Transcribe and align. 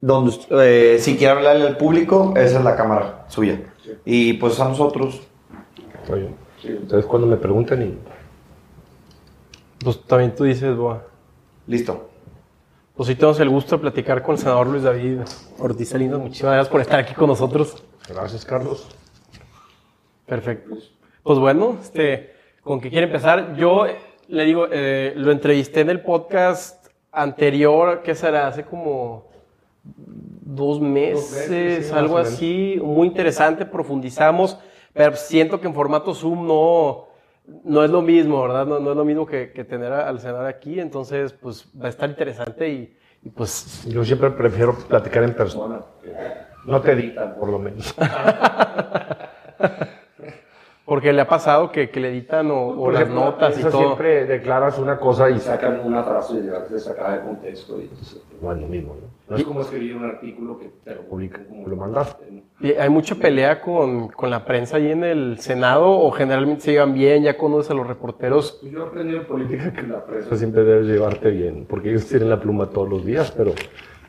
donde 0.00 0.94
eh, 0.94 0.98
si 0.98 1.16
quiere 1.16 1.32
hablarle 1.32 1.66
al 1.66 1.76
público, 1.76 2.32
esa 2.36 2.58
es 2.58 2.64
la 2.64 2.76
cámara 2.76 3.26
suya. 3.28 3.60
Y 4.04 4.34
pues 4.34 4.58
a 4.60 4.68
nosotros. 4.68 5.20
Oye, 6.10 6.30
entonces 6.64 7.06
cuando 7.06 7.26
me 7.26 7.36
preguntan 7.36 7.82
y... 7.82 7.98
Pues 9.82 10.02
también 10.04 10.34
tú 10.34 10.44
dices, 10.44 10.76
Boa. 10.76 11.04
Listo. 11.66 12.08
Pues 12.94 13.08
sí 13.08 13.14
tenemos 13.14 13.40
el 13.40 13.48
gusto 13.48 13.76
de 13.76 13.82
platicar 13.82 14.22
con 14.22 14.34
el 14.34 14.38
senador 14.38 14.66
Luis 14.66 14.82
David 14.82 15.20
Ortiz 15.58 15.88
Salinas. 15.88 16.18
Muchísimas 16.18 16.54
gracias 16.54 16.70
por 16.70 16.80
estar 16.80 17.00
aquí 17.00 17.14
con 17.14 17.28
nosotros. 17.28 17.82
Gracias, 18.08 18.44
Carlos. 18.44 18.88
Perfecto. 20.26 20.76
Pues 21.22 21.38
bueno, 21.38 21.78
este, 21.80 22.34
¿con 22.62 22.80
qué 22.80 22.90
quiere 22.90 23.06
empezar? 23.06 23.56
Yo 23.56 23.86
eh, 23.86 23.96
le 24.28 24.44
digo, 24.44 24.66
eh, 24.70 25.12
lo 25.16 25.32
entrevisté 25.32 25.80
en 25.80 25.90
el 25.90 26.02
podcast 26.02 26.88
anterior, 27.12 28.02
¿qué 28.02 28.14
será? 28.14 28.48
Hace 28.48 28.64
como 28.64 29.29
dos 29.84 30.80
meses, 30.80 31.48
meses, 31.50 31.86
sí, 31.88 31.92
algo 31.94 32.18
así, 32.18 32.80
muy 32.82 33.06
interesante, 33.06 33.64
profundizamos, 33.66 34.58
pero 34.92 35.16
siento 35.16 35.60
que 35.60 35.66
en 35.68 35.74
formato 35.74 36.14
Zoom 36.14 36.46
no, 36.46 37.06
no 37.64 37.84
es 37.84 37.90
lo 37.90 38.02
mismo, 38.02 38.42
¿verdad? 38.42 38.66
No, 38.66 38.78
no 38.80 38.90
es 38.90 38.96
lo 38.96 39.04
mismo 39.04 39.26
que, 39.26 39.52
que 39.52 39.64
tener 39.64 39.92
a- 39.92 40.08
al 40.08 40.18
senador 40.20 40.46
aquí, 40.46 40.80
entonces 40.80 41.32
pues 41.32 41.66
va 41.80 41.86
a 41.86 41.90
estar 41.90 42.08
interesante 42.08 42.68
y, 42.68 42.96
y, 43.22 43.30
pues 43.30 43.84
Yo 43.88 44.04
siempre 44.04 44.30
prefiero 44.30 44.74
platicar 44.76 45.22
en 45.22 45.34
persona. 45.34 45.80
No 46.66 46.80
te 46.80 46.92
editan, 46.92 47.36
por 47.36 47.48
lo 47.48 47.58
menos. 47.58 47.94
porque 50.90 51.12
le 51.12 51.20
ha 51.20 51.28
pasado 51.28 51.70
que, 51.70 51.88
que 51.88 52.00
le 52.00 52.08
editan 52.08 52.50
o, 52.50 52.70
o 52.70 52.90
las 52.90 53.02
ejemplo, 53.02 53.26
notas 53.26 53.56
y 53.56 53.62
todo. 53.62 53.78
Siempre 53.78 54.24
declaras 54.24 54.76
una 54.76 54.98
cosa 54.98 55.30
y 55.30 55.38
sacan 55.38 55.78
una 55.84 56.02
frase 56.02 56.40
y 56.40 56.46
ya 56.46 56.64
se 56.66 56.80
saca 56.80 57.12
de 57.12 57.20
contexto 57.20 57.78
y 57.78 57.82
entonces, 57.82 58.20
no 58.42 58.52
es 58.52 58.60
lo 58.60 58.66
mismo, 58.66 58.96
¿no? 59.00 59.06
no 59.28 59.36
es 59.36 59.44
como 59.44 59.60
escribir 59.60 59.94
un 59.94 60.06
artículo 60.06 60.58
que 60.58 60.68
te 60.82 60.96
lo 60.96 61.02
publican 61.02 61.44
como 61.44 61.68
Lo 61.68 61.76
mandaste. 61.76 62.42
Y 62.58 62.72
hay 62.72 62.88
mucha 62.88 63.14
pelea 63.14 63.60
con, 63.60 64.08
con 64.08 64.30
la 64.30 64.44
prensa 64.44 64.78
ahí 64.78 64.90
en 64.90 65.04
el 65.04 65.38
Senado 65.38 65.88
o 65.88 66.10
generalmente 66.10 66.62
se 66.62 66.72
llevan 66.72 66.92
bien, 66.92 67.22
ya 67.22 67.38
conoces 67.38 67.70
a 67.70 67.74
los 67.74 67.86
reporteros. 67.86 68.58
Pues 68.60 68.72
yo 68.72 68.82
aprendí 68.82 69.14
en 69.14 69.26
política 69.26 69.72
que 69.72 69.82
la 69.82 70.04
prensa 70.04 70.36
siempre 70.36 70.64
debes 70.64 70.88
llevarte 70.88 71.30
bien, 71.30 71.66
porque 71.70 71.90
ellos 71.90 72.06
tienen 72.06 72.30
la 72.30 72.40
pluma 72.40 72.68
todos 72.68 72.88
los 72.88 73.06
días, 73.06 73.30
pero 73.30 73.52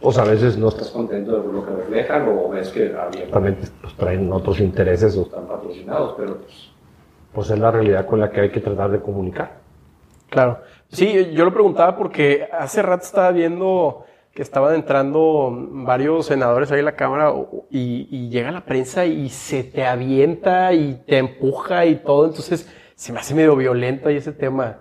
pues 0.01 0.17
a 0.17 0.23
veces 0.23 0.57
no 0.57 0.69
estás 0.69 0.89
contento 0.89 1.43
de 1.43 1.53
lo 1.53 1.63
que 1.63 1.73
reflejan 1.73 2.27
o 2.27 2.49
ves 2.49 2.69
que 2.69 2.91
abiertamente 2.91 3.67
pues 3.81 3.93
traen 3.93 4.33
otros 4.33 4.59
intereses, 4.59 5.15
o 5.15 5.21
están 5.21 5.45
patrocinados, 5.45 6.15
pero 6.17 6.37
pues 6.37 6.70
pues 7.33 7.49
es 7.49 7.59
la 7.59 7.71
realidad 7.71 8.05
con 8.05 8.19
la 8.19 8.29
que 8.29 8.41
hay 8.41 8.49
que 8.49 8.59
tratar 8.59 8.91
de 8.91 8.99
comunicar. 8.99 9.59
Claro. 10.29 10.59
Sí, 10.89 11.31
yo 11.33 11.45
lo 11.45 11.53
preguntaba 11.53 11.97
porque 11.97 12.47
hace 12.51 12.81
rato 12.81 13.03
estaba 13.03 13.31
viendo 13.31 14.05
que 14.33 14.41
estaban 14.41 14.75
entrando 14.75 15.49
varios 15.51 16.27
senadores 16.27 16.71
ahí 16.71 16.79
a 16.79 16.83
la 16.83 16.95
Cámara 16.95 17.33
y, 17.69 18.07
y 18.09 18.29
llega 18.29 18.51
la 18.51 18.63
prensa 18.65 19.05
y 19.05 19.27
se 19.29 19.63
te 19.63 19.85
avienta 19.85 20.71
y 20.73 21.01
te 21.05 21.17
empuja 21.17 21.85
y 21.85 21.95
todo. 21.95 22.27
Entonces 22.27 22.69
se 22.95 23.11
me 23.11 23.19
hace 23.19 23.33
medio 23.33 23.55
violento 23.55 24.07
ahí 24.09 24.17
ese 24.17 24.31
tema. 24.31 24.77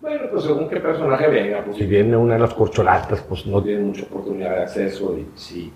bueno, 0.00 0.22
pues 0.32 0.44
según 0.44 0.68
qué 0.68 0.80
personaje 0.80 1.28
venga, 1.28 1.62
pues 1.64 1.76
Si 1.76 1.86
viene 1.86 2.16
una 2.16 2.34
de 2.34 2.40
las 2.40 2.54
corcholatas, 2.54 3.20
pues 3.22 3.46
no 3.46 3.62
tienen 3.62 3.88
mucha 3.88 4.04
oportunidad 4.04 4.56
de 4.56 4.62
acceso 4.62 5.16
y 5.16 5.28
si 5.36 5.72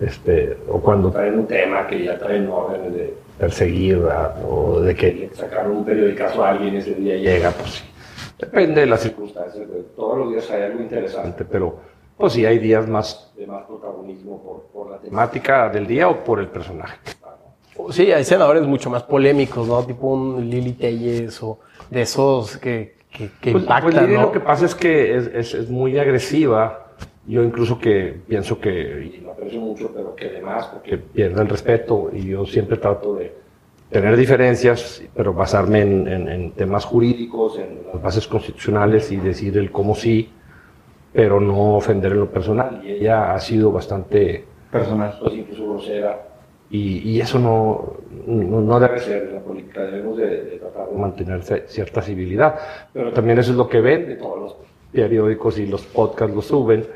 este, 0.00 0.56
o 0.68 0.80
cuando 0.80 1.10
traen 1.10 1.38
un 1.38 1.46
tema 1.46 1.86
que 1.86 2.04
ya 2.04 2.18
traen 2.18 2.48
órdenes 2.48 2.92
de 2.94 3.14
perseguir 3.38 4.00
o 4.46 4.80
de 4.80 4.94
que 4.94 5.30
sacaron 5.34 5.72
un 5.78 5.84
periodicazo 5.84 6.44
a 6.44 6.50
alguien 6.50 6.76
ese 6.76 6.94
día 6.94 7.16
llega, 7.16 7.50
pues 7.50 7.70
sí. 7.70 7.84
Depende 8.38 8.80
de 8.80 8.86
las 8.86 9.00
circunstancias, 9.00 9.66
todos 9.94 10.18
los 10.18 10.30
días 10.30 10.50
hay 10.50 10.62
algo 10.62 10.80
interesante 10.80 11.44
pero 11.44 11.78
pues 12.16 12.32
sí 12.34 12.44
hay 12.46 12.58
días 12.58 12.86
más 12.88 13.32
de 13.36 13.46
más 13.46 13.64
protagonismo 13.66 14.42
por, 14.42 14.62
por 14.72 14.90
la 14.92 14.98
temática. 14.98 15.68
del 15.68 15.86
día 15.86 16.08
o 16.08 16.22
por 16.24 16.38
el 16.40 16.48
personaje. 16.48 16.98
Sí, 17.90 18.12
hay 18.12 18.24
senadores 18.24 18.66
mucho 18.66 18.90
más 18.90 19.02
polémicos, 19.04 19.66
¿no? 19.66 19.82
Tipo 19.84 20.08
un 20.08 20.48
Lili 20.50 20.72
Telles 20.72 21.42
o 21.42 21.60
de 21.90 22.02
esos 22.02 22.58
que, 22.58 22.96
que, 23.10 23.30
que 23.40 23.52
Pues, 23.52 23.62
impactan, 23.64 24.04
pues, 24.04 24.08
¿no? 24.10 24.20
lo 24.22 24.32
que 24.32 24.40
pasa 24.40 24.66
es 24.66 24.74
que 24.74 25.16
es, 25.16 25.26
es- 25.34 25.54
es 25.54 25.70
muy 25.70 25.98
agresiva. 25.98 26.89
Yo 27.30 27.42
incluso 27.44 27.78
que 27.78 28.16
pienso 28.28 28.58
que, 28.58 29.12
Y 29.16 29.20
lo 29.24 29.30
aprecio 29.32 29.60
mucho, 29.60 29.90
pero 29.94 30.14
que 30.16 30.26
además, 30.26 30.66
porque 30.72 30.90
que 30.90 30.98
pierde 30.98 31.40
el 31.42 31.48
respeto 31.48 32.10
y 32.12 32.26
yo 32.26 32.44
siempre 32.44 32.76
trato 32.76 33.14
de 33.14 33.32
tener 33.90 34.16
diferencias, 34.16 35.02
pero 35.14 35.32
basarme 35.32 35.80
en, 35.82 36.08
en- 36.08 36.28
en 36.28 36.50
temas 36.52 36.84
jurídicos, 36.84 37.58
en 37.58 37.68
las 37.92 38.02
bases 38.02 38.26
constitucionales 38.26 39.10
y 39.12 39.16
decir 39.18 39.56
el 39.58 39.70
cómo 39.70 39.94
sí, 39.94 40.30
pero 41.12 41.40
no 41.40 41.76
ofender 41.76 42.12
en 42.12 42.20
lo 42.20 42.30
personal. 42.30 42.80
Y 42.84 42.90
ella 42.92 43.32
ha 43.34 43.38
sido 43.40 43.70
bastante... 43.72 44.44
Personal. 44.70 45.16
pues 45.20 45.34
incluso 45.34 45.64
grosera, 45.70 46.12
Y, 46.70 46.98
y 47.10 47.20
eso 47.20 47.38
no, 47.40 47.94
no, 48.26 48.60
no 48.60 48.78
debe 48.80 48.98
ser 49.00 49.32
la 49.34 49.40
política, 49.40 49.82
debemos 49.82 50.16
de, 50.16 50.26
de 50.44 50.56
tratar 50.58 50.88
de 50.88 50.96
mantener 50.96 51.42
cierta 51.66 52.00
civilidad. 52.02 52.54
Pero 52.92 53.12
también 53.12 53.38
eso 53.40 53.50
es 53.52 53.56
lo 53.56 53.68
que 53.68 53.80
ven, 53.80 54.06
de 54.08 54.16
todos 54.16 54.38
los 54.38 54.56
periódicos 54.92 55.58
y 55.58 55.66
los 55.66 55.82
podcasts 55.82 56.34
lo 56.34 56.42
suben, 56.42 56.86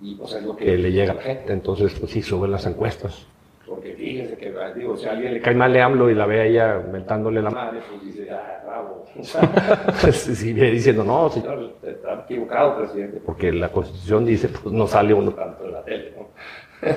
y 0.00 0.14
pues 0.14 0.32
es 0.34 0.42
lo 0.42 0.56
que, 0.56 0.64
que 0.64 0.78
le 0.78 0.92
llega 0.92 1.12
a 1.12 1.16
la 1.16 1.22
gente. 1.22 1.52
Entonces, 1.52 1.94
pues 1.98 2.12
sí, 2.12 2.22
suben 2.22 2.50
las 2.50 2.66
encuestas. 2.66 3.26
Porque 3.68 3.92
fíjense 3.92 4.36
que, 4.36 4.54
digo, 4.76 4.96
si 4.96 5.06
a 5.06 5.12
alguien 5.12 5.34
le 5.34 5.40
cae 5.40 5.54
mal 5.54 5.72
le 5.72 5.82
AMLO 5.82 6.08
y 6.08 6.14
la 6.14 6.24
ve 6.24 6.40
a 6.40 6.44
ella 6.46 6.82
mentándole 6.90 7.42
la 7.42 7.50
madre, 7.50 7.80
pues 7.88 8.02
dice, 8.02 8.30
ah, 8.30 8.62
bravo. 8.66 9.04
Sea, 9.22 10.12
Si 10.12 10.52
viene 10.54 10.70
diciendo, 10.70 11.04
no, 11.04 11.28
señor, 11.28 11.74
está 11.82 12.24
equivocado, 12.24 12.78
presidente, 12.78 13.20
porque 13.24 13.52
la 13.52 13.70
constitución 13.70 14.24
dice, 14.24 14.48
pues 14.48 14.74
no 14.74 14.86
sale 14.86 15.12
uno. 15.12 15.32
tanto 15.32 15.66
en 15.66 15.72
la 15.72 15.82
tele, 15.84 16.14
¿no? 16.16 16.28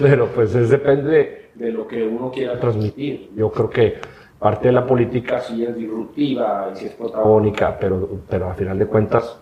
Pero 0.00 0.28
pues 0.28 0.54
es, 0.54 0.70
depende 0.70 1.50
De 1.54 1.72
lo 1.72 1.88
que 1.88 2.06
uno 2.06 2.30
quiera 2.30 2.60
transmitir. 2.60 3.30
Yo 3.34 3.50
creo 3.50 3.68
que 3.68 3.94
parte 4.38 4.68
de 4.68 4.72
la 4.72 4.86
política 4.86 5.40
Si 5.40 5.64
es 5.64 5.74
disruptiva 5.74 6.70
y 6.72 6.76
si 6.76 6.86
es 6.86 6.92
protagónica, 6.92 7.76
pero, 7.78 8.20
pero 8.28 8.48
a 8.48 8.54
final 8.54 8.78
de 8.78 8.86
cuentas, 8.86 9.36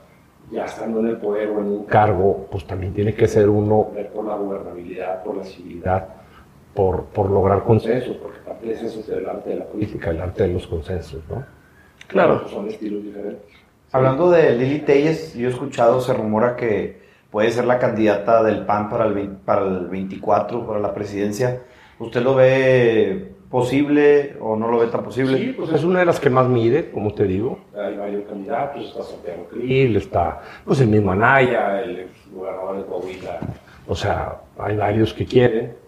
ya 0.50 0.64
estando 0.64 1.00
en 1.00 1.08
el 1.08 1.16
poder 1.16 1.48
o 1.50 1.60
en 1.60 1.66
un 1.66 1.84
cargo, 1.84 2.46
pues 2.50 2.66
también 2.66 2.92
tiene 2.92 3.14
que 3.14 3.26
ser 3.26 3.48
uno 3.48 3.90
por 4.14 4.24
la 4.24 4.36
gobernabilidad, 4.36 5.22
por 5.24 5.36
la 5.36 5.44
civilidad, 5.44 6.08
por, 6.74 7.04
por 7.06 7.30
lograr 7.30 7.64
consenso. 7.64 8.06
consenso, 8.06 8.22
porque 8.22 8.38
parte 8.40 8.66
de 8.66 8.72
eso 8.74 9.00
es 9.00 9.08
el 9.08 9.28
arte 9.28 9.50
de 9.50 9.56
la 9.56 9.64
política. 9.64 10.10
El 10.10 10.20
arte 10.20 10.44
de 10.44 10.52
los 10.52 10.66
consensos, 10.66 11.22
¿no? 11.28 11.44
Claro. 12.06 12.42
Pues 12.42 12.52
son 12.52 12.68
estilos 12.68 13.02
diferentes. 13.02 13.42
Hablando 13.92 14.30
de 14.30 14.52
Lili 14.56 14.80
Telles, 14.80 15.34
yo 15.34 15.48
he 15.48 15.50
escuchado, 15.50 16.00
se 16.00 16.12
rumora 16.12 16.56
que 16.56 17.00
puede 17.30 17.50
ser 17.50 17.64
la 17.64 17.78
candidata 17.78 18.42
del 18.42 18.64
PAN 18.66 18.88
para 18.88 19.06
el, 19.06 19.28
para 19.28 19.62
el 19.66 19.86
24, 19.86 20.66
para 20.66 20.80
la 20.80 20.94
presidencia. 20.94 21.62
¿Usted 21.98 22.22
lo 22.22 22.34
ve 22.34 23.35
posible 23.50 24.36
o 24.40 24.56
no 24.56 24.68
lo 24.68 24.78
ve 24.78 24.86
tan 24.88 25.02
posible? 25.02 25.38
Sí, 25.38 25.54
pues 25.56 25.72
es 25.72 25.84
una 25.84 26.00
de 26.00 26.06
las 26.06 26.20
que 26.20 26.30
más 26.30 26.48
mide, 26.48 26.90
como 26.90 27.14
te 27.14 27.24
digo. 27.24 27.58
Hay 27.76 27.96
varios 27.96 28.24
candidatos, 28.24 28.84
está 28.84 29.02
Santiago 29.02 29.48
Y 29.62 29.96
está, 29.96 30.42
pues 30.64 30.80
el 30.80 30.88
mismo 30.88 31.12
Anaya, 31.12 31.82
el 31.82 32.00
ex 32.00 32.10
gobernador 32.32 32.78
de 32.78 32.84
Coahuila, 32.84 33.40
o 33.88 33.94
sea, 33.94 34.40
hay 34.58 34.76
varios 34.76 35.14
que 35.14 35.24
quieren 35.24 35.86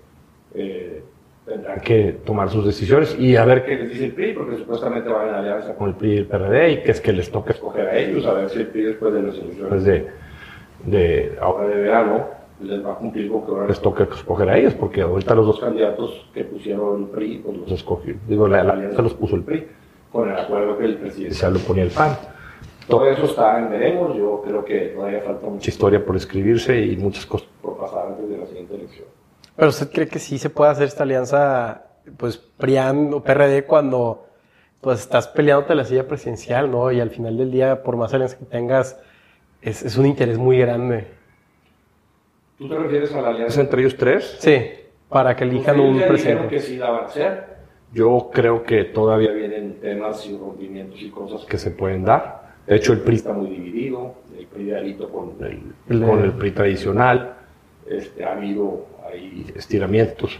eh, 0.54 1.02
tendrán 1.46 1.80
que 1.80 2.16
tomar 2.24 2.50
sus 2.50 2.64
decisiones 2.64 3.16
y 3.18 3.36
a 3.36 3.44
ver 3.44 3.64
qué 3.64 3.76
les 3.76 3.90
dice 3.90 4.06
el 4.06 4.12
PRI, 4.12 4.34
porque 4.34 4.56
supuestamente 4.58 5.08
van 5.08 5.28
en 5.28 5.34
alianza 5.34 5.74
con 5.74 5.90
el 5.90 5.94
PRI 5.94 6.12
y 6.12 6.16
el 6.18 6.26
PRD 6.26 6.72
y 6.72 6.82
que 6.82 6.90
es 6.90 7.00
que 7.00 7.12
les 7.12 7.30
toca 7.30 7.52
escoger 7.52 7.88
a 7.88 7.96
ellos, 7.96 8.26
a 8.26 8.34
ver 8.34 8.50
si 8.50 8.58
el 8.58 8.66
PRI 8.66 8.82
después 8.82 9.14
de 9.14 9.22
las 9.22 9.34
elecciones 9.34 9.84
de, 9.84 10.06
de 10.84 11.38
ahora 11.40 11.68
de 11.68 11.76
verano 11.76 12.26
les 12.60 12.84
va 12.84 12.92
a 12.92 12.96
cumplir 12.96 13.30
con 13.30 13.44
que 13.44 13.50
ahora 13.52 13.66
les 13.68 13.80
toca 13.80 14.04
escoger 14.04 14.48
a 14.50 14.58
ellos, 14.58 14.74
porque 14.74 15.02
ahorita 15.02 15.34
los 15.34 15.46
dos 15.46 15.60
candidatos 15.60 16.26
que 16.34 16.44
pusieron 16.44 17.02
el 17.02 17.08
PRI, 17.08 17.38
pues 17.44 17.56
los 17.58 17.72
escogió, 17.72 18.14
digo, 18.26 18.48
la, 18.48 18.62
la 18.64 18.72
alianza 18.72 19.02
los 19.02 19.14
puso 19.14 19.36
el 19.36 19.42
PRI, 19.42 19.66
con 20.12 20.28
el 20.28 20.36
acuerdo 20.36 20.78
que 20.78 20.84
el 20.84 20.92
y 20.92 20.96
presidente. 20.96 21.34
ya 21.36 21.50
lo 21.50 21.58
ponía 21.60 21.84
el 21.84 21.90
PAN. 21.90 22.16
Todo 22.88 23.06
eso 23.06 23.26
está 23.26 23.58
en 23.58 23.70
veremos, 23.70 24.16
yo 24.16 24.42
creo 24.44 24.64
que 24.64 24.78
todavía 24.94 25.20
falta 25.20 25.42
Mucha 25.42 25.50
mucha 25.50 25.70
historia 25.70 26.04
por 26.04 26.16
escribirse 26.16 26.80
y 26.80 26.96
muchas 26.96 27.26
cosas. 27.26 27.46
por 27.60 27.76
pasar 27.76 28.06
antes 28.08 28.28
de 28.28 28.38
la 28.38 28.46
siguiente 28.46 28.74
elección. 28.74 29.06
Pero 29.56 29.68
usted 29.68 29.90
cree 29.92 30.08
que 30.08 30.18
sí 30.18 30.38
se 30.38 30.48
puede 30.50 30.70
hacer 30.70 30.86
esta 30.86 31.02
alianza, 31.02 31.84
pues 32.16 32.38
PRIAN 32.38 33.12
o 33.12 33.22
PRD 33.22 33.64
cuando 33.66 34.24
pues 34.80 35.00
estás 35.00 35.28
peleándote 35.28 35.74
la 35.74 35.84
silla 35.84 36.06
presidencial, 36.08 36.70
¿no? 36.70 36.90
Y 36.92 37.00
al 37.00 37.10
final 37.10 37.36
del 37.36 37.50
día, 37.50 37.82
por 37.82 37.96
más 37.96 38.14
alianza 38.14 38.38
que 38.38 38.44
tengas, 38.44 38.98
es, 39.60 39.82
es 39.82 39.98
un 39.98 40.06
interés 40.06 40.38
muy 40.38 40.58
grande. 40.58 41.17
¿Tú 42.58 42.68
te 42.68 42.76
refieres 42.76 43.14
a 43.14 43.20
la 43.22 43.30
¿Es 43.30 43.34
alianza? 43.36 43.60
entre 43.60 43.80
ellos 43.82 43.96
tres? 43.96 44.36
Sí, 44.40 44.60
para 45.08 45.34
que 45.36 45.44
elijan 45.44 45.78
un 45.80 46.00
presidente. 46.02 46.48
que 46.48 46.58
sí 46.60 46.76
la 46.76 46.90
van 46.90 47.04
a 47.04 47.06
hacer. 47.06 47.58
Yo 47.92 48.30
creo 48.32 48.62
que 48.64 48.84
todavía 48.84 49.32
vienen 49.32 49.78
temas 49.80 50.26
y 50.26 50.36
rompimientos 50.36 51.00
y 51.00 51.10
cosas 51.10 51.44
que 51.46 51.56
se 51.56 51.70
pueden 51.70 52.04
dar. 52.04 52.48
De 52.66 52.76
hecho, 52.76 52.92
el 52.92 53.00
PRI 53.00 53.16
está 53.16 53.32
muy 53.32 53.48
dividido. 53.48 54.12
El 54.36 54.46
PRI 54.46 54.64
de 54.64 54.76
Alito 54.76 55.08
con 55.08 55.32
el, 55.40 56.00
con 56.06 56.22
el 56.22 56.32
PRI 56.32 56.50
tradicional, 56.50 57.34
este, 57.88 58.24
ha 58.24 58.32
habido 58.32 58.86
ahí. 59.10 59.46
estiramientos. 59.56 60.38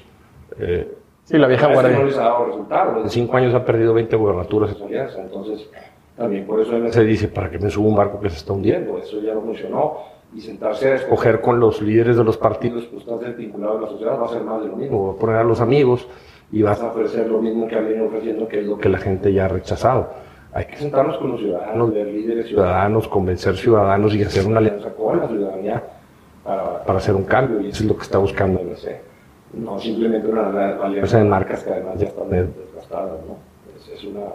Eh, 0.59 0.95
Sí, 1.25 1.37
la 1.37 1.47
vieja 1.47 1.67
Parece 1.67 1.83
que 1.83 1.89
no 1.91 1.95
guardia. 1.99 2.07
les 2.07 2.19
ha 2.19 2.23
dado 2.25 2.47
resultados. 2.47 3.05
en 3.05 3.11
cinco 3.11 3.37
años 3.37 3.55
ha 3.55 3.63
perdido 3.63 3.93
20 3.93 4.17
gubernaturas. 4.17 4.71
esa 4.71 4.85
alianza. 4.87 5.21
Entonces, 5.21 5.69
también 6.17 6.47
por 6.47 6.59
eso 6.59 6.73
Se 6.91 7.05
dice, 7.05 7.29
¿para 7.29 7.51
que 7.51 7.59
me 7.59 7.69
suba 7.69 7.87
un 7.89 7.97
barco 7.97 8.19
que 8.19 8.31
se 8.31 8.37
está 8.39 8.55
hundiendo? 8.55 8.93
hundiendo. 8.93 9.07
Eso 9.19 9.21
ya 9.27 9.35
no 9.35 9.43
funcionó. 9.43 9.99
Y 10.35 10.41
sentarse 10.41 10.93
a 10.93 10.95
escoger 10.97 11.41
con 11.41 11.59
los 11.59 11.81
líderes 11.81 12.17
de 12.17 12.25
los 12.25 12.37
partidos, 12.37 12.85
pues 12.87 13.07
estás 13.07 13.37
vinculado 13.37 13.79
a 13.79 13.81
la 13.83 13.89
sociedad, 13.89 14.21
va 14.21 14.27
a 14.27 14.29
ser 14.29 14.43
más 14.43 14.61
de 14.63 14.69
lo 14.69 14.77
mismo, 14.77 15.09
va 15.09 15.13
a 15.15 15.17
poner 15.17 15.37
a 15.37 15.45
los 15.45 15.61
amigos 15.61 16.07
y 16.53 16.63
vas 16.63 16.81
a 16.83 16.89
ofrecer 16.89 17.29
lo 17.29 17.41
mismo 17.41 17.67
que 17.67 17.77
han 17.77 17.87
venido 17.87 18.07
ofreciendo, 18.07 18.47
que 18.47 18.61
es 18.61 18.67
lo 18.67 18.79
que 18.79 18.89
la 18.89 18.99
gente 18.99 19.33
ya 19.33 19.47
ha 19.47 19.49
rechazado. 19.49 20.09
Hay 20.53 20.67
que 20.67 20.77
sentarnos 20.77 21.19
con 21.19 21.33
los 21.33 21.41
ciudadanos, 21.41 21.93
ver 21.93 22.07
líderes 22.07 22.47
ciudadanos, 22.47 23.09
convencer 23.09 23.57
ciudadanos 23.57 24.15
y 24.15 24.23
hacer 24.23 24.47
una 24.47 24.59
alianza 24.59 24.91
con 24.95 25.19
la 25.19 25.29
ciudadanía 25.29 25.83
para, 26.45 26.85
para 26.85 26.99
hacer 26.99 27.15
un 27.15 27.25
cambio, 27.25 27.61
y 27.61 27.69
eso 27.69 27.83
es 27.83 27.89
lo 27.89 27.97
que 27.97 28.03
está 28.03 28.19
buscando 28.19 28.61
el 28.61 28.69
MC. 28.69 29.01
No 29.55 29.79
simplemente 29.79 30.29
una 30.29 30.77
alianza 30.83 31.19
de 31.19 31.25
marcas 31.25 31.65
que 31.65 31.71
además 31.71 31.99
ya 31.99 32.07
están 32.07 32.31
desgastadas, 32.31 33.19
¿no? 33.27 33.37
Es, 33.77 33.89
es 33.89 34.05
una 34.05 34.27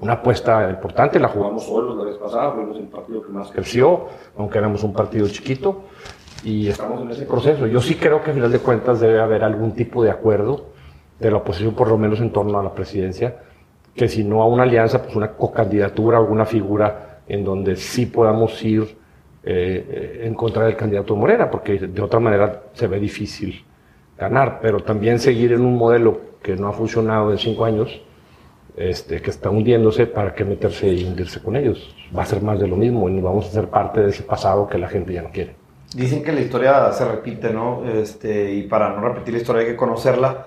una 0.00 0.14
apuesta 0.14 0.68
importante, 0.68 1.18
la 1.18 1.28
jugamos 1.28 1.64
solos 1.64 1.96
la 1.96 2.04
vez 2.04 2.16
pasada, 2.16 2.52
fuimos 2.52 2.76
el 2.76 2.88
partido 2.88 3.22
que 3.22 3.32
más 3.32 3.50
creció, 3.50 4.06
aunque 4.36 4.58
éramos 4.58 4.82
un 4.84 4.92
partido 4.92 5.26
chiquito, 5.28 5.84
y 6.44 6.68
estamos 6.68 7.02
en 7.02 7.10
ese 7.10 7.24
proceso. 7.24 7.66
Yo 7.66 7.80
sí 7.80 7.94
creo 7.94 8.22
que 8.22 8.30
a 8.30 8.34
final 8.34 8.52
de 8.52 8.58
cuentas 8.58 9.00
debe 9.00 9.20
haber 9.20 9.42
algún 9.42 9.72
tipo 9.72 10.04
de 10.04 10.10
acuerdo 10.10 10.66
de 11.18 11.30
la 11.30 11.38
oposición, 11.38 11.74
por 11.74 11.88
lo 11.88 11.96
menos 11.96 12.20
en 12.20 12.30
torno 12.30 12.58
a 12.58 12.62
la 12.62 12.74
presidencia, 12.74 13.38
que 13.94 14.08
si 14.08 14.22
no 14.22 14.42
a 14.42 14.46
una 14.46 14.64
alianza, 14.64 15.02
pues 15.02 15.16
una 15.16 15.32
co-candidatura, 15.32 16.18
alguna 16.18 16.44
figura 16.44 17.20
en 17.26 17.44
donde 17.44 17.76
sí 17.76 18.06
podamos 18.06 18.62
ir 18.62 18.96
eh, 19.42 20.22
en 20.24 20.34
contra 20.34 20.66
del 20.66 20.76
candidato 20.76 21.16
Morena, 21.16 21.50
porque 21.50 21.78
de 21.78 22.02
otra 22.02 22.20
manera 22.20 22.64
se 22.74 22.86
ve 22.86 23.00
difícil 23.00 23.64
ganar, 24.18 24.58
pero 24.60 24.80
también 24.80 25.18
seguir 25.18 25.52
en 25.52 25.62
un 25.62 25.76
modelo 25.76 26.20
que 26.42 26.54
no 26.56 26.68
ha 26.68 26.72
funcionado 26.72 27.30
en 27.30 27.38
cinco 27.38 27.64
años, 27.64 28.02
este, 28.76 29.22
que 29.22 29.30
está 29.30 29.48
hundiéndose, 29.50 30.06
¿para 30.06 30.34
qué 30.34 30.44
meterse 30.44 30.88
y 30.88 31.04
hundirse 31.04 31.40
con 31.40 31.56
ellos? 31.56 31.94
Va 32.16 32.22
a 32.22 32.26
ser 32.26 32.42
más 32.42 32.60
de 32.60 32.68
lo 32.68 32.76
mismo 32.76 33.08
y 33.08 33.20
vamos 33.20 33.46
a 33.46 33.50
ser 33.50 33.68
parte 33.68 34.00
de 34.00 34.10
ese 34.10 34.22
pasado 34.22 34.68
que 34.68 34.78
la 34.78 34.88
gente 34.88 35.12
ya 35.14 35.22
no 35.22 35.30
quiere. 35.30 35.56
Dicen 35.94 36.22
que 36.22 36.32
la 36.32 36.40
historia 36.40 36.92
se 36.92 37.04
repite, 37.06 37.50
¿no? 37.50 37.82
Este, 37.88 38.52
y 38.52 38.62
para 38.64 38.90
no 38.90 39.00
repetir 39.00 39.34
la 39.34 39.40
historia 39.40 39.62
hay 39.62 39.68
que 39.68 39.76
conocerla. 39.76 40.46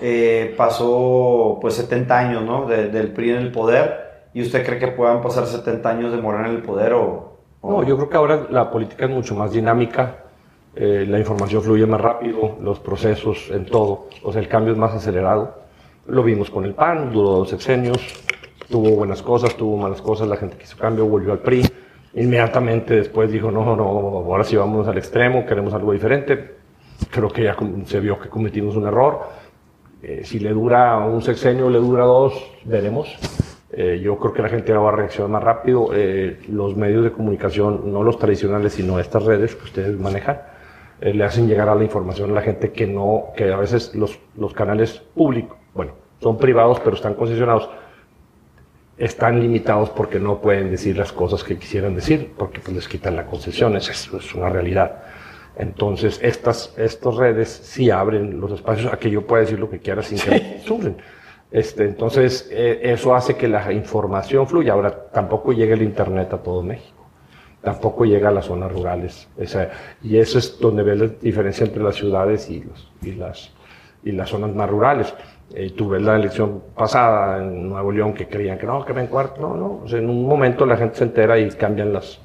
Eh, 0.00 0.52
pasó 0.56 1.58
pues 1.60 1.74
70 1.74 2.18
años, 2.18 2.42
¿no? 2.44 2.66
del 2.66 3.12
PRI 3.12 3.30
en 3.30 3.36
el 3.36 3.52
poder. 3.52 4.04
¿Y 4.34 4.42
usted 4.42 4.66
cree 4.66 4.78
que 4.78 4.88
puedan 4.88 5.22
pasar 5.22 5.46
70 5.46 5.88
años 5.88 6.12
de 6.12 6.20
Morena 6.20 6.48
en 6.48 6.56
el 6.56 6.62
poder 6.62 6.92
o, 6.92 7.38
No, 7.62 7.82
yo 7.84 7.96
creo 7.96 8.10
que 8.10 8.16
ahora 8.16 8.46
la 8.50 8.70
política 8.70 9.04
es 9.04 9.10
mucho 9.10 9.34
más 9.36 9.52
dinámica. 9.52 10.16
Eh, 10.74 11.06
la 11.08 11.20
información 11.20 11.62
fluye 11.62 11.86
más 11.86 12.00
rápido, 12.00 12.56
los 12.60 12.80
procesos 12.80 13.48
en 13.52 13.64
todo, 13.64 14.08
o 14.24 14.32
sea, 14.32 14.42
el 14.42 14.48
cambio 14.48 14.72
es 14.72 14.78
más 14.78 14.92
acelerado. 14.92 15.63
Lo 16.06 16.22
vimos 16.22 16.50
con 16.50 16.64
el 16.66 16.74
PAN, 16.74 17.12
duró 17.12 17.30
dos 17.30 17.48
sexenios, 17.48 17.98
tuvo 18.68 18.90
buenas 18.90 19.22
cosas, 19.22 19.56
tuvo 19.56 19.76
malas 19.78 20.02
cosas, 20.02 20.28
la 20.28 20.36
gente 20.36 20.56
quiso 20.58 20.76
cambio, 20.76 21.06
volvió 21.06 21.32
al 21.32 21.38
PRI. 21.38 21.62
Inmediatamente 22.14 22.94
después 22.94 23.32
dijo, 23.32 23.50
no, 23.50 23.74
no, 23.74 23.82
ahora 23.82 24.44
sí 24.44 24.54
vamos 24.54 24.86
al 24.86 24.98
extremo, 24.98 25.46
queremos 25.46 25.72
algo 25.72 25.92
diferente. 25.92 26.56
Creo 27.10 27.30
que 27.30 27.44
ya 27.44 27.56
se 27.86 28.00
vio 28.00 28.20
que 28.20 28.28
cometimos 28.28 28.76
un 28.76 28.86
error. 28.86 29.22
Eh, 30.02 30.20
si 30.24 30.38
le 30.38 30.50
dura 30.50 30.98
un 30.98 31.22
sexenio, 31.22 31.70
le 31.70 31.78
dura 31.78 32.04
dos, 32.04 32.34
veremos. 32.64 33.16
Eh, 33.72 34.00
yo 34.04 34.18
creo 34.18 34.32
que 34.34 34.42
la 34.42 34.50
gente 34.50 34.72
va 34.74 34.90
a 34.90 34.92
reaccionar 34.92 35.30
más 35.30 35.42
rápido. 35.42 35.88
Eh, 35.94 36.40
los 36.48 36.76
medios 36.76 37.02
de 37.02 37.12
comunicación, 37.12 37.90
no 37.90 38.02
los 38.02 38.18
tradicionales, 38.18 38.74
sino 38.74 39.00
estas 39.00 39.24
redes 39.24 39.54
que 39.54 39.64
ustedes 39.64 39.98
manejan, 39.98 40.42
le 41.00 41.24
hacen 41.24 41.48
llegar 41.48 41.68
a 41.68 41.74
la 41.74 41.82
información 41.82 42.30
a 42.30 42.34
la 42.34 42.42
gente 42.42 42.70
que 42.70 42.86
no, 42.86 43.32
que 43.36 43.52
a 43.52 43.56
veces 43.56 43.94
los, 43.94 44.18
los 44.36 44.52
canales 44.54 45.02
públicos, 45.14 45.58
bueno, 45.74 45.92
son 46.20 46.38
privados 46.38 46.80
pero 46.80 46.96
están 46.96 47.14
concesionados, 47.14 47.68
están 48.96 49.40
limitados 49.40 49.90
porque 49.90 50.18
no 50.18 50.40
pueden 50.40 50.70
decir 50.70 50.96
las 50.96 51.12
cosas 51.12 51.44
que 51.44 51.58
quisieran 51.58 51.94
decir, 51.94 52.32
porque 52.36 52.60
pues 52.60 52.74
les 52.74 52.88
quitan 52.88 53.16
la 53.16 53.26
concesión, 53.26 53.76
eso 53.76 54.16
es 54.16 54.34
una 54.34 54.48
realidad. 54.48 55.02
Entonces, 55.56 56.18
estas, 56.22 56.74
estas 56.76 57.14
redes 57.14 57.48
sí 57.48 57.90
abren 57.90 58.40
los 58.40 58.52
espacios 58.52 58.92
a 58.92 58.96
que 58.98 59.10
yo 59.10 59.26
pueda 59.26 59.42
decir 59.42 59.58
lo 59.58 59.70
que 59.70 59.78
quiera 59.78 60.02
sin 60.02 60.18
que 60.18 60.30
me 60.30 60.40
censuren. 60.40 60.96
Este, 61.50 61.84
entonces, 61.84 62.48
eh, 62.50 62.80
eso 62.82 63.14
hace 63.14 63.36
que 63.36 63.46
la 63.46 63.72
información 63.72 64.48
fluya. 64.48 64.72
Ahora, 64.72 64.90
tampoco 65.12 65.52
llega 65.52 65.74
el 65.74 65.82
Internet 65.82 66.32
a 66.32 66.38
todo 66.38 66.62
México. 66.62 67.06
Tampoco 67.62 68.04
llega 68.04 68.28
a 68.28 68.32
las 68.32 68.46
zonas 68.46 68.72
rurales. 68.72 69.28
y 70.02 70.18
eso 70.18 70.38
es 70.38 70.58
donde 70.58 70.82
ve 70.82 70.96
la 70.96 71.06
diferencia 71.06 71.64
entre 71.64 71.82
las 71.82 71.94
ciudades 71.94 72.50
y, 72.50 72.60
los, 72.60 72.90
y, 73.00 73.12
las, 73.12 73.52
y 74.04 74.12
las 74.12 74.28
zonas 74.28 74.54
más 74.54 74.68
rurales. 74.68 75.14
Eh, 75.54 75.72
tú 75.76 75.88
ves 75.88 76.02
la 76.02 76.16
elección 76.16 76.62
pasada 76.76 77.38
en 77.38 77.68
Nuevo 77.68 77.92
León 77.92 78.14
que 78.14 78.26
creían 78.26 78.58
que 78.58 78.66
no, 78.66 78.84
que 78.84 78.92
ven 78.92 79.06
cuarto. 79.06 79.40
No, 79.40 79.56
no. 79.56 79.80
O 79.84 79.88
sea, 79.88 79.98
en 79.98 80.08
un 80.08 80.26
momento 80.26 80.66
la 80.66 80.76
gente 80.76 80.96
se 80.96 81.04
entera 81.04 81.38
y 81.38 81.48
cambian 81.50 81.92
las, 81.92 82.20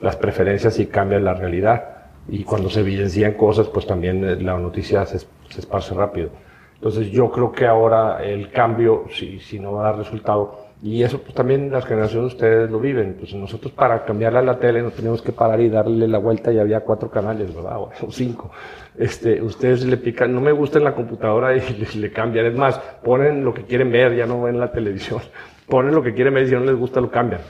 las 0.00 0.16
preferencias 0.16 0.78
y 0.78 0.86
cambian 0.86 1.24
la 1.24 1.34
realidad 1.34 2.00
y 2.28 2.44
cuando 2.44 2.70
se 2.70 2.80
evidencian 2.80 3.32
cosas, 3.34 3.68
pues 3.68 3.86
también 3.86 4.24
eh, 4.24 4.36
la 4.36 4.56
noticia 4.56 5.04
se, 5.06 5.18
se, 5.18 5.60
esparce 5.60 5.94
rápido. 5.94 6.30
Entonces 6.74 7.10
yo 7.10 7.30
creo 7.30 7.52
que 7.52 7.66
ahora 7.66 8.22
el 8.22 8.50
cambio, 8.50 9.04
si, 9.12 9.40
si 9.40 9.58
no 9.58 9.72
va 9.72 9.82
a 9.82 9.90
dar 9.90 9.98
resultado, 9.98 10.69
y 10.82 11.02
eso 11.02 11.20
pues 11.20 11.34
también 11.34 11.70
las 11.70 11.84
generaciones 11.84 12.30
de 12.30 12.36
ustedes 12.36 12.70
lo 12.70 12.80
viven, 12.80 13.16
pues 13.18 13.34
nosotros 13.34 13.72
para 13.72 14.04
cambiarle 14.04 14.38
a 14.38 14.42
la 14.42 14.58
tele 14.58 14.82
nos 14.82 14.94
teníamos 14.94 15.20
que 15.20 15.32
parar 15.32 15.60
y 15.60 15.68
darle 15.68 16.08
la 16.08 16.18
vuelta 16.18 16.52
y 16.52 16.58
había 16.58 16.80
cuatro 16.80 17.10
canales, 17.10 17.54
¿verdad? 17.54 17.78
O 17.78 18.10
cinco. 18.10 18.50
Este, 18.96 19.42
ustedes 19.42 19.84
le 19.84 19.98
pican, 19.98 20.34
no 20.34 20.40
me 20.40 20.52
gusta 20.52 20.78
en 20.78 20.84
la 20.84 20.94
computadora 20.94 21.54
y 21.54 21.60
le, 21.94 22.00
le 22.00 22.12
cambian, 22.12 22.46
es 22.46 22.56
más, 22.56 22.78
ponen 23.02 23.44
lo 23.44 23.52
que 23.52 23.64
quieren 23.64 23.92
ver, 23.92 24.16
ya 24.16 24.26
no 24.26 24.42
ven 24.42 24.58
la 24.58 24.72
televisión, 24.72 25.20
ponen 25.68 25.94
lo 25.94 26.02
que 26.02 26.14
quieren 26.14 26.32
ver 26.32 26.44
y 26.44 26.48
si 26.48 26.54
no 26.54 26.60
les 26.60 26.76
gusta 26.76 27.00
lo 27.00 27.10
cambian. 27.10 27.40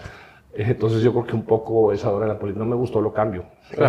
Entonces 0.52 1.02
yo 1.02 1.12
creo 1.12 1.24
que 1.24 1.34
un 1.34 1.44
poco 1.44 1.92
es 1.92 2.04
ahora 2.04 2.26
la 2.26 2.36
política. 2.36 2.64
No 2.64 2.70
me 2.70 2.76
gustó 2.76 3.00
lo 3.00 3.12
cambio. 3.12 3.44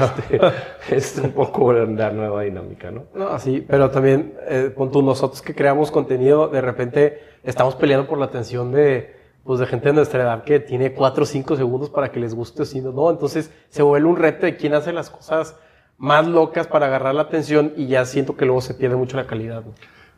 Este, 0.89 0.95
es 0.95 1.17
un 1.17 1.31
poco 1.31 1.73
la 1.73 2.11
nueva 2.11 2.43
dinámica, 2.43 2.91
¿no? 2.91 3.05
No, 3.15 3.39
sí, 3.39 3.65
pero 3.67 3.89
también, 3.89 4.35
eh, 4.47 4.71
tú, 4.91 5.01
nosotros 5.01 5.41
que 5.41 5.55
creamos 5.55 5.89
contenido, 5.89 6.47
de 6.49 6.61
repente 6.61 7.19
estamos 7.43 7.75
peleando 7.75 8.07
por 8.07 8.19
la 8.19 8.25
atención 8.25 8.71
de, 8.71 9.20
pues, 9.43 9.59
de 9.59 9.65
gente 9.65 9.89
de 9.89 9.93
nuestra 9.93 10.23
edad 10.23 10.43
que 10.43 10.59
tiene 10.59 10.93
cuatro 10.93 11.23
o 11.23 11.25
cinco 11.25 11.55
segundos 11.55 11.89
para 11.89 12.11
que 12.11 12.19
les 12.19 12.33
guste 12.33 12.63
o 12.63 12.65
si 12.65 12.81
no, 12.81 13.09
Entonces 13.09 13.51
se 13.69 13.81
vuelve 13.81 14.07
un 14.07 14.17
reto 14.17 14.45
de 14.45 14.55
quién 14.55 14.73
hace 14.73 14.93
las 14.93 15.09
cosas 15.09 15.55
más 15.97 16.27
locas 16.27 16.67
para 16.67 16.87
agarrar 16.87 17.13
la 17.15 17.23
atención 17.23 17.73
y 17.75 17.87
ya 17.87 18.05
siento 18.05 18.35
que 18.35 18.45
luego 18.45 18.61
se 18.61 18.73
pierde 18.73 18.95
mucho 18.95 19.17
la 19.17 19.27
calidad. 19.27 19.63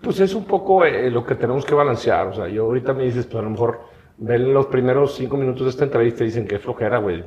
Pues 0.01 0.19
es 0.19 0.33
un 0.33 0.45
poco 0.45 0.83
eh, 0.85 1.09
lo 1.09 1.25
que 1.25 1.35
tenemos 1.35 1.65
que 1.65 1.73
balancear. 1.73 2.27
O 2.27 2.33
sea, 2.33 2.47
yo 2.47 2.65
ahorita 2.65 2.93
me 2.93 3.03
dices, 3.03 3.25
pues 3.25 3.39
a 3.39 3.43
lo 3.43 3.49
mejor 3.49 3.81
ven 4.17 4.53
los 4.53 4.67
primeros 4.67 5.15
cinco 5.15 5.37
minutos 5.37 5.63
de 5.63 5.69
esta 5.69 5.83
entrevista 5.85 6.23
y 6.23 6.27
dicen 6.27 6.47
que 6.47 6.59
flojera, 6.59 6.97
güey. 6.99 7.23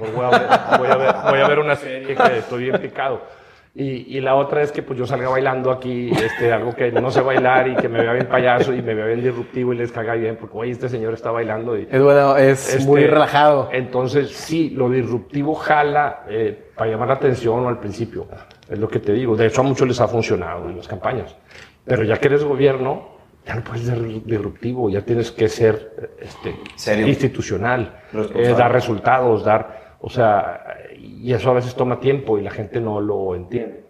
Voy 0.00 0.10
voy, 0.14 0.26
voy 0.78 1.40
a 1.40 1.48
ver 1.48 1.58
una 1.58 1.76
serie 1.76 2.14
que 2.14 2.38
estoy 2.38 2.64
bien 2.64 2.80
picado. 2.80 3.20
Y, 3.74 4.18
y, 4.18 4.20
la 4.20 4.34
otra 4.34 4.60
es 4.60 4.70
que 4.70 4.82
pues 4.82 4.98
yo 4.98 5.06
salga 5.06 5.30
bailando 5.30 5.70
aquí, 5.70 6.10
este, 6.10 6.52
algo 6.52 6.74
que 6.74 6.92
no 6.92 7.10
sé 7.10 7.22
bailar 7.22 7.68
y 7.68 7.74
que 7.74 7.88
me 7.88 8.02
vea 8.02 8.12
bien 8.12 8.26
payaso 8.26 8.74
y 8.74 8.82
me 8.82 8.92
vea 8.92 9.06
bien 9.06 9.22
disruptivo 9.22 9.72
y 9.72 9.78
les 9.78 9.90
caga 9.90 10.14
bien, 10.14 10.36
porque 10.36 10.58
oye, 10.58 10.72
este 10.72 10.90
señor 10.90 11.14
está 11.14 11.30
bailando. 11.30 11.78
Y, 11.78 11.88
es 11.90 12.02
bueno, 12.02 12.36
es 12.36 12.74
este, 12.74 12.84
muy 12.84 13.06
relajado. 13.06 13.70
Entonces, 13.72 14.30
sí, 14.30 14.68
lo 14.76 14.90
disruptivo 14.90 15.54
jala 15.54 16.24
eh, 16.28 16.70
para 16.76 16.90
llamar 16.90 17.08
la 17.08 17.14
atención 17.14 17.66
al 17.66 17.78
principio, 17.78 18.26
es 18.68 18.78
lo 18.78 18.88
que 18.88 18.98
te 18.98 19.14
digo. 19.14 19.36
De 19.36 19.46
hecho, 19.46 19.62
a 19.62 19.64
muchos 19.64 19.88
les 19.88 19.98
ha 20.02 20.06
funcionado 20.06 20.68
en 20.68 20.76
las 20.76 20.86
campañas. 20.86 21.34
Pero 21.86 22.04
ya 22.04 22.18
que 22.18 22.28
eres 22.28 22.44
gobierno, 22.44 23.08
ya 23.46 23.54
no 23.54 23.64
puedes 23.64 23.86
ser 23.86 24.02
disruptivo, 24.24 24.90
ya 24.90 25.00
tienes 25.00 25.32
que 25.32 25.48
ser 25.48 26.12
este, 26.20 26.54
institucional, 27.00 28.02
eh, 28.34 28.54
dar 28.56 28.70
resultados, 28.70 29.44
dar, 29.44 29.96
o 29.98 30.10
sea, 30.10 30.62
y 31.02 31.32
eso 31.32 31.50
a 31.50 31.54
veces 31.54 31.74
toma 31.74 32.00
tiempo 32.00 32.38
y 32.38 32.42
la 32.42 32.50
gente 32.50 32.80
no 32.80 33.00
lo 33.00 33.34
entiende. 33.34 33.82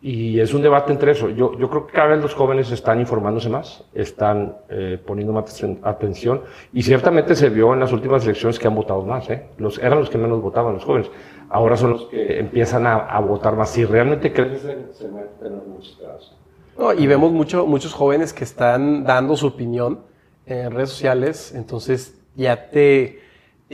Y 0.00 0.38
es 0.38 0.52
un 0.52 0.60
debate 0.60 0.92
entre 0.92 1.12
eso. 1.12 1.30
Yo, 1.30 1.58
yo 1.58 1.70
creo 1.70 1.86
que 1.86 1.92
cada 1.94 2.08
vez 2.08 2.20
los 2.20 2.34
jóvenes 2.34 2.70
están 2.70 3.00
informándose 3.00 3.48
más, 3.48 3.84
están 3.94 4.58
eh, 4.68 4.98
poniendo 5.04 5.32
más 5.32 5.64
atención 5.82 6.42
y 6.74 6.82
ciertamente 6.82 7.34
se 7.34 7.48
vio 7.48 7.72
en 7.72 7.80
las 7.80 7.90
últimas 7.90 8.22
elecciones 8.24 8.58
que 8.58 8.66
han 8.66 8.74
votado 8.74 9.02
más. 9.02 9.30
¿eh? 9.30 9.46
Los, 9.56 9.78
eran 9.78 9.98
los 9.98 10.10
que 10.10 10.18
menos 10.18 10.42
votaban, 10.42 10.74
los 10.74 10.84
jóvenes. 10.84 11.10
Ahora 11.48 11.76
son 11.76 11.90
los 11.92 12.04
que 12.06 12.38
empiezan 12.38 12.86
a, 12.86 12.96
a 12.96 13.20
votar 13.20 13.56
más. 13.56 13.70
Si 13.70 13.84
realmente 13.84 14.32
creen 14.32 14.58
se 14.58 15.08
meten 15.08 15.54
en 15.54 15.70
muchas 15.70 16.34
no, 16.78 16.92
y 16.92 17.06
vemos 17.06 17.30
mucho, 17.30 17.66
muchos 17.66 17.92
jóvenes 17.92 18.32
que 18.32 18.42
están 18.42 19.04
dando 19.04 19.36
su 19.36 19.46
opinión 19.46 20.00
en 20.44 20.72
redes 20.72 20.90
sociales, 20.90 21.54
entonces 21.54 22.18
ya 22.34 22.68
te, 22.70 23.20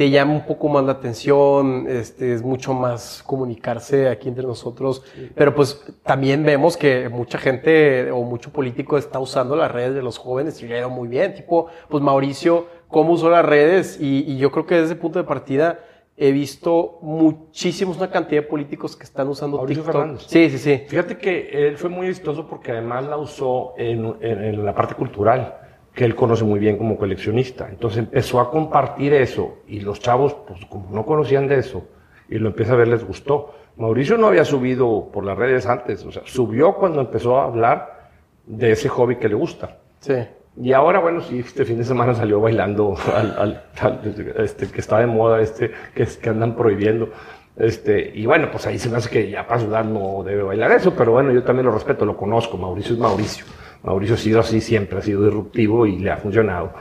te 0.01 0.09
llama 0.09 0.33
un 0.33 0.47
poco 0.47 0.71
más 0.71 0.83
la 0.83 0.93
atención, 0.93 1.85
este, 1.87 2.33
es 2.33 2.43
mucho 2.43 2.73
más 2.73 3.23
comunicarse 3.27 4.09
aquí 4.09 4.31
entre 4.31 4.47
nosotros, 4.47 5.05
pero 5.35 5.55
pues 5.55 5.85
también 6.03 6.43
vemos 6.43 6.79
que 6.79 7.11
mucha 7.11 7.37
gente 7.37 8.11
o 8.11 8.23
mucho 8.23 8.51
político 8.51 8.97
está 8.97 9.19
usando 9.19 9.57
las 9.57 9.71
redes 9.71 9.95
de 9.95 10.01
los 10.01 10.17
jóvenes 10.17 10.63
y 10.63 10.67
le 10.67 10.77
ha 10.77 10.79
ido 10.79 10.89
muy 10.89 11.07
bien, 11.07 11.35
tipo, 11.35 11.67
pues 11.91 12.03
Mauricio, 12.03 12.67
cómo 12.89 13.13
usó 13.13 13.29
las 13.29 13.45
redes 13.45 13.99
y, 14.01 14.25
y 14.27 14.39
yo 14.39 14.51
creo 14.51 14.65
que 14.65 14.77
desde 14.77 14.87
ese 14.87 14.97
punto 14.97 15.19
de 15.19 15.27
partida 15.27 15.81
he 16.17 16.33
visto 16.33 16.99
muchísimos, 17.03 17.99
una 17.99 18.11
cantidad 18.11 18.41
de 18.41 18.49
políticos 18.49 18.97
que 18.97 19.05
están 19.05 19.29
usando 19.29 19.59
Mauricio 19.59 19.83
TikTok. 19.83 20.19
Sí, 20.21 20.49
sí, 20.49 20.57
sí. 20.57 20.83
Fíjate 20.89 21.19
que 21.19 21.69
él 21.69 21.77
fue 21.77 21.91
muy 21.91 22.07
exitoso 22.07 22.47
porque 22.47 22.73
además 22.73 23.05
la 23.05 23.19
usó 23.19 23.75
en, 23.77 24.17
en, 24.23 24.65
la 24.65 24.75
parte 24.75 24.95
cultural, 24.95 25.59
que 25.95 26.05
él 26.05 26.15
conoce 26.15 26.45
muy 26.45 26.59
bien 26.61 26.77
como 26.79 26.97
coleccionista. 26.97 27.69
Entonces 27.69 27.99
empezó 28.01 28.41
a 28.41 28.51
compartir 28.51 29.13
eso 29.15 29.59
y 29.67 29.81
los 29.81 30.01
chavos, 30.01 30.35
pues 30.47 30.65
como 30.67 30.89
no 30.95 31.05
conocían 31.05 31.49
de 31.49 31.59
eso, 31.59 31.85
y 32.29 32.39
lo 32.39 32.49
empieza 32.49 32.73
a 32.75 32.77
ver, 32.77 32.89
les 32.89 33.05
gustó. 33.05 33.55
Mauricio 33.77 34.17
no 34.19 34.27
había 34.29 34.45
subido 34.45 35.09
por 35.13 35.25
las 35.25 35.37
redes 35.37 35.67
antes, 35.67 36.05
o 36.05 36.13
sea, 36.13 36.23
subió 36.27 36.75
cuando 36.75 37.01
empezó 37.01 37.39
a 37.41 37.45
hablar 37.45 38.11
de 38.47 38.73
ese 38.73 38.89
hobby 38.89 39.17
que 39.17 39.29
le 39.29 39.35
gusta. 39.35 39.79
Sí. 40.01 40.15
Y 40.61 40.73
ahora, 40.73 40.99
bueno, 41.01 41.21
sí, 41.23 41.39
este 41.39 41.65
fin 41.65 41.79
de 41.79 41.85
semana 41.85 42.15
salió 42.15 42.41
bailando 42.41 42.95
al, 43.17 43.31
al- 43.39 43.63
al- 43.81 44.35
este, 44.39 44.69
que 44.69 44.81
está 44.81 44.99
de 44.99 45.07
moda, 45.07 45.41
este, 45.41 45.71
que, 45.95 46.05
que 46.07 46.29
andan 46.29 46.55
prohibiendo. 46.57 47.09
Este, 47.57 48.13
y 48.15 48.27
bueno, 48.27 48.49
pues 48.51 48.67
ahí 48.67 48.79
se 48.79 48.89
me 48.89 48.97
hace 48.97 49.11
que 49.11 49.31
ya 49.31 49.47
para 49.47 49.61
sudar 49.61 49.85
no 49.85 50.23
debe 50.25 50.43
bailar 50.43 50.73
eso, 50.73 50.95
pero 50.97 51.13
bueno, 51.13 51.33
yo 51.33 51.43
también 51.43 51.67
lo 51.67 51.73
respeto, 51.73 52.05
lo 52.05 52.17
conozco. 52.17 52.57
Mauricio 52.57 52.95
es 52.95 52.99
Mauricio. 53.01 53.45
Mauricio 53.83 54.15
ha 54.15 54.19
sido 54.19 54.41
así 54.41 54.61
siempre, 54.61 54.99
ha 54.99 55.03
sido 55.03 55.25
disruptivo 55.25 55.87
y 55.87 55.99
le 55.99 56.11
ha 56.11 56.17
funcionado. 56.17 56.73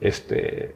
Este, 0.00 0.74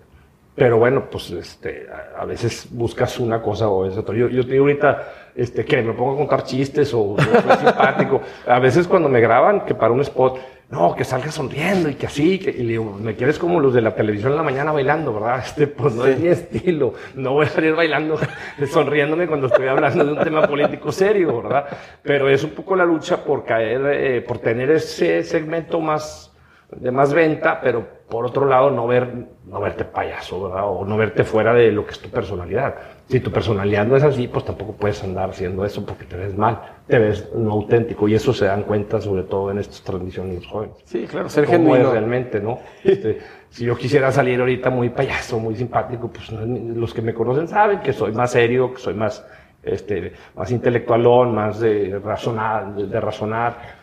pero 0.55 0.79
bueno, 0.79 1.09
pues 1.11 1.31
este, 1.31 1.87
a, 1.89 2.23
a 2.23 2.25
veces 2.25 2.69
buscas 2.71 3.19
una 3.21 3.41
cosa 3.43 3.69
o 3.69 3.87
es 3.87 3.97
otra. 3.97 4.17
Yo, 4.17 4.29
yo 4.29 4.45
te 4.45 4.53
digo 4.53 4.65
ahorita, 4.65 5.31
este, 5.37 5.65
que 5.65 5.83
me 5.83 5.93
pongo 5.93 6.15
a 6.15 6.17
contar 6.17 6.45
chistes 6.45 6.93
o, 6.95 7.13
o 7.13 7.17
soy 7.21 7.57
simpático. 7.65 8.21
A 8.47 8.59
veces 8.59 8.89
cuando 8.89 9.09
me 9.09 9.21
graban, 9.21 9.65
que 9.65 9.75
para 9.75 9.93
un 9.93 10.01
spot, 10.01 10.39
no, 10.71 10.95
que 10.95 11.05
salga 11.05 11.31
sonriendo 11.31 11.89
y 11.89 11.95
que 11.95 12.07
así, 12.07 12.39
que, 12.39 12.51
y 12.51 12.63
le 12.63 12.69
digo, 12.73 12.99
me 13.01 13.15
quieres 13.15 13.39
como 13.39 13.59
los 13.59 13.73
de 13.73 13.81
la 13.81 13.95
televisión 13.95 14.33
en 14.33 14.37
la 14.37 14.43
mañana 14.43 14.71
bailando, 14.71 15.15
¿verdad? 15.15 15.39
Este, 15.47 15.67
pues 15.67 15.95
no 15.95 16.05
es 16.05 16.19
mi 16.19 16.29
estilo. 16.29 16.93
No 17.15 17.33
voy 17.33 17.47
a 17.47 17.49
salir 17.49 17.75
bailando, 17.75 18.19
sonriéndome 18.71 19.27
cuando 19.27 19.47
estoy 19.47 19.67
hablando 19.67 20.05
de 20.05 20.13
un 20.13 20.19
tema 20.19 20.47
político 20.47 20.93
serio, 20.93 21.43
¿verdad? 21.43 21.67
Pero 22.03 22.29
es 22.29 22.45
un 22.45 22.51
poco 22.51 22.77
la 22.77 22.85
lucha 22.85 23.25
por 23.25 23.45
caer, 23.45 23.81
eh, 23.87 24.21
por 24.21 24.39
tener 24.39 24.71
ese 24.71 25.23
segmento 25.23 25.81
más, 25.81 26.37
de 26.71 26.91
más 26.91 27.15
venta, 27.15 27.61
pero 27.63 27.87
por 28.07 28.27
otro 28.27 28.45
lado 28.45 28.71
no 28.71 28.87
ver, 28.87 29.11
no 29.47 29.61
verte 29.61 29.87
payaso, 29.87 30.51
¿verdad? 30.51 30.65
O 30.67 30.85
no 30.85 30.99
verte 30.99 31.25
fuera 31.25 31.55
de 31.55 31.73
lo 31.73 31.87
que 31.87 31.93
es 31.93 32.01
tu 32.01 32.11
personalidad. 32.11 32.75
Si 33.09 33.21
tu 33.21 33.33
personalidad 33.33 33.87
no 33.87 33.97
es 33.97 34.03
así, 34.03 34.29
pues 34.29 34.45
tampoco 34.45 34.75
puedes 34.75 35.03
andar 35.03 35.31
haciendo 35.31 35.65
eso 35.65 35.87
porque 35.87 36.05
te 36.05 36.17
ves 36.17 36.37
mal, 36.37 36.61
te 36.89 36.99
ves 36.99 37.33
no 37.35 37.53
auténtico 37.53 38.09
y 38.09 38.15
eso 38.15 38.33
se 38.33 38.47
dan 38.47 38.63
cuenta 38.63 39.01
sobre 39.01 39.23
todo 39.25 39.51
en 39.51 39.59
estas 39.59 39.83
transmisiones 39.83 40.47
jóvenes. 40.47 40.75
Sí, 40.85 41.07
claro, 41.07 41.29
ser 41.29 41.45
¿Cómo 41.45 41.57
es 41.59 41.83
genuino. 41.83 41.93
realmente, 41.93 42.41
¿no? 42.41 42.61
Este, 42.83 43.19
si 43.51 43.67
yo 43.67 43.77
quisiera 43.77 44.11
salir 44.11 44.41
ahorita 44.41 44.71
muy 44.71 44.89
payaso, 44.89 45.39
muy 45.39 45.55
simpático, 45.55 46.11
pues 46.11 46.33
los 46.33 46.95
que 46.95 47.03
me 47.03 47.13
conocen 47.13 47.47
saben 47.47 47.81
que 47.81 47.93
soy 47.93 48.13
más 48.13 48.33
serio, 48.33 48.73
que 48.73 48.81
soy 48.81 48.95
más, 48.95 49.25
este, 49.63 50.15
más 50.35 50.51
intelectualón, 50.51 51.35
más 51.35 51.61
de 51.61 52.01
razonar, 52.03 52.75
de, 52.75 52.87
de 52.87 53.01
razonar. 53.01 53.79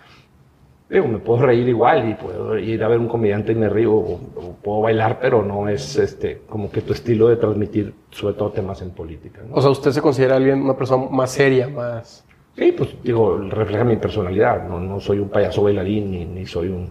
Digo, 0.90 1.08
me 1.08 1.20
puedo 1.20 1.44
reír 1.44 1.68
igual 1.68 2.10
y 2.10 2.14
puedo 2.16 2.58
ir 2.58 2.84
a 2.84 2.88
ver 2.88 3.00
un 3.00 3.08
comediante 3.08 3.52
y 3.52 3.56
me 3.56 3.70
río, 3.70 3.94
o, 3.94 4.14
o 4.36 4.56
puedo 4.64 4.82
bailar, 4.82 5.20
pero 5.22 5.44
no 5.44 5.70
es 5.70 5.98
este, 5.98 6.42
como 6.50 6.72
que 6.72 6.82
tu 6.82 6.94
estilo 6.94 7.28
de 7.28 7.36
transmitir, 7.38 7.94
sobre 8.10 8.34
todo 8.34 8.52
temas 8.52 8.82
en 8.82 8.92
política. 8.92 9.42
¿no? 9.48 9.56
O 9.56 9.62
sea, 9.62 9.70
usted 9.70 9.92
se 9.92 10.02
considera 10.02 10.36
alguien, 10.38 10.62
una 10.62 10.76
persona 10.76 11.08
más 11.10 11.32
seria, 11.32 11.68
más... 11.68 12.25
Sí, 12.58 12.72
pues 12.72 12.96
digo, 13.04 13.38
refleja 13.38 13.84
mi 13.84 13.98
personalidad. 13.98 14.68
No, 14.68 14.80
no 14.80 15.00
soy 15.00 15.20
un 15.20 15.30
payaso 15.30 15.64
bailarín 15.64 16.12
ni, 16.12 16.26
ni 16.26 16.46
soy 16.46 16.70
un 16.70 16.90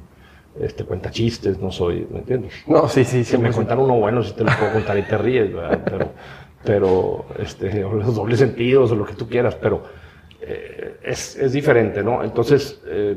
este, 0.60 0.84
cuentachistes, 0.84 1.58
no 1.58 1.72
soy, 1.72 2.06
¿me 2.10 2.18
entiendes? 2.20 2.52
No, 2.66 2.88
sí, 2.88 3.04
sí, 3.04 3.24
Si 3.24 3.38
me 3.38 3.50
100%. 3.50 3.54
cuentan 3.54 3.78
uno 3.78 3.96
bueno, 3.96 4.22
si 4.22 4.32
te 4.34 4.44
lo 4.44 4.50
puedo 4.58 4.72
contar 4.72 4.98
y 4.98 5.02
te 5.02 5.18
ríes, 5.18 5.52
¿verdad? 5.52 5.80
Pero, 5.84 6.12
pero 6.64 7.24
este, 7.38 7.84
o 7.84 7.94
los 7.94 8.14
dobles 8.14 8.38
sentidos 8.38 8.92
o 8.92 8.94
lo 8.94 9.04
que 9.04 9.14
tú 9.14 9.28
quieras, 9.28 9.54
pero 9.56 9.82
eh, 10.40 10.96
es, 11.02 11.36
es 11.36 11.52
diferente, 11.52 12.02
¿no? 12.02 12.22
Entonces, 12.22 12.82
eh, 12.86 13.16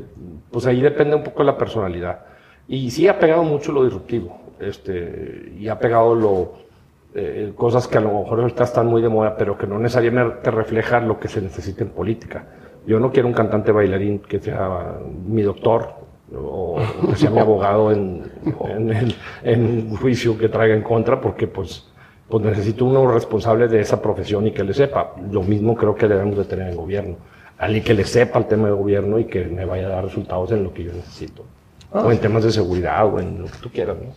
pues 0.50 0.66
ahí 0.66 0.80
depende 0.80 1.16
un 1.16 1.22
poco 1.22 1.40
de 1.40 1.46
la 1.46 1.58
personalidad. 1.58 2.24
Y 2.66 2.90
sí 2.90 3.06
ha 3.08 3.18
pegado 3.18 3.44
mucho 3.44 3.72
lo 3.72 3.84
disruptivo, 3.84 4.40
este, 4.58 5.52
y 5.58 5.68
ha 5.68 5.78
pegado 5.78 6.14
lo, 6.14 6.67
eh, 7.14 7.52
cosas 7.56 7.86
que 7.88 7.98
a 7.98 8.00
lo 8.00 8.12
mejor 8.12 8.40
ahorita 8.40 8.64
están 8.64 8.86
muy 8.86 9.00
de 9.02 9.08
moda, 9.08 9.36
pero 9.36 9.56
que 9.56 9.66
no 9.66 9.78
necesariamente 9.78 10.50
reflejan 10.50 11.08
lo 11.08 11.18
que 11.18 11.28
se 11.28 11.40
necesita 11.40 11.82
en 11.84 11.90
política. 11.90 12.44
Yo 12.86 12.98
no 13.00 13.10
quiero 13.10 13.28
un 13.28 13.34
cantante 13.34 13.72
bailarín 13.72 14.20
que 14.20 14.38
sea 14.40 14.98
mi 15.26 15.42
doctor 15.42 15.90
o 16.36 16.76
que 17.10 17.16
sea 17.16 17.30
mi 17.30 17.38
abogado 17.40 17.90
en, 17.92 18.30
en, 18.68 18.90
el- 18.92 19.14
en 19.42 19.88
un 19.90 19.96
juicio 19.96 20.36
que 20.38 20.48
traiga 20.48 20.74
en 20.74 20.82
contra, 20.82 21.20
porque 21.20 21.46
pues, 21.46 21.90
pues 22.28 22.44
necesito 22.44 22.84
uno 22.84 23.10
responsable 23.10 23.68
de 23.68 23.80
esa 23.80 24.00
profesión 24.00 24.46
y 24.46 24.52
que 24.52 24.62
le 24.64 24.74
sepa. 24.74 25.14
Lo 25.30 25.42
mismo 25.42 25.74
creo 25.76 25.94
que 25.94 26.06
debemos 26.08 26.36
de 26.36 26.44
tener 26.44 26.66
en 26.66 26.72
el 26.72 26.76
gobierno. 26.78 27.16
Alguien 27.58 27.82
que 27.82 27.94
le 27.94 28.04
sepa 28.04 28.38
el 28.38 28.46
tema 28.46 28.66
de 28.68 28.72
gobierno 28.74 29.18
y 29.18 29.24
que 29.24 29.44
me 29.46 29.64
vaya 29.64 29.86
a 29.86 29.90
dar 29.90 30.04
resultados 30.04 30.52
en 30.52 30.62
lo 30.62 30.72
que 30.72 30.84
yo 30.84 30.92
necesito. 30.92 31.44
O 31.90 32.12
en 32.12 32.18
temas 32.18 32.44
de 32.44 32.52
seguridad 32.52 33.06
o 33.06 33.18
en 33.18 33.40
lo 33.40 33.46
que 33.46 33.58
tú 33.62 33.70
quieras, 33.70 33.96
¿no? 33.96 34.12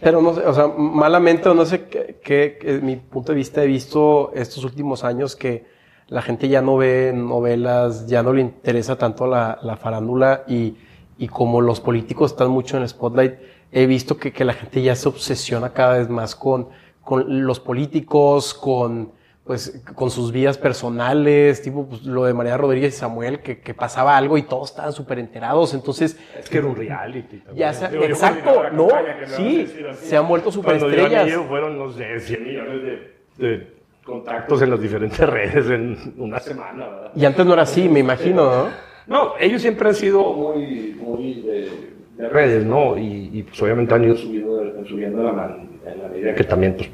Pero 0.00 0.22
no 0.22 0.34
sé, 0.34 0.40
o 0.46 0.54
sea, 0.54 0.66
malamente, 0.68 1.48
o 1.48 1.54
no 1.54 1.66
sé 1.66 1.88
qué, 1.88 2.18
qué- 2.22 2.80
mi 2.82 2.96
punto 2.96 3.32
de 3.32 3.36
vista, 3.36 3.62
he 3.62 3.66
visto 3.66 4.32
estos 4.34 4.64
últimos 4.64 5.04
años 5.04 5.36
que 5.36 5.66
la 6.08 6.22
gente 6.22 6.48
ya 6.48 6.62
no 6.62 6.76
ve 6.78 7.12
novelas, 7.14 8.06
ya 8.06 8.22
no 8.22 8.32
le 8.32 8.40
interesa 8.40 8.96
tanto 8.96 9.26
la, 9.26 9.58
la 9.62 9.76
farándula 9.76 10.44
y, 10.48 10.76
y 11.18 11.28
como 11.28 11.60
los 11.60 11.80
políticos 11.80 12.32
están 12.32 12.50
mucho 12.50 12.76
en 12.76 12.82
el 12.82 12.88
spotlight, 12.88 13.34
he 13.72 13.86
visto 13.86 14.16
que, 14.16 14.32
que 14.32 14.44
la 14.44 14.54
gente 14.54 14.82
ya 14.82 14.96
se 14.96 15.08
obsesiona 15.08 15.72
cada 15.72 15.98
vez 15.98 16.08
más 16.08 16.34
con, 16.34 16.68
con 17.04 17.44
los 17.46 17.60
políticos, 17.60 18.54
con, 18.54 19.12
pues, 19.44 19.82
con 19.94 20.10
sus 20.10 20.30
vidas 20.32 20.58
personales, 20.58 21.62
tipo 21.62 21.86
pues, 21.86 22.02
lo 22.04 22.24
de 22.24 22.34
María 22.34 22.56
Rodríguez 22.56 22.94
y 22.94 22.98
Samuel, 22.98 23.40
que, 23.40 23.60
que 23.60 23.74
pasaba 23.74 24.16
algo 24.16 24.38
y 24.38 24.42
todos 24.42 24.70
estaban 24.70 24.92
súper 24.92 25.18
enterados, 25.18 25.74
entonces... 25.74 26.16
Es 26.38 26.48
que 26.48 26.58
era 26.58 26.66
un 26.68 26.76
reality. 26.76 27.38
también. 27.38 27.56
Ya 27.56 27.72
se- 27.72 27.88
Digo, 27.88 28.04
exacto, 28.04 28.52
cuando 28.54 28.82
no, 28.84 28.88
campaña, 28.88 29.26
sí, 29.26 29.66
se 30.02 30.16
han 30.16 30.28
vuelto 30.28 30.50
Cuando 30.52 30.72
yo 30.72 30.90
superestrellas. 30.92 31.26
llegué 31.26 31.48
fueron, 31.48 31.78
no 31.78 31.90
sé, 31.90 32.20
100 32.20 32.44
millones 32.44 32.82
de, 32.82 33.46
de 33.48 33.72
contactos 34.04 34.62
en 34.62 34.70
las 34.70 34.80
diferentes 34.80 35.18
redes 35.28 35.68
en 35.70 35.96
una 36.18 36.38
semana, 36.38 36.88
¿verdad? 36.88 37.10
Y 37.16 37.24
antes 37.24 37.44
no 37.46 37.52
era 37.54 37.62
así, 37.62 37.88
me 37.88 38.00
imagino, 38.00 38.44
¿no? 38.44 38.68
No, 39.06 39.32
ellos 39.40 39.60
siempre 39.62 39.88
han 39.88 39.94
sido 39.94 40.32
muy, 40.34 40.96
muy 41.00 41.40
de, 41.42 41.70
de 42.16 42.28
redes, 42.28 42.64
¿no? 42.64 42.96
Y, 42.96 43.30
y, 43.32 43.42
pues 43.42 43.60
obviamente 43.62 43.92
han 43.94 44.04
ido 44.04 44.14
subiendo, 44.16 44.84
subiendo 44.86 45.22
la, 45.24 45.32
man- 45.32 45.68
en 45.84 46.02
la 46.02 46.08
medida 46.08 46.34
que 46.34 46.44
también 46.44 46.76
pues, 46.76 46.88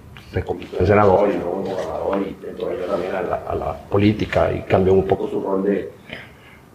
en 0.80 0.86
senador 0.86 1.28
y 1.28 1.32
luego 1.38 1.62
en 1.64 1.72
gobernador 1.72 2.18
y 2.22 2.46
entró 2.48 2.70
ella 2.70 2.86
también 2.86 3.14
a 3.14 3.22
la, 3.22 3.36
a 3.48 3.54
la 3.54 3.72
política 3.88 4.52
y 4.52 4.60
cambió 4.62 4.92
un 4.92 5.04
poco 5.06 5.28
su 5.28 5.40
rol 5.40 5.64
de, 5.64 5.90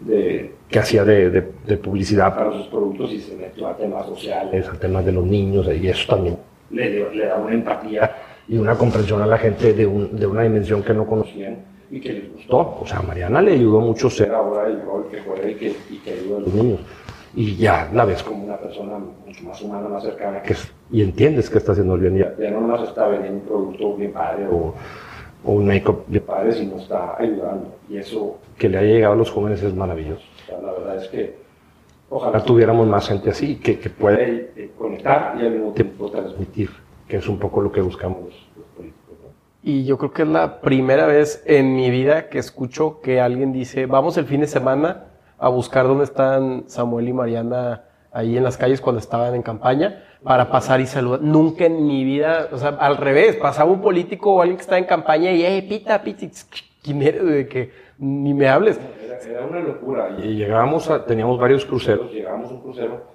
de 0.02 0.56
que 0.68 0.80
hacía 0.80 1.04
de, 1.04 1.30
de- 1.30 1.52
de 1.66 1.78
publicidad 1.78 2.34
para 2.36 2.52
sus 2.54 2.68
productos 2.68 3.12
y 3.12 3.20
se 3.20 3.36
metió 3.36 3.68
a 3.68 3.76
temas 3.76 4.06
sociales, 4.06 4.68
a 4.68 4.74
temas 4.74 5.06
de 5.06 5.12
los 5.12 5.26
niños 5.26 5.68
y 5.68 5.88
eso 5.88 6.08
también 6.16 6.38
le, 6.70 7.14
le 7.14 7.26
da 7.26 7.36
una 7.38 7.54
empatía 7.54 8.12
y 8.48 8.58
una 8.58 8.76
comprensión 8.76 9.22
a 9.22 9.26
la 9.28 9.38
gente 9.38 9.74
de, 9.74 9.86
un- 9.86 10.18
de 10.18 10.26
una 10.26 10.44
dimensión 10.44 10.82
que 10.84 10.94
no 10.94 11.06
conocían 11.06 11.58
y 11.90 12.00
que 12.00 12.14
les 12.14 12.34
gustó. 12.34 12.78
O 12.82 12.86
sea, 12.88 13.00
a 13.00 13.02
Mariana 13.02 13.42
le 13.42 13.52
ayudó 13.54 13.82
mucho 13.82 14.10
ser 14.10 14.32
ahora 14.34 14.68
el 14.68 14.82
rol 14.82 15.08
que 15.12 15.20
juega 15.22 15.50
y 15.50 15.56
que, 15.56 15.76
y 15.90 15.98
que 15.98 16.12
ayuda 16.14 16.38
a 16.38 16.40
los 16.42 16.54
niños. 16.54 16.80
Y 17.36 17.56
ya 17.58 17.90
la 17.94 18.06
ves 18.06 18.24
como 18.24 18.44
una 18.46 18.58
persona 18.58 18.98
mucho 18.98 19.44
más 19.44 19.62
humana, 19.62 19.88
más 19.90 20.04
cercana, 20.04 20.42
que 20.42 20.54
es- 20.54 20.72
y 20.92 21.02
entiendes 21.02 21.50
que 21.50 21.58
está 21.58 21.72
haciendo 21.72 21.96
el 21.96 22.02
bien. 22.02 22.18
Ya, 22.18 22.36
ya 22.38 22.52
no 22.52 22.62
nomás 22.62 22.88
está 22.88 23.08
vendiendo 23.08 23.40
un 23.40 23.48
producto 23.48 23.96
bien 23.96 24.12
padre 24.12 24.48
o, 24.48 24.74
o 25.44 25.52
un 25.52 25.66
make-up 25.66 26.04
bien 26.08 26.24
padre, 26.24 26.52
sino 26.52 26.78
está 26.78 27.16
ayudando. 27.18 27.76
Y 27.90 27.98
eso 27.98 28.38
que 28.58 28.70
le 28.70 28.78
haya 28.78 28.94
llegado 28.94 29.14
a 29.14 29.18
los 29.18 29.32
jóvenes 29.32 29.64
es 29.64 29.74
maravilloso. 29.74 30.24
O 30.44 30.46
sea, 30.46 30.62
la 30.62 30.72
verdad 30.74 30.98
es 30.98 31.08
que 31.08 31.36
ojalá 32.10 32.44
tuviéramos 32.44 32.88
más 32.88 33.08
gente 33.08 33.30
así, 33.30 33.56
que, 33.56 33.80
que 33.80 33.90
puede 33.90 34.52
eh, 34.56 34.72
conectar 34.78 35.36
y 35.40 35.46
al 35.46 35.52
mismo 35.52 35.72
tiempo 35.72 36.12
transmitir, 36.12 36.70
que 37.08 37.18
es 37.18 37.28
un 37.28 37.40
poco 37.40 37.62
lo 37.62 37.72
que 37.72 37.82
buscamos 37.82 38.26
los, 38.26 38.34
los 38.58 38.66
políticos. 38.76 39.16
¿no? 39.24 39.30
Y 39.64 39.86
yo 39.86 39.98
creo 39.98 40.12
que 40.12 40.24
es 40.24 40.28
la 40.28 40.60
primera 40.60 41.08
vez 41.08 41.42
en 41.46 41.74
mi 41.74 41.90
vida 41.90 42.28
que 42.28 42.38
escucho 42.38 43.00
que 43.02 43.22
alguien 43.22 43.54
dice, 43.54 43.86
vamos 43.86 44.18
el 44.18 44.26
fin 44.26 44.42
de 44.42 44.48
semana 44.48 45.06
a 45.40 45.48
buscar 45.48 45.88
dónde 45.88 46.04
están 46.04 46.66
Samuel 46.68 47.08
y 47.08 47.14
Mariana 47.14 47.86
ahí 48.12 48.38
en 48.38 48.44
las 48.44 48.58
calles 48.58 48.82
cuando 48.82 49.00
estaban 49.00 49.34
en 49.34 49.42
campaña 49.42 50.04
para 50.24 50.50
pasar 50.50 50.82
y 50.82 50.88
saludar. 50.88 51.22
Nunca 51.22 51.66
en 51.66 51.86
mi 51.86 52.04
vida, 52.04 52.50
o 52.52 52.58
sea, 52.58 52.70
al 52.70 52.98
revés, 52.98 53.36
pasaba 53.38 53.72
un 53.72 53.82
político 53.82 54.36
o 54.36 54.42
alguien 54.42 54.58
que 54.58 54.62
estaba 54.62 54.80
en 54.80 54.86
campaña 54.86 55.32
y, 55.32 55.44
hey, 55.44 55.66
pita, 55.68 56.02
pita, 56.04 56.28
¿quién 56.82 57.02
eres? 57.02 57.26
De 57.26 57.48
que 57.48 57.72
ni 57.98 58.34
me 58.34 58.48
hables. 58.48 58.80
Era, 59.04 59.20
era 59.20 59.46
una 59.46 59.60
locura. 59.60 60.18
Y 60.24 60.36
llegábamos 60.36 60.90
a, 60.90 61.06
teníamos 61.06 61.40
varios 61.40 61.66
cruceros, 61.66 62.12
llegábamos 62.12 62.52
a 62.52 62.54
un 62.54 62.62
crucero 62.62 63.12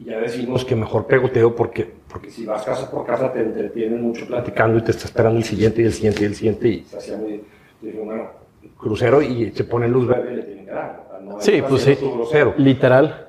y 0.00 0.04
ya 0.04 0.18
decimos 0.18 0.64
que 0.64 0.76
mejor 0.76 1.06
pegoteo 1.06 1.54
porque, 1.54 1.90
porque 2.08 2.30
si 2.30 2.46
vas 2.46 2.64
casa 2.64 2.90
por 2.90 3.04
casa 3.04 3.32
te 3.32 3.40
entretienen 3.40 4.00
mucho 4.00 4.26
platicando 4.26 4.78
y 4.78 4.82
te 4.82 4.92
está 4.92 5.06
esperando 5.06 5.38
el 5.38 5.44
siguiente 5.44 5.82
y 5.82 5.86
el 5.86 5.92
siguiente 5.92 6.22
y 6.22 6.26
el 6.26 6.34
siguiente 6.34 6.68
y 6.68 6.84
se 6.84 6.96
hacía 6.96 7.16
muy... 7.16 7.42
Dije, 7.80 7.98
bueno, 8.00 8.28
crucero 8.76 9.22
y 9.22 9.50
se 9.50 9.64
pone 9.64 9.88
luz 9.88 10.06
verde 10.06 10.32
y 10.32 10.36
le 10.36 10.42
tienen 10.42 10.64
que 10.66 10.70
dar. 10.70 11.20
no 11.22 11.40
Sí, 11.40 11.62
pues 11.68 11.82
sí. 11.82 11.94
grosero. 12.00 12.54
Literal. 12.56 13.28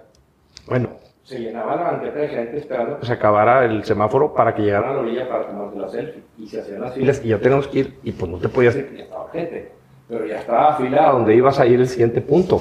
Bueno, 0.68 0.90
se 1.29 1.39
llenaba 1.39 1.75
la 1.75 1.83
banqueta 1.91 2.17
de 2.19 2.27
gente 2.27 2.57
esperando 2.57 3.00
que 3.00 3.05
se 3.05 3.13
acabara 3.13 3.63
el 3.63 3.83
semáforo 3.83 4.33
para 4.33 4.55
que 4.55 4.63
llegaran 4.63 4.89
a 4.89 4.93
la 4.93 5.00
orilla 5.01 5.29
para 5.29 5.45
tomarse 5.45 5.77
la 5.77 5.88
selfie. 5.88 6.24
Y 6.39 6.48
se 6.48 6.59
hacían 6.62 6.81
las 6.81 6.95
filas 6.95 7.21
y 7.24 7.27
ya 7.27 7.38
tenemos 7.38 7.67
que 7.67 7.79
ir 7.79 8.00
y 8.03 8.12
pues 8.13 8.31
no 8.31 8.38
te 8.39 8.50
podías 8.50 8.75
ir 8.75 8.91
ya 8.98 9.03
estaba 9.03 9.29
gente. 9.31 9.71
Pero 10.07 10.25
ya 10.25 10.39
estaba 10.39 10.75
fila 10.75 11.07
a 11.07 11.12
donde 11.12 11.36
ibas 11.36 11.59
a 11.59 11.67
ir 11.67 11.79
el 11.79 11.88
siguiente 11.88 12.19
punto. 12.21 12.59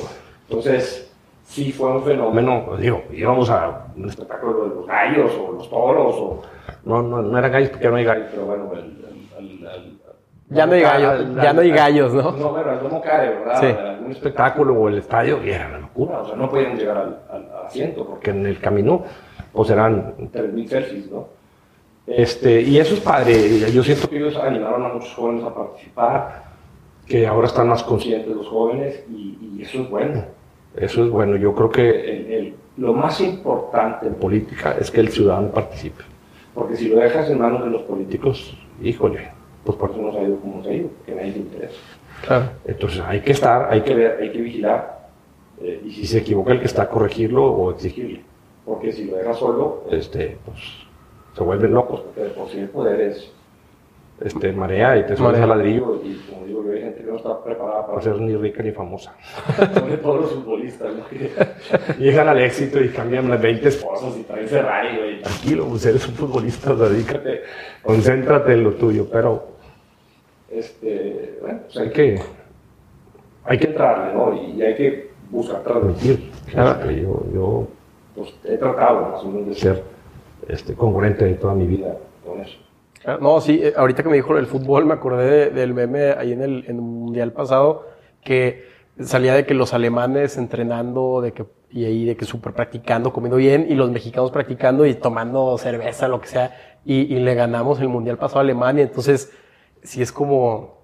Entonces, 0.51 1.11
sí 1.47 1.73
fue 1.73 1.91
un 1.93 2.03
fenómeno. 2.05 2.77
Digo, 2.79 3.05
íbamos 3.11 3.49
a 3.49 3.87
un 3.97 4.07
espectáculo 4.07 4.65
de 4.69 4.75
los 4.75 4.87
gallos 4.87 5.33
o 5.41 5.53
los 5.53 5.71
toros 5.71 6.15
o... 6.19 6.43
No, 6.85 7.01
no, 7.03 7.23
no 7.23 7.39
eran 7.39 7.51
gallos 7.51 7.71
porque 7.71 7.89
no 7.89 7.97
hay 7.97 8.05
gallos, 8.05 8.27
pero 8.31 8.45
bueno, 8.45 8.71
el, 8.75 8.79
el- 8.81 9.39
el- 9.39 9.67
el- 9.67 9.98
Ya 10.51 10.65
no 10.67 10.73
hay 10.73 10.81
gallos, 10.81 11.35
ya 11.43 11.53
no 11.53 11.61
hay 11.61 11.71
gallos, 11.71 12.15
¿no? 12.15 12.33
No, 12.33 12.51
bueno, 12.53 12.73
el 12.73 12.79
domo 12.81 13.03
care, 13.03 13.29
¿verdad? 13.39 13.61
Sí. 13.61 13.67
Algún 13.67 14.13
espectáculo 14.13 14.75
o 14.75 14.89
el 14.89 14.99
estadio, 14.99 15.45
y 15.45 15.51
era 15.51 15.69
una 15.69 15.79
locura. 15.81 16.21
O 16.21 16.27
sea, 16.27 16.37
no 16.37 16.49
podíamos 16.49 16.79
llegar 16.79 16.97
al, 16.97 17.19
al- 17.31 17.51
al 17.61 17.67
asiento, 17.67 18.07
porque 18.07 18.31
en 18.31 18.47
el 18.47 18.59
camino, 18.59 19.03
pues 19.53 19.69
eran 19.71 20.15
3.000 20.33 20.67
selfies, 20.69 21.11
¿no? 21.11 21.27
Este, 22.07 22.63
y 22.63 22.79
eso 22.79 22.95
es 22.95 23.01
padre. 23.01 23.71
Yo 23.71 23.83
siento 23.83 24.09
que 24.09 24.17
ellos 24.17 24.37
animaron 24.37 24.85
a 24.87 24.89
muchos 24.95 25.13
jóvenes 25.15 25.45
a 25.45 25.55
participar, 25.55 26.45
que 27.07 27.27
ahora 27.27 27.47
están 27.47 27.69
más 27.69 27.83
conscientes 27.83 28.35
los 28.35 28.49
jóvenes, 28.49 29.05
y, 29.11 29.57
y 29.59 29.63
eso 29.63 29.83
es 29.83 29.91
bueno. 29.91 30.25
Eso 30.77 31.05
es 31.05 31.11
bueno. 31.11 31.37
Yo 31.37 31.55
creo 31.55 31.69
que 31.71 31.91
el- 31.91 32.33
el- 32.33 32.55
lo 32.79 32.95
más 32.95 33.21
importante 33.21 34.07
en 34.07 34.15
política 34.15 34.77
es 34.81 34.91
que 34.91 35.01
el 35.01 35.09
ciudadano 35.11 35.49
participe. 35.49 36.05
Porque 36.55 36.77
si 36.77 36.89
lo 36.89 37.01
dejas 37.01 37.29
en 37.29 37.39
manos 37.39 37.63
de 37.65 37.71
los 37.71 37.83
políticos, 37.83 38.57
híjole, 38.83 39.29
pues 39.69 39.77
por 39.77 39.91
eso 39.91 40.01
nos 40.01 40.17
ha 40.17 40.23
ido 40.23 40.41
como 40.41 40.57
nos 40.57 40.67
ha 40.67 40.73
ido, 40.73 40.89
porque 40.89 41.13
a 41.13 41.15
nadie 41.17 41.33
le 41.33 41.39
interesa. 41.41 41.75
Claro. 42.27 42.45
Entonces 42.65 43.03
hay 43.07 43.21
que 43.21 43.33
estar, 43.33 43.71
hay 43.71 43.83
que 43.83 43.95
ver, 43.95 44.19
hay 44.19 44.33
que 44.33 44.41
vigilar. 44.41 45.11
eh, 45.61 45.83
y 45.85 45.91
si 45.91 46.07
se 46.07 46.19
equivoca 46.21 46.53
el 46.53 46.61
que 46.61 46.65
está, 46.65 46.89
corregirlo 46.89 47.45
o 47.45 47.71
exigirle. 47.73 48.23
Porque 48.65 48.91
si 48.91 49.05
lo 49.05 49.17
deja 49.19 49.35
solo, 49.35 49.85
este, 49.91 50.39
pues 50.43 50.59
se 51.37 51.43
vuelven 51.43 51.75
locos, 51.75 52.01
porque 52.01 52.23
de 52.23 52.31
por 52.31 52.49
sí 52.49 52.61
el 52.61 52.71
poder 52.71 52.99
es 52.99 53.31
este, 54.23 54.53
marea 54.53 54.97
y 54.97 55.05
te 55.05 55.13
al 55.23 55.49
ladrillo. 55.49 56.01
Y 56.03 56.15
como 56.31 56.47
digo 56.47 56.65
yo, 56.65 56.73
hay 56.73 56.81
gente 56.81 57.03
que 57.03 57.11
no 57.11 57.17
está 57.17 57.45
preparada 57.45 57.87
para 57.87 58.01
ser 58.01 58.19
ni 58.23 58.35
rica 58.37 58.63
ni 58.63 58.73
famosa. 58.73 59.15
Sobre 59.75 59.99
todo 59.99 60.17
los 60.23 60.33
futbolistas, 60.33 60.95
¿no? 60.95 61.07
Que 61.09 61.31
llegan 61.99 62.27
al 62.27 62.41
éxito 62.41 62.83
y 62.83 62.89
cambian 62.89 63.29
las 63.29 63.43
20 63.43 63.69
esposas 63.69 64.17
y 64.17 64.23
traen 64.23 64.49
Ferrari, 64.49 64.97
güey. 64.97 65.21
Tranquilo, 65.21 65.67
pues 65.67 65.85
eres 65.85 66.09
un 66.09 66.15
futbolista, 66.15 66.75
dedícate, 66.75 67.43
concéntrate 67.83 68.55
en 68.55 68.65
lo 68.65 68.73
tuyo, 68.73 69.07
pero 69.13 69.58
este, 70.51 71.39
bueno, 71.41 71.61
pues 71.65 71.77
hay 71.77 71.91
que, 71.91 72.21
hay 73.45 73.59
que 73.59 73.67
entrarle, 73.67 74.15
¿no? 74.15 74.35
Y 74.35 74.63
hay 74.63 74.75
que 74.75 75.11
buscar 75.31 75.63
transmitir. 75.63 76.31
Claro. 76.51 76.81
Este, 76.81 77.03
yo, 77.03 77.23
yo 77.33 77.69
pues, 78.15 78.35
he 78.45 78.57
tratado 78.57 79.09
más 79.11 79.23
o 79.23 79.29
menos 79.29 79.49
de 79.49 79.55
ser 79.55 79.83
este, 80.49 80.75
congruente 80.75 81.25
de 81.25 81.35
toda 81.35 81.55
mi 81.55 81.67
vida 81.67 81.97
con 82.27 82.41
eso. 82.41 82.59
Claro, 83.03 83.21
No, 83.21 83.41
sí, 83.41 83.61
eh, 83.63 83.75
ahorita 83.77 84.03
que 84.03 84.09
me 84.09 84.17
dijo 84.17 84.37
el 84.37 84.47
fútbol, 84.47 84.85
me 84.87 84.95
acordé 84.95 85.31
de- 85.31 85.51
del 85.51 85.75
meme 85.75 86.13
ahí 86.13 86.33
en 86.33 86.43
el, 86.43 86.65
en 86.67 86.77
el 86.77 86.83
Mundial 86.83 87.33
pasado, 87.33 87.87
que 88.25 88.65
salía 89.01 89.35
de 89.35 89.47
que 89.47 89.55
los 89.55 89.73
alemanes 89.75 90.37
entrenando, 90.39 91.21
de 91.21 91.33
que, 91.33 91.45
y 91.71 91.85
ahí 91.85 92.05
de 92.07 92.17
que 92.17 92.25
súper 92.25 92.55
practicando, 92.55 93.13
comiendo 93.13 93.37
bien, 93.37 93.67
y 93.69 93.75
los 93.75 93.91
mexicanos 93.91 94.31
practicando 94.33 94.85
y 94.87 94.95
tomando 94.95 95.57
cerveza, 95.59 96.09
lo 96.09 96.21
que 96.21 96.27
sea, 96.29 96.57
y, 96.85 97.15
y 97.15 97.21
le 97.21 97.35
ganamos 97.35 97.81
el 97.81 97.89
Mundial 97.89 98.17
pasado 98.19 98.39
a 98.41 98.43
Alemania. 98.43 98.83
Entonces, 98.83 99.31
sí 99.83 100.03
es 100.03 100.13
como, 100.13 100.79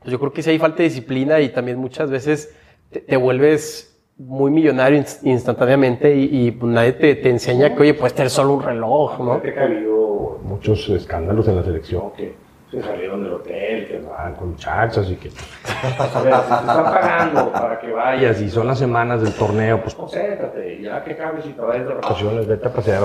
pues 0.00 0.12
yo 0.12 0.18
creo 0.18 0.32
que 0.32 0.42
sí 0.42 0.50
hay 0.50 0.58
falta 0.58 0.78
de 0.78 0.84
disciplina 0.84 1.40
y 1.40 1.48
también 1.50 1.78
muchas 1.78 2.10
veces 2.10 2.54
te, 2.90 3.00
te 3.00 3.16
vuelves 3.16 3.96
muy 4.16 4.50
millonario 4.50 4.98
inst- 5.00 5.20
instantáneamente 5.24 6.14
y, 6.16 6.46
y, 6.46 6.50
pues, 6.50 6.72
nadie 6.72 6.92
te, 6.92 7.14
te 7.14 7.30
enseña 7.30 7.74
que, 7.74 7.82
oye, 7.82 7.94
puedes 7.94 8.14
tener 8.14 8.30
solo 8.30 8.54
un 8.54 8.62
reloj, 8.62 9.18
¿no? 9.20 9.40
Que 9.40 9.58
ha 9.58 9.62
habido 9.64 10.40
muchos 10.42 10.88
escándalos 10.88 11.46
en 11.48 11.56
la 11.56 11.62
selección 11.62 12.10
que 12.16 12.34
se 12.70 12.82
salieron 12.82 13.22
del 13.22 13.32
hotel, 13.34 13.86
que 13.88 13.98
van 14.00 14.34
con 14.34 14.50
muchachas 14.50 15.08
y 15.10 15.14
que. 15.16 15.28
A 15.28 16.20
ver, 16.22 16.34
si 16.34 16.48
te 16.48 16.54
están 16.54 16.84
pagando 16.84 17.52
para 17.52 17.78
que 17.80 17.90
vayas 17.92 18.40
y 18.42 18.50
son 18.50 18.66
las 18.66 18.78
semanas 18.78 19.22
del 19.22 19.32
torneo, 19.34 19.80
pues 19.80 19.94
concéntrate, 19.94 20.82
ya 20.82 21.02
que 21.04 21.12
acabes 21.12 21.46
y 21.46 21.50
te 21.50 21.60
vayas 21.60 21.86
de 21.88 21.94
vacaciones, 21.94 22.46
vete 22.46 22.66
a 22.66 22.72
pasear 22.72 23.00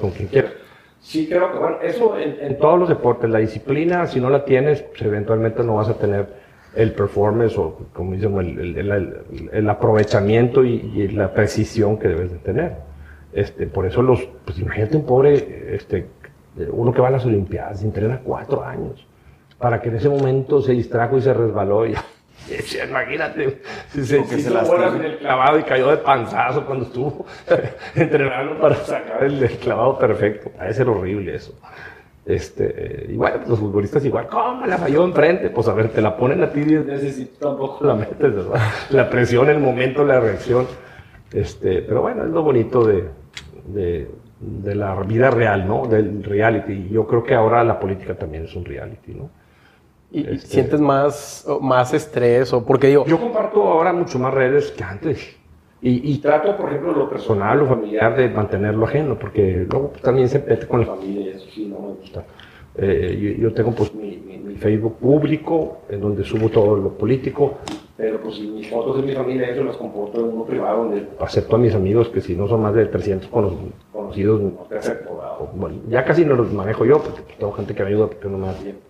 con 0.00 0.10
quien 0.10 0.28
quieras. 0.28 0.52
Sí, 1.00 1.26
creo 1.28 1.52
que, 1.52 1.58
bueno, 1.58 1.76
eso 1.82 2.18
en, 2.18 2.36
en 2.40 2.58
todos 2.58 2.78
los 2.78 2.88
deportes, 2.88 3.30
la 3.30 3.38
disciplina, 3.38 4.06
si 4.06 4.20
no 4.20 4.30
la 4.30 4.44
tienes, 4.44 4.82
pues 4.82 5.00
eventualmente 5.02 5.62
no 5.64 5.76
vas 5.76 5.88
a 5.88 5.94
tener 5.94 6.26
el 6.74 6.92
performance 6.92 7.56
o, 7.56 7.78
como 7.94 8.12
dicen, 8.12 8.36
el, 8.38 8.58
el- 8.58 8.78
el- 8.78 8.90
el- 8.92 9.50
el 9.52 9.70
aprovechamiento 9.70 10.64
y, 10.64 10.74
y 10.94 11.08
la 11.08 11.32
precisión 11.32 11.98
que 11.98 12.08
debes 12.08 12.32
de 12.32 12.38
tener. 12.38 12.72
Este, 13.32 13.66
por 13.66 13.86
eso 13.86 14.02
los, 14.02 14.26
pues 14.44 14.58
imagínate 14.58 14.96
un 14.96 15.06
pobre, 15.06 15.74
este, 15.74 16.06
uno 16.72 16.92
que 16.92 17.00
va 17.00 17.08
a 17.08 17.12
las 17.12 17.24
Olimpiadas, 17.24 17.82
entrena 17.84 18.20
cuatro 18.24 18.64
años, 18.64 19.06
para 19.58 19.80
que 19.80 19.88
en 19.90 19.96
ese 19.96 20.08
momento 20.08 20.60
se 20.60 20.72
distrajo 20.72 21.16
y 21.16 21.22
se 21.22 21.32
resbaló 21.32 21.86
y, 21.86 21.92
y 21.92 21.94
imagínate, 22.88 23.60
si 23.92 24.04
se, 24.04 24.24
que 24.24 24.38
se 24.38 24.50
bolas 24.50 24.94
en 24.94 25.04
el 25.04 25.18
clavado 25.18 25.58
y 25.58 25.62
cayó 25.62 25.90
de 25.90 25.98
panzazo 25.98 26.64
cuando 26.64 26.86
estuvo 26.86 27.26
entrenando 27.94 28.60
para 28.60 28.76
sacar 28.76 29.24
el, 29.24 29.42
el 29.42 29.56
clavado 29.58 29.98
perfecto. 29.98 30.50
Parece 30.56 30.78
ser 30.78 30.88
horrible 30.88 31.34
eso. 31.34 31.58
Este, 32.28 33.06
y 33.08 33.16
bueno, 33.16 33.38
pues 33.38 33.48
los 33.48 33.58
futbolistas 33.58 34.04
igual, 34.04 34.26
¿cómo 34.28 34.66
la 34.66 34.76
falló 34.76 35.02
enfrente? 35.02 35.48
Pues 35.48 35.66
a 35.66 35.72
ver, 35.72 35.88
te 35.88 36.02
la 36.02 36.14
ponen 36.14 36.42
a 36.42 36.50
ti 36.50 36.60
10 36.60 36.84
veces 36.84 37.18
y 37.20 37.24
tampoco 37.24 37.86
la 37.86 37.94
metes, 37.94 38.34
¿verdad? 38.34 38.60
La 38.90 39.08
presión, 39.08 39.48
el 39.48 39.58
momento, 39.58 40.04
la 40.04 40.20
reacción. 40.20 40.66
Este, 41.32 41.80
pero 41.80 42.02
bueno, 42.02 42.24
es 42.24 42.30
lo 42.30 42.42
bonito 42.42 42.84
de, 42.84 43.04
de, 43.66 44.10
de 44.40 44.74
la 44.74 44.94
vida 45.02 45.30
real, 45.30 45.66
¿no? 45.66 45.86
Del 45.86 46.22
reality. 46.22 46.72
Y 46.72 46.88
yo 46.90 47.06
creo 47.06 47.22
que 47.22 47.34
ahora 47.34 47.64
la 47.64 47.80
política 47.80 48.14
también 48.14 48.44
es 48.44 48.54
un 48.54 48.66
reality, 48.66 49.14
¿no? 49.14 49.30
Y, 50.10 50.20
Este- 50.20 50.38
sientes 50.46 50.80
más, 50.80 51.44
o 51.46 51.60
más 51.60 51.92
estrés 51.92 52.52
o 52.52 52.64
porque 52.64 52.86
digo, 52.88 53.04
Yo 53.06 53.18
comparto 53.20 53.62
ahora 53.64 53.92
mucho 53.92 54.18
más 54.18 54.32
redes 54.32 54.70
que 54.70 54.82
antes. 54.84 55.36
Y, 55.80 56.10
y 56.12 56.18
trato, 56.18 56.56
por 56.56 56.70
ejemplo, 56.70 56.92
lo 56.92 57.08
personal, 57.08 57.58
lo 57.58 57.66
familiar, 57.66 58.16
de 58.16 58.28
mantenerlo 58.28 58.84
ajeno, 58.86 59.16
porque 59.18 59.66
luego 59.70 59.90
pues, 59.90 60.02
también 60.02 60.28
se 60.28 60.38
mete 60.40 60.66
con 60.66 60.80
la 60.80 60.86
familia 60.86 61.20
y 61.26 61.28
eso 61.28 61.46
sí, 61.54 61.66
no 61.66 61.78
me 61.78 61.94
gusta. 62.00 62.24
Eh, 62.76 63.36
yo, 63.38 63.48
yo 63.48 63.54
tengo 63.54 63.70
pues 63.72 63.94
mi, 63.94 64.16
mi- 64.16 64.38
mi 64.38 64.54
Facebook 64.56 64.96
público, 64.98 65.78
en 65.88 66.00
donde 66.00 66.24
subo 66.24 66.48
todo 66.48 66.76
lo 66.76 66.88
político, 66.96 67.58
pero 67.96 68.20
pues 68.20 68.40
mis 68.40 68.68
fotos 68.70 68.96
de 68.96 69.02
mi 69.02 69.12
familia, 69.12 69.48
eso 69.50 69.62
las 69.62 69.76
comporto 69.76 70.18
en 70.20 70.26
uno 70.32 70.44
privado, 70.44 70.84
donde 70.84 71.06
acepto 71.20 71.56
a 71.56 71.58
mis 71.58 71.74
amigos, 71.74 72.08
que 72.08 72.20
si 72.20 72.34
no 72.34 72.48
son 72.48 72.62
más 72.62 72.74
de 72.74 72.86
300 72.86 73.28
cono- 73.28 73.52
conocidos, 73.92 74.40
no 74.40 74.50
te 74.68 74.78
acepto. 74.78 75.10
O, 75.12 75.48
bueno, 75.54 75.76
ya 75.88 76.04
casi 76.04 76.24
no 76.24 76.34
los 76.34 76.52
manejo 76.52 76.84
yo, 76.84 76.98
porque 77.00 77.20
tengo 77.38 77.52
gente 77.52 77.74
que 77.74 77.82
me 77.84 77.88
ayuda 77.90 78.06
porque 78.08 78.28
no 78.28 78.38
me 78.38 78.46
da 78.48 78.54
tiempo. 78.54 78.80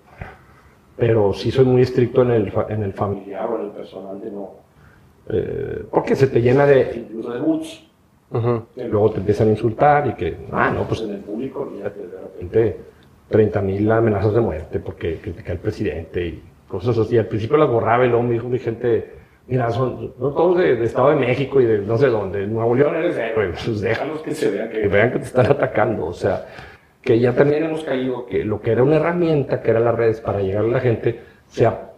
Pero 0.98 1.32
sí 1.32 1.50
soy 1.50 1.64
muy 1.64 1.82
estricto 1.82 2.22
en 2.22 2.30
el, 2.32 2.50
fa- 2.50 2.66
en 2.68 2.82
el 2.82 2.92
familiar 2.92 3.48
o 3.48 3.58
en 3.61 3.66
el 3.66 3.70
personal 3.70 4.20
de 4.20 4.30
no. 4.30 4.50
eh, 5.30 5.82
porque 5.90 6.16
se 6.16 6.26
te 6.26 6.40
llena 6.40 6.66
de, 6.66 6.90
incluso 7.06 7.32
de 7.32 7.40
boots. 7.40 7.84
ujú, 8.30 8.62
que 8.74 8.84
luego 8.88 9.11
te 9.12 9.18
empiezan 9.20 9.48
a 9.48 9.50
insultar 9.52 10.06
y 10.08 10.12
que, 10.14 10.37
ah, 10.52 10.70
no, 10.74 10.84
pues 10.88 11.02
en 11.02 11.11
el 11.11 11.20
público, 11.20 11.70
fíjate, 11.74 12.00
de 12.00 12.18
repente 12.20 12.76
30 13.28 13.61
mil 13.62 13.90
amenazas 13.92 14.34
de 14.34 14.40
muerte 14.40 14.80
porque 14.80 15.18
critica 15.20 15.52
al 15.52 15.58
presidente 15.58 16.26
y 16.26 16.42
cosas 16.66 16.96
así. 16.98 17.16
Al 17.18 17.26
principio 17.26 17.56
las 17.58 17.68
borraba 17.70 18.04
y 18.04 18.08
luego 18.08 18.22
me 18.24 18.32
dijo 18.32 18.48
mi 18.48 18.58
gente, 18.58 19.12
mira, 19.46 19.70
son, 19.70 20.12
son 20.18 20.34
todos 20.34 20.58
de, 20.58 20.76
de 20.76 20.84
Estado 20.84 21.11
de 21.11 21.16
México 21.16 21.61
y 21.61 21.66
de 21.66 21.78
no 21.78 21.96
sé 21.98 22.08
dónde, 22.08 22.46
Nuevo 22.46 22.74
León 22.74 22.96
eres 22.96 23.16
héroe, 23.16 23.50
pues 23.64 23.80
déjalos 23.80 24.20
que 24.22 24.34
se 24.34 24.50
vean, 24.50 24.68
que 24.70 24.88
vean 24.88 25.12
que 25.12 25.18
te 25.18 25.24
están 25.26 25.46
atacando, 25.46 26.06
o 26.06 26.12
sea, 26.12 26.46
que 27.08 27.18
ya 27.18 27.34
también 27.34 27.64
hemos 27.64 27.84
caído 27.84 28.26
que 28.26 28.44
lo 28.44 28.60
que 28.60 28.70
era 28.70 28.82
una 28.82 28.96
herramienta, 28.96 29.62
que 29.62 29.70
era 29.70 29.80
las 29.80 29.94
redes 29.94 30.20
para 30.20 30.42
llegar 30.42 30.66
a 30.66 30.68
la 30.68 30.78
gente, 30.78 31.18
se 31.48 31.64
ha 31.64 31.92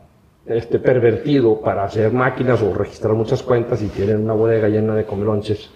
este, 0.46 0.78
pervertido 0.78 1.60
para 1.60 1.82
hacer 1.82 2.12
máquinas 2.12 2.62
o 2.62 2.72
registrar 2.72 3.14
muchas 3.14 3.42
cuentas 3.42 3.82
y 3.82 3.88
tienen 3.88 4.18
una 4.18 4.34
bodega 4.34 4.68
llena 4.68 4.94
de 4.94 5.04
comelonches 5.04 5.68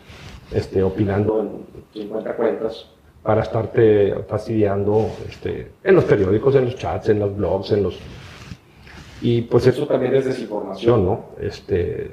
este, 0.52 0.84
opinando 0.84 1.40
en 1.40 1.66
50 1.92 2.36
cuentas 2.36 2.88
para 3.24 3.42
estarte 3.42 4.14
fastidiando 4.28 5.10
este, 5.28 5.72
en 5.82 5.96
los 5.96 6.04
periódicos, 6.04 6.54
en 6.54 6.66
los 6.66 6.76
chats, 6.76 7.08
en 7.08 7.18
los 7.18 7.36
blogs, 7.36 7.72
en 7.72 7.82
los... 7.82 7.98
Y 9.20 9.42
pues 9.42 9.66
eso 9.66 9.84
también 9.88 10.14
es 10.14 10.26
desinformación, 10.26 11.04
¿no? 11.04 11.24
Este, 11.40 12.08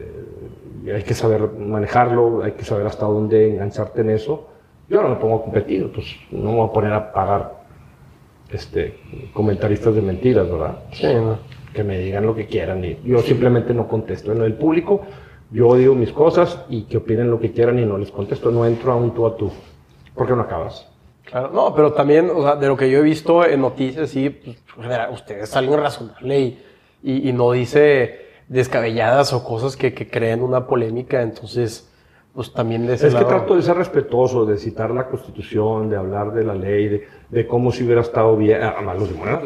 hay 0.92 1.04
que 1.04 1.14
saber 1.14 1.52
manejarlo, 1.52 2.42
hay 2.42 2.54
que 2.54 2.66
saber 2.66 2.88
hasta 2.88 3.06
dónde 3.06 3.48
engancharte 3.48 4.02
en 4.02 4.10
eso. 4.10 4.48
Yo 4.92 5.02
no 5.02 5.10
me 5.10 5.16
pongo 5.16 5.38
a 5.38 5.42
competir, 5.44 5.90
pues 5.94 6.06
no 6.32 6.52
me 6.52 6.58
voy 6.58 6.68
a 6.68 6.74
poner 6.74 6.92
a 6.92 7.14
pagar 7.14 7.64
este, 8.50 9.00
comentaristas 9.32 9.96
de 9.96 10.02
mentiras, 10.02 10.52
¿verdad? 10.52 10.80
sí, 10.92 11.08
¿no? 11.08 11.40
que 11.74 11.86
me 11.86 11.98
digan 11.98 12.26
lo 12.26 12.36
que 12.36 12.48
quieran 12.48 12.84
y 12.84 13.00
yo 13.06 13.20
simplemente 13.22 13.74
no 13.74 13.88
contesto. 13.88 14.34
En 14.34 14.42
el 14.42 14.54
público 14.56 15.04
yo 15.50 15.76
digo 15.76 15.96
mis 15.96 16.12
cosas 16.12 16.60
y 16.70 16.84
que 16.84 16.98
opinen 16.98 17.32
lo 17.32 17.40
que 17.40 17.54
quieran 17.54 17.80
y 17.80 17.86
no 17.86 17.98
les 17.98 18.12
contesto, 18.12 18.52
no 18.52 18.66
entro 18.66 18.92
a 18.92 18.98
un 18.98 19.14
tú 19.14 19.26
a 19.26 19.38
tú, 19.38 19.50
porque 20.14 20.34
no 20.34 20.42
acabas. 20.42 20.86
Claro, 21.24 21.52
no, 21.54 21.74
pero 21.74 21.94
también, 21.94 22.30
o 22.30 22.42
sea, 22.42 22.58
de 22.58 22.68
lo 22.68 22.76
que 22.76 22.92
yo 22.92 23.00
he 23.00 23.02
visto 23.02 23.46
en 23.46 23.62
noticias, 23.62 24.10
sí, 24.10 24.30
pues, 24.30 24.58
usted 25.14 25.40
es 25.40 25.56
alguien 25.56 25.80
razonable 25.80 26.40
y, 26.40 26.64
y, 27.02 27.30
y 27.30 27.32
no 27.32 27.52
dice 27.54 28.26
descabelladas 28.50 29.32
o 29.32 29.44
cosas 29.46 29.78
que, 29.78 29.94
que 29.94 30.10
creen 30.10 30.42
una 30.42 30.68
polémica, 30.68 31.22
entonces, 31.22 31.91
pues 32.34 32.54
también 32.54 32.88
de 32.88 32.94
ese 32.94 33.08
Es 33.08 33.16
que 33.16 33.26
trato 33.26 33.56
de 33.56 33.62
ser 33.62 33.76
respetuoso, 33.76 34.46
de 34.46 34.58
citar 34.58 34.92
la 34.92 35.08
constitución, 35.08 35.90
de 35.90 35.98
hablar 35.98 36.32
de 36.32 36.44
la 36.46 36.56
ley, 36.56 36.88
de, 36.88 37.08
de 37.30 37.48
cómo 37.48 37.72
si 37.72 37.84
hubiera 37.84 38.02
estado 38.02 38.38
bien. 38.38 38.62
Además, 38.64 39.00
los 39.00 39.12
demás, 39.12 39.40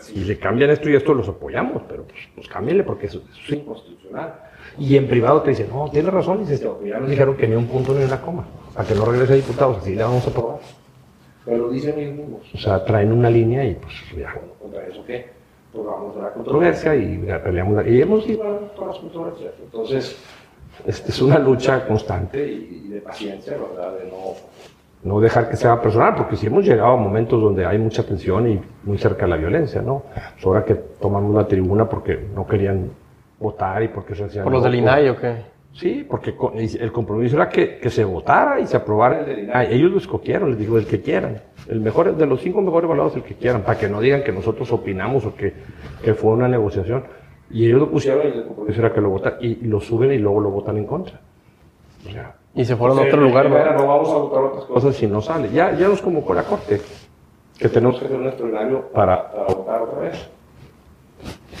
si 0.00 0.24
le 0.24 0.38
cambian 0.38 0.70
esto 0.70 0.90
y 0.90 0.96
esto, 0.96 1.14
los 1.14 1.28
apoyamos, 1.28 1.82
pero 1.88 2.04
pues, 2.04 2.28
pues 2.34 2.48
cámbienle 2.48 2.84
porque 2.84 3.06
eso, 3.06 3.22
eso 3.30 3.40
es 3.46 3.52
inconstitucional. 3.52 4.34
Y 4.78 4.96
en 4.96 5.08
privado 5.08 5.40
te 5.40 5.50
dicen, 5.50 5.68
no, 5.70 5.88
tienes 5.90 6.12
razón, 6.12 6.40
dices, 6.40 6.60
ya 6.84 6.98
nos 6.98 7.08
dijeron 7.08 7.36
que 7.36 7.48
ni 7.48 7.56
un 7.56 7.66
punto 7.66 7.94
ni 7.94 8.04
una 8.04 8.20
coma, 8.20 8.44
a 8.74 8.84
que 8.84 8.94
no 8.94 9.06
regrese 9.06 9.32
a 9.32 9.36
diputados, 9.36 9.78
así 9.78 9.94
le 9.94 10.02
vamos 10.02 10.26
a 10.26 10.30
aprobar. 10.30 10.58
Pero 11.46 11.70
dicen 11.70 11.98
ellos 11.98 12.14
mismos. 12.16 12.42
O 12.52 12.58
sea, 12.58 12.84
traen 12.84 13.12
una 13.12 13.30
línea 13.30 13.64
y 13.64 13.74
pues, 13.76 13.94
ya, 14.16 14.34
bueno, 14.34 14.52
contra 14.60 14.86
eso 14.86 15.02
qué. 15.06 15.30
pues 15.72 15.86
vamos 15.86 16.16
a 16.16 16.22
la 16.22 16.32
controversia 16.32 16.94
y 16.96 17.18
peleamos. 17.42 17.86
Y 17.86 18.02
hemos 18.02 18.28
ido 18.28 18.42
a 18.42 18.58
todas 18.74 18.88
las 18.88 18.98
controversias. 18.98 19.52
Entonces, 19.62 20.18
este, 20.84 21.10
es 21.10 21.22
una 21.22 21.38
lucha 21.38 21.86
constante 21.86 22.46
y 22.46 22.88
de 22.88 23.00
paciencia, 23.00 23.54
¿verdad? 23.56 23.92
De 23.98 24.10
no, 24.10 24.34
no 25.06 25.20
dejar 25.20 25.48
que 25.48 25.56
sea 25.56 25.80
personal, 25.80 26.14
porque 26.16 26.36
si 26.36 26.46
hemos 26.46 26.64
llegado 26.64 26.92
a 26.92 26.96
momentos 26.96 27.40
donde 27.40 27.64
hay 27.64 27.78
mucha 27.78 28.02
tensión 28.02 28.50
y 28.50 28.60
muy 28.84 28.98
cerca 28.98 29.24
de 29.24 29.30
la 29.30 29.36
violencia, 29.36 29.80
¿no? 29.80 30.04
Es 30.36 30.44
hora 30.44 30.64
que 30.64 30.74
tomamos 30.74 31.34
la 31.34 31.46
tribuna 31.46 31.88
porque 31.88 32.28
no 32.34 32.46
querían 32.46 32.90
votar 33.38 33.82
y 33.82 33.88
porque 33.88 34.14
se 34.14 34.24
hacían... 34.24 34.44
¿Por 34.44 34.52
los 34.52 34.64
del 34.64 34.74
INAI 34.74 35.08
o 35.10 35.16
qué? 35.16 35.56
Sí, 35.72 36.06
porque 36.08 36.34
el 36.80 36.90
compromiso 36.90 37.36
era 37.36 37.50
que, 37.50 37.78
que, 37.78 37.90
se 37.90 38.02
votara 38.02 38.58
y 38.58 38.66
se 38.66 38.78
aprobara 38.78 39.20
el 39.20 39.26
del 39.26 39.38
INAI. 39.40 39.74
Ellos 39.74 39.90
lo 39.90 39.98
escogieron, 39.98 40.50
les 40.50 40.58
digo, 40.58 40.78
el 40.78 40.86
que 40.86 41.02
quieran. 41.02 41.42
El 41.68 41.80
mejor, 41.80 42.16
de 42.16 42.26
los 42.26 42.40
cinco 42.40 42.62
mejores 42.62 42.86
evaluados, 42.86 43.14
el 43.16 43.22
que 43.22 43.34
quieran, 43.34 43.62
para 43.62 43.78
que 43.78 43.88
no 43.88 44.00
digan 44.00 44.22
que 44.22 44.32
nosotros 44.32 44.72
opinamos 44.72 45.26
o 45.26 45.36
que, 45.36 45.52
que 46.02 46.14
fue 46.14 46.32
una 46.32 46.48
negociación. 46.48 47.04
Y 47.50 47.66
ellos 47.66 47.80
lo 47.80 47.90
pusieron 47.90 48.26
y 48.26 48.38
el 48.38 48.44
compromiso 48.44 48.80
era 48.80 48.92
que 48.92 49.00
lo 49.00 49.10
votan 49.10 49.34
y, 49.40 49.54
lo 49.66 49.80
suben 49.80 50.12
y 50.12 50.18
luego 50.18 50.40
lo 50.40 50.50
votan 50.50 50.76
en 50.76 50.86
contra. 50.86 51.20
O 52.06 52.10
sea, 52.10 52.34
y 52.54 52.64
se 52.64 52.76
fueron 52.76 52.98
a 52.98 53.02
otro 53.02 53.20
lugar, 53.20 53.50
¿no? 53.50 53.56
No 53.56 53.86
vamos 53.86 54.08
a 54.10 54.16
votar 54.16 54.42
otras 54.44 54.64
cosas 54.64 54.96
si 54.96 55.06
no 55.06 55.20
sale. 55.20 55.50
Ya, 55.50 55.72
ya 55.74 55.88
nos 55.88 56.00
convocó 56.00 56.34
la 56.34 56.42
corte, 56.42 56.80
que 57.58 57.68
tenemos 57.68 57.98
que 57.98 58.06
hacer 58.06 58.16
un 58.16 58.26
extraordinario 58.26 58.88
para, 58.92 59.30
para 59.30 59.54
votar 59.54 59.82
otra 59.82 60.00
vez. 60.00 60.30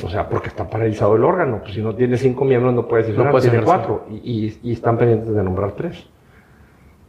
O 0.04 0.08
sea, 0.08 0.28
porque 0.28 0.48
está 0.48 0.68
paralizado 0.68 1.16
el 1.16 1.24
órgano. 1.24 1.60
Pues 1.62 1.74
si 1.74 1.82
no 1.82 1.94
tiene 1.94 2.16
cinco 2.16 2.44
miembros, 2.44 2.74
no 2.74 2.86
puede 2.86 3.04
decir 3.04 3.18
no 3.18 3.40
tiene 3.40 3.62
cuatro. 3.62 4.04
Y, 4.10 4.58
y, 4.62 4.72
están 4.72 4.98
pendientes 4.98 5.34
de 5.34 5.42
nombrar 5.42 5.72
tres. 5.72 6.06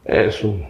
Es 0.04 0.42
un, 0.42 0.64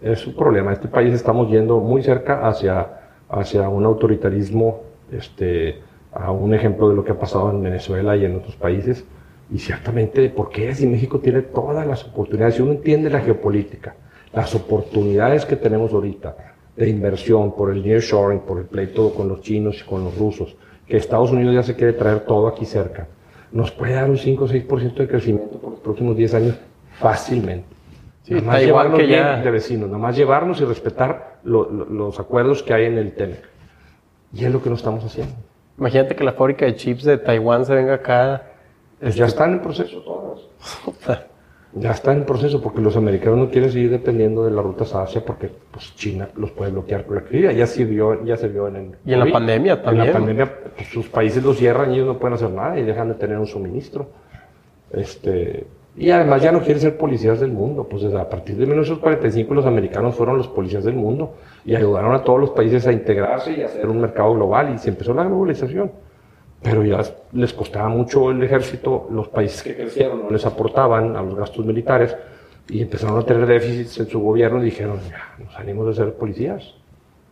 es 0.00 0.26
un 0.26 0.34
problema. 0.34 0.72
Este 0.72 0.88
país 0.88 1.12
estamos 1.12 1.48
yendo 1.50 1.80
muy 1.80 2.02
cerca 2.02 2.46
hacia, 2.46 2.86
hacia 3.28 3.68
un 3.68 3.84
autoritarismo, 3.84 4.82
este, 5.10 5.82
a 6.18 6.30
un 6.30 6.54
ejemplo 6.54 6.88
de 6.88 6.94
lo 6.94 7.04
que 7.04 7.12
ha 7.12 7.18
pasado 7.18 7.50
en 7.50 7.62
Venezuela 7.62 8.16
y 8.16 8.24
en 8.24 8.36
otros 8.36 8.56
países. 8.56 9.04
Y 9.50 9.58
ciertamente, 9.58 10.28
¿por 10.30 10.48
qué? 10.48 10.74
Si 10.74 10.86
México 10.86 11.20
tiene 11.20 11.42
todas 11.42 11.86
las 11.86 12.04
oportunidades, 12.04 12.56
si 12.56 12.62
uno 12.62 12.72
entiende 12.72 13.10
la 13.10 13.20
geopolítica, 13.20 13.94
las 14.32 14.54
oportunidades 14.54 15.44
que 15.44 15.56
tenemos 15.56 15.92
ahorita 15.92 16.36
de 16.76 16.88
inversión 16.88 17.54
por 17.54 17.70
el 17.70 17.82
nearshoring, 17.82 18.40
por 18.40 18.58
el 18.58 18.64
pleito 18.64 19.14
con 19.14 19.28
los 19.28 19.40
chinos 19.40 19.80
y 19.80 19.84
con 19.88 20.04
los 20.04 20.18
rusos, 20.18 20.56
que 20.86 20.96
Estados 20.96 21.30
Unidos 21.30 21.54
ya 21.54 21.62
se 21.62 21.74
quiere 21.74 21.92
traer 21.92 22.20
todo 22.20 22.48
aquí 22.48 22.64
cerca, 22.64 23.08
nos 23.52 23.70
puede 23.70 23.94
dar 23.94 24.10
un 24.10 24.18
5 24.18 24.44
o 24.44 24.48
6% 24.48 24.94
de 24.94 25.08
crecimiento 25.08 25.58
por 25.58 25.70
los 25.72 25.80
próximos 25.80 26.16
10 26.16 26.34
años 26.34 26.56
fácilmente. 26.98 27.66
Sí, 28.22 28.34
nada 28.34 28.46
más 28.46 28.62
llevarnos 28.62 28.98
que 28.98 29.08
ya... 29.08 29.36
de 29.40 29.50
vecinos, 29.50 29.88
nada 29.88 29.98
más 29.98 30.16
llevarnos 30.16 30.60
y 30.60 30.64
respetar 30.64 31.38
los 31.44 32.18
acuerdos 32.18 32.62
que 32.62 32.74
hay 32.74 32.86
en 32.86 32.98
el 32.98 33.14
TEMEC. 33.14 33.42
Y 34.32 34.44
es 34.44 34.52
lo 34.52 34.60
que 34.60 34.68
no 34.68 34.74
estamos 34.74 35.04
haciendo. 35.04 35.34
Imagínate 35.78 36.16
que 36.16 36.24
la 36.24 36.32
fábrica 36.32 36.64
de 36.64 36.74
chips 36.74 37.04
de 37.04 37.18
Taiwán 37.18 37.64
se 37.64 37.74
venga 37.74 37.94
acá. 37.94 38.42
ya 39.00 39.26
están 39.26 39.52
en 39.54 39.60
proceso 39.60 40.00
todas. 40.02 41.26
Ya 41.78 41.90
está 41.90 42.12
en 42.12 42.24
proceso 42.24 42.62
porque 42.62 42.80
los 42.80 42.96
americanos 42.96 43.38
no 43.38 43.50
quieren 43.50 43.70
seguir 43.70 43.90
dependiendo 43.90 44.44
de 44.44 44.50
las 44.50 44.64
rutas 44.64 44.94
a 44.94 45.02
Asia 45.02 45.22
porque 45.22 45.50
pues, 45.70 45.94
China 45.94 46.26
los 46.36 46.50
puede 46.50 46.70
bloquear 46.70 47.04
con 47.04 47.16
la 47.16 47.22
crisis. 47.22 47.54
Ya 47.54 47.66
se 47.66 47.84
vio, 47.84 48.24
ya 48.24 48.38
se 48.38 48.48
vio 48.48 48.68
en 48.68 48.76
el 48.76 48.96
Y 49.04 49.12
en 49.12 49.20
la 49.20 49.30
pandemia 49.30 49.82
también. 49.82 50.06
En 50.06 50.12
la 50.12 50.18
pandemia 50.18 50.54
pues, 50.74 50.88
sus 50.88 51.06
países 51.08 51.44
los 51.44 51.58
cierran 51.58 51.90
y 51.90 51.96
ellos 51.96 52.06
no 52.06 52.18
pueden 52.18 52.34
hacer 52.34 52.50
nada 52.50 52.78
y 52.78 52.82
dejan 52.82 53.08
de 53.08 53.14
tener 53.14 53.36
un 53.36 53.46
suministro. 53.46 54.08
Este, 54.90 55.66
y 55.96 56.10
además 56.10 56.42
ya 56.42 56.52
no 56.52 56.60
quieren 56.60 56.80
ser 56.80 56.96
policías 56.96 57.40
del 57.40 57.52
mundo. 57.52 57.84
Pues 57.84 58.04
a 58.04 58.28
partir 58.28 58.56
de 58.56 58.66
1945 58.66 59.54
los 59.54 59.66
americanos 59.66 60.14
fueron 60.14 60.36
los 60.36 60.48
policías 60.48 60.84
del 60.84 60.94
mundo 60.94 61.34
y 61.64 61.74
ayudaron 61.74 62.14
a 62.14 62.22
todos 62.22 62.38
los 62.38 62.50
países 62.50 62.86
a 62.86 62.92
integrarse 62.92 63.52
y 63.52 63.62
a 63.62 63.66
hacer 63.66 63.86
un 63.86 64.00
mercado 64.00 64.34
global 64.34 64.74
y 64.74 64.78
se 64.78 64.90
empezó 64.90 65.14
la 65.14 65.24
globalización 65.24 65.90
pero 66.62 66.84
ya 66.84 67.00
les 67.32 67.52
costaba 67.52 67.88
mucho 67.88 68.30
el 68.30 68.42
ejército, 68.42 69.06
los 69.10 69.28
países 69.28 69.62
que 69.62 69.76
crecieron 69.76 70.24
no 70.24 70.30
les 70.30 70.44
aportaban 70.46 71.14
a 71.16 71.22
los 71.22 71.36
gastos 71.36 71.64
militares 71.64 72.16
y 72.68 72.82
empezaron 72.82 73.20
a 73.20 73.22
tener 73.24 73.46
déficits 73.46 74.00
en 74.00 74.08
su 74.08 74.20
gobierno 74.20 74.60
y 74.60 74.66
dijeron, 74.66 74.98
ya, 75.08 75.36
nos 75.38 75.52
salimos 75.52 75.86
de 75.86 75.94
ser 75.94 76.14
policías 76.14 76.74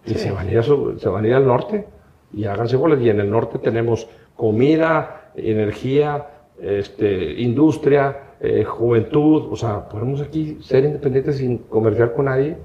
y 0.07 0.15
se, 0.15 0.31
van 0.31 0.47
a 0.47 0.53
ir 0.53 0.63
se 0.63 1.09
van 1.09 1.25
a 1.25 1.29
ir 1.29 1.35
al 1.35 1.47
norte 1.47 1.85
y 2.33 2.45
háganse 2.45 2.77
bolas. 2.77 3.01
Y 3.01 3.11
en 3.11 3.21
el 3.21 3.31
norte 3.31 3.59
tenemos 3.59 4.07
comida, 4.37 5.33
energía, 5.35 6.27
este, 6.61 7.33
industria, 7.41 8.34
eh, 8.45 8.65
juventud, 8.65 9.47
o 9.51 9.57
sea, 9.57 9.89
podemos 9.89 10.21
aquí 10.21 10.59
ser 10.63 10.85
independientes 10.85 11.39
sin 11.39 11.59
comerciar 11.59 12.13
con 12.13 12.27
nadie 12.27 12.57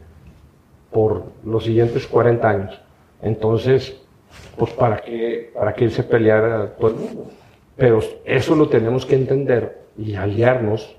por 0.92 1.24
los 1.46 1.63
siguientes 1.63 2.06
40 2.08 2.50
años. 2.50 2.82
Entonces, 3.22 3.96
pues 4.58 4.72
para 4.74 4.98
qué, 4.98 5.52
para 5.54 5.74
que 5.74 5.86
irse 5.86 6.02
a 6.02 6.08
pelear 6.08 6.44
a 6.46 6.68
todo 6.76 6.89
el 6.89 6.96
mundo. 6.96 7.26
Pero 7.78 8.00
eso 8.26 8.56
lo 8.56 8.68
tenemos 8.68 9.06
que 9.06 9.15
entender 9.15 9.80
y 9.98 10.15
aliarnos 10.15 10.96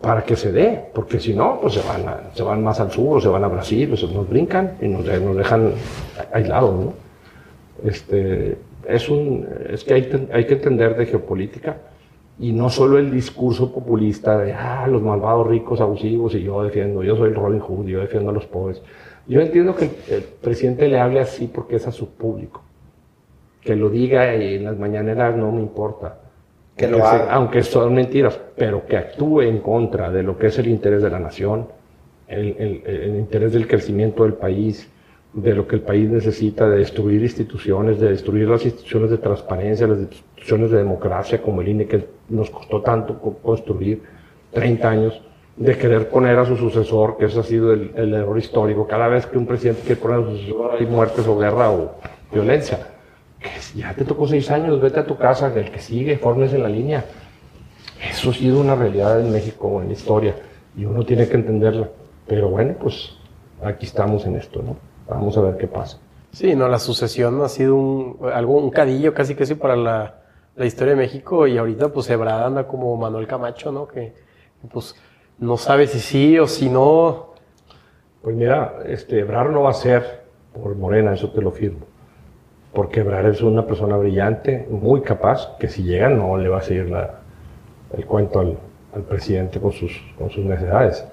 para 0.00 0.22
que 0.22 0.36
se 0.36 0.52
dé, 0.52 0.90
porque 0.94 1.18
si 1.18 1.34
no, 1.34 1.58
pues 1.60 1.74
se 1.74 1.88
van, 1.88 2.04
se 2.34 2.42
van 2.42 2.62
más 2.62 2.78
al 2.80 2.92
sur, 2.92 3.16
o 3.16 3.20
se 3.20 3.28
van 3.28 3.44
a 3.44 3.48
Brasil, 3.48 3.92
o 3.92 3.96
se 3.96 4.06
nos 4.06 4.28
brincan 4.28 4.76
y 4.80 4.88
nos, 4.88 5.04
nos 5.04 5.36
dejan 5.36 5.72
aislados, 6.32 6.74
¿no? 6.74 6.92
Este, 7.84 8.58
es, 8.86 9.08
un, 9.08 9.48
es 9.70 9.84
que 9.84 9.94
hay, 9.94 10.28
hay, 10.32 10.46
que 10.46 10.54
entender 10.54 10.96
de 10.96 11.06
geopolítica 11.06 11.76
y 12.40 12.52
no 12.52 12.70
solo 12.70 12.98
el 12.98 13.10
discurso 13.10 13.72
populista 13.72 14.38
de, 14.38 14.52
ah, 14.52 14.86
los 14.86 15.02
malvados 15.02 15.46
ricos 15.46 15.80
abusivos 15.80 16.34
y 16.34 16.42
yo 16.42 16.62
defiendo, 16.62 17.02
yo 17.02 17.16
soy 17.16 17.30
el 17.30 17.34
Robin 17.34 17.60
Hood, 17.60 17.86
yo 17.86 18.00
defiendo 18.00 18.30
a 18.30 18.32
los 18.32 18.46
pobres. 18.46 18.80
Yo 19.26 19.40
entiendo 19.40 19.74
que 19.74 19.90
el, 20.08 20.22
presidente 20.22 20.88
le 20.88 20.98
hable 20.98 21.20
así 21.20 21.50
porque 21.52 21.76
es 21.76 21.86
a 21.86 21.92
su 21.92 22.10
público. 22.10 22.62
Que 23.60 23.76
lo 23.76 23.90
diga 23.90 24.32
en 24.34 24.64
las 24.64 24.78
mañaneras 24.78 25.36
no 25.36 25.50
me 25.52 25.60
importa. 25.60 26.20
Que 26.76 26.86
lo 26.86 27.04
haga. 27.04 27.32
aunque 27.34 27.62
son 27.64 27.92
mentiras, 27.92 28.40
pero 28.56 28.86
que 28.86 28.96
actúe 28.96 29.42
en 29.42 29.58
contra 29.58 30.10
de 30.10 30.22
lo 30.22 30.38
que 30.38 30.46
es 30.46 30.58
el 30.60 30.68
interés 30.68 31.02
de 31.02 31.10
la 31.10 31.18
nación, 31.18 31.66
el, 32.28 32.82
el, 32.86 33.16
interés 33.16 33.52
del 33.52 33.66
crecimiento 33.66 34.22
del 34.22 34.34
país, 34.34 34.88
de 35.32 35.54
lo 35.54 35.66
que 35.66 35.76
el 35.76 35.82
país 35.82 36.08
necesita, 36.08 36.68
de 36.68 36.78
destruir 36.78 37.22
instituciones, 37.22 38.00
de 38.00 38.10
destruir 38.10 38.48
las 38.48 38.64
instituciones 38.64 39.10
de 39.10 39.18
transparencia, 39.18 39.86
las 39.86 39.98
instituciones 39.98 40.70
de 40.70 40.78
democracia 40.78 41.42
como 41.42 41.60
el 41.60 41.68
INE 41.68 41.86
que 41.86 42.06
nos 42.28 42.50
costó 42.50 42.80
tanto 42.82 43.18
construir 43.18 44.02
30 44.52 44.88
años 44.88 45.22
de 45.56 45.76
querer 45.76 46.08
poner 46.08 46.38
a 46.38 46.46
su 46.46 46.56
sucesor, 46.56 47.16
que 47.18 47.26
ese 47.26 47.40
ha 47.40 47.42
sido 47.42 47.72
el, 47.72 48.14
error 48.14 48.38
histórico. 48.38 48.86
Cada 48.86 49.08
vez 49.08 49.26
que 49.26 49.36
un 49.36 49.46
presidente 49.46 49.82
quiere 49.82 50.00
poner 50.00 50.20
a 50.20 50.22
su 50.22 50.36
sucesor 50.36 50.76
hay 50.78 50.86
muertes 50.86 51.26
o 51.26 51.36
guerra 51.36 51.70
o 51.70 51.96
violencia. 52.32 52.78
ya 53.74 53.92
te 53.94 54.04
tocó 54.04 54.26
seis 54.28 54.50
años, 54.50 54.80
vete 54.80 55.00
a 55.00 55.06
tu 55.06 55.16
casa, 55.16 55.52
el 55.54 55.70
que 55.70 55.80
sigue, 55.80 56.16
formes 56.16 56.52
en 56.52 56.62
la 56.62 56.68
línea. 56.68 57.04
Eso 58.08 58.30
ha 58.30 58.34
sido 58.34 58.60
una 58.60 58.76
realidad 58.76 59.20
en 59.20 59.32
México, 59.32 59.82
en 59.82 59.88
la 59.88 59.94
historia, 59.94 60.36
y 60.76 60.84
uno 60.84 61.04
tiene 61.04 61.28
que 61.28 61.34
entenderla. 61.34 61.88
Pero 62.28 62.48
bueno, 62.48 62.74
pues 62.80 63.16
aquí 63.62 63.86
estamos 63.86 64.24
en 64.26 64.36
esto, 64.36 64.62
¿no? 64.62 64.87
Vamos 65.08 65.36
a 65.38 65.40
ver 65.42 65.56
qué 65.56 65.66
pasa. 65.66 65.98
Sí, 66.32 66.54
no, 66.54 66.68
la 66.68 66.78
sucesión 66.78 67.40
ha 67.42 67.48
sido 67.48 67.74
un, 67.76 68.18
algo, 68.32 68.58
un 68.58 68.70
cadillo 68.70 69.14
casi 69.14 69.34
casi 69.34 69.54
para 69.54 69.76
la, 69.76 70.22
la 70.56 70.66
historia 70.66 70.94
de 70.94 71.00
México, 71.00 71.46
y 71.46 71.56
ahorita 71.56 71.88
pues 71.88 72.10
Ebrard 72.10 72.44
anda 72.44 72.66
como 72.66 72.96
Manuel 72.96 73.26
Camacho, 73.26 73.72
¿no? 73.72 73.86
Que 73.88 74.12
pues 74.70 74.94
no 75.38 75.56
sabe 75.56 75.86
si 75.86 76.00
sí 76.00 76.38
o 76.38 76.46
si 76.46 76.68
no. 76.68 77.34
Pues 78.22 78.34
mira, 78.34 78.80
este, 78.86 79.20
Ebrar 79.20 79.50
no 79.50 79.62
va 79.62 79.70
a 79.70 79.74
ser 79.74 80.24
por 80.52 80.74
Morena, 80.74 81.14
eso 81.14 81.30
te 81.30 81.40
lo 81.40 81.52
firmo. 81.52 81.86
Porque 82.72 83.00
Ebrar 83.00 83.26
es 83.26 83.40
una 83.40 83.66
persona 83.66 83.96
brillante, 83.96 84.66
muy 84.70 85.00
capaz, 85.02 85.56
que 85.58 85.68
si 85.68 85.84
llega 85.84 86.08
no 86.08 86.36
le 86.36 86.48
va 86.48 86.58
a 86.58 86.62
seguir 86.62 86.90
la, 86.90 87.20
el 87.96 88.04
cuento 88.04 88.40
al, 88.40 88.58
presidente 89.08 89.60
con 89.60 89.70
sus, 89.70 89.92
con 90.18 90.28
sus 90.28 90.44
necesidades. 90.44 91.06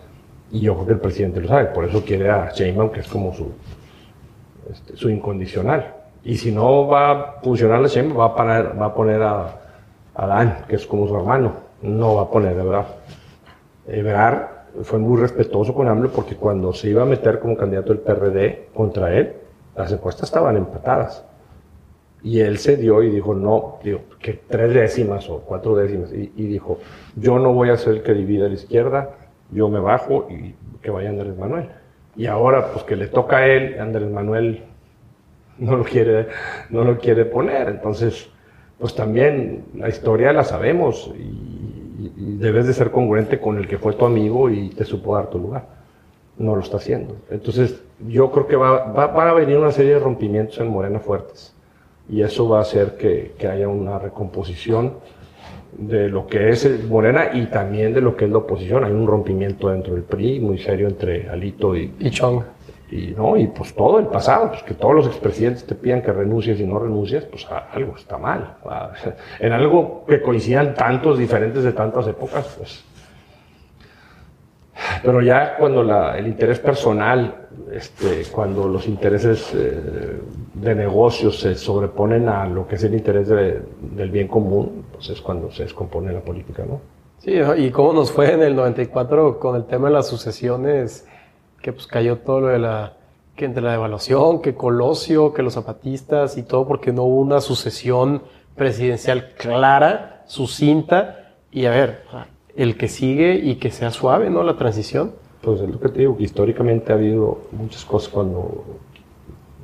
Y 0.52 0.62
yo 0.62 0.74
creo 0.74 0.88
que 0.88 0.94
el 0.94 1.00
presidente 1.00 1.40
lo 1.40 1.48
sabe, 1.48 1.66
por 1.66 1.86
eso 1.86 2.04
quiere 2.04 2.32
a 2.32 2.50
Sheinbaum, 2.52 2.90
que 2.90 3.02
es 3.02 3.08
como 3.08 3.32
su, 3.32 3.52
este, 4.72 4.96
su 4.96 5.10
incondicional. 5.10 5.94
Y 6.24 6.38
si 6.38 6.52
no 6.52 6.88
va 6.88 7.12
a 7.12 7.42
funcionar 7.42 7.80
la 7.82 7.88
Sheinbaum, 7.88 8.20
va 8.20 8.26
a 8.26 8.36
poner, 8.36 8.82
va 8.82 8.86
a, 8.88 8.94
poner 8.94 9.22
a, 9.22 9.60
a 10.16 10.28
Dan, 10.28 10.66
que 10.68 10.76
es 10.76 10.86
como 10.86 11.08
su 11.08 11.16
hermano. 11.16 11.54
No 11.82 12.16
va 12.16 12.24
a 12.24 12.30
poner, 12.30 12.56
de 12.56 12.64
verdad. 12.64 12.88
Ebrard 13.88 14.56
fue 14.84 15.00
muy 15.00 15.20
respetuoso 15.20 15.74
con 15.74 15.88
AMLO 15.88 16.10
porque 16.10 16.36
cuando 16.36 16.74
se 16.74 16.90
iba 16.90 17.04
a 17.04 17.06
meter 17.06 17.40
como 17.40 17.56
candidato 17.56 17.94
el 17.94 18.00
PRD 18.00 18.70
contra 18.74 19.16
él, 19.16 19.34
las 19.76 19.92
encuestas 19.92 20.30
estaban 20.30 20.58
empatadas. 20.58 21.24
Y 22.24 22.40
él 22.40 22.58
se 22.58 22.76
dio 22.76 23.04
y 23.04 23.12
dijo, 23.12 23.36
no, 23.36 23.78
digo, 23.84 24.02
que 24.20 24.34
tres 24.34 24.74
décimas 24.74 25.30
o 25.30 25.42
cuatro 25.42 25.76
décimas. 25.76 26.12
Y, 26.12 26.28
dijo, 26.48 26.80
yo 27.16 27.38
no 27.38 27.54
voy 27.54 27.70
a 27.70 27.78
ser 27.78 27.96
el 27.96 28.04
que 28.04 28.14
divida 28.14 28.48
a 28.48 28.50
la 28.50 28.56
izquierda, 28.56 29.12
yo 29.52 29.70
me 29.70 29.80
bajo 29.80 30.28
y 30.30 30.56
que 30.82 30.90
vaya 30.90 31.10
Andrés 31.10 31.38
Manuel. 31.38 31.70
Y 32.16 32.28
ahora, 32.28 32.72
pues 32.72 32.84
que 32.86 32.96
le 32.96 33.08
toca 33.08 33.38
a 33.38 33.48
él, 33.48 33.80
Andrés 33.80 34.10
Manuel 34.10 34.64
no 35.58 35.76
lo 35.78 35.84
quiere, 35.84 36.28
no 36.70 36.84
lo 36.84 36.98
quiere 36.98 37.26
poner. 37.26 37.70
Entonces, 37.70 38.30
pues 38.80 38.96
también 38.96 39.66
la 39.76 39.90
historia 39.90 40.34
la 40.34 40.44
sabemos 40.44 41.12
y 41.16 42.38
debes 42.38 42.68
de 42.68 42.74
ser 42.74 42.92
congruente 42.92 43.40
con 43.40 43.58
el 43.58 43.68
que 43.68 43.78
fue 43.78 43.94
tu 43.94 44.06
amigo 44.06 44.50
y 44.50 44.70
te 44.70 44.86
supo 44.86 45.16
dar 45.16 45.30
tu 45.30 45.40
lugar. 45.40 45.68
No 46.38 46.56
lo 46.56 46.62
está 46.62 46.78
haciendo. 46.78 47.16
Entonces, 47.30 47.82
yo 48.08 48.32
creo 48.32 48.48
que 48.48 48.56
va, 48.56 48.92
va, 48.92 49.08
van 49.08 49.28
a 49.30 49.34
venir 49.34 49.58
una 49.58 49.72
serie 49.72 49.94
de 49.94 50.00
rompimientos 50.00 50.60
en 50.60 50.68
Morena 50.68 51.00
fuertes. 51.00 51.54
y 52.10 52.22
eso 52.22 52.48
va 52.48 52.60
a 52.60 52.62
hacer 52.62 52.98
que, 52.98 53.34
que 53.38 53.48
haya 53.48 53.68
una 53.68 53.98
recomposición 53.98 54.96
de 55.78 56.10
lo 56.10 56.28
que 56.28 56.50
es 56.50 56.84
Morena 56.86 57.32
y 57.34 57.46
también 57.48 57.94
de 57.94 58.02
lo 58.02 58.16
que 58.16 58.26
es 58.26 58.32
la 58.32 58.40
oposición. 58.40 58.84
Hay 58.84 58.92
un 58.92 59.08
rompimiento 59.08 59.70
dentro 59.70 59.94
del 59.94 60.04
PRI 60.04 60.40
muy 60.40 60.58
serio 60.58 60.88
entre 60.88 61.30
Alito 61.30 61.76
y, 61.76 61.94
Y 62.00 62.10
Chong. 62.10 62.44
y 62.92 63.14
no 63.18 63.36
y 63.36 63.48
pues 63.48 63.74
todo 63.74 64.00
el 64.00 64.08
pasado 64.08 64.50
pues 64.50 64.64
que 64.64 64.76
todos 64.76 64.94
los 64.96 65.08
expresidentes 65.08 65.66
te 65.66 65.74
pidan 65.74 66.02
que 66.02 66.12
renuncies 66.12 66.60
y 66.60 66.68
no 66.68 66.78
renuncies 66.78 67.24
pues 67.26 67.48
algo 67.74 67.96
está 67.96 68.18
mal 68.18 68.58
en 69.40 69.52
algo 69.54 70.06
que 70.08 70.22
coincidan 70.22 70.76
tantos 70.76 71.18
diferentes 71.18 71.64
de 71.64 71.74
tantas 71.74 72.08
épocas 72.08 72.56
pues 72.58 72.86
pero 75.04 75.22
ya 75.22 75.56
cuando 75.58 75.84
la- 75.84 76.18
el 76.18 76.28
interés 76.28 76.60
personal 76.60 77.48
este, 77.72 78.24
cuando 78.32 78.68
los 78.68 78.88
intereses 78.88 79.52
eh, 79.54 80.20
de 80.54 80.76
negocios 80.76 81.40
se 81.40 81.56
sobreponen 81.56 82.28
a 82.30 82.46
lo 82.46 82.68
que 82.68 82.76
es 82.76 82.84
el 82.84 82.94
interés 82.94 83.28
de- 83.30 83.62
del 83.82 84.12
bien 84.12 84.28
común 84.28 84.86
pues 84.94 85.10
es 85.10 85.22
cuando 85.22 85.52
se 85.52 85.64
descompone 85.64 86.12
la 86.14 86.20
política 86.22 86.64
no 86.68 86.80
Sí, 87.20 87.34
y 87.58 87.72
cómo 87.72 87.94
nos 87.94 88.12
fue 88.12 88.34
en 88.34 88.44
el 88.44 88.56
94 88.56 89.40
con 89.40 89.56
el 89.56 89.66
tema 89.66 89.88
de 89.88 89.94
las 89.96 90.08
sucesiones, 90.08 91.08
que 91.60 91.74
pues 91.74 91.88
cayó 91.88 92.18
todo 92.20 92.42
lo 92.42 92.48
de 92.48 92.60
la, 92.60 92.94
entre 93.38 93.64
la 93.64 93.72
devaluación, 93.72 94.42
que 94.44 94.54
Colosio, 94.54 95.34
que 95.34 95.42
los 95.42 95.54
zapatistas 95.56 96.38
y 96.38 96.44
todo, 96.44 96.68
porque 96.68 96.94
no 96.94 97.02
hubo 97.04 97.22
una 97.22 97.42
sucesión 97.42 98.22
presidencial 98.56 99.32
clara, 99.40 100.24
sucinta, 100.28 101.32
y 101.52 101.66
a 101.66 101.72
ver, 101.72 102.04
el 102.56 102.78
que 102.78 102.88
sigue 102.88 103.36
y 103.36 103.56
que 103.56 103.72
sea 103.72 103.92
suave, 103.92 104.30
¿no? 104.30 104.44
La 104.44 104.56
transición. 104.58 105.14
Pues 105.42 105.62
es 105.62 105.70
lo 105.70 105.80
que 105.80 105.90
te 105.90 106.00
digo, 106.00 106.16
históricamente 106.20 106.92
ha 106.92 106.96
habido 106.96 107.40
muchas 107.52 107.86
cosas 107.86 108.10
cuando 108.10 108.64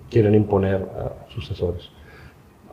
quieren 0.10 0.36
imponer 0.36 0.76
a 0.76 1.30
sucesores. 1.32 1.90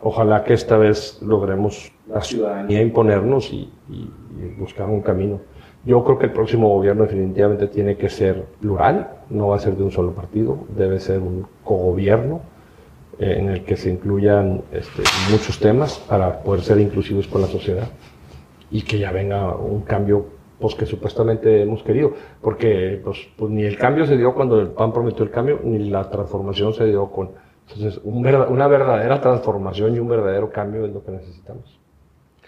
Ojalá 0.02 0.44
que 0.44 0.54
esta 0.54 0.76
vez 0.76 1.18
logremos 1.22 1.90
la 2.09 2.20
ciudadanía 2.22 2.81
imponernos 2.83 3.52
y, 3.52 3.70
y- 3.90 4.11
y 4.40 4.54
buscar 4.59 4.88
un 4.88 5.00
camino. 5.00 5.40
Yo 5.85 6.04
creo 6.04 6.18
que 6.18 6.26
el 6.26 6.33
próximo 6.33 6.68
gobierno 6.68 7.04
definitivamente 7.04 7.66
tiene 7.68 7.96
que 7.96 8.09
ser 8.11 8.44
plural, 8.61 9.09
no 9.31 9.48
va 9.48 9.57
a 9.57 9.59
ser 9.59 9.76
de 9.76 9.83
un 9.85 9.90
solo 9.90 10.12
partido, 10.12 10.59
debe 10.76 11.00
ser 11.00 11.20
un 11.20 11.46
cogobierno 11.64 12.40
eh, 13.18 13.37
en 13.38 13.48
el 13.48 13.64
que 13.64 13.76
se 13.76 13.90
incluyan 13.90 14.62
este, 14.72 15.02
muchos 15.31 15.59
temas 15.59 15.98
para 16.09 16.40
poder 16.42 16.62
ser 16.62 16.78
inclusivos 16.81 17.26
con 17.26 17.40
la 17.40 17.46
sociedad 17.48 17.88
y 18.70 18.83
que 18.83 18.98
ya 18.98 19.12
venga 19.12 19.54
un 19.54 19.83
cambio 19.83 20.38
pues 20.59 20.74
que 20.74 20.87
supuestamente 20.87 21.62
hemos 21.62 21.83
querido, 21.83 22.12
porque 22.42 23.00
pues, 23.04 23.28
pues, 23.37 23.50
ni 23.50 23.62
el 23.62 23.78
cambio 23.78 24.07
se 24.07 24.16
dio 24.16 24.35
cuando 24.35 24.61
el 24.61 24.68
PAN 24.68 24.92
prometió 24.92 25.24
el 25.24 25.31
cambio, 25.31 25.61
ni 25.62 25.88
la 25.88 26.11
transformación 26.11 26.74
se 26.74 26.87
dio 26.87 27.11
con... 27.11 27.31
Entonces, 27.68 28.00
una 28.02 28.66
verdadera 28.66 29.20
transformación 29.20 29.94
y 29.94 29.98
un 29.98 30.09
verdadero 30.09 30.50
cambio 30.50 30.87
es 30.87 30.92
lo 30.92 31.04
que 31.04 31.12
necesitamos. 31.12 31.78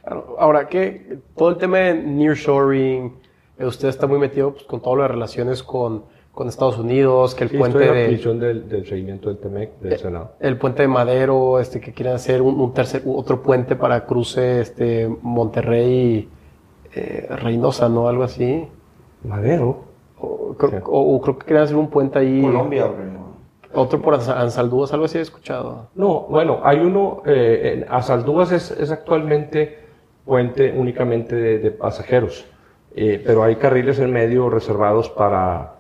Claro, 0.02 0.34
Ahora, 0.38 0.66
que 0.66 1.18
todo 1.36 1.50
el 1.50 1.56
tema 1.58 1.78
de 1.78 1.94
nearshoring, 1.94 3.12
eh, 3.58 3.66
usted 3.66 3.88
está 3.88 4.06
muy 4.06 4.18
metido 4.18 4.52
pues, 4.52 4.64
con 4.64 4.80
todas 4.80 4.98
las 4.98 5.10
relaciones 5.10 5.62
con, 5.62 6.04
con 6.32 6.48
Estados 6.48 6.78
Unidos, 6.78 7.34
que 7.34 7.44
el 7.44 7.50
Sí, 7.50 7.58
puente 7.58 7.78
estoy 7.78 7.88
en 7.88 7.94
la 7.94 8.00
de... 8.46 8.46
del, 8.46 8.68
del 8.68 8.86
seguimiento 8.86 9.28
del 9.28 9.38
TEMEC, 9.38 9.78
del 9.80 9.98
Senado. 9.98 10.32
El 10.40 10.56
puente 10.58 10.82
de 10.82 10.88
Madero, 10.88 11.58
este, 11.58 11.80
que 11.80 11.92
quieren 11.92 12.14
hacer 12.14 12.40
un, 12.40 12.60
un 12.60 12.72
tercer, 12.72 13.02
otro 13.06 13.42
puente 13.42 13.76
para 13.76 14.06
cruce, 14.06 14.60
este, 14.60 15.08
Monterrey, 15.22 16.28
eh, 16.94 17.26
Reynosa, 17.30 17.88
¿no? 17.88 18.08
Algo 18.08 18.22
así. 18.22 18.66
Madero. 19.24 19.84
O, 20.18 20.54
creo, 20.56 20.70
Sí. 20.70 20.76
o- 20.86 21.16
o 21.16 21.20
creo 21.20 21.38
que 21.38 21.46
quieren 21.46 21.64
hacer 21.64 21.76
un 21.76 21.88
puente 21.88 22.18
ahí. 22.18 22.40
Colombia. 22.42 22.86
Otro 23.72 24.00
por 24.02 24.14
Ansa- 24.14 24.40
Ansaldúas, 24.40 24.92
algo 24.92 25.04
así 25.04 25.18
he 25.18 25.20
escuchado. 25.20 25.88
No, 25.94 26.22
bueno, 26.28 26.58
hay 26.64 26.78
uno, 26.80 27.22
eh, 27.24 27.84
en 27.84 27.92
Azaldúas 27.92 28.50
es, 28.50 28.70
es 28.72 28.90
actualmente 28.90 29.78
puente 30.24 30.74
únicamente 30.76 31.34
de, 31.36 31.58
de 31.60 31.70
pasajeros, 31.70 32.46
eh, 32.94 33.22
pero 33.24 33.42
hay 33.44 33.56
carriles 33.56 33.98
en 34.00 34.12
medio 34.12 34.50
reservados 34.50 35.08
para, 35.08 35.79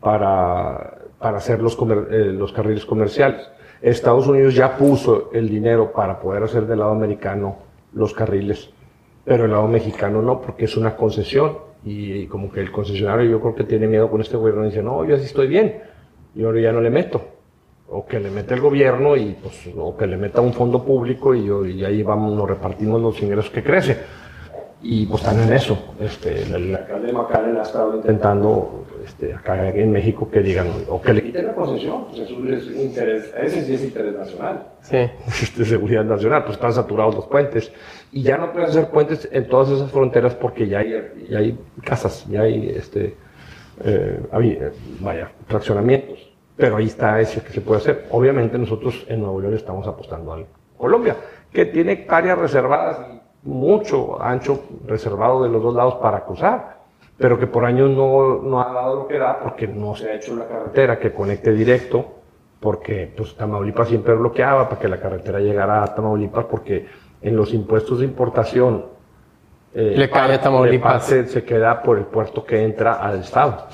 para, 0.00 0.98
para 1.18 1.36
hacer 1.38 1.60
los, 1.62 1.76
comer- 1.76 2.08
eh, 2.10 2.32
los 2.32 2.52
carriles 2.52 2.84
comerciales. 2.86 3.48
Estados 3.82 4.26
Unidos 4.26 4.54
ya 4.54 4.76
puso 4.76 5.30
el 5.32 5.48
dinero 5.48 5.92
para 5.92 6.20
poder 6.20 6.42
hacer 6.42 6.66
del 6.66 6.80
lado 6.80 6.92
americano 6.92 7.56
los 7.94 8.12
carriles, 8.12 8.70
pero 9.24 9.44
el 9.46 9.50
lado 9.52 9.66
mexicano 9.68 10.20
no, 10.22 10.40
porque 10.40 10.66
es 10.66 10.76
una 10.76 10.96
concesión 10.96 11.58
y, 11.84 12.26
como 12.26 12.52
que 12.52 12.60
el 12.60 12.70
concesionario 12.70 13.30
yo 13.30 13.40
creo 13.40 13.54
que 13.54 13.64
tiene 13.64 13.86
miedo 13.86 14.10
con 14.10 14.20
este 14.20 14.36
gobierno 14.36 14.64
y 14.64 14.66
dice, 14.66 14.82
no, 14.82 15.04
yo 15.04 15.14
así 15.16 15.24
estoy 15.24 15.46
bien, 15.46 15.80
yo 16.34 16.48
ahora 16.48 16.60
ya 16.60 16.72
no 16.72 16.80
le 16.80 16.90
meto 16.90 17.22
o 17.88 18.06
que 18.06 18.20
le 18.20 18.30
mete 18.30 18.54
el 18.54 18.60
gobierno 18.60 19.16
y 19.16 19.36
pues, 19.42 19.68
o 19.76 19.96
que 19.96 20.06
le 20.06 20.16
meta 20.16 20.40
un 20.40 20.52
fondo 20.52 20.84
público 20.84 21.34
y, 21.34 21.44
yo- 21.46 21.64
y 21.66 21.84
ahí 21.84 22.02
vamos, 22.02 22.32
nos 22.36 22.48
repartimos 22.48 23.00
los 23.00 23.20
ingresos 23.22 23.50
que 23.50 23.62
crece. 23.64 23.96
Y 24.82 25.06
pues 25.06 25.22
están 25.22 25.40
en 25.40 25.52
eso. 25.52 25.78
Este, 26.00 26.42
el, 26.42 26.54
el 26.54 26.76
alcalde 26.76 27.08
de 27.08 27.12
McAllen 27.12 27.56
ha 27.58 27.62
estado 27.62 27.96
intentando 27.96 28.86
este, 29.04 29.34
acá 29.34 29.68
en 29.68 29.92
México 29.92 30.30
que 30.30 30.40
digan, 30.40 30.68
o 30.88 31.00
que 31.02 31.12
le 31.12 31.22
quiten 31.22 31.46
la 31.46 31.54
concesión, 31.54 32.06
pues 32.06 32.20
eso 32.20 32.34
es 32.48 32.66
interés, 32.76 33.32
ese 33.42 33.64
sí 33.64 33.74
es 33.74 33.84
interés 33.84 34.14
nacional 34.14 34.66
Sí. 34.82 34.96
de 35.56 35.64
seguridad 35.66 36.04
nacional, 36.04 36.44
pues 36.44 36.56
están 36.56 36.72
saturados 36.72 37.14
los 37.14 37.26
puentes. 37.26 37.70
Y 38.12 38.22
ya 38.22 38.38
no 38.38 38.52
pueden 38.52 38.68
hacer 38.70 38.88
puentes 38.90 39.28
en 39.30 39.48
todas 39.48 39.68
esas 39.70 39.90
fronteras 39.90 40.34
porque 40.34 40.66
ya 40.66 40.78
hay, 40.78 40.94
ya 41.28 41.38
hay 41.38 41.58
casas, 41.84 42.26
ya 42.28 42.42
hay, 42.42 42.70
este, 42.70 43.16
eh, 43.84 44.20
vaya, 45.00 45.30
fraccionamientos. 45.46 46.30
Pero 46.56 46.76
ahí 46.76 46.86
está 46.86 47.20
ese 47.20 47.40
que 47.42 47.52
se 47.52 47.60
puede 47.60 47.80
hacer. 47.80 48.06
Obviamente 48.10 48.58
nosotros 48.58 49.06
en 49.08 49.20
Nuevo 49.20 49.40
León 49.40 49.54
estamos 49.54 49.86
apostando 49.86 50.34
a 50.34 50.44
Colombia, 50.76 51.16
que 51.52 51.64
tiene 51.66 51.92
hectáreas 51.92 52.38
reservadas, 52.38 52.98
mucho 53.42 54.20
ancho 54.22 54.62
reservado 54.86 55.42
de 55.42 55.48
los 55.48 55.62
dos 55.62 55.74
lados 55.74 55.94
para 55.96 56.24
cruzar, 56.24 56.78
pero 57.16 57.38
que 57.38 57.46
por 57.46 57.64
años 57.64 57.90
no, 57.90 58.40
no 58.42 58.60
ha 58.60 58.72
dado 58.72 58.96
lo 58.96 59.06
que 59.08 59.18
da 59.18 59.40
porque 59.40 59.66
no 59.66 59.94
se 59.94 60.10
ha 60.10 60.14
hecho 60.14 60.36
la 60.36 60.46
carretera 60.46 60.98
que 60.98 61.12
conecte 61.12 61.52
directo 61.52 62.04
porque 62.60 63.10
pues 63.16 63.34
Tamaulipas 63.36 63.88
siempre 63.88 64.14
bloqueaba 64.14 64.68
para 64.68 64.80
que 64.80 64.88
la 64.88 64.98
carretera 65.00 65.38
llegara 65.40 65.82
a 65.82 65.94
Tamaulipas 65.94 66.44
porque 66.46 66.86
en 67.22 67.36
los 67.36 67.54
impuestos 67.54 68.00
de 68.00 68.04
importación 68.04 68.84
eh, 69.74 69.94
Le 69.96 70.10
cae 70.10 70.34
a 70.34 70.40
Tamaulipas. 70.40 71.04
se 71.04 71.44
queda 71.44 71.82
por 71.82 71.96
el 71.98 72.04
puerto 72.04 72.44
que 72.44 72.62
entra 72.62 72.94
al 72.94 73.20
estado. 73.20 73.66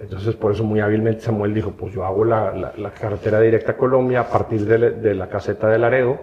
Entonces 0.00 0.34
por 0.36 0.52
eso 0.52 0.62
muy 0.64 0.80
hábilmente 0.80 1.20
Samuel 1.22 1.52
dijo, 1.52 1.72
pues 1.72 1.92
yo 1.92 2.04
hago 2.04 2.24
la, 2.24 2.52
la- 2.54 2.72
la 2.76 2.90
carretera 2.92 3.40
directa 3.40 3.72
a 3.72 3.76
Colombia 3.76 4.20
a 4.20 4.28
partir 4.28 4.64
de, 4.64 4.78
la- 4.78 4.90
de 4.90 5.14
la 5.14 5.28
caseta 5.28 5.68
de 5.68 5.78
Laredo 5.78 6.16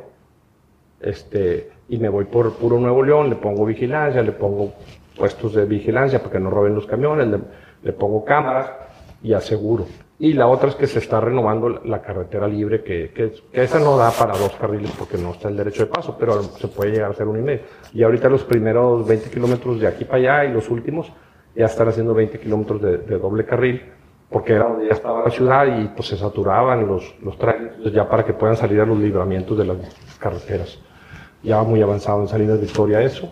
este, 1.01 1.71
y 1.88 1.98
me 1.98 2.10
voy 2.10 2.26
por 2.26 2.54
puro 2.54 2.80
Nuevo 2.80 3.04
León, 3.04 3.30
le 3.30 3.36
pongo 3.36 3.65
vigilancia, 3.65 4.21
le 4.21 4.32
pongo 4.32 4.74
puestos 5.15 5.54
de 5.54 5.65
vigilancia 5.65 6.19
para 6.19 6.32
que 6.32 6.39
no 6.39 6.50
roben 6.50 6.76
los 6.76 6.86
camiones, 6.86 7.28
le, 7.84 7.93
pongo 7.93 8.26
cámaras 8.26 8.71
y 9.21 9.34
aseguro. 9.34 9.86
Y 10.17 10.34
la 10.34 10.48
otra 10.48 10.69
es 10.69 10.76
que 10.76 10.88
se 10.88 11.00
está 11.00 11.19
renovando 11.19 11.69
la, 11.84 12.02
carretera 12.02 12.48
libre, 12.48 12.84
que, 12.84 13.12
que, 13.12 13.34
esa 13.52 13.80
no 13.80 13.98
da 13.98 14.12
para 14.12 14.38
dos 14.38 14.54
carriles 14.54 14.91
porque 14.98 15.17
no 15.17 15.32
está 15.32 15.50
el 15.50 15.58
derecho 15.58 15.86
de 15.86 15.91
paso, 15.91 16.15
pero 16.17 16.41
se 16.41 16.67
puede 16.69 16.91
llegar 16.91 17.10
a 17.10 17.12
hacer 17.12 17.28
uno 17.28 17.39
y 17.39 17.43
medio. 17.43 17.62
Y 17.93 18.02
ahorita 18.02 18.30
los 18.30 18.43
primeros 18.43 19.06
20 19.06 19.30
kilómetros 19.30 19.80
de 19.80 19.88
aquí 19.88 20.06
para 20.06 20.17
allá 20.17 20.45
y 20.45 20.54
los 20.54 20.69
últimos 20.69 21.12
ya 21.54 21.65
están 21.65 21.89
haciendo 21.89 22.13
20 22.13 22.39
kilómetros 22.39 22.82
de, 22.82 22.98
doble 23.17 23.45
carril, 23.45 23.82
porque 24.30 24.54
era 24.54 24.69
donde 24.69 24.88
ya 24.88 24.93
estaba 24.93 25.24
la 25.24 25.30
ciudad 25.30 25.65
y 25.80 25.88
pues 25.89 26.08
se 26.08 26.17
saturaban 26.17 26.88
los, 26.88 27.15
los 27.21 27.38
trailers, 27.38 27.91
ya 27.91 28.08
para 28.08 28.24
que 28.26 28.34
puedan 28.34 28.56
salir 28.56 28.80
a 28.82 28.86
los 28.86 28.98
libramientos 28.98 29.58
de 29.58 29.65
las 29.65 29.78
carreteras. 30.17 30.80
Ya 31.45 31.62
muy 31.63 31.81
avanzado 31.81 32.21
en 32.21 32.27
Salinas 32.27 32.60
Victoria 32.60 33.01
eso, 33.01 33.31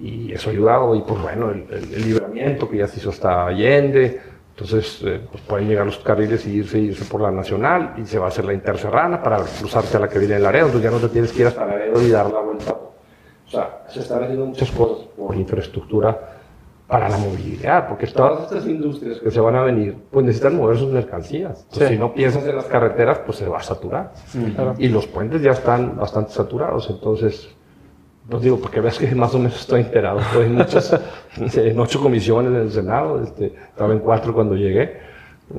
y 0.00 0.32
eso 0.32 0.48
ha 0.50 0.52
ayudado, 0.52 0.94
y 0.94 1.02
pues 1.02 1.20
bueno, 1.20 1.50
el, 1.50 1.66
el- 1.70 1.94
el 1.94 2.04
libramiento 2.04 2.68
que 2.68 2.78
ya 2.78 2.86
se 2.86 2.98
hizo 3.00 3.10
hasta 3.10 3.46
Allende, 3.46 4.20
entonces 4.50 5.02
eh, 5.04 5.20
pues 5.30 5.42
pueden 5.44 5.68
llegar 5.68 5.86
los 5.86 5.98
carriles 5.98 6.46
y 6.46 6.50
irse, 6.56 6.78
irse 6.78 7.04
por 7.04 7.20
la 7.20 7.30
nacional, 7.30 7.94
y 7.98 8.04
se 8.06 8.18
va 8.18 8.26
a 8.26 8.28
hacer 8.28 8.44
la 8.44 8.54
interserrana 8.54 9.22
para 9.22 9.38
cruzarte 9.38 9.96
a 9.96 10.00
la 10.00 10.08
que 10.08 10.18
viene 10.18 10.36
en 10.36 10.42
Laredo, 10.42 10.66
entonces 10.66 10.90
ya 10.90 10.96
no 10.96 11.02
te 11.04 11.12
tienes 11.12 11.32
que 11.32 11.42
ir 11.42 11.46
hasta 11.48 11.66
Laredo 11.66 12.00
y 12.02 12.10
dar 12.10 12.30
la 12.30 12.40
vuelta. 12.40 12.72
O 12.72 13.50
sea, 13.50 13.84
se 13.88 14.00
están 14.00 14.22
haciendo 14.24 14.46
muchas 14.46 14.70
cosas 14.70 15.06
por 15.16 15.34
infraestructura 15.34 16.37
para 16.88 17.06
la 17.10 17.18
movilidad, 17.18 17.86
porque 17.86 18.06
todas 18.06 18.44
estas 18.44 18.66
industrias 18.66 19.18
que 19.18 19.30
se 19.30 19.40
van 19.40 19.54
a 19.56 19.62
venir, 19.62 19.94
pues 20.10 20.24
necesitan 20.24 20.56
mover 20.56 20.78
sus 20.78 20.90
mercancías. 20.90 21.66
Sí. 21.70 21.84
Si 21.86 21.98
no 21.98 22.14
piensas 22.14 22.46
en 22.46 22.56
las 22.56 22.64
carreteras, 22.64 23.18
pues 23.26 23.36
se 23.36 23.46
va 23.46 23.58
a 23.58 23.62
saturar. 23.62 24.12
Y 24.78 24.88
los 24.88 25.06
puentes 25.06 25.42
ya 25.42 25.50
están 25.50 25.98
bastante 25.98 26.32
saturados, 26.32 26.88
entonces, 26.88 27.50
pues 28.26 28.42
digo, 28.42 28.58
porque 28.58 28.80
ves 28.80 28.98
que 28.98 29.14
más 29.14 29.34
o 29.34 29.38
menos 29.38 29.60
estoy 29.60 29.82
enterado, 29.82 30.20
estoy 30.20 30.46
en 30.46 30.54
muchas, 30.54 30.98
en 31.56 31.78
ocho 31.78 32.00
comisiones 32.00 32.52
en 32.52 32.58
el 32.58 32.72
Senado, 32.72 33.22
este, 33.22 33.52
estaba 33.68 33.92
en 33.92 33.98
cuatro 33.98 34.32
cuando 34.32 34.56
llegué, 34.56 34.96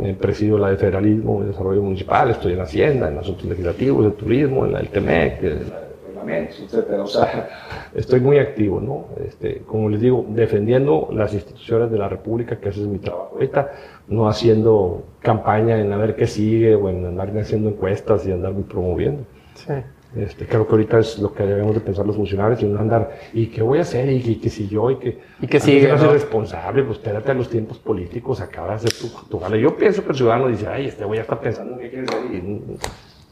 eh, 0.01 0.17
presido 0.19 0.57
la 0.57 0.69
de 0.71 0.77
Federalismo 0.77 1.43
y 1.43 1.47
Desarrollo 1.47 1.83
Municipal, 1.83 2.31
estoy 2.31 2.53
en 2.53 2.61
Hacienda, 2.61 3.07
en 3.07 3.19
Asuntos 3.19 3.45
Legislativos, 3.45 4.03
en 4.03 4.13
Turismo, 4.13 4.65
en 4.65 4.73
la 4.73 4.79
del 4.79 4.89
TEMEC, 4.89 5.43
en 5.43 5.69
la 5.69 5.88
de 6.25 6.31
Reglamentos, 6.31 6.59
etcétera. 6.59 7.03
O 7.03 7.07
sea, 7.07 7.49
estoy 7.95 8.19
muy 8.19 8.37
activo, 8.37 8.79
¿no? 8.79 9.07
Este, 9.25 9.59
como 9.65 9.89
les 9.89 10.01
digo, 10.01 10.25
defendiendo 10.29 11.09
las 11.11 11.33
instituciones 11.33 11.91
de 11.91 11.97
la 11.97 12.09
República, 12.09 12.57
que 12.57 12.69
ese 12.69 12.81
es 12.81 12.87
mi 12.87 12.99
trabajo 12.99 13.31
ahorita, 13.33 13.71
no 14.07 14.27
haciendo 14.27 15.03
campaña 15.21 15.79
en 15.79 15.91
a 15.91 15.97
ver 15.97 16.15
qué 16.15 16.27
sigue 16.27 16.75
o 16.75 16.89
en 16.89 17.05
andar 17.05 17.35
haciendo 17.37 17.69
encuestas 17.69 18.25
y 18.27 18.31
andarme 18.31 18.63
promoviendo. 18.63 19.23
Sí. 19.55 19.73
Este, 20.15 20.47
creo 20.47 20.65
que 20.65 20.71
ahorita 20.71 20.99
es 20.99 21.19
lo 21.19 21.31
que 21.31 21.43
debemos 21.43 21.75
de 21.75 21.81
pensar 21.81 22.03
los 22.03 22.15
funcionarios 22.15 22.63
y 22.63 22.65
no 22.65 22.79
andar, 22.79 23.11
¿y 23.31 23.45
qué 23.47 23.61
voy 23.61 23.77
a 23.77 23.83
hacer? 23.83 24.09
¿Y, 24.09 24.37
que 24.37 24.49
si 24.49 24.67
yo? 24.67 24.89
¿Y 24.89 24.95
que, 24.95 25.19
¿Y 25.39 25.45
que 25.45 25.59
sigue? 25.59 25.87
no 25.87 25.95
¿no? 25.95 25.99
ser 25.99 26.11
responsable? 26.11 26.81
Pues 26.81 26.97
espérate 26.97 27.29
a 27.29 27.35
los 27.35 27.47
tiempos 27.47 27.77
políticos, 27.77 28.41
acaba 28.41 28.69
de 28.69 28.73
hacer 28.75 28.91
tu, 28.93 29.07
tu. 29.37 29.55
Yo 29.55 29.77
pienso 29.77 30.03
que 30.03 30.09
el 30.09 30.15
ciudadano 30.15 30.47
dice, 30.47 30.65
ay, 30.67 30.87
este 30.87 31.05
voy 31.05 31.19
a 31.19 31.21
estar 31.21 31.39
pensando 31.39 31.73
en 31.73 31.79
qué 31.79 31.89
quiere 31.91 32.07
ser. 32.07 32.25
Y 32.33 32.61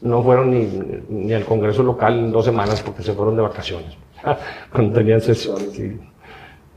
no 0.00 0.22
fueron 0.22 0.50
ni, 0.50 0.68
ni 1.08 1.32
al 1.32 1.44
Congreso 1.44 1.82
local 1.82 2.18
en 2.18 2.30
dos 2.32 2.44
semanas 2.44 2.82
porque 2.82 3.02
se 3.02 3.12
fueron 3.12 3.36
de 3.36 3.42
vacaciones, 3.42 3.96
cuando 4.72 4.92
tenían 4.98 5.20
sesiones. 5.20 5.78
y- 5.78 5.98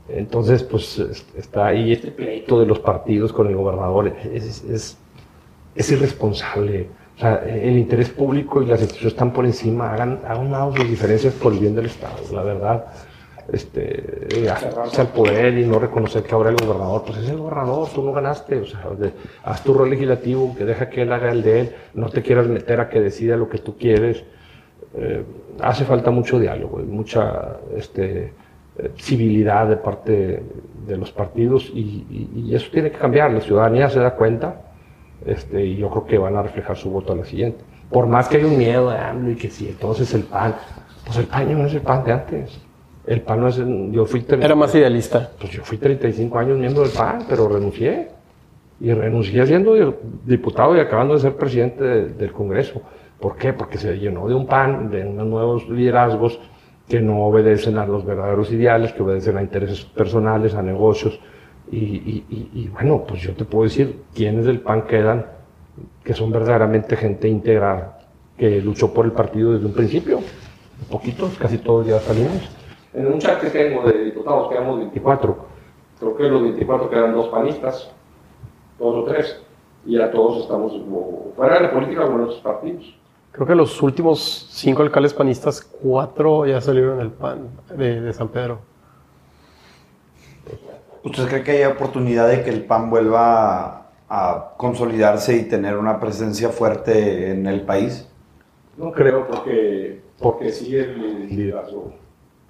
entonces, 0.08 0.62
pues 0.64 0.98
es- 0.98 1.24
está 1.36 1.66
ahí 1.68 1.92
este 1.92 2.10
pleito 2.10 2.58
de 2.58 2.66
los 2.66 2.80
partidos 2.80 3.32
con 3.32 3.46
el 3.46 3.54
gobernador. 3.56 4.12
Es, 4.32 4.64
es, 4.64 4.98
es 5.74 5.92
irresponsable. 5.92 6.88
O 7.16 7.20
sea, 7.20 7.36
el 7.46 7.78
interés 7.78 8.10
público 8.10 8.60
y 8.62 8.66
las 8.66 8.80
instituciones 8.80 9.12
están 9.14 9.32
por 9.32 9.44
encima. 9.46 9.92
Hagan, 9.92 10.20
hagan 10.26 10.50
lado 10.50 10.74
sus 10.76 10.88
diferencias 10.88 11.32
por 11.34 11.52
el 11.52 11.60
bien 11.60 11.74
del 11.76 11.86
Estado. 11.86 12.16
La 12.32 12.42
verdad, 12.42 12.86
este, 13.52 14.48
aferrarse 14.50 15.02
al 15.02 15.08
poder 15.08 15.58
y 15.58 15.66
no 15.66 15.78
reconocer 15.78 16.22
que 16.22 16.34
ahora 16.34 16.50
el 16.50 16.56
gobernador, 16.56 17.02
pues 17.06 17.18
es 17.18 17.28
el 17.28 17.36
gobernador, 17.36 17.88
tú 17.94 18.02
no 18.02 18.12
ganaste. 18.12 18.58
O 18.58 18.66
sea, 18.66 18.88
haz 19.44 19.62
tu 19.62 19.74
rol 19.74 19.90
legislativo, 19.90 20.54
que 20.56 20.64
deja 20.64 20.88
que 20.88 21.02
él 21.02 21.12
haga 21.12 21.30
el 21.30 21.42
de 21.42 21.60
él. 21.60 21.74
No 21.94 22.08
te 22.08 22.22
quieras 22.22 22.46
meter 22.46 22.80
a 22.80 22.88
que 22.88 23.00
decida 23.00 23.36
lo 23.36 23.48
que 23.48 23.58
tú 23.58 23.76
quieres. 23.76 24.24
Eh, 24.94 25.22
hace 25.60 25.84
falta 25.84 26.10
mucho 26.10 26.38
diálogo 26.38 26.80
y 26.80 26.84
mucha 26.84 27.58
este, 27.76 28.32
eh, 28.78 28.90
civilidad 28.96 29.68
de 29.68 29.76
parte 29.76 30.42
de 30.86 30.96
los 30.96 31.12
partidos 31.12 31.70
y, 31.74 32.50
eso 32.54 32.70
tiene 32.72 32.90
que 32.90 32.98
cambiar. 32.98 33.30
La 33.32 33.40
ciudadanía 33.40 33.90
se 33.90 34.00
da 34.00 34.14
cuenta 34.14 34.62
este, 35.26 35.64
y 35.64 35.76
yo 35.76 35.90
creo 35.90 36.06
que 36.06 36.18
van 36.18 36.36
a 36.36 36.42
reflejar 36.42 36.76
su 36.76 36.90
voto 36.90 37.12
a 37.12 37.16
la 37.16 37.24
siguiente. 37.24 37.62
Por 37.90 38.06
más 38.06 38.28
que 38.28 38.38
haya 38.38 38.46
un 38.46 38.56
miedo 38.56 38.90
de 38.90 38.98
AMLO 38.98 39.30
y 39.32 39.36
que 39.36 39.50
si 39.50 39.68
entonces 39.68 40.12
el 40.14 40.22
PAN, 40.22 40.54
pues 41.04 41.18
el 41.18 41.26
PAN 41.26 41.52
no 41.58 41.66
es 41.66 41.74
el 41.74 41.82
PAN 41.82 42.04
de 42.04 42.12
antes. 42.12 42.60
El 43.06 43.20
PAN 43.22 43.40
no 43.40 43.48
es, 43.48 43.56
yo 43.90 44.06
fui, 44.06 44.24
Era 44.28 44.54
más 44.54 44.74
idealista. 44.74 45.30
pues 45.38 45.52
yo 45.52 45.62
fui 45.64 45.76
35 45.78 46.38
años 46.38 46.58
miembro 46.58 46.82
del 46.82 46.92
PAN, 46.92 47.24
pero 47.28 47.48
renuncié. 47.48 48.08
Y 48.80 48.92
renuncié 48.92 49.46
siendo 49.46 49.74
di- 49.74 49.94
diputado 50.24 50.76
y 50.76 50.80
acabando 50.80 51.14
de 51.14 51.20
ser 51.20 51.36
presidente 51.36 51.82
de- 51.84 52.08
del 52.10 52.32
Congreso. 52.32 52.80
¿Por 53.20 53.36
qué? 53.36 53.52
Porque 53.52 53.78
se 53.78 53.96
llenó 53.98 54.26
de 54.28 54.34
un 54.34 54.46
PAN, 54.46 54.90
de 54.90 55.04
unos 55.04 55.26
nuevos 55.26 55.68
liderazgos 55.68 56.38
que 56.88 57.00
no 57.00 57.20
obedecen 57.26 57.78
a 57.78 57.86
los 57.86 58.04
verdaderos 58.04 58.50
ideales, 58.52 58.92
que 58.92 59.02
obedecen 59.02 59.36
a 59.36 59.42
intereses 59.42 59.84
personales, 59.84 60.54
a 60.54 60.62
negocios. 60.62 61.18
Y, 61.70 61.76
y- 61.78 62.24
y- 62.28 62.50
y 62.62 62.68
bueno, 62.68 63.04
pues 63.06 63.22
yo 63.22 63.32
te 63.34 63.44
puedo 63.44 63.64
decir 63.64 64.00
quiénes 64.14 64.46
del 64.46 64.60
PAN 64.60 64.82
quedan 64.82 65.26
que 66.04 66.12
son 66.14 66.30
verdaderamente 66.32 66.96
gente 66.96 67.28
íntegra 67.28 67.98
que 68.36 68.60
luchó 68.60 68.92
por 68.92 69.06
el 69.06 69.12
partido 69.12 69.52
desde 69.52 69.66
un 69.66 69.72
principio. 69.72 70.20
Poquitos, 70.90 71.36
casi 71.38 71.58
todos 71.58 71.86
ya 71.86 71.98
salimos. 72.00 72.50
En 72.94 73.06
un 73.06 73.18
chat 73.18 73.40
que 73.40 73.48
tengo 73.48 73.82
de 73.88 74.04
diputados 74.04 74.50
quedamos 74.50 74.78
24. 74.78 75.36
Creo 75.98 76.16
que 76.16 76.22
los 76.24 76.42
24 76.42 76.90
quedan 76.90 77.14
dos 77.14 77.28
panistas, 77.28 77.90
dos 78.78 78.96
o 78.96 79.04
tres. 79.04 79.40
Y 79.86 79.96
ya 79.96 80.10
todos 80.10 80.42
estamos 80.42 80.72
o 80.74 81.32
fuera 81.34 81.56
de 81.56 81.62
la 81.62 81.72
política 81.72 82.04
o 82.04 82.14
en 82.14 82.20
otros 82.20 82.40
partidos. 82.40 82.94
Creo 83.32 83.46
que 83.46 83.54
los 83.54 83.80
últimos 83.82 84.46
cinco 84.50 84.82
alcaldes 84.82 85.14
panistas, 85.14 85.62
cuatro 85.62 86.44
ya 86.44 86.60
salieron 86.60 86.98
del 86.98 87.10
PAN 87.10 87.48
de, 87.74 88.00
de 88.00 88.12
San 88.12 88.28
Pedro. 88.28 88.60
¿Usted 91.02 91.26
cree 91.28 91.42
que 91.42 91.50
hay 91.52 91.64
oportunidad 91.64 92.28
de 92.28 92.44
que 92.44 92.50
el 92.50 92.64
PAN 92.64 92.90
vuelva 92.90 93.64
a, 93.64 93.86
a 94.08 94.54
consolidarse 94.56 95.34
y 95.34 95.44
tener 95.44 95.78
una 95.78 95.98
presencia 95.98 96.50
fuerte 96.50 97.30
en 97.30 97.46
el 97.46 97.62
país? 97.62 98.08
No 98.76 98.92
creo 98.92 99.26
porque, 99.26 100.02
porque 100.20 100.52
sí 100.52 100.76
el 100.76 101.28
liderazgo 101.28 102.01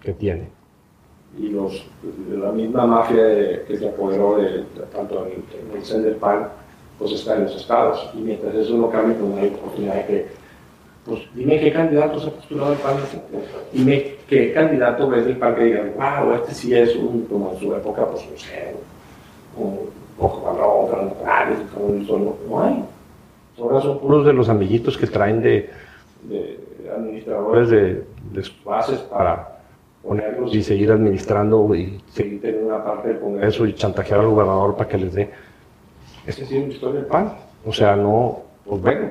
que 0.03 0.13
tiene. 0.13 0.49
Y 1.39 1.49
los, 1.49 1.85
la 2.31 2.53
misma 2.53 2.87
mafia 2.87 3.23
de- 3.25 3.65
que 3.67 3.79
se 3.79 3.89
apoderó 3.89 4.37
de, 4.37 4.51
de 4.59 4.65
tanto 4.95 5.27
en, 5.27 5.43
en 5.71 5.77
el 5.77 5.85
CEN 5.85 6.03
del 6.03 6.17
PAN, 6.17 6.49
pues 6.99 7.13
está 7.13 7.37
en 7.37 7.45
los 7.45 7.57
estados. 7.57 8.11
Y 8.15 8.19
mientras 8.19 8.55
eso 8.55 8.77
no 8.77 8.91
cambie, 8.91 9.15
pues 9.17 9.31
no 9.31 9.37
hay 9.41 9.49
oportunidad 9.49 9.95
de 9.95 10.07
que, 10.07 10.27
pues 11.07 11.21
dime 11.35 11.59
qué 11.59 11.73
candidato 11.73 12.21
se 12.21 12.29
ha 12.29 12.33
postulado 12.33 12.73
al 12.73 12.79
PAN. 12.79 12.97
Dime 13.73 14.15
qué 14.29 14.53
candidato 14.53 15.09
ves 15.09 15.25
del 15.25 15.39
PAN 15.39 15.55
que 15.55 15.65
diga, 15.65 15.85
wow, 15.97 16.35
este 16.35 16.53
sí 16.55 16.75
es 16.75 16.95
un, 16.97 17.25
como 17.25 17.53
en 17.53 17.59
su 17.61 17.75
época, 17.75 18.07
pues 18.07 18.29
no 18.31 18.37
sé, 18.37 18.75
un 19.57 19.79
poco 20.19 20.43
como 21.75 21.87
un 21.87 22.07
solo, 22.07 22.37
no 22.49 22.63
hay. 22.63 22.85
Ahora 23.59 23.81
son 23.81 23.99
puros 23.99 24.27
de 24.27 24.33
los 24.33 24.49
amiguitos 24.49 24.97
que 24.99 25.07
traen 25.07 25.43
de, 25.43 25.71
de 26.25 26.59
administradores 26.95 27.71
de, 27.71 28.05
de 28.33 28.43
sus 28.43 28.63
bases 28.65 28.99
para 29.01 29.52
ponerlos 30.03 30.55
y 30.55 30.63
seguir 30.63 30.91
administrando 30.91 31.75
y 31.75 32.01
seguir 32.13 32.41
teniendo 32.41 32.69
una 32.69 32.85
parte 32.85 33.09
del 33.09 33.21
Congreso 33.21 33.67
y 33.67 33.75
chantajear 33.75 34.21
al 34.21 34.29
gobernador 34.29 34.77
para 34.77 34.89
que 34.89 34.99
les 34.99 35.15
dé. 35.15 35.31
Esta 36.27 36.45
sí 36.45 36.57
es 36.57 36.65
una 36.65 36.73
historia 36.73 37.01
del 37.01 37.07
PAN. 37.07 37.33
O 37.65 37.73
sea, 37.73 37.97
no, 37.97 38.41
pues 38.65 38.83
bueno. 38.83 39.11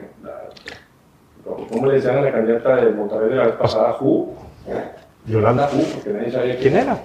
¿Cómo 1.70 1.88
le 1.88 1.96
decían 1.96 2.18
a 2.18 2.22
la 2.22 2.32
candidata 2.32 2.76
de 2.78 2.92
Monterrey 2.92 3.30
de 3.30 3.36
la 3.36 3.46
vez 3.48 3.56
pasada? 3.56 3.94
Ju. 3.94 4.34
Yolanda 5.26 5.68
Ju, 5.68 5.84
porque 5.94 6.10
nadie 6.12 6.32
sabía 6.32 6.58
quién 6.58 6.78
era. 6.78 7.00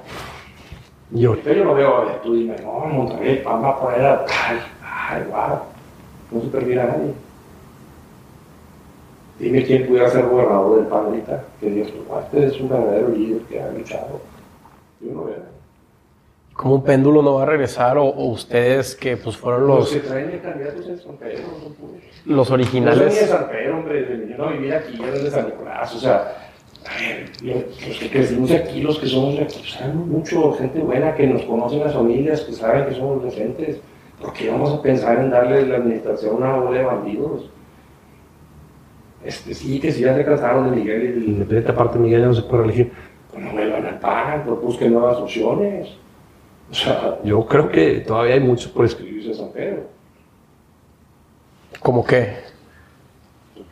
Y 1.12 1.24
ahorita 1.24 1.52
yo 1.52 1.64
lo 1.64 1.74
veo, 1.74 2.10
eh, 2.10 2.18
tú 2.22 2.34
dime, 2.34 2.56
no, 2.62 2.86
Monterrey, 2.86 3.42
PAN 3.42 3.62
va 3.62 3.70
a 3.70 3.80
poner 3.80 4.00
a... 4.00 4.24
Ay, 4.48 4.58
ay, 4.82 5.22
wow. 5.30 5.58
No 6.32 6.40
se 6.40 6.48
perdiera 6.48 6.84
a 6.84 6.86
nadie. 6.86 7.12
Dime 9.38 9.64
quién 9.64 9.86
pudiera 9.86 10.08
ser 10.08 10.24
gobernador 10.26 10.76
del 10.78 10.86
PAN 10.86 11.06
ahorita. 11.06 11.44
Que 11.60 11.70
Dios, 11.70 11.88
pues, 12.08 12.24
este 12.24 12.46
es 12.46 12.60
un 12.60 12.68
verdadero 12.70 13.08
líder 13.08 13.42
que 13.42 13.60
ha 13.60 13.70
luchado. 13.70 14.20
Yo 15.00 15.12
no 15.12 15.24
veo. 15.24 15.56
¿Cómo 16.54 16.76
un 16.76 16.84
péndulo 16.84 17.20
no 17.20 17.34
va 17.34 17.42
a 17.42 17.46
regresar? 17.46 17.98
O, 17.98 18.04
o 18.06 18.26
ustedes 18.30 18.96
que 18.96 19.18
pues 19.18 19.36
fueron 19.36 19.66
Los 19.66 19.78
los, 19.80 19.90
que 19.90 20.00
traen 20.00 20.30
de 20.30 20.38
candidatos 20.40 20.88
en 20.88 20.98
San 20.98 21.16
Pedro 21.16 21.42
no 21.52 21.58
son 21.58 21.74
los 22.24 22.24
No 22.24 22.44
soy 22.46 22.56
ni 22.58 22.64
de 22.64 22.70
originales. 22.70 23.28
San 23.28 23.48
Pedro, 23.50 23.76
hombre, 23.76 24.26
yo 24.30 24.36
no 24.38 24.48
vivir 24.52 24.72
aquí, 24.74 24.96
yo 24.96 25.04
soy 25.12 25.22
de 25.24 25.30
San 25.30 25.46
Nicolás, 25.46 25.94
o 25.94 25.98
sea, 25.98 26.16
a 26.88 26.98
ver, 26.98 27.30
lo- 27.42 27.86
los 27.88 27.98
que 27.98 28.10
crecimos 28.10 28.50
aquí, 28.52 28.80
los 28.80 28.98
que 28.98 29.06
somos 29.06 29.38
aquí, 29.38 29.58
pues 29.58 29.72
sabemos 29.72 30.06
mucho, 30.06 30.52
gente 30.54 30.78
buena, 30.80 31.14
que 31.14 31.26
nos 31.26 31.42
conocen 31.42 31.80
las 31.80 31.92
familias, 31.92 32.40
que 32.40 32.52
saben 32.54 32.86
que 32.86 32.94
somos 32.94 33.22
decentes. 33.22 33.76
¿Por 34.18 34.32
qué 34.32 34.48
vamos 34.48 34.72
a 34.72 34.80
pensar 34.80 35.18
en 35.18 35.28
darle 35.28 35.66
la 35.66 35.76
administración 35.76 36.42
a 36.42 36.54
una 36.54 36.56
bola 36.64 36.78
de 36.78 36.84
bandidos? 36.86 37.50
Este, 39.26 39.54
sí, 39.54 39.80
que 39.80 39.90
sí 39.90 40.02
ya 40.02 40.14
se 40.14 40.24
cansaron 40.24 40.70
de 40.70 40.76
Miguel 40.76 41.48
y 41.50 41.68
aparte 41.68 41.98
Miguel 41.98 42.20
ya 42.20 42.26
no 42.28 42.34
se 42.34 42.42
puede 42.42 42.62
elegir. 42.64 42.92
Pues 43.32 43.44
no 43.44 43.50
vuelvan 43.50 43.84
al 43.84 43.98
PAN, 43.98 44.44
pues 44.46 44.60
busquen 44.60 44.92
nuevas 44.92 45.16
opciones. 45.16 45.88
O 46.70 46.74
sea, 46.74 47.18
yo 47.24 47.44
creo 47.46 47.68
que 47.68 48.00
todavía 48.00 48.34
hay 48.34 48.40
mucho 48.40 48.72
por 48.72 48.84
escribirse 48.84 49.30
en 49.30 49.34
San 49.34 49.50
Pedro. 49.50 49.82
¿Cómo 51.80 52.04
qué? 52.04 52.36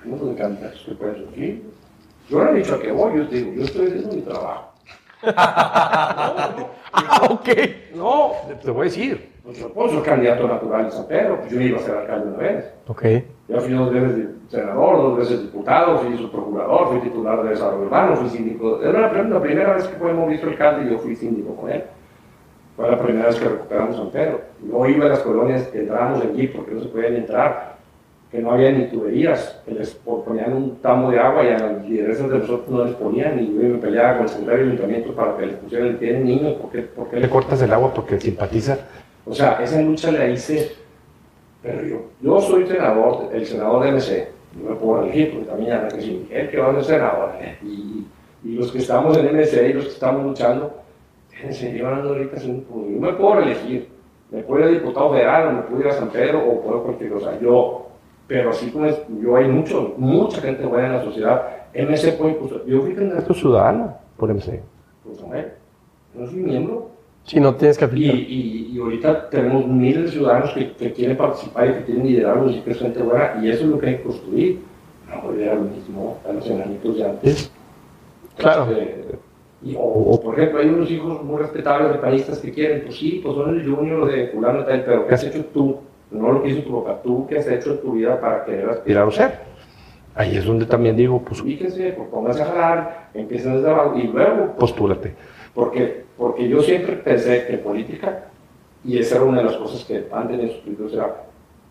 Uno 0.05 0.25
de 0.27 0.35
candidatos 0.35 0.83
que 0.87 0.95
pueden 0.97 1.25
surgir. 1.25 1.63
Yo 2.29 2.43
no 2.43 2.51
he 2.51 2.55
dicho 2.55 2.75
a 2.75 2.81
qué 2.81 2.91
voy, 2.91 3.19
yo 3.19 3.29
te 3.29 3.37
digo, 3.37 3.53
yo 3.55 3.63
estoy 3.65 3.87
haciendo 3.87 4.15
mi 4.15 4.23
trabajo. 4.23 4.73
Ah, 6.97 7.27
ok. 7.29 7.49
No, 7.97 8.35
te 8.63 8.71
voy 8.71 8.83
a 8.83 8.85
decir. 8.85 9.34
Pues 9.45 9.59
yo 9.59 9.69
puedo 9.69 9.91
ser 9.91 10.03
candidato 10.03 10.49
natural 10.49 10.87
de 10.87 10.91
San 10.91 11.07
Pedro, 11.07 11.39
pues 11.41 11.53
yo 11.53 11.61
iba 11.61 11.79
a 11.79 11.83
ser 11.83 11.97
alcalde 11.97 12.29
una 12.29 12.39
vez. 12.39 12.65
Ok. 12.87 13.03
Ya 13.49 13.61
fui 13.61 13.73
dos 13.75 13.93
veces 13.93 14.27
senador, 14.49 14.97
dos 14.97 15.19
veces 15.19 15.43
diputado, 15.43 15.99
fui 15.99 16.17
subprocurador, 16.17 16.89
fui 16.89 17.01
titular 17.01 17.43
de 17.43 17.51
desarrollo 17.51 17.83
urbano, 17.85 18.17
fui 18.17 18.31
síndico. 18.31 18.83
Era 18.83 19.01
la, 19.03 19.11
prim- 19.11 19.31
la 19.31 19.41
primera 19.41 19.75
vez 19.75 19.87
que 19.87 19.97
fue 19.97 20.13
visto 20.29 20.47
alcalde 20.47 20.87
y 20.89 20.93
yo 20.93 20.99
fui 20.99 21.15
síndico 21.15 21.55
con 21.57 21.71
él. 21.71 21.85
Fue 22.77 22.91
la 22.91 22.99
primera 22.99 23.27
vez 23.27 23.37
que 23.37 23.49
recuperamos 23.49 23.97
San 23.97 24.11
Pedro. 24.11 24.41
No 24.63 24.87
iba 24.89 25.05
a 25.07 25.09
las 25.11 25.19
colonias 25.21 25.65
que 25.69 25.81
entrábamos 25.81 26.23
allí 26.23 26.49
porque 26.49 26.73
no 26.73 26.81
se 26.81 26.89
podían 26.89 27.15
entrar, 27.17 27.75
que 28.31 28.39
no 28.41 28.51
había 28.51 28.73
ni 28.73 28.87
tuberías, 28.87 29.61
que 29.67 29.73
les 29.75 29.91
ponían 29.95 30.55
un 30.55 30.77
tamo 30.81 31.11
de 31.11 31.21
agua 31.21 31.45
y 31.45 31.49
a 31.49 31.59
las 31.59 31.85
lideresas 31.87 32.31
de 32.31 32.39
nosotros 32.39 32.69
no 32.71 32.85
les 32.87 32.95
ponían, 32.95 33.39
y 33.39 33.47
yo 33.55 33.61
me 33.69 33.79
peleaba 33.79 34.15
con 34.15 34.23
el 34.23 34.29
secretario 34.31 34.61
del 34.65 34.69
ayuntamiento 34.73 35.15
para 35.15 35.37
que 35.37 35.47
les 35.47 35.57
pusieran, 35.57 35.99
tienen 35.99 36.25
niños, 36.25 36.55
¿por 36.55 36.71
qué, 36.73 36.81
por 36.83 37.09
qué 37.11 37.21
le 37.21 37.29
cortas 37.31 37.63
el 37.63 37.73
agua? 37.73 37.93
Porque 37.95 38.19
simpatiza. 38.19 38.79
O 39.27 39.35
sea, 39.35 39.63
esa 39.63 39.81
lucha 39.81 40.13
la 40.13 40.29
hice, 40.29 40.73
pero 41.63 41.83
yo, 41.83 42.03
yo 42.21 42.41
soy 42.41 42.67
senador, 42.67 43.31
el 43.33 43.47
senador 43.47 43.85
de 43.85 43.93
MC, 43.93 44.29
no 44.63 44.71
me 44.71 44.77
puedo 44.77 45.03
elegir, 45.03 45.33
porque 45.33 45.47
también 45.47 45.71
ya 45.71 45.89
que 45.89 46.01
si 46.03 46.11
Miguel 46.11 46.51
que 46.51 46.59
va 46.59 46.71
a 46.71 46.75
ser 46.75 46.85
senador, 46.85 47.31
¿eh? 47.41 47.59
y, 47.63 48.07
los 48.45 48.71
que 48.71 48.79
estamos 48.79 49.17
en 49.17 49.35
MC 49.35 49.71
y 49.71 49.73
los 49.73 49.85
que 49.85 49.91
estamos 49.91 50.23
luchando, 50.23 50.75
se 51.51 51.73
llevan 51.73 52.03
ahorita, 52.03 52.33
pues, 52.33 52.45
yo 52.45 53.01
me 53.01 53.13
puedo 53.15 53.39
elegir, 53.41 53.89
me 54.31 54.43
puedo 54.43 54.61
ir 54.61 54.67
a 54.67 54.79
diputado 54.79 55.13
federal, 55.13 55.49
o 55.49 55.53
me 55.53 55.63
puedo 55.63 55.81
ir 55.81 55.89
a 55.89 55.93
San 55.93 56.11
Pedro, 56.11 56.47
o 56.47 56.61
puedo 56.61 56.83
cualquier 56.83 57.11
cosa, 57.11 57.41
yo, 57.41 57.87
pero 58.27 58.51
así 58.51 58.71
como 58.71 58.85
es, 58.85 59.01
yo 59.23 59.37
hay 59.37 59.49
mucho, 59.49 59.95
mucha 59.97 60.43
gente 60.43 60.67
buena 60.67 60.89
en 60.89 60.93
la 60.93 61.05
sociedad, 61.05 61.49
MC 61.75 62.19
puede 62.19 62.33
impulsar, 62.33 62.65
yo 62.67 62.83
fui 62.83 62.95
candidato 62.95 63.33
ciudadano 63.33 63.97
por 64.19 64.29
MC, 64.29 64.61
pues 65.03 65.19
no 66.15 66.27
soy 66.27 66.41
miembro, 66.41 66.91
Si 67.25 67.41
no 67.41 67.55
tienes 67.55 67.77
y, 67.79 67.81
capital. 67.81 68.17
y, 68.17 68.71
y 68.75 68.79
ahorita 68.79 69.31
tenemos 69.31 69.67
miles 69.67 70.05
de 70.05 70.11
ciudadanos 70.11 70.51
que, 70.53 70.73
que 70.73 70.93
quieren 70.93 71.17
participar 71.17 71.69
y 71.69 71.73
que 71.73 71.81
tienen 71.81 72.07
liderazgo 72.07 72.51
y 72.51 72.61
que 72.61 72.71
es 72.73 72.79
gente 72.79 73.03
buena, 73.03 73.39
y 73.43 73.49
eso 73.51 73.65
es 73.65 73.71
lo 73.71 73.79
que 73.79 73.87
hay 73.89 73.97
que 73.97 74.03
construir. 74.03 74.59
No 75.09 75.23
volver 75.23 75.49
a 75.51 75.55
lo 75.55 75.63
mismo, 75.63 76.19
a 76.29 76.33
los 76.33 76.47
enanitos 76.49 76.97
de 76.97 77.05
antes. 77.05 77.51
Claro. 78.37 78.67
Este, 78.71 79.17
y- 79.63 79.75
o, 79.77 79.81
o, 79.81 80.21
por 80.21 80.35
ejemplo, 80.39 80.61
hay 80.61 80.69
unos 80.69 80.91
hijos 80.91 81.23
muy 81.23 81.39
respetables 81.39 81.93
de 81.93 81.99
panistas 81.99 82.39
que 82.41 82.53
quieren, 82.53 82.83
pues 82.85 82.97
sí, 82.99 83.21
pues 83.25 83.35
son 83.37 83.59
el 83.59 83.75
junior 83.75 84.11
de 84.11 84.29
fulano 84.29 84.61
y 84.61 84.65
tal, 84.65 84.85
pero 84.85 85.07
¿qué 85.07 85.15
has 85.15 85.25
hecho 85.25 85.45
tú? 85.47 85.79
No 86.11 86.31
lo 86.33 86.43
que 86.43 86.51
hizo 86.51 86.63
tu 86.63 86.85
papá, 86.85 87.01
tú, 87.03 87.27
¿qué 87.27 87.39
has 87.39 87.49
hecho 87.49 87.73
en 87.73 87.81
tu 87.81 87.93
vida 87.93 88.21
para 88.21 88.45
querer 88.45 88.69
aspirar 88.69 89.05
o 89.05 89.11
ser? 89.11 89.33
Ahí 90.15 90.37
es 90.37 90.45
donde 90.45 90.67
también 90.67 90.95
digo, 90.97 91.21
pues 91.25 91.41
ubíquense, 91.41 91.93
pues 91.93 92.09
pónganse 92.09 92.43
a 92.43 92.47
jalar, 92.47 93.09
empiecen 93.15 93.55
desde 93.57 93.71
abajo 93.71 93.97
y 93.99 94.03
luego 94.07 94.55
postúlate. 94.59 95.15
Porque, 95.55 96.04
porque 96.17 96.49
yo 96.49 96.63
siempre 96.63 96.97
pensé 96.97 97.47
que 97.47 97.59
política, 97.59 98.25
y 98.85 98.99
esa 98.99 99.17
era 99.17 99.25
una 99.25 99.39
de 99.39 99.45
las 99.45 99.57
cosas 99.57 99.85
que 99.85 100.07
antes 100.13 100.39
en 100.41 100.51
sus 100.51 100.65
libros 100.67 100.93
era 100.93 101.23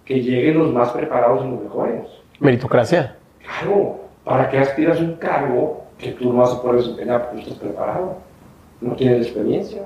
que 0.05 0.21
lleguen 0.21 0.57
los 0.59 0.73
más 0.73 0.89
preparados 0.91 1.45
y 1.45 1.49
los 1.49 1.61
mejores. 1.63 2.07
Meritocracia. 2.39 3.15
Claro, 3.41 3.99
¿para 4.23 4.49
qué 4.49 4.59
aspiras 4.59 4.99
a 4.99 5.03
un 5.03 5.15
cargo 5.15 5.83
que 5.97 6.11
tú 6.11 6.33
no 6.33 6.39
vas 6.39 6.53
a 6.53 6.61
poder 6.61 6.77
desempeñar 6.77 7.21
porque 7.21 7.35
no 7.37 7.41
estás 7.43 7.57
preparado? 7.59 8.17
No 8.81 8.95
tienes 8.95 9.27
experiencia. 9.27 9.83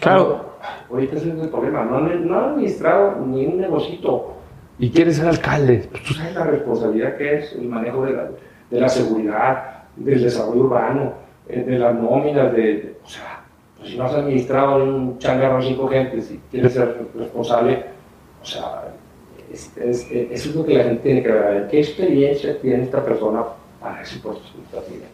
Claro. 0.00 0.52
Ahorita 0.90 1.16
ese 1.16 1.30
es 1.32 1.38
el 1.40 1.48
problema. 1.48 1.84
No, 1.84 1.96
han- 1.98 2.28
no 2.28 2.38
han 2.38 2.44
administrado 2.50 3.16
ni 3.26 3.46
un 3.46 3.58
negocito. 3.60 4.34
Y 4.78 4.90
quieres 4.90 5.16
ser 5.16 5.28
alcalde. 5.28 5.86
Pues 5.90 6.02
tú 6.02 6.14
sabes 6.14 6.34
la 6.34 6.44
responsabilidad 6.44 7.16
que 7.16 7.38
es 7.38 7.52
el 7.52 7.68
manejo 7.68 8.04
de 8.04 8.12
la, 8.12 8.28
de 8.70 8.80
la 8.80 8.88
seguridad, 8.88 9.84
del 9.96 10.22
desarrollo 10.22 10.60
urbano, 10.62 11.12
eh, 11.48 11.62
de 11.62 11.78
las 11.78 11.94
nóminas, 11.94 12.52
de, 12.52 12.62
de- 12.62 12.96
o 13.04 13.08
sea, 13.08 13.41
si 13.84 13.96
no 13.96 14.04
has 14.04 14.14
administrado 14.14 14.82
un 14.84 15.18
changarro 15.18 15.58
a 15.58 15.62
cinco 15.62 15.88
gentes 15.88 16.30
y 16.30 16.40
quieres 16.50 16.72
ser 16.74 17.06
responsable, 17.16 17.84
o 18.42 18.44
sea, 18.44 18.84
es- 19.52 19.76
es- 19.76 20.10
es- 20.10 20.30
eso 20.30 20.48
es 20.50 20.56
lo 20.56 20.64
que 20.64 20.74
la 20.78 20.84
gente 20.84 21.02
tiene 21.02 21.22
que 21.22 21.30
ver. 21.32 21.64
A 21.64 21.68
¿Qué 21.68 21.80
experiencia 21.80 22.58
tiene 22.60 22.84
esta 22.84 23.04
persona 23.04 23.44
para 23.80 24.02
ese 24.02 24.18
puesto 24.20 24.42
administrativo? 24.48 25.04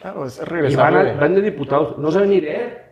Claro, 0.00 0.26
es 0.26 0.40
Y 0.70 0.76
van, 0.76 0.96
a- 0.96 1.12
van 1.14 1.34
de 1.34 1.42
diputados, 1.42 1.96
no 1.98 2.10
saben 2.10 2.30
ni 2.30 2.40
leer. 2.40 2.82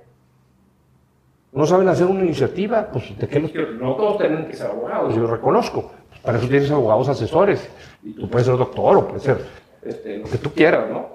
No 1.53 1.67
saben 1.67 1.89
hacer 1.89 2.07
una 2.07 2.23
iniciativa, 2.25 2.89
pues 2.93 3.19
de 3.19 3.27
qué 3.27 3.41
los 3.41 3.51
quiero? 3.51 3.73
No 3.73 3.97
todos 3.97 4.19
tienen 4.19 4.47
que 4.47 4.55
ser 4.55 4.69
abogados, 4.69 5.17
yo 5.17 5.27
reconozco. 5.27 5.91
Para 6.23 6.39
eso 6.39 6.47
tienes 6.47 6.71
abogados 6.71 7.09
asesores. 7.09 7.69
Y 8.05 8.13
tú 8.13 8.29
puedes 8.31 8.47
ser 8.47 8.57
doctor 8.57 8.97
o 8.99 9.09
puedes 9.09 9.23
ser 9.25 9.39
este, 9.83 10.19
lo 10.19 10.29
que 10.29 10.39
tú 10.39 10.51
quieras, 10.53 10.89
¿no? 10.91 11.09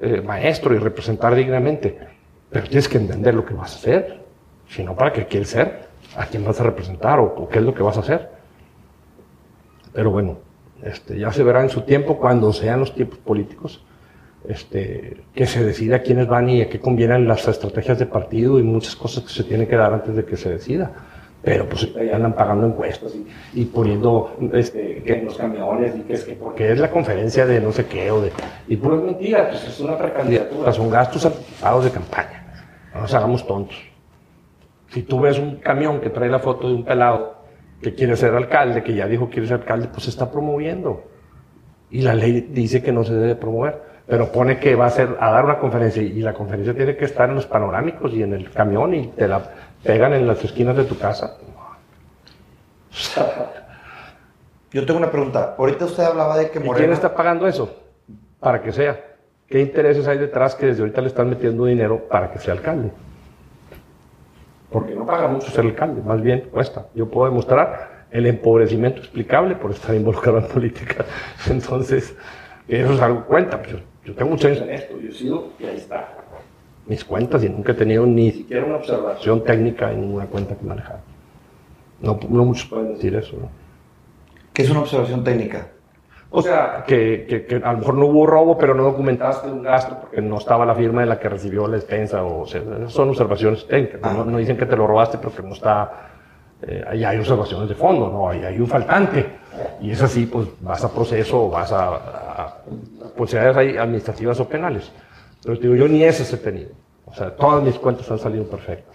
Eh, 0.00 0.20
maestro 0.20 0.74
y 0.74 0.78
representar 0.78 1.34
dignamente. 1.34 1.98
Pero 2.50 2.66
tienes 2.66 2.88
que 2.88 2.98
entender 2.98 3.34
lo 3.34 3.44
que 3.44 3.54
vas 3.54 3.74
a 3.74 3.76
hacer. 3.76 4.20
Si 4.68 4.82
no, 4.82 4.94
¿para 4.94 5.12
qué 5.12 5.26
quieres 5.26 5.50
ser? 5.50 5.88
¿A 6.16 6.26
quién 6.26 6.44
vas 6.44 6.60
a 6.60 6.64
representar 6.64 7.20
o, 7.20 7.48
qué 7.48 7.58
es 7.58 7.64
lo 7.64 7.74
que 7.74 7.82
vas 7.82 7.96
a 7.96 8.00
hacer? 8.00 8.30
Pero 9.92 10.10
bueno, 10.10 10.38
este, 10.82 11.18
ya 11.18 11.32
se 11.32 11.42
verá 11.42 11.62
en 11.62 11.70
su 11.70 11.82
tiempo 11.82 12.18
cuando 12.18 12.52
sean 12.52 12.80
los 12.80 12.94
tiempos 12.94 13.18
políticos 13.18 13.84
este, 14.48 15.18
que 15.34 15.46
se 15.46 15.64
decida 15.64 16.00
quiénes 16.00 16.26
van 16.26 16.48
y 16.48 16.62
a 16.62 16.68
qué 16.68 16.80
convienen 16.80 17.28
las 17.28 17.46
estrategias 17.46 17.98
de 17.98 18.06
partido 18.06 18.58
y 18.58 18.62
muchas 18.62 18.96
cosas 18.96 19.24
que 19.24 19.30
se 19.30 19.44
tienen 19.44 19.66
que 19.66 19.76
dar 19.76 19.92
antes 19.92 20.16
de 20.16 20.24
que 20.24 20.36
se 20.36 20.50
decida. 20.50 20.90
Pero 21.42 21.66
pues 21.66 21.88
ya 21.94 22.16
andan 22.16 22.34
pagando 22.34 22.66
encuestas 22.66 23.14
y, 23.14 23.60
y 23.62 23.64
poniendo 23.64 24.36
este, 24.52 25.02
que 25.02 25.14
en 25.14 25.24
los 25.24 25.36
camiones 25.38 25.96
y 25.96 26.00
que 26.00 26.12
es 26.12 26.24
que 26.24 26.34
porque 26.34 26.72
es 26.72 26.78
la 26.78 26.90
conferencia 26.90 27.46
de 27.46 27.60
no 27.60 27.72
sé 27.72 27.86
qué 27.86 28.10
o 28.10 28.20
de... 28.20 28.30
Y 28.68 28.76
puras 28.76 29.00
mentiras, 29.00 29.48
pues 29.48 29.68
es 29.68 29.80
una 29.80 29.96
precandidatura, 29.96 30.70
son 30.70 30.90
gastos 30.90 31.24
anticipados 31.24 31.84
de 31.84 31.90
campaña. 31.90 32.39
No 32.94 33.02
nos 33.02 33.14
hagamos 33.14 33.46
tontos. 33.46 33.76
Si 34.88 35.02
tú 35.02 35.20
ves 35.20 35.38
un 35.38 35.56
camión 35.56 36.00
que 36.00 36.10
trae 36.10 36.28
la 36.28 36.40
foto 36.40 36.68
de 36.68 36.74
un 36.74 36.84
pelado 36.84 37.36
que 37.80 37.94
quiere 37.94 38.16
ser 38.16 38.34
alcalde, 38.34 38.82
que 38.82 38.94
ya 38.94 39.06
dijo 39.06 39.26
que 39.26 39.34
quiere 39.34 39.48
ser 39.48 39.60
alcalde, 39.60 39.88
pues 39.88 40.04
se 40.04 40.10
está 40.10 40.30
promoviendo. 40.30 41.04
Y 41.90 42.02
la 42.02 42.14
ley 42.14 42.48
dice 42.50 42.82
que 42.82 42.92
no 42.92 43.04
se 43.04 43.14
debe 43.14 43.36
promover, 43.36 43.82
pero 44.06 44.30
pone 44.32 44.58
que 44.58 44.74
va 44.74 44.86
a 44.86 44.90
ser 44.90 45.16
a 45.20 45.30
dar 45.30 45.44
una 45.44 45.58
conferencia 45.58 46.02
y 46.02 46.20
la 46.20 46.34
conferencia 46.34 46.74
tiene 46.74 46.96
que 46.96 47.04
estar 47.04 47.28
en 47.28 47.36
los 47.36 47.46
panorámicos 47.46 48.12
y 48.12 48.22
en 48.22 48.34
el 48.34 48.50
camión 48.50 48.94
y 48.94 49.08
te 49.08 49.28
la 49.28 49.42
pegan 49.82 50.12
en 50.12 50.26
las 50.26 50.44
esquinas 50.44 50.76
de 50.76 50.84
tu 50.84 50.98
casa. 50.98 51.36
Yo 54.72 54.86
tengo 54.86 54.98
una 54.98 55.10
pregunta. 55.10 55.54
Ahorita 55.58 55.84
usted 55.84 56.04
hablaba 56.04 56.36
de 56.38 56.50
que 56.50 56.58
¿Y 56.58 56.62
Morena... 56.62 56.78
quién 56.78 56.92
está 56.92 57.14
pagando 57.14 57.46
eso? 57.46 57.74
Para 58.38 58.62
que 58.62 58.72
sea. 58.72 59.09
¿Qué 59.50 59.60
intereses 59.60 60.06
hay 60.06 60.16
detrás 60.18 60.54
que 60.54 60.66
desde 60.66 60.80
ahorita 60.82 61.00
le 61.00 61.08
están 61.08 61.28
metiendo 61.28 61.64
dinero 61.66 62.06
para 62.08 62.30
que 62.32 62.38
sea 62.38 62.54
alcalde? 62.54 62.92
Porque 64.70 64.94
no 64.94 65.04
paga 65.04 65.26
mucho 65.26 65.50
ser 65.50 65.64
alcalde, 65.64 66.00
más 66.02 66.22
bien 66.22 66.48
cuesta. 66.52 66.86
Yo 66.94 67.08
puedo 67.10 67.28
demostrar 67.28 68.06
el 68.12 68.26
empobrecimiento 68.26 69.00
explicable 69.00 69.56
por 69.56 69.72
estar 69.72 69.94
involucrado 69.94 70.38
en 70.38 70.46
política. 70.46 71.04
Entonces, 71.50 72.14
eso 72.68 72.92
es 72.92 73.00
algo 73.00 73.24
cuenta. 73.26 73.58
Pues, 73.58 73.72
yo- 73.72 73.78
yo 74.04 74.14
tengo 74.14 74.30
muchos 74.30 74.46
años 74.52 74.62
en 74.62 74.70
esto, 74.70 74.98
yo 75.00 75.08
he 75.08 75.12
sido, 75.12 75.48
y 75.58 75.64
ahí 75.64 75.76
está. 75.76 76.08
Mis 76.86 77.04
cuentas, 77.04 77.42
y 77.44 77.48
nunca 77.48 77.72
he 77.72 77.74
tenido 77.74 78.06
ni 78.06 78.30
siquiera 78.30 78.64
una 78.64 78.76
observación 78.76 79.42
técnica 79.44 79.90
en 79.92 80.00
ninguna 80.02 80.26
cuenta 80.26 80.54
que 80.56 80.64
manejar. 80.64 81.00
No, 82.00 82.18
no 82.28 82.44
muchos 82.44 82.66
pueden 82.66 82.94
decir 82.94 83.14
eso. 83.16 83.36
¿Qué 84.54 84.62
es 84.62 84.70
una 84.70 84.80
observación 84.80 85.22
técnica? 85.24 85.66
O 86.32 86.42
sea, 86.42 86.84
que, 86.86 87.26
que- 87.28 87.44
que 87.44 87.56
a 87.56 87.72
lo 87.72 87.78
mejor 87.78 87.94
no 87.94 88.06
hubo 88.06 88.26
robo, 88.26 88.56
pero 88.56 88.72
no 88.74 88.84
documentaste 88.84 89.48
un 89.50 89.62
gasto 89.62 89.98
porque 90.00 90.20
no 90.22 90.38
estaba 90.38 90.64
la 90.64 90.74
firma 90.76 91.00
de 91.00 91.08
la 91.08 91.18
que 91.18 91.28
recibió 91.28 91.66
la 91.66 91.74
despensa. 91.76 92.22
O, 92.22 92.46
sea, 92.46 92.62
son 92.88 93.08
observaciones 93.08 93.66
técnicas. 93.66 94.00
No, 94.26 94.38
dicen 94.38 94.56
que 94.56 94.66
te 94.66 94.76
lo 94.76 94.86
robaste 94.86 95.18
porque 95.18 95.42
no 95.42 95.54
está. 95.54 95.90
eh, 96.62 96.84
ahí 96.88 97.02
hay 97.04 97.18
observaciones 97.18 97.68
de 97.68 97.74
fondo, 97.74 98.08
no, 98.10 98.28
ahí 98.28 98.44
hay 98.44 98.60
un 98.60 98.68
faltante. 98.68 99.26
Y 99.80 99.90
es 99.90 100.00
así, 100.02 100.26
pues 100.26 100.46
vas 100.60 100.84
a 100.84 100.92
proceso 100.92 101.48
vas 101.50 101.72
a, 101.72 101.94
a, 101.96 102.54
posibilidades 103.16 103.76
administrativas 103.78 104.38
o 104.38 104.48
penales. 104.48 104.92
Pero 105.42 105.56
te 105.58 105.62
digo, 105.66 105.74
yo 105.74 105.88
ni 105.88 106.04
esas 106.04 106.32
he 106.32 106.36
tenido. 106.36 106.70
O 107.06 107.14
sea, 107.14 107.34
todas 107.34 107.60
mis 107.64 107.74
cuentas 107.76 108.08
han 108.10 108.18
salido 108.20 108.44
perfectas. 108.44 108.94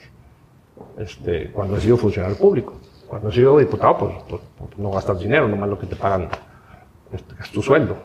Este, 0.98 1.52
cuando 1.52 1.76
he 1.76 1.82
sido 1.82 1.98
funcionario 1.98 2.38
público. 2.38 2.76
Cuando 3.08 3.30
he 3.30 3.32
sido 3.34 3.58
diputado, 3.60 3.98
pues, 3.98 4.14
pues, 4.30 4.42
pues, 4.58 4.78
no 4.78 4.90
gastas 4.92 5.20
dinero, 5.20 5.48
nomás 5.48 5.70
lo 5.70 5.78
que 5.78 5.86
te 5.86 5.96
pagan 5.96 6.28
es 7.42 7.50
tu 7.52 7.62
sueldo. 7.62 7.98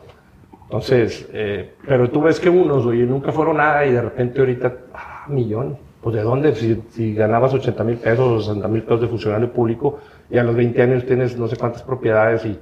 Entonces, 0.63 1.27
eh, 1.33 1.73
pero 1.85 2.09
tú 2.09 2.21
ves 2.21 2.39
que 2.39 2.49
unos, 2.49 2.85
oye, 2.85 3.03
nunca 3.03 3.31
fueron 3.31 3.57
nada 3.57 3.85
y 3.85 3.91
de 3.91 4.01
repente 4.01 4.39
ahorita, 4.39 4.73
ah, 4.93 5.25
millones. 5.27 5.77
Pues 6.01 6.15
de 6.15 6.23
dónde, 6.23 6.55
si, 6.55 6.81
si 6.89 7.13
ganabas 7.13 7.53
80 7.53 7.83
mil 7.83 7.97
pesos 7.97 8.25
o 8.27 8.41
60 8.41 8.67
mil 8.69 8.81
pesos 8.81 9.01
de 9.01 9.07
funcionario 9.07 9.51
público 9.51 9.99
y 10.31 10.37
a 10.39 10.43
los 10.43 10.55
20 10.55 10.81
años 10.81 11.05
tienes 11.05 11.37
no 11.37 11.47
sé 11.47 11.57
cuántas 11.57 11.83
propiedades 11.83 12.43
y 12.45 12.57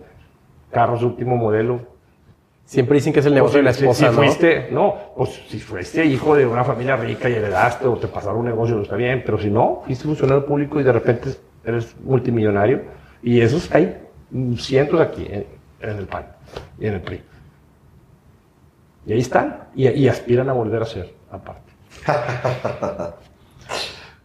carros 0.71 1.03
último 1.03 1.37
modelo. 1.37 1.79
Siempre 2.65 2.95
dicen 2.95 3.13
que 3.13 3.21
es 3.21 3.25
el 3.25 3.33
negocio 3.33 3.57
de 3.59 3.63
la 3.63 3.73
Si- 3.73 3.81
esposa, 3.83 4.09
si, 4.09 4.15
¿no? 4.15 4.21
fuiste, 4.21 4.67
no, 4.71 4.93
pues 5.15 5.29
si 5.47 5.59
fuiste 5.59 6.03
hijo 6.05 6.35
de 6.35 6.45
una 6.45 6.63
familia 6.65 6.97
rica 6.97 7.29
y 7.29 7.33
heredaste 7.33 7.87
o 7.87 7.95
te 7.97 8.07
pasaron 8.07 8.39
un 8.39 8.45
negocio, 8.47 8.75
no 8.75 8.81
está 8.83 8.95
bien, 8.95 9.23
pero 9.25 9.37
si 9.39 9.49
no, 9.49 9.81
fuiste 9.85 10.03
funcionario 10.05 10.45
público 10.45 10.79
y 10.79 10.83
de 10.83 10.91
repente 10.91 11.29
eres 11.63 11.95
multimillonario 12.03 12.81
y 13.23 13.39
esos 13.39 13.73
hay 13.73 13.97
cientos 14.57 14.99
aquí 14.99 15.25
en, 15.29 15.45
en 15.81 15.97
el 15.97 16.05
PAN 16.07 16.25
y 16.79 16.87
en 16.87 16.93
el 16.95 17.01
PRI. 17.01 17.21
Y 19.07 19.13
ahí 19.13 19.19
están 19.19 19.69
y, 19.75 19.87
y 19.87 20.07
aspiran 20.07 20.49
a 20.49 20.53
volver 20.53 20.81
a 20.81 20.85
ser, 20.85 21.13
aparte. 21.31 21.71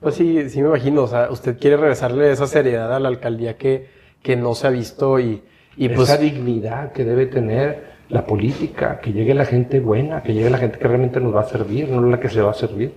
Pues 0.01 0.17
sí, 0.17 0.51
sí 0.51 0.61
me 0.61 0.69
imagino. 0.69 1.03
O 1.05 1.07
sea, 1.07 1.31
usted 1.31 1.59
quiere 1.59 1.79
regresarle 1.79 2.31
esa 2.31 2.47
seriedad 2.47 2.95
a 2.95 3.01
la 3.01 3.09
alcaldía 3.09 3.57
que, 3.57 3.89
que 4.23 4.37
no 4.37 4.55
se 4.55 4.67
ha 4.67 4.71
visto 4.71 5.19
y, 5.19 5.43
y 5.79 5.89
pues... 5.89 6.11
Esa 6.11 6.19
dignidad 6.21 6.93
que 6.93 7.05
debe 7.05 7.25
tener 7.25 7.95
la 8.11 8.27
política, 8.27 9.01
que 9.01 9.15
llegue 9.15 9.33
la 9.33 9.47
gente 9.47 9.81
buena, 9.81 10.23
que 10.23 10.35
llegue 10.35 10.51
la 10.51 10.59
gente 10.59 10.79
que 10.79 10.87
realmente 10.87 11.21
nos 11.21 11.35
va 11.35 11.41
a 11.41 11.45
servir, 11.49 11.89
no 11.89 12.03
la 12.07 12.21
que 12.21 12.29
se 12.29 12.43
va 12.43 12.51
a 12.51 12.55
servir. 12.55 12.93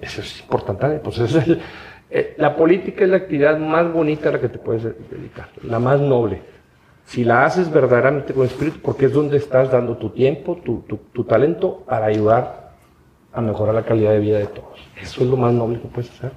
Eso 0.00 0.20
es 0.20 0.40
importante. 0.40 1.00
Pues 1.00 1.18
es 1.18 1.34
el- 1.34 1.60
eh, 2.10 2.34
la 2.38 2.54
política 2.54 3.02
es 3.02 3.10
la 3.10 3.16
actividad 3.16 3.58
más 3.58 3.92
bonita 3.92 4.28
a 4.28 4.32
la 4.32 4.40
que 4.40 4.48
te 4.48 4.58
puedes 4.58 4.84
dedicar, 4.84 5.48
la 5.64 5.80
más 5.80 5.98
noble. 6.00 6.42
Si 7.06 7.24
la 7.24 7.44
haces 7.44 7.72
verdaderamente 7.72 8.34
con 8.34 8.44
espíritu, 8.44 8.80
porque 8.82 9.06
es 9.06 9.12
donde 9.12 9.36
estás 9.36 9.70
dando 9.70 9.96
tu 9.96 10.10
tiempo, 10.10 10.56
tu, 10.56 10.80
tu, 10.80 10.96
tu 11.12 11.24
talento 11.24 11.84
para 11.86 12.06
ayudar 12.06 12.72
a 13.32 13.40
mejorar 13.40 13.74
la 13.74 13.84
calidad 13.84 14.10
de 14.10 14.18
vida 14.18 14.38
de 14.38 14.46
todos. 14.46 14.80
Eso 15.00 15.22
es 15.22 15.30
lo 15.30 15.36
más 15.36 15.52
noble 15.52 15.80
que 15.80 15.86
puedes 15.86 16.10
hacer. 16.10 16.32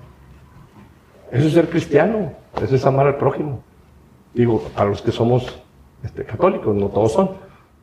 Eso 1.32 1.48
es 1.48 1.54
ser 1.54 1.70
cristiano, 1.70 2.34
eso 2.62 2.76
es 2.76 2.86
amar 2.86 3.08
al 3.08 3.18
prójimo. 3.18 3.64
Digo, 4.34 4.62
para 4.76 4.90
los 4.90 5.02
que 5.02 5.12
somos 5.12 5.60
este, 6.04 6.24
católicos, 6.24 6.76
no 6.76 6.88
todos 6.88 7.14
son, 7.14 7.32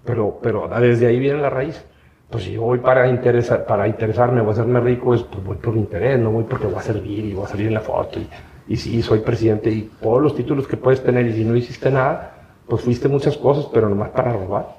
pero, 0.05 0.39
pero 0.41 0.69
desde 0.81 1.09
ahí 1.09 1.19
viene 1.19 1.41
la 1.41 1.51
raíz. 1.51 1.85
Pues 2.31 2.45
si 2.45 2.53
yo 2.53 2.63
voy 2.63 2.79
para, 2.79 3.09
interesar, 3.09 3.67
para 3.67 3.89
interesarme, 3.89 4.41
a 4.43 4.51
hacerme 4.51 4.81
rico, 4.81 5.13
es, 5.15 5.23
pues 5.23 5.45
voy 5.45 5.57
por 5.57 5.77
interés, 5.77 6.21
no 6.21 6.31
voy 6.31 6.45
porque 6.45 6.67
voy 6.67 6.77
a 6.77 6.83
servir 6.83 7.25
y 7.25 7.35
voy 7.35 7.45
a 7.45 7.49
salir 7.49 7.67
en 7.67 7.75
la 7.75 7.81
foto. 7.81 8.21
Y, 8.21 8.29
y 8.69 8.77
sí, 8.77 9.03
soy 9.03 9.21
presidente 9.21 9.71
y 9.71 9.91
todos 10.01 10.23
los 10.23 10.37
títulos 10.37 10.69
que 10.69 10.77
puedes 10.77 11.03
tener 11.03 11.27
y 11.27 11.33
si 11.33 11.45
no 11.45 11.57
hiciste 11.57 11.91
nada, 11.91 12.36
pues 12.69 12.83
fuiste 12.83 13.09
muchas 13.09 13.37
cosas, 13.37 13.67
pero 13.73 13.89
nomás 13.89 14.11
para 14.11 14.33
robar. 14.33 14.77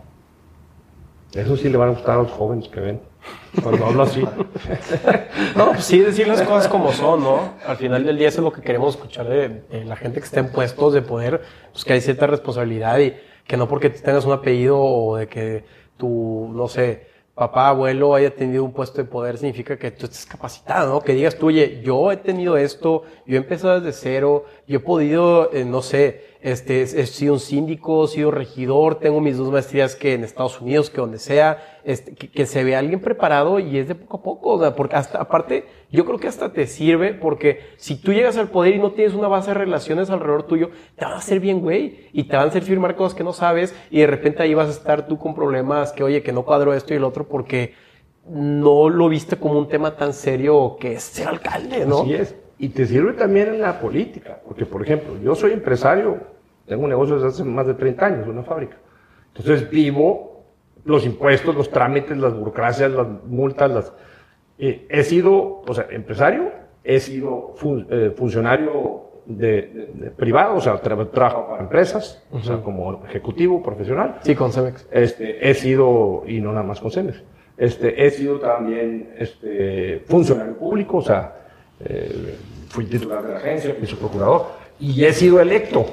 Eso 1.34 1.58
sí 1.58 1.70
le 1.70 1.78
van 1.78 1.90
a 1.90 1.92
gustar 1.92 2.18
a 2.18 2.24
los 2.24 2.32
jóvenes 2.32 2.68
que 2.70 2.80
ven. 2.80 3.02
Cuando 3.62 3.86
hablo 3.86 4.04
así. 4.04 4.24
No, 5.56 5.72
pues 5.72 5.86
sí 5.86 6.00
decir 6.00 6.28
las 6.28 6.42
cosas 6.44 6.68
como 6.68 6.92
son, 6.92 7.24
¿no? 7.24 7.54
Al 7.66 7.78
final 7.78 8.04
del 8.06 8.18
día 8.18 8.28
es 8.28 8.38
lo 8.38 8.52
que 8.52 8.62
queremos 8.62 8.96
escuchar 8.96 9.28
de, 9.28 9.50
de 9.70 9.86
la 9.86 9.96
gente 9.96 10.20
que 10.20 10.26
está 10.26 10.40
en 10.40 10.52
puestos 10.52 10.94
de 10.94 11.02
poder, 11.02 11.42
pues 11.72 11.84
que 11.84 11.94
hay 11.94 12.02
cierta 12.02 12.28
responsabilidad 12.28 13.00
y 13.00 13.14
que 13.46 13.58
no 13.58 13.68
porque 13.68 13.90
tengas 13.90 14.26
un 14.26 14.34
apellido 14.34 14.80
o 14.80 15.18
de 15.18 15.28
que 15.28 15.66
tu, 15.98 16.50
no 16.54 16.68
sé, 16.68 17.08
papá, 17.38 17.70
abuelo 17.70 18.16
haya 18.16 18.34
tenido 18.34 18.64
un 18.64 18.74
puesto 18.74 18.98
de 18.98 19.08
poder 19.08 19.38
significa 19.38 19.78
que 19.78 19.92
tú 19.92 20.06
estés 20.06 20.26
capacitado, 20.26 20.94
¿no? 20.94 21.02
Que 21.02 21.14
digas 21.14 21.38
tú, 21.38 21.48
oye, 21.48 21.82
yo 21.84 22.12
he 22.12 22.18
tenido 22.18 22.58
esto, 22.58 23.04
yo 23.26 23.36
he 23.36 23.38
empezado 23.38 23.80
desde 23.80 23.98
cero, 23.98 24.46
yo 24.68 24.78
he 24.78 24.82
podido, 24.82 25.52
eh, 25.54 25.64
no 25.64 25.82
sé, 25.82 26.37
este, 26.52 26.82
he 26.82 27.06
sido 27.06 27.34
un 27.34 27.42
síndico, 27.42 28.06
he 28.06 28.08
sido 28.08 28.32
regidor, 28.32 29.00
tengo 29.00 29.20
mis 29.20 29.36
dos 29.36 29.52
maestrías 29.52 29.98
que 29.98 30.14
en 30.14 30.24
Estados 30.24 30.62
Unidos, 30.62 30.90
que 30.90 31.02
donde 31.02 31.20
sea, 31.20 31.82
este, 31.84 32.16
que, 32.16 32.46
se 32.46 32.64
vea 32.64 32.80
alguien 32.80 33.02
preparado 33.02 33.60
y 33.60 33.78
es 33.78 33.90
de 33.90 33.96
poco 33.96 34.18
a 34.18 34.24
poco, 34.24 34.54
o 34.54 34.76
porque 34.76 34.96
hasta, 34.96 35.20
aparte, 35.20 35.66
yo 35.92 36.06
creo 36.06 36.20
que 36.20 36.30
hasta 36.30 36.54
te 36.54 36.66
sirve 36.66 37.14
porque 37.14 37.60
si 37.76 37.96
tú 37.96 38.14
llegas 38.14 38.38
al 38.38 38.48
poder 38.48 38.76
y 38.76 38.80
no 38.80 38.94
tienes 38.94 39.14
una 39.14 39.28
base 39.28 39.50
de 39.50 39.56
relaciones 39.56 40.10
alrededor 40.10 40.44
tuyo, 40.44 40.70
te 40.96 41.04
van 41.04 41.16
a 41.16 41.18
hacer 41.18 41.42
bien, 41.42 41.60
güey, 41.60 42.08
y 42.14 42.24
te 42.24 42.38
van 42.38 42.46
a 42.46 42.50
hacer 42.50 42.64
firmar 42.64 42.96
cosas 42.96 43.14
que 43.14 43.26
no 43.26 43.34
sabes 43.34 43.76
y 43.92 44.00
de 44.00 44.08
repente 44.08 44.42
ahí 44.42 44.54
vas 44.54 44.70
a 44.70 44.72
estar 44.72 45.06
tú 45.06 45.18
con 45.18 45.36
problemas 45.36 45.92
que, 45.92 46.04
oye, 46.04 46.24
que 46.24 46.32
no 46.32 46.46
cuadro 46.46 46.74
esto 46.74 46.94
y 46.94 46.98
el 46.98 47.04
otro 47.04 47.28
porque 47.28 47.74
no 48.26 48.88
lo 48.88 49.10
viste 49.10 49.36
como 49.36 49.60
un 49.60 49.68
tema 49.68 49.98
tan 49.98 50.14
serio 50.14 50.78
que 50.80 50.94
es 50.94 51.04
ser 51.04 51.28
alcalde, 51.28 51.86
¿no? 51.86 52.04
Así 52.04 52.14
es. 52.14 52.36
Y 52.58 52.70
te 52.70 52.86
sirve 52.86 53.14
también 53.14 53.50
en 53.50 53.62
la 53.62 53.82
política, 53.82 54.40
porque 54.46 54.66
por 54.66 54.82
ejemplo, 54.82 55.18
yo 55.22 55.36
soy 55.36 55.52
empresario, 55.52 56.37
tengo 56.68 56.84
un 56.84 56.90
negocio 56.90 57.16
desde 57.16 57.30
hace 57.30 57.44
más 57.44 57.66
de 57.66 57.74
30 57.74 58.06
años, 58.06 58.28
una 58.28 58.44
fábrica. 58.44 58.78
Entonces 59.36 59.70
vivo 59.70 60.44
los 60.84 61.06
impuestos, 61.06 61.56
los 61.56 61.70
trámites, 61.70 62.18
las 62.18 62.34
burocracias, 62.34 62.92
las 62.92 63.08
multas, 63.26 63.72
las... 63.72 63.94
Eh, 64.58 64.88
he 64.90 65.04
sido, 65.04 65.62
o 65.68 65.74
sea, 65.74 65.88
empresario, 65.92 66.52
he 66.84 67.00
sido 67.00 67.54
eh, 67.90 68.14
funcionario 68.16 69.04
de, 69.26 70.14
privado, 70.16 70.56
o 70.56 70.62
sea, 70.62 70.78
trabajo 70.78 71.48
para 71.50 71.62
empresas, 71.62 72.24
o 72.32 72.40
sea, 72.40 72.62
como 72.62 73.06
ejecutivo, 73.06 73.62
profesional. 73.62 74.20
Sí, 74.24 74.36
con 74.36 74.52
Cemex. 74.52 74.88
Este, 74.92 75.50
he 75.50 75.54
sido, 75.54 76.24
y 76.26 76.40
no 76.40 76.54
nada 76.54 76.64
más 76.64 76.80
con 76.80 76.92
Cemex, 76.92 77.22
este, 77.58 78.06
he 78.06 78.10
sido 78.12 78.40
también 78.40 79.14
este, 79.18 80.04
funcionario 80.08 80.58
público, 80.58 80.98
o 80.98 81.02
sea, 81.02 81.36
eh, 81.82 82.36
fui 82.70 82.86
titular 82.86 83.22
de 83.22 83.34
la 83.34 83.38
agencia, 83.38 83.76
fui 83.78 83.88
su 83.88 83.98
procurador, 83.98 84.48
y 84.80 85.04
he 85.04 85.12
sido 85.12 85.42
electo 85.42 85.86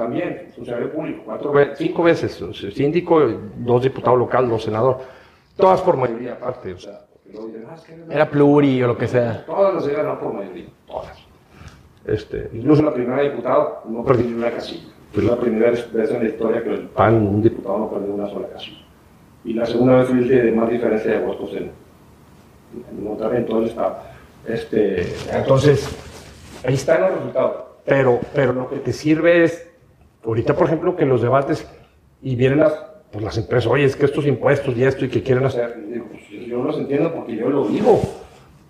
también, 0.00 0.50
funcionario 0.54 0.90
público, 0.90 1.22
cuatro, 1.26 1.52
cinco 1.76 2.02
veces, 2.02 2.42
síndico, 2.74 3.20
dos 3.56 3.82
diputados 3.82 4.18
locales, 4.18 4.50
dos 4.50 4.64
senadores, 4.64 5.06
todas 5.56 5.82
por 5.82 5.96
mayoría 5.98 6.32
aparte, 6.32 6.72
o 6.72 6.78
sea, 6.78 7.02
ah, 7.68 7.76
era 8.08 8.30
pluri 8.30 8.82
o 8.82 8.86
lo 8.88 8.96
que 8.96 9.06
sea. 9.06 9.44
Todas 9.44 9.74
las 9.74 9.86
eran 9.86 10.18
por 10.18 10.32
mayoría, 10.32 10.68
todas. 10.86 11.18
Este, 12.06 12.48
incluso 12.54 12.82
la 12.82 12.94
primera 12.94 13.22
diputada 13.22 13.82
no 13.86 14.02
perdí 14.02 14.24
ni 14.24 14.32
una 14.32 14.50
casilla. 14.50 14.88
Fue 15.12 15.22
la 15.22 15.36
primera 15.36 15.70
vez 15.70 16.10
en 16.10 16.22
la 16.22 16.28
historia 16.28 16.62
que 16.62 16.70
el 16.70 16.88
PAN, 16.88 17.14
un 17.26 17.42
diputado, 17.42 17.78
no 17.78 17.90
perdió 17.90 18.14
una 18.14 18.28
sola 18.28 18.48
casilla. 18.48 18.84
Y 19.44 19.52
la 19.52 19.66
segunda 19.66 19.96
vez 19.96 20.08
fue 20.08 20.18
el 20.18 20.28
de 20.28 20.52
más 20.52 20.70
diferencia 20.70 21.10
de 21.10 21.26
votos 21.26 21.50
en, 21.52 21.70
en, 22.74 23.34
en 23.36 23.46
todo 23.46 23.58
el 23.58 23.66
estado. 23.66 23.98
Este, 24.46 25.06
entonces, 25.30 25.94
ahí 26.64 26.74
están 26.74 27.02
los 27.02 27.10
resultados. 27.12 27.64
Pero, 27.84 28.20
pero 28.34 28.52
lo 28.52 28.68
que 28.68 28.76
te 28.76 28.92
sirve 28.92 29.44
es, 29.44 29.69
ahorita 30.24 30.54
por 30.54 30.66
ejemplo, 30.66 30.96
que 30.96 31.04
los 31.04 31.22
debates 31.22 31.66
y 32.22 32.36
vienen 32.36 32.60
las, 32.60 32.72
pues 33.10 33.24
las 33.24 33.36
empresas, 33.38 33.70
oye, 33.70 33.84
es 33.84 33.96
que 33.96 34.06
estos 34.06 34.26
impuestos 34.26 34.76
y 34.76 34.84
esto 34.84 35.04
y 35.04 35.08
que 35.08 35.22
quieren 35.22 35.44
hacer, 35.44 35.78
pues, 36.10 36.28
yo 36.46 36.58
no 36.58 36.64
los 36.64 36.78
entiendo 36.78 37.12
porque 37.12 37.36
yo 37.36 37.48
lo 37.48 37.66
digo. 37.66 38.00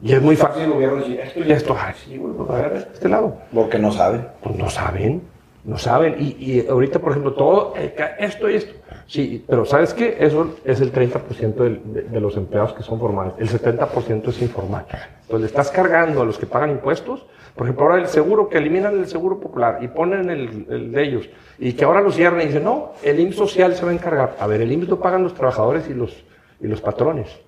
Y 0.02 0.14
es 0.14 0.22
muy 0.22 0.34
fácil 0.34 0.62
el 0.62 0.72
gobierno 0.72 0.96
decir 0.96 1.20
esto 1.20 1.40
y 1.40 1.52
esto, 1.52 1.76
ay, 1.78 1.94
sí, 2.04 2.16
bueno, 2.16 2.46
a 2.50 2.56
ver, 2.56 2.88
este 2.94 3.08
lado. 3.08 3.36
Porque 3.52 3.78
no 3.78 3.92
saben. 3.92 4.26
Pues 4.42 4.56
no 4.56 4.70
saben, 4.70 5.20
no 5.64 5.76
saben. 5.76 6.16
Y, 6.18 6.36
y 6.38 6.66
ahorita, 6.66 7.00
por 7.00 7.10
ejemplo, 7.10 7.34
todo, 7.34 7.74
eh, 7.76 7.94
esto 8.18 8.48
y 8.48 8.54
esto. 8.54 8.72
Sí, 9.06 9.44
pero 9.46 9.66
¿sabes 9.66 9.92
qué? 9.92 10.16
Eso 10.20 10.56
es 10.64 10.80
el 10.80 10.92
30% 10.92 11.54
de, 11.54 12.02
de, 12.04 12.20
los 12.20 12.36
empleados 12.36 12.72
que 12.72 12.82
son 12.82 12.98
formales. 12.98 13.34
El 13.38 13.48
70% 13.48 14.28
es 14.28 14.40
informal. 14.40 14.86
Entonces 15.22 15.40
le 15.40 15.46
estás 15.46 15.70
cargando 15.70 16.22
a 16.22 16.24
los 16.24 16.38
que 16.38 16.46
pagan 16.46 16.70
impuestos. 16.70 17.26
Por 17.54 17.66
ejemplo, 17.66 17.86
ahora 17.86 17.98
el 17.98 18.06
seguro, 18.06 18.48
que 18.48 18.58
eliminan 18.58 18.98
el 18.98 19.06
seguro 19.06 19.38
popular 19.40 19.78
y 19.82 19.88
ponen 19.88 20.30
el, 20.30 20.92
de 20.92 21.02
ellos. 21.02 21.28
Y 21.58 21.72
que 21.74 21.84
ahora 21.84 22.00
lo 22.00 22.10
cierran 22.10 22.40
y 22.40 22.46
dicen, 22.46 22.64
no, 22.64 22.92
el 23.02 23.20
IMSS 23.20 23.36
social 23.36 23.74
se 23.74 23.84
va 23.84 23.90
a 23.90 23.94
encargar. 23.94 24.36
A 24.38 24.46
ver, 24.46 24.62
el 24.62 24.72
IMSS 24.72 24.88
lo 24.88 25.00
pagan 25.00 25.22
los 25.22 25.34
trabajadores 25.34 25.88
y 25.88 25.94
los, 25.94 26.24
y 26.60 26.66
los 26.66 26.80
patrones 26.80 27.40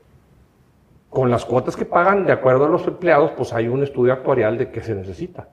con 1.13 1.31
las 1.31 1.45
cuotas 1.45 1.77
que 1.77 1.85
pagan 1.85 2.25
de 2.25 2.33
acuerdo 2.33 2.65
a 2.65 2.69
los 2.71 2.87
empleados, 2.87 3.33
pues 3.33 3.53
hay 3.53 3.69
un 3.69 3.83
estudio 3.83 4.15
actuarial 4.15 4.57
de 4.57 4.71
que 4.71 4.81
se 4.81 4.95
necesita. 4.95 5.47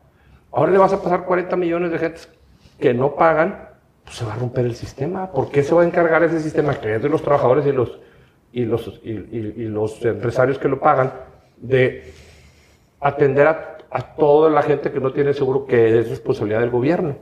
Ahora 0.53 0.71
le 0.71 0.77
vas 0.77 0.93
a 0.93 1.01
pasar 1.01 1.25
40 1.25 1.53
millones 1.57 1.91
de 1.91 1.99
gente 1.99 2.21
que 2.79 2.93
no 2.93 3.15
pagan, 3.15 3.67
pues 4.05 4.15
se 4.15 4.23
va 4.23 4.35
a 4.35 4.37
romper 4.37 4.65
el 4.65 4.75
sistema. 4.75 5.29
¿Por 5.29 5.51
qué 5.51 5.61
se 5.61 5.75
va 5.75 5.81
a 5.81 5.85
encargar 5.85 6.23
ese 6.23 6.39
sistema 6.39 6.75
que 6.75 6.95
es 6.95 7.03
de 7.03 7.09
los 7.09 7.21
trabajadores 7.21 7.65
y 7.65 7.73
los, 7.73 7.99
y 8.53 8.63
los, 8.63 9.01
y, 9.03 9.65
los 9.65 10.03
empresarios 10.05 10.57
que 10.57 10.69
lo 10.69 10.79
pagan 10.79 11.11
de 11.57 12.13
atender 13.01 13.47
a, 13.47 13.77
a, 13.91 14.15
toda 14.15 14.49
la 14.49 14.61
gente 14.61 14.91
que 14.91 14.99
no 14.99 15.11
tiene 15.11 15.33
seguro 15.33 15.65
que 15.65 15.99
es 15.99 16.09
responsabilidad 16.09 16.61
del 16.61 16.69
gobierno? 16.69 17.15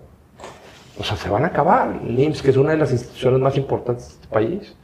O 1.00 1.04
sea, 1.04 1.16
se 1.16 1.30
van 1.30 1.44
a 1.44 1.48
acabar. 1.48 2.00
El 2.08 2.20
IMSS, 2.20 2.42
que 2.42 2.50
es 2.52 2.58
una 2.58 2.72
de 2.72 2.78
las 2.78 2.92
instituciones 2.92 3.40
más 3.40 3.58
importantes 3.58 4.08
de 4.08 4.14
este 4.14 4.28
país, 4.28 4.76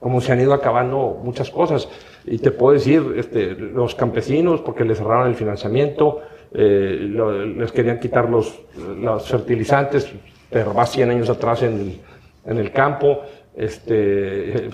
como 0.00 0.20
se 0.20 0.32
han 0.32 0.40
ido 0.40 0.52
acabando 0.52 1.20
muchas 1.22 1.50
cosas. 1.50 1.88
Y 2.24 2.38
te 2.38 2.50
puedo 2.50 2.74
decir, 2.74 3.14
este, 3.16 3.54
los 3.54 3.94
campesinos, 3.94 4.60
porque 4.60 4.84
les 4.84 4.98
cerraron 4.98 5.28
el 5.28 5.36
financiamiento, 5.36 6.20
eh, 6.52 7.54
les 7.56 7.72
querían 7.72 8.00
quitar 8.00 8.28
los, 8.28 8.60
los 8.98 9.28
fertilizantes, 9.28 10.12
pero 10.50 10.74
va 10.74 10.84
100 10.84 11.10
años 11.10 11.30
atrás 11.30 11.62
en 11.62 12.00
en 12.44 12.58
el 12.58 12.72
campo, 12.72 13.22
este, 13.56 14.70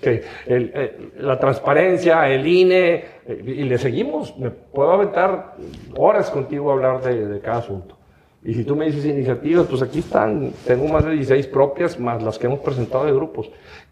que 0.00 0.22
el, 0.46 1.12
la 1.18 1.38
transparencia, 1.38 2.28
el 2.28 2.46
INE, 2.46 3.04
y 3.26 3.64
le 3.64 3.78
seguimos. 3.78 4.36
Me 4.38 4.50
puedo 4.50 4.92
aventar 4.92 5.56
horas 5.96 6.30
contigo 6.30 6.70
a 6.70 6.74
hablar 6.74 7.02
de, 7.02 7.26
de, 7.26 7.40
cada 7.40 7.58
asunto. 7.58 7.98
Y 8.42 8.54
si 8.54 8.64
tú 8.64 8.76
me 8.76 8.86
dices 8.86 9.06
iniciativas, 9.06 9.66
pues 9.66 9.82
aquí 9.82 10.00
están, 10.00 10.52
tengo 10.66 10.86
más 10.88 11.04
de 11.04 11.12
16 11.12 11.46
propias, 11.46 11.98
más 11.98 12.22
las 12.22 12.38
que 12.38 12.46
hemos 12.46 12.60
presentado 12.60 13.06
de 13.06 13.12
grupos. 13.12 13.50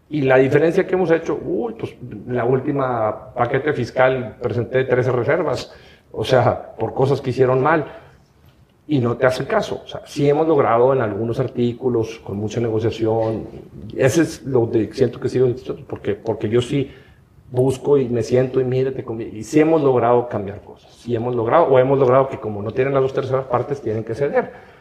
Y 0.09 0.21
la 0.21 0.37
diferencia 0.37 0.85
que 0.85 0.93
hemos 0.93 1.09
hecho, 1.09 1.39
uy, 1.43 1.73
pues 1.73 1.95
la 2.27 2.45
última 2.45 3.33
paquete 3.33 3.73
fiscal 3.73 4.37
presenté 4.41 4.83
13 4.83 5.11
reservas, 5.11 5.73
o 6.11 6.23
sea, 6.23 6.75
por 6.77 6.93
cosas 6.93 7.19
que 7.19 7.31
hicieron 7.31 7.63
mal 7.63 8.02
y 8.87 8.99
no 8.99 9.15
te 9.17 9.25
hacen 9.25 9.45
caso. 9.45 9.81
O 9.83 9.87
sea, 9.87 10.01
sí 10.05 10.27
hemos 10.27 10.47
logrado 10.47 10.93
en 10.93 11.01
algunos 11.01 11.39
artículos, 11.39 12.19
con 12.23 12.37
mucha 12.37 12.59
negociación, 12.59 13.47
ese 13.95 14.21
es 14.23 14.43
lo 14.43 14.69
que 14.69 14.93
siento 14.93 15.19
que 15.19 15.29
sigo, 15.29 15.47
porque, 15.87 16.15
porque 16.15 16.49
yo 16.49 16.61
sí 16.61 16.91
busco 17.51 17.97
y 17.97 18.09
me 18.09 18.23
siento 18.23 18.59
y 18.59 18.63
mírate 18.63 19.05
y 19.31 19.43
sí 19.43 19.59
hemos 19.59 19.81
logrado 19.81 20.27
cambiar 20.27 20.61
cosas, 20.61 20.91
sí 20.93 21.15
hemos 21.15 21.35
logrado, 21.35 21.65
o 21.65 21.77
hemos 21.77 21.99
logrado 21.99 22.27
que 22.27 22.39
como 22.39 22.61
no 22.61 22.71
tienen 22.71 22.93
las 22.93 23.03
dos 23.03 23.13
terceras 23.13 23.45
partes, 23.45 23.81
tienen 23.81 24.03
que 24.03 24.15
ceder 24.15 24.73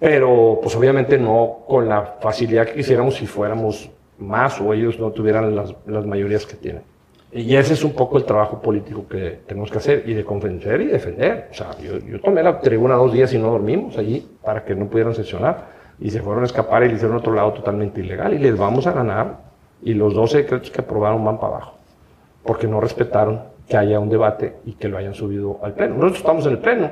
pero 0.00 0.58
pues 0.62 0.74
obviamente 0.74 1.18
no 1.18 1.58
con 1.68 1.88
la 1.88 2.16
facilidad 2.20 2.66
que 2.66 2.74
quisiéramos 2.74 3.14
si 3.16 3.26
fuéramos 3.26 3.90
más 4.18 4.58
o 4.60 4.72
ellos 4.72 4.98
no 4.98 5.10
tuvieran 5.12 5.54
las, 5.54 5.74
las 5.86 6.06
mayorías 6.06 6.46
que 6.46 6.56
tienen. 6.56 6.82
Y 7.32 7.54
ese 7.54 7.74
es 7.74 7.84
un 7.84 7.92
poco 7.92 8.18
el 8.18 8.24
trabajo 8.24 8.60
político 8.60 9.06
que 9.08 9.40
tenemos 9.46 9.70
que 9.70 9.78
hacer 9.78 10.02
y 10.06 10.14
de 10.14 10.24
convencer 10.24 10.80
y 10.80 10.86
defender. 10.86 11.48
O 11.50 11.54
sea, 11.54 11.78
yo, 11.78 11.98
yo 11.98 12.20
tomé 12.20 12.42
la 12.42 12.60
tribuna 12.60 12.94
dos 12.94 13.12
días 13.12 13.32
y 13.32 13.38
no 13.38 13.50
dormimos 13.50 13.96
allí 13.98 14.26
para 14.42 14.64
que 14.64 14.74
no 14.74 14.86
pudieran 14.86 15.14
sesionar 15.14 15.68
y 16.00 16.10
se 16.10 16.20
fueron 16.20 16.42
a 16.42 16.46
escapar 16.46 16.82
y 16.82 16.88
le 16.88 16.94
hicieron 16.94 17.16
otro 17.16 17.32
lado 17.32 17.52
totalmente 17.52 18.00
ilegal 18.00 18.34
y 18.34 18.38
les 18.38 18.56
vamos 18.58 18.86
a 18.86 18.92
ganar 18.92 19.38
y 19.82 19.94
los 19.94 20.14
12 20.14 20.38
decretos 20.38 20.70
que 20.70 20.80
aprobaron 20.80 21.24
van 21.24 21.38
para 21.38 21.54
abajo 21.54 21.80
porque 22.42 22.66
no 22.66 22.80
respetaron 22.80 23.42
que 23.68 23.76
haya 23.76 24.00
un 24.00 24.08
debate 24.08 24.56
y 24.64 24.72
que 24.72 24.88
lo 24.88 24.98
hayan 24.98 25.14
subido 25.14 25.60
al 25.62 25.74
pleno. 25.74 25.94
Nosotros 25.94 26.18
estamos 26.18 26.46
en 26.46 26.52
el 26.52 26.58
pleno, 26.58 26.90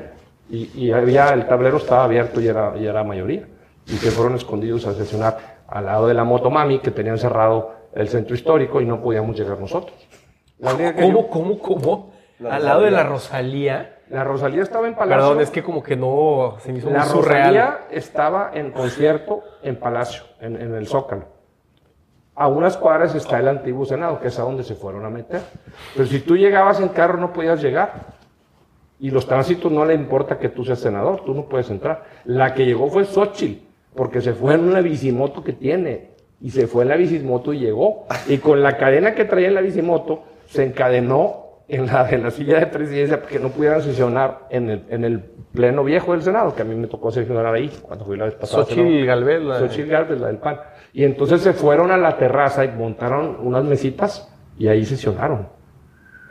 y, 0.51 0.71
y 0.75 0.93
había, 0.93 1.31
el 1.31 1.47
tablero 1.47 1.79
estaba 1.79 2.05
abierto 2.05 2.41
y 2.41 2.47
era, 2.47 2.75
y 2.79 2.87
era 2.87 3.05
mayoría. 3.05 3.47
Y 3.87 3.97
que 3.97 4.11
fueron 4.11 4.35
escondidos 4.35 4.87
a 4.87 4.95
sesionar 4.95 5.59
al 5.67 5.87
lado 5.87 6.07
de 6.07 6.15
la 6.15 6.25
Motomami, 6.25 6.79
que 6.79 6.91
tenían 6.91 7.19
cerrado 7.19 7.73
el 7.95 8.09
centro 8.09 8.35
histórico 8.35 8.81
y 8.81 8.87
no 8.87 9.01
podíamos 9.01 9.37
llegar 9.39 9.59
nosotros. 9.59 9.97
¿Cómo, 10.61 11.29
cómo, 11.29 11.59
cómo? 11.59 12.11
al 12.47 12.65
lado 12.65 12.83
de 12.83 12.91
la 12.91 13.05
Rosalía. 13.05 13.97
La 14.11 14.25
Rosalía 14.25 14.63
estaba 14.63 14.89
en 14.89 14.95
Palacio. 14.95 15.23
Perdón, 15.23 15.43
es 15.43 15.51
que 15.51 15.63
como 15.63 15.83
que 15.83 15.95
no 15.95 16.57
se 16.61 16.73
me 16.73 16.79
hizo 16.79 16.91
La 16.91 17.05
Rosalía 17.05 17.81
estaba 17.91 18.51
en 18.55 18.71
concierto 18.71 19.43
en 19.63 19.77
Palacio, 19.77 20.23
en, 20.41 20.57
en, 20.57 20.75
el 20.75 20.87
Zócalo. 20.87 21.27
A 22.35 22.49
unas 22.49 22.77
cuadras 22.77 23.15
está 23.15 23.39
el 23.39 23.49
antiguo 23.49 23.85
Senado, 23.85 24.21
que 24.21 24.29
es 24.29 24.39
a 24.39 24.43
donde 24.43 24.65
se 24.65 24.75
fueron 24.75 25.05
a 25.05 25.11
meter. 25.11 25.43
Pero 25.95 26.09
si 26.09 26.21
tú 26.21 26.37
llegabas 26.37 26.81
en 26.81 26.89
carro 26.89 27.19
no 27.19 27.33
podías 27.33 27.61
llegar. 27.61 28.19
Y 29.01 29.11
los 29.11 29.27
tránsitos 29.27 29.71
no 29.71 29.85
le 29.85 29.95
importa 29.95 30.39
que 30.39 30.49
tú 30.49 30.65
seas 30.65 30.81
senador, 30.81 31.23
tú 31.25 31.35
no 31.35 31.45
puedes 31.45 31.71
entrar. 31.71 32.05
La 32.25 32.55
que 32.55 32.65
llegó 32.65 32.89
fue 32.89 33.05
Xochitl, 33.05 33.65
porque 33.95 34.21
se 34.21 34.33
fue 34.33 34.55
en 34.55 34.69
una 34.69 34.81
bicimoto 34.81 35.45
que 35.45 35.53
tiene. 35.53 36.17
Y 36.41 36.51
se 36.51 36.67
fue 36.67 36.83
en 36.83 36.89
la 36.89 36.97
bicimoto 36.97 37.53
y 37.53 37.59
llegó. 37.59 38.07
Y 38.27 38.39
con 38.39 38.63
la 38.63 38.77
cadena 38.77 39.15
que 39.15 39.25
traía 39.25 39.49
en 39.49 39.55
la 39.55 39.61
bicimoto, 39.61 40.25
se 40.49 40.65
encadenó 40.65 41.45
en 41.69 41.87
la, 41.87 42.09
en 42.11 42.23
la 42.23 42.31
silla 42.31 42.59
de 42.61 42.67
presidencia 42.67 43.21
que 43.23 43.39
no 43.39 43.51
pudieran 43.51 43.83
sesionar 43.83 44.47
en 44.51 44.71
el, 44.71 44.85
en 44.89 45.05
el 45.05 45.21
pleno 45.53 45.85
viejo 45.85 46.13
del 46.13 46.23
Senado, 46.23 46.55
que 46.55 46.63
a 46.63 46.65
mí 46.65 46.75
me 46.75 46.87
tocó 46.87 47.11
sesionar 47.11 47.47
ahí 47.47 47.71
cuando 47.83 48.05
fui 48.05 48.17
la 48.17 48.25
vez 48.25 48.35
pasada. 48.35 48.65
Xochitl 48.65 49.05
Galvez, 49.07 49.43
la- 49.43 49.59
Xochitl 49.61 49.91
Gálvez, 49.91 50.19
la 50.21 50.27
del 50.29 50.39
PAN. 50.39 50.59
Y 50.95 51.05
entonces 51.05 51.43
se 51.43 51.53
fueron 51.53 51.91
a 51.91 51.97
la 51.99 52.17
terraza 52.17 52.65
y 52.65 52.69
montaron 52.69 53.37
unas 53.43 53.65
mesitas 53.65 54.35
y 54.59 54.67
ahí 54.69 54.85
sesionaron. 54.85 55.49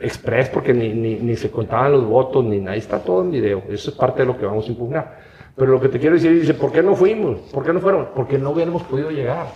Express, 0.00 0.48
porque 0.50 0.72
ni, 0.74 0.92
ni, 0.92 1.16
ni 1.16 1.36
se 1.36 1.50
contaban 1.50 1.92
los 1.92 2.04
votos, 2.04 2.44
ni 2.44 2.58
nada. 2.58 2.72
Ahí 2.72 2.78
está 2.78 2.98
todo 3.00 3.22
en 3.22 3.30
video. 3.32 3.62
Eso 3.68 3.90
es 3.90 3.96
parte 3.96 4.22
de 4.22 4.26
lo 4.26 4.38
que 4.38 4.46
vamos 4.46 4.66
a 4.66 4.70
impugnar. 4.70 5.18
Pero 5.56 5.72
lo 5.72 5.80
que 5.80 5.88
te 5.88 5.98
quiero 5.98 6.14
decir, 6.14 6.32
dice, 6.40 6.54
¿por 6.54 6.70
qué 6.70 6.82
no 6.82 6.94
fuimos? 6.94 7.40
¿Por 7.52 7.64
qué 7.64 7.72
no 7.72 7.80
fueron? 7.80 8.08
Porque 8.14 8.38
no 8.38 8.50
hubiéramos 8.50 8.82
podido 8.84 9.10
llegar. 9.10 9.46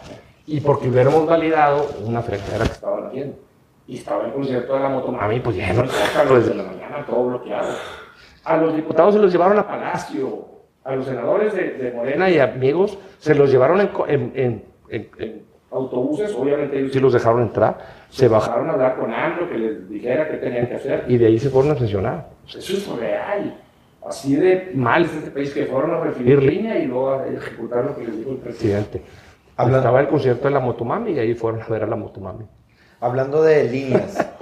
Y 0.47 0.61
porque 0.61 0.89
hubiéramos 0.89 1.27
validado 1.27 1.87
una 2.05 2.23
fregadera 2.23 2.65
que 2.65 2.73
estaban 2.73 3.07
haciendo. 3.07 3.37
Y 3.93 3.97
estaba 3.99 4.25
el 4.25 4.33
concierto 4.33 4.73
de 4.73 4.81
la 4.81 4.89
motomami, 4.89 5.41
pues 5.41 5.57
ya 5.57 5.71
no 5.75 5.85
Zócalo 5.87 6.37
desde 6.39 6.55
la 6.55 6.63
mañana, 6.63 7.05
todo 7.07 7.27
bloqueado. 7.27 7.69
A 8.45 8.57
los 8.57 8.75
diputados 8.75 9.15
se 9.15 9.21
los 9.21 9.31
llevaron 9.31 9.59
a 9.59 9.69
Palacio. 9.69 10.47
A 10.83 10.97
los 10.97 11.05
senadores 11.05 11.53
de, 11.53 11.73
de 11.75 11.93
Morena 11.93 12.31
y 12.31 12.39
amigos 12.39 12.99
se 13.19 13.35
los 13.35 13.51
llevaron 13.53 13.81
en, 13.81 13.91
en- 14.09 14.33
en- 14.35 14.63
en- 14.89 15.11
en 15.19 15.43
autobuses. 15.71 16.35
Obviamente 16.35 16.79
ellos 16.79 16.93
sí 16.93 17.01
los 17.01 17.13
dejaron 17.13 17.43
entrar. 17.43 17.79
Se 18.09 18.29
bajaron 18.29 18.71
a 18.71 18.73
hablar 18.73 18.97
con 18.99 19.13
AMLO, 19.13 19.49
que 19.51 19.59
les 19.59 19.89
dijera 19.91 20.27
qué 20.31 20.39
tenían 20.39 20.69
que 20.69 20.77
hacer. 20.77 21.05
Y 21.09 21.19
de 21.19 21.27
ahí 21.27 21.39
se 21.39 21.51
fueron 21.51 21.73
a 21.73 21.79
sesionar. 21.79 22.31
Eso 22.49 22.59
es 22.59 22.89
real. 22.99 23.59
Así 24.07 24.37
de 24.37 24.73
mal 24.75 25.05
es 25.05 25.13
este 25.15 25.31
país 25.31 25.53
que 25.53 25.67
fueron 25.67 25.91
a 25.95 26.01
recibir 26.01 26.43
línea 26.43 26.79
y 26.79 26.87
luego 26.87 27.11
a 27.13 27.27
ejecutar 27.27 27.85
lo 27.85 27.95
que 27.95 28.05
les 28.05 28.17
dijo 28.19 28.31
el 28.31 28.39
presidente. 28.39 29.03
Habla- 29.55 29.77
Estaba 29.79 30.01
el 30.01 30.09
concierto 30.09 30.49
de 30.49 30.55
la 30.55 30.61
Motomami 30.61 31.13
y 31.13 31.19
ahí 31.19 31.35
fueron 31.35 31.61
a 31.61 31.67
ver 31.69 31.85
a 31.85 31.87
la 31.87 31.95
Motomami. 31.97 32.47
Hablando 33.03 33.43
de 33.43 33.65
líneas. 33.65 34.17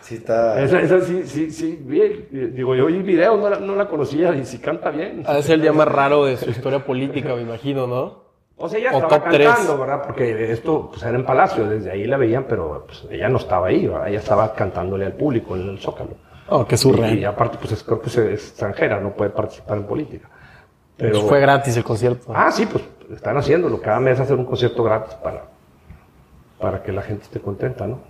Sí 0.00 0.14
está... 0.14 0.58
Esa, 0.62 0.80
esa 0.80 1.02
sí, 1.02 1.24
sí, 1.26 1.50
sí, 1.50 1.78
bien. 1.82 2.28
Digo, 2.54 2.74
yo 2.74 2.86
vi 2.86 2.94
el 2.96 3.02
video, 3.02 3.36
no 3.36 3.50
la, 3.50 3.58
no 3.58 3.76
la 3.76 3.88
conocía 3.88 4.34
y 4.34 4.46
si 4.46 4.58
canta 4.58 4.88
bien. 4.90 5.22
Ha 5.26 5.34
de 5.34 5.42
ser 5.42 5.56
el 5.56 5.60
día 5.60 5.72
más 5.74 5.86
raro 5.86 6.24
de 6.24 6.38
su 6.38 6.48
historia 6.48 6.82
política, 6.82 7.34
me 7.34 7.42
imagino, 7.42 7.86
¿no? 7.86 8.22
O 8.56 8.70
sea, 8.70 8.78
ella 8.78 8.92
o 8.94 9.00
estaba 9.02 9.22
cantando, 9.22 9.76
¿verdad? 9.76 10.02
Porque 10.06 10.50
esto 10.50 10.88
pues, 10.90 11.02
era 11.02 11.14
en 11.14 11.26
Palacio, 11.26 11.68
desde 11.68 11.90
ahí 11.90 12.06
la 12.06 12.16
veían, 12.16 12.46
pero 12.48 12.86
pues, 12.86 13.04
ella 13.10 13.28
no 13.28 13.36
estaba 13.36 13.66
ahí, 13.66 13.86
¿verdad? 13.86 14.08
Ella 14.08 14.18
estaba 14.20 14.54
cantándole 14.54 15.04
al 15.04 15.12
público 15.12 15.54
en 15.56 15.68
el 15.68 15.78
Zócalo. 15.78 16.12
Oh, 16.48 16.64
qué 16.66 16.76
Y, 16.76 16.78
surreal. 16.78 17.24
aparte, 17.26 17.58
pues 17.60 17.72
es- 17.72 17.82
creo 17.82 18.00
que 18.00 18.08
es 18.08 18.16
extranjera, 18.16 19.00
no 19.00 19.12
puede 19.12 19.28
participar 19.30 19.76
en 19.76 19.84
política. 19.84 20.30
Pero, 20.96 21.18
Pues 21.18 21.24
fue 21.28 21.40
gratis 21.40 21.76
el 21.76 21.84
concierto. 21.84 22.32
Ah, 22.34 22.50
sí, 22.50 22.64
pues 22.64 22.82
están 23.14 23.36
haciéndolo. 23.36 23.78
Cada 23.78 24.00
mes 24.00 24.18
hacer 24.18 24.36
un 24.36 24.46
concierto 24.46 24.82
gratis 24.82 25.12
para, 25.16 25.44
para 26.60 26.82
que 26.82 26.92
la 26.92 27.02
gente 27.02 27.24
esté 27.24 27.40
contenta, 27.40 27.86
¿no? 27.86 28.00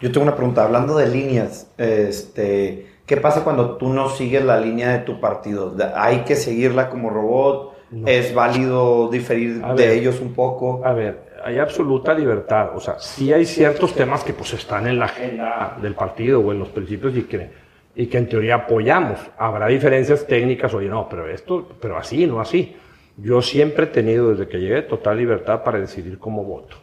Yo 0.00 0.12
tengo 0.12 0.24
una 0.24 0.36
pregunta, 0.36 0.64
hablando 0.64 0.96
de 0.96 1.08
líneas, 1.08 1.72
este, 1.78 2.86
¿qué 3.06 3.16
pasa 3.16 3.42
cuando 3.44 3.76
tú 3.76 3.88
no 3.88 4.10
sigues 4.10 4.44
la 4.44 4.60
línea 4.60 4.92
de 4.92 4.98
tu 5.00 5.20
partido? 5.20 5.74
¿Hay 5.94 6.18
que 6.18 6.36
seguirla 6.36 6.90
como 6.90 7.08
robot? 7.10 7.74
No. 7.90 8.06
¿Es 8.06 8.34
válido 8.34 9.08
diferir 9.08 9.62
A 9.64 9.74
de 9.74 9.86
ver. 9.86 9.98
ellos 9.98 10.20
un 10.20 10.34
poco? 10.34 10.82
A 10.84 10.92
ver, 10.92 11.26
hay 11.44 11.58
absoluta 11.58 12.12
libertad. 12.12 12.70
O 12.74 12.80
sea, 12.80 12.98
sí 12.98 13.32
hay 13.32 13.46
ciertos 13.46 13.94
temas 13.94 14.24
que 14.24 14.32
pues 14.32 14.52
están 14.54 14.86
en 14.86 14.98
la 14.98 15.06
agenda 15.06 15.78
del 15.80 15.94
partido 15.94 16.40
o 16.40 16.52
en 16.52 16.58
los 16.58 16.68
principios 16.68 17.16
y 17.16 17.22
que, 17.22 17.48
y 17.94 18.06
que 18.06 18.18
en 18.18 18.28
teoría 18.28 18.56
apoyamos. 18.56 19.20
Habrá 19.38 19.68
diferencias 19.68 20.26
técnicas, 20.26 20.74
oye, 20.74 20.88
no, 20.88 21.08
pero 21.08 21.28
esto, 21.28 21.68
pero 21.80 21.96
así, 21.96 22.26
no 22.26 22.40
así. 22.40 22.76
Yo 23.16 23.40
siempre 23.40 23.84
he 23.84 23.88
tenido, 23.88 24.30
desde 24.30 24.48
que 24.48 24.58
llegué, 24.58 24.82
total 24.82 25.16
libertad 25.16 25.62
para 25.62 25.78
decidir 25.78 26.18
cómo 26.18 26.44
voto. 26.44 26.76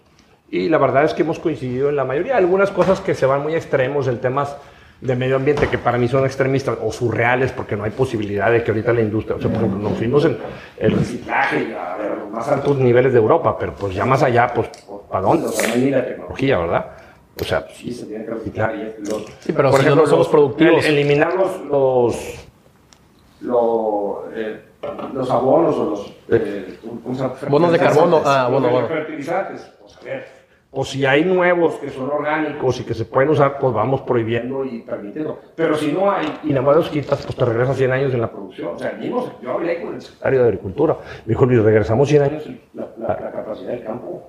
Y 0.50 0.70
la 0.70 0.78
verdad 0.78 1.04
es 1.06 1.14
que 1.14 1.24
hemos 1.24 1.40
coincidido 1.40 1.90
en 1.90 1.96
la 1.96 2.06
mayoría. 2.06 2.38
Algunas 2.38 2.70
cosas 2.72 3.00
que 3.02 3.16
se 3.16 3.26
van 3.26 3.42
muy 3.42 3.56
extremos 3.56 4.08
en 4.08 4.20
temas 4.20 4.56
de 5.02 5.16
medio 5.16 5.36
ambiente 5.36 5.68
que 5.68 5.78
para 5.78 5.98
mí 5.98 6.08
son 6.08 6.24
extremistas 6.26 6.78
o 6.82 6.92
surreales 6.92 7.52
porque 7.52 7.76
no 7.76 7.84
hay 7.84 7.92
posibilidad 7.92 8.50
de 8.52 8.64
que 8.64 8.72
ahorita 8.72 8.94
la 8.94 9.02
industria, 9.02 9.36
o 9.36 9.42
sea, 9.42 9.50
por 9.50 9.58
ejemplo, 9.58 9.90
nos 9.90 9.98
fuimos 9.98 10.24
en 10.24 10.38
el 10.78 10.92
reciclaje 10.94 11.76
a 11.76 11.98
ver, 11.98 12.18
los 12.20 12.30
más 12.30 12.48
altos 12.48 12.78
niveles 12.78 13.12
de 13.12 13.20
Europa, 13.20 13.58
pero 13.60 13.74
pues 13.74 13.94
ya 13.94 14.06
más 14.06 14.24
allá, 14.24 14.48
pues, 14.54 14.70
¿para 15.10 15.26
dónde? 15.26 15.48
O 15.48 15.52
sea, 15.52 15.68
no 15.68 15.74
hay 15.74 15.90
la 15.90 16.06
tecnología, 16.06 16.58
¿verdad? 16.60 16.86
O 17.42 17.44
sea, 17.44 17.66
sí 17.74 17.92
se 17.92 18.06
tiene 18.06 18.24
que 18.24 18.32
reciclar 18.32 18.76
y 18.76 19.02
y 19.02 19.10
lo. 19.10 19.20
Sí, 19.40 19.52
pero 19.54 19.72
Por 19.72 19.80
si 19.82 19.86
ejemplo, 19.88 20.04
no 20.04 20.10
somos 20.10 20.28
productivos. 20.30 20.86
el- 20.86 20.94
eliminar 20.94 21.34
los, 21.34 21.66
los, 21.66 22.46
los, 23.44 24.18
eh, 24.34 24.62
los 25.14 25.30
abonos 25.30 25.76
o 25.76 25.90
los 25.92 26.14
eh. 26.30 26.80
Bonos 27.50 27.72
de 27.72 27.80
carbono. 27.80 28.22
Ah, 28.26 28.48
bueno, 28.52 28.70
bueno. 28.70 28.88
fertilizantes. 28.88 29.72
Pues, 29.80 29.98
a 29.98 30.04
ver, 30.04 30.44
o 30.76 30.84
si 30.84 31.06
hay 31.06 31.24
nuevos 31.24 31.76
que 31.76 31.90
son 31.92 32.10
orgánicos 32.10 32.80
y 32.80 32.84
que 32.84 32.94
se 32.96 33.06
pueden 33.06 33.30
usar, 33.30 33.60
pues 33.60 33.74
vamos 33.74 34.02
prohibiendo 34.02 34.66
y 34.66 34.80
permitiendo. 34.82 35.40
Pero 35.56 35.76
si 35.76 35.92
no 35.92 36.12
hay 36.12 36.26
y 36.44 36.50
nada 36.50 36.62
más 36.64 36.76
los 36.78 36.90
quitas, 36.90 37.22
pues 37.24 37.36
te 37.36 37.46
regresas 37.46 37.78
100 37.78 37.92
años 37.92 38.14
en 38.14 38.22
la 38.22 38.32
producción. 38.32 38.76
O 38.76 38.80
sea, 38.80 38.92
mismo, 38.94 39.30
yo 39.42 39.52
hablé 39.52 39.82
con 39.84 39.94
el 39.94 40.02
secretario 40.02 40.40
de 40.42 40.46
Agricultura. 40.48 40.98
Me 41.26 41.34
dijo, 41.34 41.46
Luis, 41.46 41.62
regresamos 41.62 42.10
100 42.10 42.24
años 42.24 42.50
la, 42.74 42.88
la- 42.98 43.08
la 43.20 43.32
capacidad 43.32 43.70
del 43.70 43.84
campo. 43.84 44.24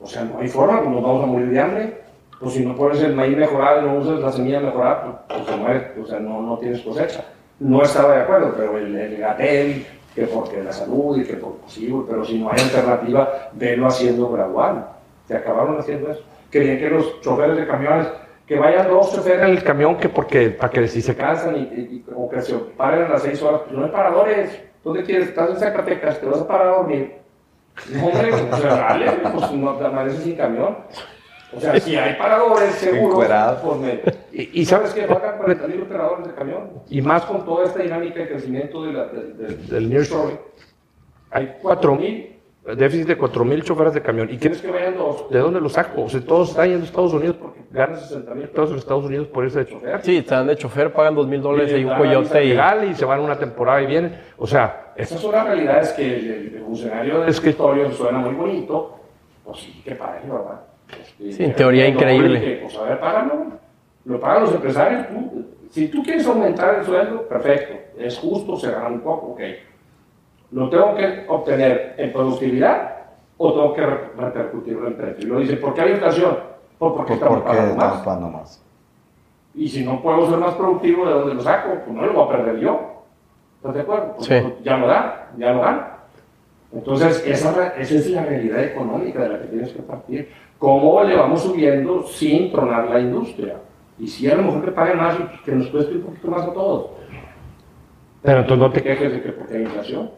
O 0.00 0.06
sea, 0.06 0.24
no 0.24 0.38
hay 0.40 0.48
forma, 0.48 0.78
pues 0.80 0.90
nos 0.90 1.02
vamos 1.02 1.22
a 1.24 1.26
morir 1.26 1.48
de 1.50 1.60
hambre. 1.60 2.00
Pues 2.38 2.52
si 2.54 2.64
no 2.64 2.76
pones 2.76 3.00
el 3.02 3.16
maíz 3.16 3.36
mejorado 3.36 3.80
y 3.80 3.84
no 3.90 3.96
usas 3.96 4.20
la 4.20 4.30
semilla 4.30 4.60
mejorada, 4.60 5.02
pues, 5.26 5.38
pues 5.40 5.48
se 5.48 5.56
muere, 5.56 5.92
o 6.00 6.06
sea, 6.06 6.20
no, 6.20 6.40
no 6.42 6.58
tienes 6.58 6.82
cosecha. 6.82 7.24
No 7.60 7.82
estaba 7.82 8.14
de 8.16 8.22
acuerdo, 8.22 8.54
pero 8.56 8.78
el, 8.78 8.96
el 8.96 9.16
Gatel, 9.18 9.86
que 10.14 10.22
porque 10.26 10.62
la 10.62 10.72
salud 10.72 11.18
y 11.18 11.24
que 11.24 11.34
por 11.34 11.56
posible, 11.56 12.04
pero 12.08 12.24
si 12.24 12.38
no 12.38 12.50
hay 12.50 12.60
alternativa, 12.60 13.50
velo 13.52 13.86
haciendo 13.86 14.30
gradual. 14.30 14.86
Se 15.26 15.36
acabaron 15.36 15.78
haciendo 15.78 16.10
eso. 16.10 16.22
Querían 16.50 16.78
que 16.78 16.88
los 16.90 17.20
choferes 17.20 17.56
de 17.56 17.66
camiones, 17.66 18.06
que 18.46 18.58
vayan 18.58 18.88
dos 18.88 19.12
choferes 19.14 19.42
en 19.42 19.50
el 19.50 19.62
camión, 19.62 19.96
que 19.98 20.08
porque, 20.08 20.50
para 20.50 20.70
que 20.72 20.88
si 20.88 21.02
se 21.02 21.14
cansan 21.14 21.56
y, 21.56 21.58
y- 21.60 22.04
que 22.30 22.42
se 22.42 22.54
paren 22.54 23.04
a 23.04 23.08
las 23.10 23.22
seis 23.22 23.42
horas, 23.42 23.62
pues 23.66 23.76
no 23.76 23.84
hay 23.84 23.90
paradores. 23.90 24.62
¿Dónde 24.84 25.02
quieres? 25.02 25.28
Estás 25.28 25.50
en 25.50 25.56
Zacatecas, 25.56 26.20
te 26.20 26.26
vas 26.26 26.40
a 26.40 26.46
parar 26.48 26.68
a 26.68 26.76
dormir. 26.76 27.14
Hombre, 28.02 28.30
dale, 28.62 29.10
pues 29.34 29.52
no 29.52 29.70
amaneces 29.70 30.22
sin 30.24 30.36
camión. 30.36 30.78
O 31.56 31.60
sea, 31.60 31.80
si 31.80 31.96
hay 31.96 32.14
paradores 32.14 32.74
seguros, 32.74 33.26
pues 33.62 33.76
me... 33.78 34.00
Y, 34.38 34.60
y 34.60 34.64
sabes 34.66 34.92
que 34.92 35.02
faltan 35.06 35.36
40 35.38 35.66
mil 35.66 35.82
operadores 35.82 36.26
de 36.28 36.34
camión. 36.34 36.70
Y 36.90 37.00
más 37.02 37.24
con 37.24 37.44
toda 37.44 37.64
esta 37.64 37.80
dinámica 37.82 38.20
de 38.20 38.28
crecimiento 38.28 38.82
de 38.84 38.92
la- 38.92 39.06
de- 39.06 39.32
de- 39.32 39.56
del 39.56 39.88
nearshoring. 39.90 40.38
Hay 41.30 41.56
4 41.60 41.94
mil, 41.96 42.36
déficit 42.76 43.06
de 43.08 43.16
4 43.18 43.44
mil 43.44 43.62
choferes 43.64 43.94
de 43.94 44.02
camión. 44.02 44.28
¿Y 44.30 44.38
quieres 44.38 44.60
que 44.60 44.70
vayan 44.70 44.96
dos? 44.96 45.28
¿De 45.30 45.38
dónde 45.40 45.60
los 45.60 45.72
saco? 45.72 46.04
O 46.04 46.08
sea, 46.08 46.20
todos 46.20 46.50
están 46.50 46.68
yendo 46.68 46.84
a 46.84 46.86
Estados 46.86 47.12
Unidos 47.14 47.36
porque 47.40 47.60
ganan 47.72 47.98
60 47.98 48.34
mil 48.34 48.48
pesos 48.48 48.70
en 48.72 48.76
Estados 48.78 49.04
Unidos 49.06 49.26
por 49.28 49.44
irse 49.44 49.58
de 49.60 49.66
chofer. 49.66 50.02
Sí, 50.02 50.16
están 50.18 50.46
de 50.46 50.56
chofer, 50.56 50.92
pagan 50.92 51.14
dos 51.16 51.26
mil 51.26 51.40
dólares 51.42 51.72
y 51.76 51.82
un 51.84 51.96
coyote 51.96 52.44
y... 52.44 52.48
legal 52.50 52.84
y 52.88 52.94
se 52.94 53.04
van 53.04 53.20
una 53.20 53.38
temporada 53.38 53.82
y 53.82 53.86
vienen. 53.86 54.20
O 54.36 54.46
sea, 54.46 54.92
esas 54.94 55.18
son 55.20 55.32
las 55.32 55.46
realidades 55.46 55.92
que 55.94 56.16
el, 56.18 56.54
el 56.54 56.62
funcionario 56.64 57.20
de 57.22 57.30
escritorio 57.30 57.90
suena 57.90 58.18
muy 58.18 58.34
bonito. 58.34 58.94
Pues 59.44 59.58
sí, 59.60 59.80
que 59.84 59.94
padre, 59.96 60.20
¿verdad? 60.28 60.60
Pues, 60.88 61.34
Sí, 61.36 61.44
en 61.44 61.54
teoría 61.54 61.86
increíble. 61.88 62.40
que, 62.40 62.56
pues 62.62 62.76
a 62.76 62.82
ver, 62.82 63.00
págalo. 63.00 63.46
Lo 64.04 64.20
pagan 64.20 64.44
los 64.44 64.54
empresarios. 64.54 65.06
tú. 65.08 65.44
Si 65.70 65.88
tú 65.88 66.02
quieres 66.02 66.26
aumentar 66.26 66.76
el 66.76 66.84
sueldo, 66.86 67.28
perfecto. 67.28 67.74
Es 67.98 68.18
justo, 68.18 68.56
se 68.56 68.70
gana 68.70 68.88
un 68.88 69.00
poco, 69.00 69.28
ok. 69.32 69.40
¿Lo 70.52 70.70
tengo 70.70 70.94
que 70.94 71.26
obtener 71.28 71.94
en 71.98 72.10
productividad 72.12 72.96
o 73.36 73.52
tengo 73.52 73.74
que 73.74 73.84
re- 73.84 74.08
repercutirlo 74.16 74.86
en 74.88 74.96
precio? 74.96 75.24
Y 75.26 75.26
lo 75.26 75.40
dice, 75.40 75.56
¿por 75.58 75.74
qué 75.74 75.82
hay 75.82 75.90
inflación? 75.92 76.38
Pues 76.78 76.92
porque 76.96 77.14
¿Por 77.14 77.16
estamos 77.16 77.38
qué 77.42 77.46
pagando 77.48 77.74
más. 77.76 77.92
pagando 78.02 78.28
más? 78.30 78.64
Y 79.54 79.68
si 79.68 79.84
no 79.84 80.00
puedo 80.00 80.28
ser 80.30 80.38
más 80.38 80.54
productivo, 80.54 81.04
¿de 81.06 81.12
dónde 81.12 81.34
lo 81.34 81.42
saco? 81.42 81.70
Pues 81.84 81.88
no 81.94 82.06
lo 82.06 82.12
voy 82.14 82.24
a 82.24 82.36
perder 82.38 82.60
yo. 82.60 83.02
¿Estás 83.56 83.74
de 83.74 83.80
acuerdo? 83.82 84.14
Pues, 84.16 84.26
Sí. 84.28 84.34
pues, 84.40 84.54
ya 84.62 84.76
no 84.78 84.86
da, 84.86 85.30
ya 85.36 85.52
no 85.52 85.60
gana. 85.60 85.97
Entonces, 86.72 87.24
esa, 87.26 87.68
esa 87.68 87.94
es 87.94 88.10
la 88.10 88.24
realidad 88.24 88.62
económica 88.62 89.22
de 89.22 89.28
la 89.28 89.40
que 89.40 89.46
tienes 89.48 89.72
que 89.72 89.82
partir. 89.82 90.28
¿Cómo 90.58 91.02
le 91.02 91.16
vamos 91.16 91.42
subiendo 91.42 92.02
sin 92.06 92.50
tronar 92.50 92.90
la 92.90 93.00
industria? 93.00 93.56
Y 93.98 94.06
si 94.06 94.30
a 94.30 94.34
lo 94.34 94.42
mejor 94.42 94.64
que 94.64 94.72
pague 94.72 94.94
más 94.94 95.16
y 95.18 95.44
que 95.44 95.52
nos 95.52 95.68
cueste 95.68 95.94
un 95.94 96.02
poquito 96.02 96.28
más 96.28 96.42
a 96.42 96.52
todos. 96.52 96.90
Pero 98.22 98.40
entonces 98.40 98.58
no 98.58 98.72
te 98.72 98.82
quejes 98.82 99.12
de 99.12 99.22
que 99.22 99.32
porque 99.32 99.56
hay 99.56 99.62
inflación. 99.62 100.10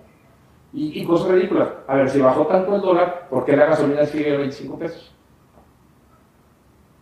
Y, 0.72 1.00
y 1.00 1.04
cosas 1.04 1.28
ridículas. 1.28 1.68
A 1.86 1.96
ver, 1.96 2.10
si 2.10 2.20
bajó 2.20 2.46
tanto 2.46 2.74
el 2.74 2.80
dólar, 2.80 3.28
¿por 3.30 3.44
qué 3.44 3.56
la 3.56 3.66
gasolina 3.66 4.04
sigue 4.06 4.34
a 4.34 4.38
25 4.38 4.78
pesos? 4.78 5.14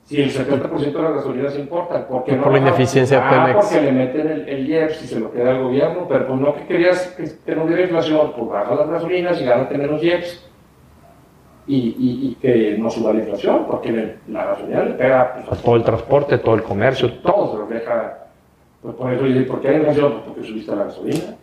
Si 0.08 0.22
el 0.22 0.30
70% 0.32 0.92
de 0.92 1.02
las 1.02 1.12
gasolinas 1.16 1.54
importan, 1.58 2.06
¿por 2.08 2.24
qué 2.24 2.32
no? 2.34 2.42
Por 2.44 2.52
la 2.52 2.58
ineficiencia 2.58 3.22
ah, 3.22 3.30
Pemex. 3.46 3.64
porque 3.66 3.80
le 3.84 3.92
meten 3.92 4.26
el, 4.26 4.48
el 4.48 4.66
IEPS 4.66 5.02
y 5.04 5.06
se 5.06 5.20
lo 5.20 5.30
queda 5.30 5.50
el 5.50 5.62
gobierno, 5.62 6.06
pero 6.08 6.26
pues 6.28 6.40
no 6.40 6.54
que 6.54 6.66
querías 6.66 7.08
que, 7.08 7.24
que 7.44 7.54
no 7.54 7.64
hubiera 7.64 7.82
inflación, 7.82 8.32
pues 8.34 8.48
baja 8.48 8.74
las 8.74 8.88
gasolinas 8.88 9.38
y 9.40 9.44
gana 9.44 9.68
tener 9.68 9.90
los 9.90 10.02
IEPS. 10.02 10.44
Y, 11.66 11.76
y, 11.76 12.28
y 12.30 12.34
que 12.40 12.78
no 12.78 12.88
suba 12.88 13.12
la 13.12 13.18
inflación, 13.18 13.66
porque 13.66 13.92
le- 13.92 14.16
la 14.28 14.46
gasolina 14.46 14.84
le 14.84 14.94
pega 14.94 15.42
pues, 15.46 15.60
a 15.60 15.62
todo 15.62 15.76
el 15.76 15.84
transporte, 15.84 16.38
todo 16.38 16.54
el 16.54 16.62
comercio, 16.62 17.12
todo 17.20 17.52
se 17.52 17.58
lo 17.58 17.66
deja. 17.66 18.24
Pues 18.80 18.94
por 18.94 19.12
eso, 19.12 19.26
¿y 19.26 19.42
por 19.44 19.60
qué 19.60 19.68
hay 19.68 19.76
inflación? 19.76 20.12
Pues 20.12 20.24
porque 20.24 20.44
subiste 20.44 20.74
la 20.74 20.84
gasolina. 20.84 21.34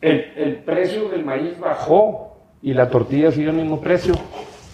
El, 0.00 0.24
el 0.36 0.54
precio 0.64 1.10
del 1.10 1.24
maíz 1.24 1.58
bajó 1.60 2.38
y 2.62 2.72
la 2.72 2.88
tortilla 2.88 3.30
sigue 3.30 3.50
al 3.50 3.56
mismo 3.56 3.78
precio. 3.80 4.14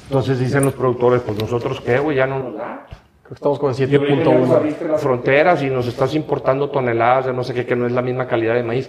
Entonces 0.09 0.39
dicen 0.39 0.65
los 0.65 0.75
productores, 0.75 1.23
pues 1.23 1.39
nosotros 1.41 1.81
qué, 1.81 1.99
güey, 1.99 2.17
ya 2.17 2.27
no 2.27 2.39
nos 2.39 2.57
da. 2.57 2.87
Creo 3.23 3.29
que 3.29 3.35
estamos 3.35 3.59
con 3.59 3.75
el 3.75 3.91
Y 3.91 3.97
ahorita 3.97 4.25
ya 4.25 4.39
nos 4.39 4.49
7.1. 4.49 4.57
abriste 4.57 4.89
las 4.89 5.01
fronteras 5.03 5.63
y 5.63 5.71
nos 5.71 5.87
estás 5.89 6.15
importando 6.15 6.71
toneladas 6.71 7.27
de 7.27 7.33
no 7.33 7.43
sé 7.43 7.55
qué, 7.55 7.67
que 7.67 7.75
no 7.75 7.87
es 7.87 7.93
la 7.93 8.03
misma 8.03 8.29
calidad 8.29 8.55
de 8.55 8.63
maíz. 8.63 8.89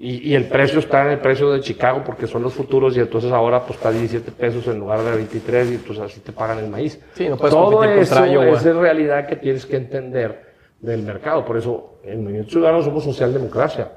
Y, 0.00 0.30
y 0.30 0.34
el 0.34 0.46
precio 0.46 0.80
está 0.80 1.04
en 1.04 1.12
el 1.12 1.18
precio 1.20 1.52
de 1.52 1.60
Chicago 1.60 2.02
porque 2.04 2.26
son 2.26 2.42
los 2.42 2.52
futuros 2.52 2.96
y 2.96 3.00
entonces 3.00 3.30
ahora 3.30 3.60
pues 3.60 3.76
está 3.76 3.90
a 3.90 3.92
17 3.92 4.32
pesos 4.32 4.66
en 4.66 4.80
lugar 4.80 5.00
de 5.02 5.12
23 5.12 5.70
y 5.70 5.78
pues 5.78 6.00
así 6.00 6.18
te 6.18 6.32
pagan 6.32 6.58
el 6.58 6.68
maíz. 6.68 7.00
Sí, 7.14 7.28
no 7.28 7.36
puedes 7.36 7.54
Todo 7.54 7.84
eso 7.84 8.54
es 8.56 8.76
realidad 8.76 9.28
que 9.28 9.36
tienes 9.36 9.64
que 9.64 9.76
entender 9.76 10.52
del 10.80 11.02
mercado. 11.02 11.44
Por 11.44 11.56
eso 11.56 12.00
en 12.02 12.24
Movimiento 12.24 12.50
Ciudadano 12.50 12.82
somos 12.82 13.04
socialdemocracia. 13.04 13.92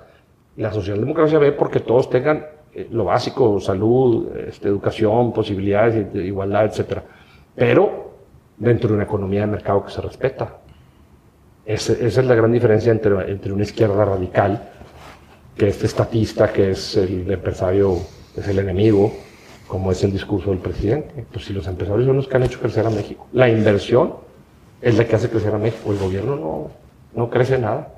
La 0.58 0.72
socialdemocracia 0.72 1.40
ve 1.40 1.52
porque 1.52 1.80
todos 1.80 2.08
tengan 2.12 2.46
eh, 2.76 2.88
lo 2.92 3.06
básico, 3.06 3.60
salud, 3.60 4.28
este, 4.38 4.68
educación, 4.68 5.34
posibilidades, 5.34 6.14
de 6.14 6.26
igualdad, 6.26 6.66
etcétera. 6.66 7.04
Pero 7.56 8.12
dentro 8.58 8.90
de 8.90 8.96
una 8.96 9.04
economía 9.06 9.42
de 9.42 9.48
mercado 9.48 9.84
que 9.86 9.92
se 9.92 10.02
respeta. 10.02 10.58
Ese- 11.66 12.06
esa 12.06 12.22
es 12.22 12.28
la 12.28 12.36
gran 12.36 12.52
diferencia 12.52 12.92
entre, 12.92 13.32
entre 13.32 13.52
una 13.52 13.64
izquierda 13.64 14.06
radical, 14.06 14.70
que 15.58 15.70
es 15.70 15.84
estatista, 15.84 16.52
que 16.54 16.72
es 16.72 16.96
el 16.98 17.30
empresario, 17.32 17.98
es 18.36 18.48
el 18.48 18.60
enemigo, 18.60 19.12
como 19.68 19.92
es 19.92 20.04
el 20.04 20.12
discurso 20.12 20.52
del 20.52 20.60
presidente. 20.60 21.26
Pues 21.32 21.46
si 21.46 21.54
los 21.54 21.66
empresarios 21.68 22.06
son 22.06 22.18
los 22.18 22.28
que 22.28 22.36
han 22.38 22.44
hecho 22.44 22.60
crecer 22.60 22.86
a 22.86 22.90
México. 22.90 23.28
La 23.34 23.50
inversión 23.50 24.14
es 24.82 24.98
la 24.98 25.06
que 25.06 25.16
hace 25.16 25.30
crecer 25.30 25.56
a 25.56 25.58
México. 25.58 25.92
El 25.92 25.98
gobierno 25.98 26.36
no, 26.36 26.68
no 27.16 27.30
crece 27.30 27.58
nada. 27.58 27.95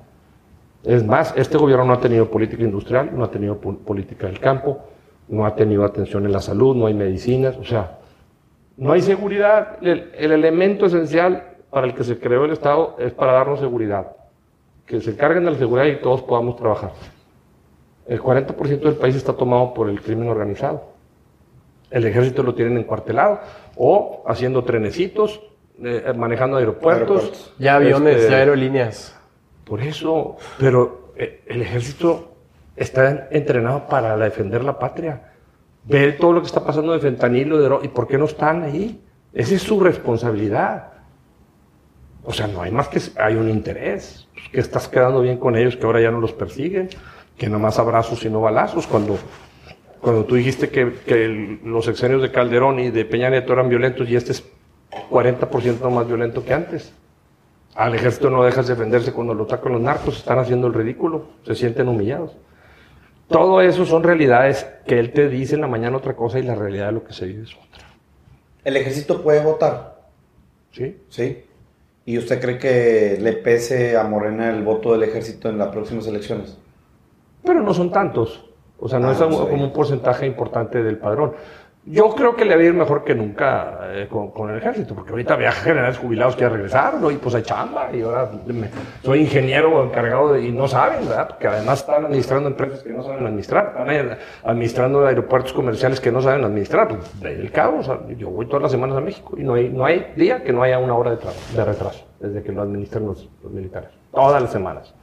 Es 0.88 1.05
más, 1.05 1.33
este 1.35 1.57
gobierno 1.57 1.83
no 1.85 1.93
ha 1.93 1.99
tenido 1.99 2.29
política 2.31 2.63
industrial, 2.63 3.09
no 3.13 3.23
ha 3.25 3.29
tenido 3.31 3.57
po- 3.59 3.77
política 3.77 4.27
del 4.27 4.39
campo, 4.39 4.79
no 5.27 5.45
ha 5.45 5.53
tenido 5.53 5.83
atención 5.83 6.25
en 6.25 6.31
la 6.31 6.39
salud, 6.39 6.75
no 6.75 6.85
hay 6.88 6.93
medicinas, 6.93 7.57
o 7.57 7.63
sea, 7.65 7.97
no 8.77 8.93
hay 8.93 9.01
seguridad. 9.01 9.77
El, 9.81 10.11
el 10.17 10.31
elemento 10.31 10.85
esencial 10.85 11.43
para 11.69 11.88
el 11.88 11.93
que 11.93 12.03
se 12.05 12.17
creó 12.17 12.45
el 12.45 12.51
Estado 12.51 12.95
es 12.99 13.11
para 13.11 13.33
darnos 13.33 13.59
seguridad. 13.59 14.13
Que 14.85 15.01
se 15.01 15.11
encarguen 15.11 15.43
de 15.43 15.51
la 15.51 15.57
seguridad 15.57 15.85
y 15.88 15.97
todos 15.97 16.21
podamos 16.23 16.55
trabajar. 16.55 16.91
El 18.07 18.21
40% 18.21 18.79
del 18.79 18.95
país 18.95 19.15
está 19.17 19.33
tomado 19.33 19.73
por 19.73 19.89
el 19.89 19.99
crimen 20.01 20.29
organizado. 20.29 20.83
El 21.91 22.05
ejército 22.05 22.43
lo 22.43 22.53
tienen 22.55 22.77
encuartelado 22.77 23.39
o 23.75 24.23
haciendo 24.25 24.63
trenecitos, 24.63 25.41
eh, 25.83 26.13
manejando 26.15 26.55
aeropuertos. 26.55 27.09
Aeropuertos. 27.17 27.53
Ya 27.59 27.75
aviones, 27.75 28.15
Este, 28.15 28.31
ya 28.31 28.38
aerolíneas. 28.38 29.13
Por 29.68 29.82
eso, 29.82 30.38
pero 30.57 31.13
eh, 31.18 31.43
el 31.47 31.61
ejército 31.61 32.36
está 32.76 33.28
entrenado 33.32 33.88
para 33.88 34.15
defender 34.18 34.63
la 34.63 34.80
patria. 34.80 35.34
Ve 35.84 36.13
todo 36.13 36.34
lo 36.34 36.41
que 36.41 36.47
está 36.47 36.63
pasando 36.63 36.93
de 36.93 36.99
fentanilo, 36.99 37.57
de 37.57 37.86
¿y 37.86 37.89
por 37.89 38.07
qué 38.07 38.18
no 38.18 38.26
están 38.26 38.63
ahí? 38.63 39.01
Esa 39.34 39.55
es 39.55 39.61
su 39.61 39.80
responsabilidad. 39.80 40.93
O 42.24 42.34
sea, 42.34 42.47
no 42.47 42.61
hay 42.61 42.72
más 42.72 42.88
que 42.88 42.99
hay 43.18 43.36
un 43.36 43.49
interés, 43.49 44.28
pues, 44.34 44.49
que 44.49 44.59
estás 44.59 44.88
quedando 44.88 45.22
bien 45.22 45.38
con 45.38 45.55
ellos, 45.55 45.76
que 45.76 45.86
ahora 45.86 46.01
ya 46.01 46.11
no 46.11 46.20
los 46.20 46.34
persiguen, 46.34 46.89
que 47.38 47.49
no 47.49 47.59
más 47.59 47.80
abrazos 47.80 48.24
y 48.26 48.30
no 48.30 48.41
balazos. 48.41 48.86
Cuando, 48.86 49.18
cuando 50.01 50.26
tú 50.26 50.36
dijiste 50.36 50.70
que, 50.70 50.93
que 51.05 51.59
los 51.63 51.88
exenios 51.88 52.22
de 52.22 52.32
Calderón 52.32 52.80
y 52.80 52.91
de 52.91 53.05
Peña 53.05 53.30
Nieto 53.30 53.53
eran 53.53 53.70
violentos 53.70 54.09
y 54.09 54.15
este 54.15 54.34
es 54.34 54.43
40% 55.09 55.89
más 55.89 56.07
violento 56.07 56.43
que 56.43 56.53
antes. 56.53 56.93
Al 57.78 57.93
ejército 57.93 58.32
no 58.32 58.43
dejas 58.43 58.67
defenderse 58.67 59.13
cuando 59.13 59.36
lo 59.36 59.43
atacan 59.43 59.71
los 59.71 59.82
narcos, 59.82 60.17
están 60.17 60.39
haciendo 60.39 60.65
el 60.65 60.73
ridículo, 60.73 61.28
se 61.45 61.53
sienten 61.53 61.88
humillados. 61.88 62.36
Todo 63.28 63.61
eso 63.61 63.86
son 63.86 64.01
realidades 64.01 64.65
que 64.88 64.97
él 64.97 65.13
te 65.13 65.30
dice 65.30 65.53
en 65.53 65.61
la 65.61 65.67
mañana 65.67 65.95
otra 65.97 66.15
cosa 66.15 66.39
y 66.39 66.43
la 66.43 66.55
realidad 66.55 66.88
de 66.88 66.91
lo 66.93 67.03
que 67.03 67.13
se 67.13 67.28
vive 67.28 67.43
es 67.43 67.53
otra. 67.53 67.86
¿El 68.63 68.78
ejército 68.78 69.21
puede 69.21 69.43
votar? 69.43 70.01
¿Sí? 70.71 70.97
Sí. 71.09 71.43
¿Y 72.05 72.17
usted 72.17 72.41
cree 72.41 72.57
que 72.57 73.19
le 73.21 73.34
pese 73.34 73.95
a 73.95 74.03
Morena 74.05 74.49
el 74.49 74.63
voto 74.63 74.93
del 74.93 75.03
ejército 75.03 75.47
en 75.47 75.59
las 75.59 75.67
próximas 75.67 76.07
elecciones? 76.07 76.57
Pero 77.43 77.61
no 77.61 77.75
son 77.75 77.91
tantos. 77.91 78.43
O 78.80 78.89
sea, 78.89 78.97
no 78.97 79.09
Ah, 79.09 79.11
es 79.11 79.19
no 79.19 79.30
como 79.30 79.63
un 79.65 79.73
porcentaje 79.73 80.25
importante 80.25 80.82
del 80.82 80.97
padrón. 80.97 81.34
Yo 81.89 82.09
creo 82.15 82.35
que 82.35 82.43
le 82.43 82.53
va 82.55 82.61
a 82.61 82.65
ir 82.65 82.73
mejor 82.73 83.05
que 83.05 83.15
nunca 83.15 83.79
eh, 83.93 84.09
con, 84.09 84.49
el 84.49 84.57
ejército, 84.57 84.93
porque 84.93 85.11
ahorita 85.11 85.35
había 85.35 85.53
generales 85.53 85.97
jubilados 85.97 86.35
que 86.35 86.41
ya 86.41 86.49
regresaron 86.49 87.09
y 87.13 87.15
pues 87.15 87.33
hay 87.35 87.43
chamba 87.43 87.89
y 87.93 88.01
ahora 88.01 88.29
me- 88.45 88.69
soy 89.03 89.21
ingeniero 89.21 89.85
encargado 89.85 90.33
de, 90.33 90.41
y 90.47 90.51
no 90.51 90.67
saben, 90.67 91.07
¿verdad? 91.07 91.29
Porque 91.29 91.47
además 91.47 91.79
están 91.79 92.03
administrando 92.03 92.49
empresas 92.49 92.83
que 92.83 92.89
no 92.91 93.03
saben 93.03 93.25
administrar, 93.25 93.67
están 93.67 93.89
eh, 93.89 94.17
administrando 94.43 95.05
aeropuertos 95.05 95.53
comerciales 95.53 96.01
que 96.01 96.11
no 96.11 96.21
saben 96.21 96.43
administrar. 96.43 96.89
Pues 96.89 97.21
de 97.21 97.29
ahí 97.29 97.35
el 97.39 97.51
cabo, 97.51 97.79
o 97.79 97.83
sea, 97.83 97.99
yo 98.17 98.29
voy 98.31 98.47
todas 98.47 98.63
las 98.63 98.71
semanas 98.71 98.97
a 98.97 99.01
México 99.01 99.35
y 99.38 99.43
no 99.43 99.53
hay, 99.53 99.69
no 99.69 99.85
hay 99.85 100.11
día 100.17 100.43
que 100.43 100.51
no 100.51 100.63
haya 100.63 100.79
una 100.79 100.93
hora 100.93 101.11
de, 101.11 101.19
de 101.55 101.63
retraso 101.63 102.05
desde 102.19 102.43
que 102.43 102.51
lo 102.51 102.63
administran 102.63 103.05
los, 103.05 103.29
los 103.41 103.51
militares. 103.53 103.91
Todas 104.13 104.41
las 104.41 104.51
semanas. 104.51 104.93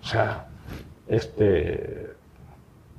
O 0.00 0.06
sea, 0.06 0.46
este, 1.08 2.10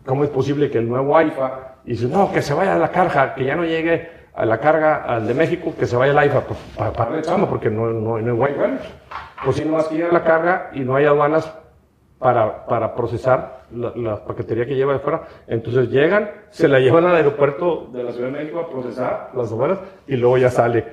¿cómo 0.05 0.25
es 0.25 0.29
posible 0.31 0.69
que 0.69 0.79
el 0.79 0.89
nuevo 0.89 1.15
AIFA 1.15 1.74
dice, 1.93 2.07
no, 2.07 2.31
que 2.31 2.41
se 2.41 2.53
vaya 2.53 2.75
a 2.75 2.77
la 2.77 2.89
carga, 2.89 3.35
que 3.35 3.45
ya 3.45 3.55
no 3.55 3.63
llegue 3.63 4.09
a 4.33 4.45
la 4.45 4.59
carga 4.59 5.03
al 5.03 5.27
de 5.27 5.33
México, 5.33 5.73
que 5.77 5.85
se 5.85 5.95
vaya 5.95 6.11
al 6.11 6.19
AIFA 6.19 6.41
pues, 6.41 6.59
para, 6.75 6.91
para 6.91 7.21
chamba, 7.21 7.47
porque 7.49 7.69
no, 7.69 7.87
no, 7.87 8.19
no 8.19 8.45
hay 8.45 8.53
vuelos. 8.53 8.81
Pues 9.43 9.57
si 9.57 9.65
no 9.65 9.73
más 9.73 9.89
la 9.91 10.23
carga 10.23 10.71
y 10.73 10.81
no 10.81 10.95
hay 10.95 11.05
aduanas 11.05 11.51
para, 12.19 12.65
para 12.65 12.95
procesar 12.95 13.65
la, 13.71 13.91
la 13.95 14.25
paquetería 14.25 14.65
que 14.65 14.75
lleva 14.75 14.93
de 14.93 14.99
fuera, 14.99 15.23
entonces 15.47 15.89
llegan, 15.89 16.29
se 16.49 16.67
la 16.67 16.79
llevan 16.79 17.05
al 17.05 17.15
aeropuerto 17.15 17.89
de 17.93 18.03
la 18.03 18.11
Ciudad 18.11 18.27
de 18.27 18.39
México 18.39 18.59
a 18.59 18.69
procesar 18.69 19.31
las 19.35 19.51
aduanas 19.51 19.79
y 20.07 20.15
luego 20.15 20.37
ya 20.37 20.49
sale. 20.49 20.85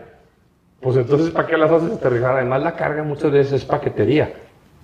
Pues 0.81 0.97
entonces, 0.97 1.31
¿para 1.31 1.47
qué 1.47 1.57
las 1.57 1.71
haces 1.71 1.93
aterrizar? 1.93 2.35
Además, 2.37 2.63
la 2.63 2.75
carga 2.75 3.03
muchas 3.03 3.31
veces 3.31 3.53
es 3.53 3.65
paquetería. 3.65 4.33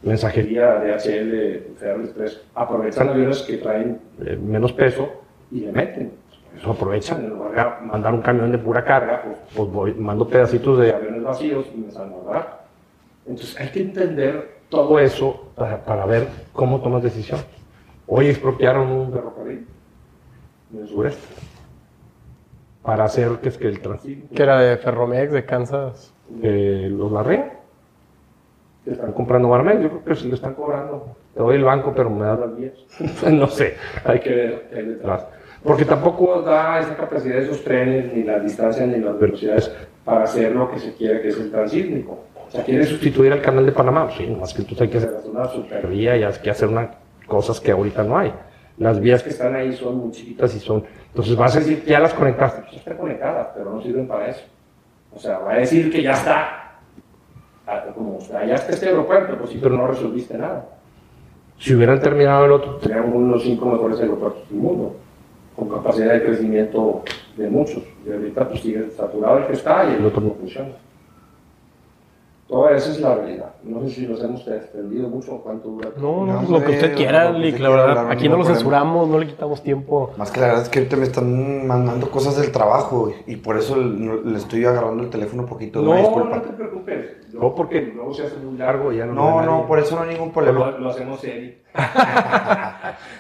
Mensajería, 0.03 0.77
DHL, 0.77 1.77
Federal 1.77 2.05
Express, 2.05 2.41
aprovechan 2.55 3.09
aviones 3.09 3.43
que 3.43 3.57
traen 3.57 4.01
eh, 4.25 4.37
menos 4.37 4.73
peso 4.73 5.28
y 5.51 5.61
le 5.61 5.73
meten. 5.73 6.13
Eso 6.57 6.73
aprovechan, 6.73 7.25
en 7.25 7.31
lugar 7.31 7.81
de 7.81 7.87
mandar 7.87 8.15
un 8.15 8.23
camión 8.23 8.51
de 8.51 8.59
pura 8.59 8.85
carga, 8.85 9.23
pues, 9.23 9.37
pues 9.55 9.71
voy, 9.71 9.95
mando 9.95 10.27
pedacitos 10.27 10.79
de 10.79 10.93
aviones 10.93 11.23
vacíos 11.23 11.67
y 11.75 11.79
me 11.79 11.91
salen 11.91 12.15
barato. 12.27 12.57
Entonces 13.27 13.61
hay 13.61 13.69
que 13.69 13.81
entender 13.81 14.59
todo 14.69 14.99
eso 14.99 15.51
para, 15.55 15.85
para 15.85 16.07
ver 16.07 16.27
cómo 16.53 16.81
tomas 16.81 17.03
decisión. 17.03 17.41
Hoy 18.07 18.29
expropiaron 18.29 18.89
un 18.89 19.13
ferrocarril 19.13 19.67
en 20.73 20.81
el 20.81 20.89
sureste 20.89 21.23
para 22.83 23.05
hacer 23.05 23.33
que 23.43 23.51
es 23.51 23.59
que 23.59 23.69
el 23.69 23.81
tránsito 23.81 24.35
Que 24.35 24.43
era 24.43 24.59
de 24.61 24.77
Ferromex, 24.79 25.31
de 25.31 25.45
Kansas. 25.45 26.15
eh, 26.43 26.89
los 26.91 27.13
Larrea. 27.13 27.59
Están 28.87 29.13
comprando 29.13 29.51
Barmel, 29.51 29.83
yo 29.83 29.91
creo 29.91 30.05
que 30.05 30.15
se 30.15 30.27
le 30.27 30.35
están 30.35 30.55
cobrando. 30.55 31.15
Te 31.35 31.41
doy 31.41 31.57
el 31.57 31.65
banco, 31.65 31.93
pero 31.95 32.09
me 32.09 32.25
das 32.25 32.41
las 32.41 32.57
vías. 32.57 32.73
no 33.31 33.47
sé, 33.49 33.77
hay 34.05 34.21
que 34.21 34.31
ver 34.31 34.69
qué 34.71 34.79
hay 34.79 34.87
detrás. 34.87 35.27
Porque 35.63 35.85
tampoco 35.85 36.43
da 36.43 36.81
esa 36.81 36.97
capacidad 36.97 37.37
de 37.37 37.43
esos 37.43 37.63
trenes, 37.65 38.13
ni 38.15 38.23
las 38.23 38.43
distancias, 38.43 38.87
ni 38.89 38.99
las 38.99 39.19
velocidades 39.19 39.71
para 40.05 40.25
hacer 40.25 40.53
lo 40.53 40.71
que 40.71 40.79
se 40.79 40.95
quiere, 40.95 41.21
que 41.21 41.29
es 41.29 41.39
el 41.39 41.51
transísmico. 41.51 42.21
O 42.47 42.51
sea, 42.51 42.65
quiere 42.65 42.85
sustituir 42.87 43.33
al 43.33 43.43
canal 43.43 43.67
de 43.67 43.73
Panamá. 43.73 44.09
Sí, 44.17 44.27
más 44.27 44.55
que 44.55 44.63
entonces 44.63 44.83
hay 44.83 44.89
que 44.89 44.99
hacer 44.99 45.15
una 45.31 45.49
supervía 45.49 46.17
y 46.17 46.23
hay 46.23 46.33
que 46.33 46.51
hacer 46.51 46.69
unas 46.69 46.89
cosas 47.27 47.61
que 47.61 47.73
ahorita 47.73 48.03
no 48.05 48.17
hay. 48.17 48.33
Las 48.79 49.01
vías 49.01 49.23
que 49.23 49.31
están 49.31 49.55
ahí 49.55 49.75
son 49.75 49.99
muy 49.99 50.13
chiquitas 50.13 50.55
y 50.55 50.61
son. 50.61 50.85
Entonces 51.09 51.37
vas 51.37 51.57
a 51.57 51.59
decir, 51.59 51.85
ya 51.85 51.99
las 51.99 52.15
conectaste. 52.15 52.63
Pues 52.63 52.77
están 52.77 52.97
conectadas, 52.97 53.49
pero 53.55 53.73
no 53.73 53.83
sirven 53.83 54.07
para 54.07 54.29
eso. 54.29 54.45
O 55.15 55.19
sea, 55.19 55.39
va 55.39 55.55
a 55.55 55.59
decir 55.59 55.91
que 55.91 56.03
ya 56.03 56.13
está. 56.13 56.79
Ah, 57.67 57.85
Como, 57.95 58.19
ya 58.21 58.55
está 58.55 58.73
este 58.73 58.87
aeropuerto, 58.87 59.37
pues 59.37 59.51
sí, 59.51 59.59
pero 59.61 59.77
no 59.77 59.87
resolviste 59.87 60.39
nada. 60.39 60.67
Si 61.59 61.75
hubieran 61.75 62.01
terminado 62.01 62.47
el 62.47 62.53
otro, 62.53 62.77
tendrían 62.77 63.13
uno 63.13 63.27
de 63.27 63.33
los 63.33 63.43
cinco 63.43 63.67
mejores 63.67 64.01
aeropuertos 64.01 64.49
del 64.49 64.59
mundo, 64.59 64.97
con 65.59 65.69
capacidad 65.69 66.13
de 66.13 66.23
crecimiento 66.25 67.03
de 67.37 67.49
muchos. 67.51 67.83
Y 68.07 68.13
ahorita 68.13 68.49
pues 68.49 68.61
sigue 68.61 68.91
saturado 68.97 69.39
el 69.39 69.47
que 69.47 69.55
está 69.55 69.85
y 69.91 69.95
el 69.97 70.07
otro 70.07 70.21
no 70.21 70.31
funciona. 70.35 70.69
Toda 72.47 72.71
esa 72.75 72.91
es 72.93 73.01
la 73.03 73.15
realidad. 73.15 73.51
No 73.63 73.83
sé 73.83 73.91
si 73.91 74.07
nos 74.07 74.25
hemos 74.25 74.47
extendido 74.49 75.07
mucho 75.11 75.35
o 75.35 75.43
cuánto 75.43 75.69
dura. 75.69 75.91
No, 75.99 76.25
no, 76.25 76.33
No, 76.33 76.39
pues 76.39 76.49
lo 76.51 76.65
que 76.65 76.73
usted 76.73 76.95
quiera, 76.97 77.31
lo 77.31 77.39
Lick, 77.39 77.59
la 77.59 77.69
verdad. 77.69 77.91
hablar, 77.99 78.11
Aquí 78.13 78.25
no 78.25 78.31
no 78.31 78.37
lo 78.39 78.43
problema. 78.45 78.55
censuramos, 78.59 79.09
no 79.09 79.19
le 79.19 79.27
quitamos 79.27 79.63
tiempo. 79.63 80.13
Más 80.17 80.31
que 80.31 80.41
la 80.41 80.47
verdad 80.47 80.63
es 80.63 80.69
que 80.71 80.79
ahorita 80.79 80.97
me 80.97 81.03
están 81.05 81.67
mandando 81.67 82.11
cosas 82.11 82.39
del 82.41 82.51
trabajo 82.51 83.13
y 83.27 83.37
por 83.37 83.59
eso 83.59 83.77
le 83.77 84.23
le 84.25 84.39
estoy 84.39 84.65
agarrando 84.65 85.03
el 85.03 85.11
teléfono 85.11 85.43
un 85.43 85.49
poquito. 85.51 85.83
No, 85.83 85.95
no, 86.25 86.41
te 86.41 86.49
preocupes. 86.55 87.07
No, 87.35 87.55
porque 87.55 87.83
luego 87.95 88.15
se 88.15 88.25
hace 88.25 88.37
muy 88.39 88.57
largo 88.57 88.95
y 88.95 88.97
ya 88.97 89.05
no 89.05 89.13
No, 89.13 89.41
lo 89.41 89.47
no, 89.47 89.67
por 89.67 89.79
eso 89.79 89.97
no 89.97 90.03
hay 90.05 90.09
ningún 90.15 90.29
Lo, 90.29 90.33
problema. 90.33 90.71
lo 90.71 90.89
hacemos 90.89 91.21
serio. 91.21 91.53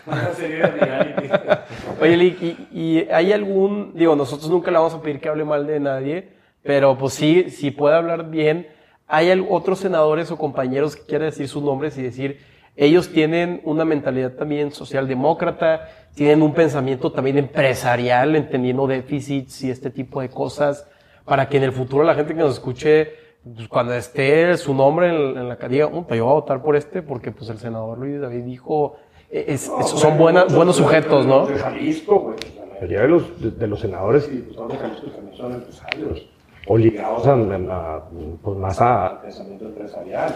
Oye, 2.00 2.56
¿y, 2.72 3.06
hay 3.10 3.32
algún, 3.32 3.92
digo, 3.94 4.16
nosotros 4.16 4.50
nunca 4.50 4.70
le 4.70 4.78
vamos 4.78 4.94
a 4.94 5.02
pedir 5.02 5.20
que 5.20 5.28
hable 5.28 5.44
mal 5.44 5.66
de 5.66 5.80
nadie, 5.80 6.28
pero 6.62 6.96
pues 6.96 7.14
sí, 7.14 7.50
si 7.50 7.70
puede 7.70 7.96
hablar 7.96 8.30
bien, 8.30 8.68
hay 9.06 9.30
otros 9.48 9.78
senadores 9.80 10.30
o 10.30 10.36
compañeros 10.36 10.96
que 10.96 11.06
quiera 11.06 11.24
decir 11.26 11.48
sus 11.48 11.62
nombres 11.62 11.96
y 11.98 12.02
decir, 12.02 12.40
ellos 12.76 13.08
tienen 13.08 13.60
una 13.64 13.84
mentalidad 13.84 14.34
también 14.34 14.70
socialdemócrata, 14.70 15.88
tienen 16.14 16.42
un 16.42 16.54
pensamiento 16.54 17.10
también 17.10 17.38
empresarial, 17.38 18.36
entendiendo 18.36 18.86
déficits 18.86 19.62
y 19.62 19.70
este 19.70 19.90
tipo 19.90 20.20
de 20.20 20.28
cosas, 20.28 20.86
para 21.24 21.48
que 21.48 21.56
en 21.56 21.64
el 21.64 21.72
futuro 21.72 22.04
la 22.04 22.14
gente 22.14 22.34
que 22.34 22.40
nos 22.40 22.54
escuche 22.54 23.12
pues, 23.54 23.68
cuando 23.68 23.94
esté 23.94 24.56
su 24.56 24.74
nombre 24.74 25.08
en, 25.08 25.48
la 25.48 25.56
diga, 25.56 25.90
yo 25.90 26.02
voy 26.02 26.18
a 26.18 26.22
votar 26.22 26.62
por 26.62 26.76
este 26.76 27.02
porque 27.02 27.30
pues 27.30 27.50
el 27.50 27.58
senador 27.58 27.98
Luis 27.98 28.20
David 28.20 28.44
dijo, 28.44 28.96
e, 29.30 29.58
son 29.58 30.18
buenos 30.18 30.76
sujetos, 30.76 31.26
¿no? 31.26 31.46
De 31.46 31.56
Jalisco, 31.56 32.34
la 32.58 32.74
mayoría 32.74 33.02
de 33.02 33.08
los, 33.08 33.58
de, 33.58 33.66
los 33.66 33.80
senadores 33.80 34.28
y 34.28 34.36
diputados 34.36 34.72
de 34.72 34.78
Jalisco 34.78 35.10
también 35.10 35.36
son 35.36 35.54
empresarios 35.54 36.28
o 36.68 36.76
ligados 36.76 37.26
a, 37.26 38.02
pues 38.42 38.58
más 38.58 38.80
al 38.80 39.20
pensamiento 39.22 39.64
empresarial. 39.66 40.34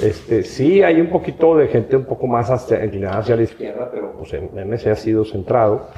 Este, 0.00 0.42
sí, 0.44 0.82
hay 0.82 1.00
un 1.00 1.08
poquito 1.08 1.56
de 1.56 1.68
gente 1.68 1.96
un 1.96 2.04
poco 2.04 2.26
más 2.26 2.48
hacia, 2.50 2.84
inclinada 2.84 3.18
hacia 3.18 3.36
la 3.36 3.42
izquierda, 3.42 3.90
pero 3.92 4.12
pues 4.12 4.32
MC 4.32 4.86
ha 4.86 4.94
sido 4.94 5.24
centrado. 5.24 5.88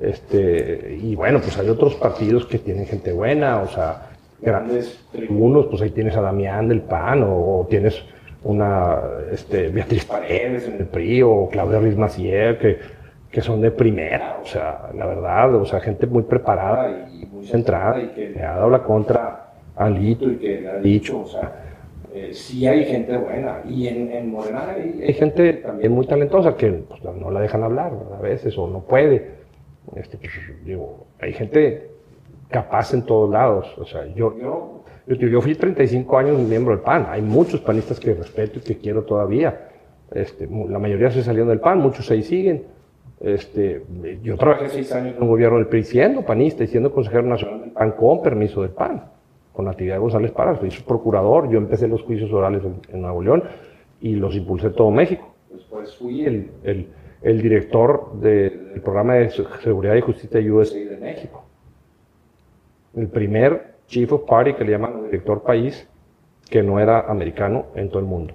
Este, 0.00 0.98
y 1.00 1.14
bueno, 1.14 1.40
pues 1.40 1.58
hay 1.58 1.68
otros 1.68 1.94
partidos 1.96 2.46
que 2.46 2.58
tienen 2.58 2.86
gente 2.86 3.12
buena, 3.12 3.60
o 3.60 3.68
sea, 3.68 4.10
grandes 4.40 4.98
tribunos, 5.12 5.66
pues 5.66 5.82
ahí 5.82 5.90
tienes 5.90 6.16
a 6.16 6.22
Damián 6.22 6.68
del 6.68 6.80
PAN, 6.80 7.22
o, 7.26 7.66
tienes 7.68 8.02
una 8.44 8.98
este, 9.32 9.68
Beatriz 9.68 10.04
Paredes 10.04 10.66
en 10.68 10.74
el 10.74 10.86
PRI, 10.86 11.22
o 11.22 11.48
Claudia 11.50 11.78
Ruiz 11.78 11.96
que, 12.58 12.78
que 13.30 13.40
son 13.40 13.60
de 13.60 13.70
primera, 13.70 14.38
o 14.42 14.46
sea, 14.46 14.90
la 14.94 15.06
verdad, 15.06 15.54
o 15.54 15.64
sea, 15.64 15.80
gente 15.80 16.06
muy 16.06 16.22
preparada 16.22 17.08
y 17.10 17.26
muy 17.26 17.46
centrada 17.46 18.00
y 18.00 18.08
que 18.08 18.30
le 18.30 18.42
ha 18.42 18.54
dado 18.54 18.70
la 18.70 18.82
contra 18.82 19.52
a 19.76 19.88
Lito 19.88 20.30
y 20.30 20.36
que 20.36 20.60
le 20.60 20.68
ha 20.68 20.76
dicho, 20.76 21.20
o 21.20 21.26
sea, 21.26 21.52
eh, 22.12 22.30
sí 22.32 22.66
hay 22.66 22.84
gente 22.84 23.16
buena. 23.16 23.60
Y 23.68 23.86
en, 23.86 24.10
en 24.10 24.30
Morena 24.30 24.74
hay, 24.74 25.12
gente 25.12 25.54
también 25.54 25.92
muy 25.92 26.06
talentosa 26.06 26.56
que 26.56 26.70
pues, 26.70 27.02
no 27.04 27.30
la 27.30 27.40
dejan 27.40 27.62
hablar 27.62 27.92
a 28.18 28.20
veces 28.20 28.56
o 28.58 28.66
no 28.66 28.80
puede. 28.80 29.30
Este, 29.94 30.18
pues, 30.18 30.32
digo, 30.64 31.06
hay 31.20 31.32
gente 31.32 31.89
capaz 32.50 32.92
en 32.92 33.02
todos 33.02 33.30
lados. 33.30 33.66
O 33.78 33.84
sea, 33.84 34.06
yo, 34.14 34.36
yo, 34.36 34.82
yo, 35.06 35.40
fui 35.40 35.54
35 35.54 36.18
años 36.18 36.38
miembro 36.40 36.74
del 36.74 36.82
PAN. 36.82 37.06
Hay 37.08 37.22
muchos 37.22 37.60
panistas 37.60 37.98
que 37.98 38.14
respeto 38.14 38.58
y 38.58 38.62
que 38.62 38.78
quiero 38.78 39.04
todavía. 39.04 39.68
Este, 40.10 40.48
la 40.68 40.78
mayoría 40.78 41.10
se 41.10 41.22
salieron 41.22 41.48
del 41.48 41.60
PAN, 41.60 41.78
muchos 41.78 42.10
ahí 42.10 42.22
siguen. 42.22 42.64
Este, 43.20 43.84
yo 44.22 44.36
trabajé 44.36 44.70
seis 44.70 44.92
años 44.92 45.14
en 45.16 45.22
un 45.22 45.28
gobierno 45.28 45.58
del 45.58 45.66
PRI 45.66 45.84
siendo 45.84 46.22
panista 46.22 46.64
y 46.64 46.66
siendo 46.66 46.90
consejero 46.90 47.22
nacional 47.22 47.60
del 47.60 47.70
PAN 47.70 47.92
con 47.92 48.22
permiso 48.22 48.62
del 48.62 48.70
PAN 48.70 49.04
con 49.52 49.66
Natividad 49.66 50.00
González 50.00 50.30
Parras, 50.30 50.58
fui 50.58 50.70
su 50.70 50.84
procurador, 50.84 51.50
yo 51.50 51.58
empecé 51.58 51.86
los 51.88 52.02
juicios 52.02 52.32
orales 52.32 52.62
en, 52.92 53.02
Nuevo 53.02 53.22
León 53.22 53.42
y 54.00 54.14
los 54.14 54.34
impulsé 54.34 54.68
en 54.68 54.74
todo 54.74 54.90
México. 54.90 55.34
Después 55.52 55.94
fui 55.96 56.24
el, 56.24 57.42
director 57.42 58.18
del 58.20 58.80
programa 58.82 59.14
de 59.14 59.30
seguridad 59.30 59.96
y 59.96 60.00
justicia 60.00 60.40
USA 60.40 60.78
de 60.78 60.96
México. 60.96 61.44
El 62.96 63.08
primer 63.08 63.74
chief 63.86 64.12
of 64.12 64.22
party 64.28 64.54
que 64.54 64.64
le 64.64 64.72
llaman 64.72 65.04
director 65.04 65.42
país 65.42 65.88
que 66.48 66.62
no 66.62 66.80
era 66.80 67.00
americano 67.00 67.66
en 67.74 67.88
todo 67.88 68.00
el 68.00 68.06
mundo. 68.06 68.34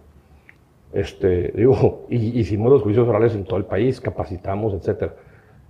Este, 0.94 1.52
digo, 1.56 2.06
y 2.10 2.40
hicimos 2.40 2.72
los 2.72 2.82
juicios 2.82 3.08
orales 3.08 3.36
en 3.36 3.44
todo 3.44 3.58
el 3.58 3.66
país, 3.66 4.00
capacitamos, 4.00 4.74
etcétera. 4.74 5.14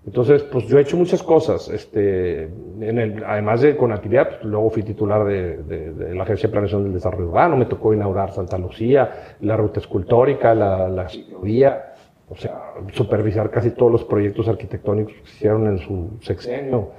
Entonces, 0.05 0.43
pues 0.43 0.67
yo 0.67 0.77
he 0.77 0.81
hecho 0.81 0.97
muchas 0.97 1.23
cosas. 1.23 1.67
Este, 1.69 2.43
en 2.43 2.99
el, 2.99 3.23
además 3.23 3.61
de 3.61 3.75
con 3.75 3.91
actividad, 3.91 4.29
pues, 4.29 4.43
luego 4.43 4.69
fui 4.69 4.83
titular 4.83 5.25
de, 5.25 5.57
de, 5.63 6.13
la 6.13 6.23
Agencia 6.23 6.47
de 6.47 6.51
Planeación 6.51 6.83
del 6.83 6.93
Desarrollo 6.93 7.29
Urbano, 7.29 7.57
me 7.57 7.65
tocó 7.65 7.91
inaugurar 7.91 8.31
Santa 8.31 8.57
Lucía, 8.59 9.35
la 9.41 9.57
ruta 9.57 9.79
escultórica, 9.79 10.53
la, 10.53 10.87
la 10.89 11.09
ciclovía, 11.09 11.95
o 12.29 12.35
sea, 12.35 12.73
supervisar 12.93 13.49
casi 13.49 13.71
todos 13.71 13.91
los 13.91 14.03
proyectos 14.03 14.47
arquitectónicos 14.47 15.13
que 15.13 15.25
se 15.25 15.35
hicieron 15.37 15.67
en 15.67 15.79
su 15.79 16.17
sexenio. 16.21 16.91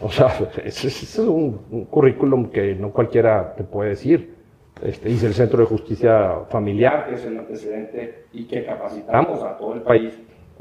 O 0.00 0.10
sea, 0.10 0.28
es 0.64 1.18
un, 1.18 1.86
currículum 1.90 2.50
que 2.50 2.74
no 2.74 2.90
cualquiera 2.92 3.54
te 3.54 3.64
puede 3.64 3.90
decir. 3.90 4.36
Este, 4.82 5.08
hice 5.08 5.26
el 5.26 5.34
Centro 5.34 5.60
de 5.60 5.64
Justicia 5.64 6.40
Familiar, 6.50 7.06
que 7.08 7.14
es 7.14 7.24
el 7.24 7.38
antecedente 7.38 8.24
y 8.34 8.44
que 8.44 8.64
capacitamos 8.64 9.42
a 9.42 9.56
todo 9.56 9.72
el 9.72 9.80
país 9.80 10.12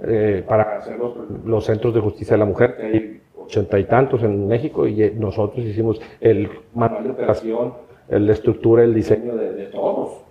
eh, 0.04 0.42
para 0.48 0.78
hacer 0.78 0.98
los, 1.46 1.66
centros 1.66 1.94
de 1.94 2.00
justicia 2.00 2.36
de 2.36 2.38
la 2.38 2.46
mujer, 2.46 2.78
que 2.78 2.84
hay 2.84 3.22
ochenta 3.38 3.78
y 3.78 3.84
tantos 3.84 4.24
en 4.24 4.48
México, 4.48 4.88
y 4.88 5.04
eh, 5.04 5.14
nosotros 5.14 5.66
hicimos 5.66 6.02
el 6.22 6.50
manual 6.74 7.04
de 7.04 7.10
operación, 7.10 7.74
la 8.08 8.32
estructura, 8.32 8.84
el 8.84 8.94
diseño 8.94 9.36
de, 9.36 9.66
todos. 9.66 10.22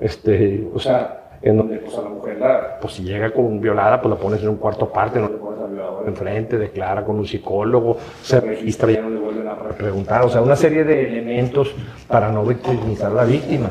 Este, 0.00 0.68
o 0.72 0.78
sea, 0.78 1.27
en 1.42 1.56
donde 1.56 1.76
pues, 1.78 1.96
a 1.96 2.02
la 2.02 2.08
mujer, 2.08 2.38
pues 2.80 2.94
si 2.94 3.02
llega 3.02 3.30
con 3.30 3.60
violada, 3.60 4.00
pues 4.00 4.14
la 4.14 4.20
pones 4.20 4.42
en 4.42 4.48
un 4.48 4.56
cuarto 4.56 4.86
aparte, 4.86 5.20
no 5.20 5.28
le 5.28 5.36
pones 5.36 5.60
al 5.60 5.70
violador 5.70 6.08
enfrente, 6.08 6.58
declara 6.58 7.04
con 7.04 7.16
un 7.18 7.26
psicólogo, 7.26 7.96
se 8.22 8.40
registra, 8.40 8.90
ya 8.90 9.02
no 9.02 9.10
le 9.10 9.20
vuelven 9.20 9.48
a 9.48 9.56
preguntar, 9.56 10.24
o 10.24 10.28
sea, 10.28 10.40
una 10.40 10.56
serie 10.56 10.84
de 10.84 11.08
elementos 11.08 11.74
para 12.06 12.30
no 12.30 12.44
victimizar 12.44 13.12
a 13.12 13.14
la 13.14 13.24
víctima. 13.24 13.70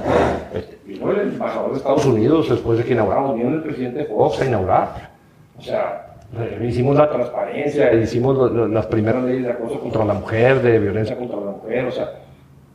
Este, 0.53 0.78
vino 0.86 1.11
el 1.11 1.20
embajador 1.20 1.72
de 1.72 1.78
Estados 1.78 2.05
Unidos 2.05 2.49
después 2.49 2.78
de 2.78 2.86
que 2.86 2.93
inauguramos, 2.93 3.36
vino 3.36 3.49
el 3.49 3.63
presidente 3.63 4.05
Fox 4.05 4.41
a 4.41 4.45
inaugurar 4.45 5.18
o 5.57 5.61
sea, 5.61 6.18
hicimos 6.61 6.95
la 6.95 7.09
transparencia, 7.09 7.93
hicimos 7.93 8.51
las 8.70 8.86
primeras 8.86 9.24
leyes 9.24 9.43
de 9.43 9.51
acoso 9.51 9.80
contra 9.80 10.05
la 10.05 10.13
mujer, 10.13 10.61
de 10.61 10.80
violencia 10.80 11.18
contra 11.18 11.38
la 11.39 11.51
mujer, 11.51 11.86
o 11.86 11.91
sea, 11.91 12.11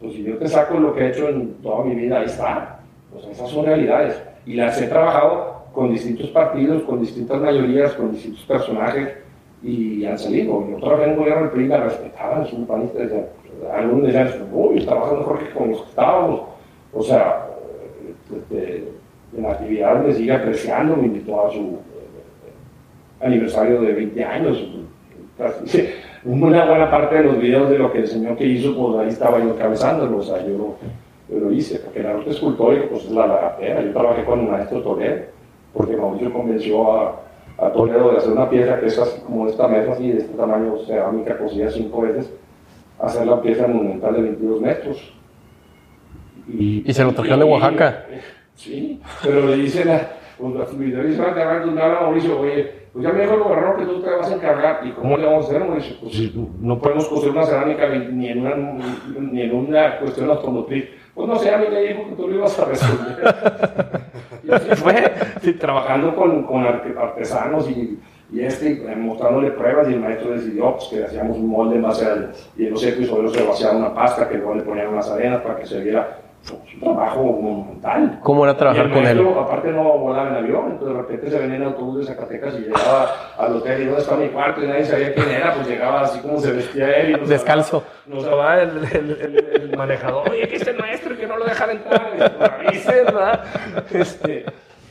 pues 0.00 0.14
si 0.14 0.24
yo 0.24 0.36
te 0.36 0.48
saco 0.48 0.78
lo 0.78 0.94
que 0.94 1.02
he 1.04 1.08
hecho 1.10 1.28
en 1.28 1.54
toda 1.62 1.84
mi 1.84 1.94
vida, 1.94 2.18
ahí 2.18 2.26
está. 2.26 2.80
Pues 3.12 3.26
esas 3.26 3.48
son 3.50 3.66
realidades. 3.66 4.20
Y 4.46 4.54
las 4.54 4.80
he 4.80 4.86
trabajado 4.86 5.64
con 5.72 5.92
distintos 5.92 6.28
partidos, 6.30 6.82
con 6.82 7.00
distintas 7.00 7.40
mayorías, 7.40 7.92
con 7.92 8.12
distintos 8.12 8.44
personajes, 8.44 9.08
y 9.62 10.04
han 10.04 10.18
salido. 10.18 10.68
Yo 10.68 10.76
trabajé 10.78 11.10
en 11.10 11.16
gobierno 11.16 11.42
del 11.42 11.50
PRI, 11.50 11.68
la 11.68 11.84
respetaban, 11.84 12.42
es 12.42 12.52
un 12.52 12.66
panista, 12.66 12.98
algunos 13.72 14.06
decían, 14.06 14.48
uy, 14.52 14.84
trabajas 14.84 15.18
mejor 15.18 15.38
que 15.38 15.50
con 15.50 15.70
los 15.70 15.82
que 15.82 15.88
estábamos. 15.88 16.42
O 16.92 17.02
sea, 17.02 17.46
este, 18.34 18.88
en 19.36 19.42
la 19.42 19.52
actividad 19.52 20.04
me 20.04 20.12
sigue 20.12 20.32
apreciando, 20.32 20.96
me 20.96 21.06
invitó 21.06 21.46
a 21.46 21.50
su 21.52 21.78
aniversario 23.20 23.80
de 23.82 23.92
20 23.92 24.24
años. 24.24 24.68
Una 26.24 26.64
buena 26.66 26.90
parte 26.90 27.16
de 27.16 27.24
los 27.24 27.40
videos 27.40 27.70
de 27.70 27.78
lo 27.78 27.92
que 27.92 27.98
el 27.98 28.06
señor 28.06 28.36
que 28.36 28.46
hizo, 28.46 28.76
pues 28.76 28.98
ahí 29.00 29.08
estaba 29.08 29.38
yo 29.40 29.54
encabezándolo, 29.54 30.18
o 30.18 30.22
sea, 30.22 30.44
yo 30.46 30.76
lo, 31.40 31.52
hice, 31.52 31.78
porque 31.78 32.00
el 32.00 32.06
arte 32.06 32.30
escultórico 32.30 32.88
pues 32.90 33.04
es 33.04 33.10
la 33.10 33.26
lagatera. 33.26 33.82
Yo 33.82 33.92
trabajé 33.92 34.24
con 34.24 34.40
el 34.40 34.48
maestro 34.48 34.82
Toledo, 34.82 35.22
porque 35.72 35.96
Mauricio 35.96 36.32
convenció 36.32 36.92
a, 36.92 37.20
a 37.58 37.72
Toledo 37.72 38.10
de 38.10 38.18
hacer 38.18 38.32
una 38.32 38.48
pieza 38.48 38.78
que 38.80 38.86
es 38.86 38.98
así 38.98 39.20
como 39.22 39.48
esta 39.48 39.68
mesa, 39.68 39.92
así 39.92 40.10
de 40.10 40.18
este 40.18 40.36
tamaño 40.36 40.78
cerámica, 40.86 41.38
cosida 41.38 41.70
cinco 41.70 42.02
veces, 42.02 42.32
hacer 43.00 43.26
la 43.26 43.40
pieza 43.40 43.66
monumental 43.66 44.14
de 44.14 44.22
22 44.22 44.60
metros. 44.60 45.12
Y, 46.48 46.82
¿Y 46.88 46.92
se 46.92 47.04
lo 47.04 47.12
trajeron 47.12 47.40
de 47.40 47.44
Oaxaca. 47.46 48.04
Sí, 48.54 49.00
pero 49.22 49.46
le 49.46 49.56
dicen 49.56 49.88
a 49.90 50.08
los 50.50 50.78
van 51.74 51.78
a 51.78 52.00
Mauricio, 52.00 52.40
oye, 52.40 52.70
pues 52.92 53.04
ya 53.04 53.12
me 53.12 53.22
dijo 53.22 53.34
el 53.34 53.40
gobernador 53.40 53.78
que 53.78 53.84
tú 53.84 54.02
te 54.02 54.10
vas 54.10 54.30
a 54.30 54.34
encargar. 54.34 54.86
¿Y 54.86 54.90
cómo 54.90 55.16
le 55.16 55.26
vamos 55.26 55.46
a 55.46 55.48
hacer, 55.48 55.64
Mauricio? 55.64 55.96
Pues 56.00 56.34
no 56.60 56.78
podemos 56.78 57.06
construir 57.06 57.36
una 57.36 57.46
cerámica 57.46 57.88
ni 57.88 58.28
en 58.28 58.40
una, 58.40 58.56
ni 59.18 59.42
en 59.42 59.54
una 59.54 59.98
cuestión 59.98 60.30
automotriz. 60.30 60.84
Pues 61.14 61.28
no 61.28 61.38
sé, 61.38 61.54
a 61.54 61.58
mí 61.58 61.66
me 61.70 61.80
dijo 61.82 62.08
que 62.08 62.14
tú 62.14 62.28
lo 62.28 62.36
ibas 62.36 62.58
a 62.58 62.64
resolver. 62.64 63.34
y 64.44 64.50
así 64.50 64.70
fue, 64.76 65.12
trabajando 65.58 66.16
con, 66.16 66.44
con 66.44 66.64
artesanos 66.64 67.68
y, 67.68 67.98
y 68.32 68.40
este, 68.40 68.82
mostrándole 68.96 69.50
pruebas 69.50 69.88
y 69.90 69.92
el 69.92 70.00
maestro 70.00 70.30
decidió 70.30 70.74
pues, 70.76 70.88
que 70.88 71.04
hacíamos 71.04 71.36
un 71.36 71.48
molde 71.48 71.78
de 71.78 72.28
hielo 72.56 72.76
seco 72.78 73.02
y 73.02 73.06
sobre 73.06 73.28
eso 73.28 73.34
se 73.36 73.46
vaciaba 73.46 73.76
una 73.76 73.94
pasta 73.94 74.28
que 74.28 74.38
luego 74.38 74.54
le 74.54 74.62
ponían 74.62 74.88
unas 74.88 75.10
arenas 75.10 75.42
para 75.42 75.56
que 75.56 75.66
se 75.66 75.80
viera 75.80 76.21
un 76.50 76.80
trabajo 76.80 77.22
monumental. 77.22 78.18
¿Cómo 78.22 78.44
era 78.44 78.56
trabajar 78.56 78.90
con 78.90 79.06
él? 79.06 79.26
Aparte 79.38 79.70
no 79.70 79.84
volaba 79.98 80.30
en 80.30 80.36
avión, 80.36 80.72
entonces 80.72 80.96
de 80.96 81.02
repente 81.02 81.30
se 81.30 81.38
venía 81.38 81.56
en 81.56 81.62
autobús 81.64 82.00
de 82.00 82.06
Zacatecas 82.06 82.54
y 82.54 82.62
llegaba 82.62 83.14
al 83.38 83.56
hotel 83.56 83.82
y 83.82 83.84
dónde 83.86 84.00
está 84.00 84.16
mi 84.16 84.28
cuarto 84.28 84.62
y 84.62 84.66
nadie 84.66 84.84
sabía 84.84 85.14
quién 85.14 85.28
era, 85.28 85.54
pues 85.54 85.68
llegaba 85.68 86.00
así 86.02 86.20
como 86.20 86.38
se 86.40 86.52
vestía 86.52 86.90
él. 86.96 87.20
Y 87.24 87.28
Descalzo. 87.28 87.84
nos 88.06 88.24
daba 88.24 88.60
el, 88.60 88.84
el, 88.92 89.50
el, 89.54 89.76
manejador, 89.76 90.28
oye, 90.30 90.48
que 90.48 90.56
este 90.56 90.72
maestro 90.72 91.16
que 91.16 91.26
no 91.26 91.36
lo 91.36 91.44
dejan 91.44 91.70
entrar, 91.70 92.10
y 92.72 92.86
¿verdad? 92.86 93.44
Este, 93.92 94.44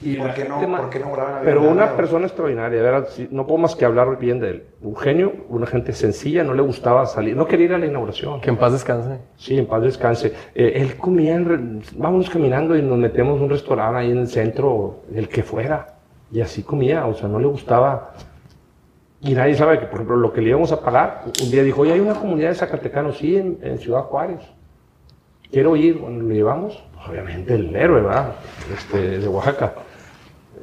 y 0.04 0.16
¿Por 0.16 0.34
qué, 0.34 0.46
no, 0.46 0.60
¿Por 0.60 0.90
qué 0.90 1.00
no 1.00 1.12
Pero 1.44 1.62
una 1.70 1.96
persona 1.96 2.26
extraordinaria, 2.26 2.82
¿verdad? 2.82 3.08
no 3.30 3.46
puedo 3.46 3.60
más 3.60 3.76
que 3.76 3.86
hablar 3.86 4.18
bien 4.18 4.40
de 4.40 4.50
él. 4.50 4.64
Un 4.82 4.96
genio, 4.96 5.32
una 5.50 5.68
gente 5.68 5.94
sencilla, 5.94 6.44
no 6.44 6.56
le 6.56 6.64
gustaba 6.64 7.06
salir, 7.06 7.36
no 7.38 7.46
quería 7.46 7.66
ir 7.68 7.74
a 7.76 7.78
la 7.78 7.86
inauguración. 7.86 8.42
Que 8.42 8.50
en 8.50 8.58
paz 8.58 8.72
descanse. 8.72 9.20
Sí, 9.38 9.60
en 9.60 9.68
paz 9.68 9.84
descanse. 9.84 10.34
Eh, 10.56 10.74
él 10.76 10.98
comía, 10.98 11.36
en, 11.36 11.84
vámonos 11.96 12.30
caminando 12.32 12.76
y 12.76 12.82
nos 12.82 12.98
metemos 12.98 13.38
en 13.38 13.44
un 13.44 13.50
restaurante 13.52 14.00
ahí 14.00 14.12
en 14.12 14.18
el 14.18 14.28
centro, 14.28 15.04
el 15.14 15.30
que 15.30 15.44
fuera. 15.44 15.98
Y 16.32 16.42
así 16.42 16.64
comía, 16.64 17.06
o 17.06 17.14
sea, 17.14 17.28
no 17.28 17.40
le 17.40 17.46
gustaba. 17.46 18.14
Y 19.22 19.36
nadie 19.36 19.54
sabe 19.54 19.80
que, 19.80 19.86
por 19.86 19.96
ejemplo, 19.96 20.16
lo 20.18 20.34
que 20.34 20.42
le 20.42 20.50
íbamos 20.50 20.72
a 20.72 20.82
pagar, 20.82 21.26
un 21.44 21.52
día 21.52 21.62
dijo, 21.62 21.82
oye, 21.82 21.94
hay 21.94 22.00
una 22.00 22.16
comunidad 22.16 22.50
de 22.50 22.56
Zacatecanos, 22.56 23.20
sí, 23.20 23.38
en, 23.38 23.78
Ciudad 23.78 24.02
Juárez. 24.02 24.42
Quiero 25.52 25.76
ir, 25.76 26.00
bueno, 26.00 26.24
lo 26.24 26.34
llevamos, 26.34 26.84
pues, 26.96 27.10
obviamente 27.10 27.54
el 27.54 27.76
héroe, 27.76 28.02
¿verdad? 28.02 28.34
Este, 28.74 29.20
de 29.20 29.28
Oaxaca. 29.28 29.74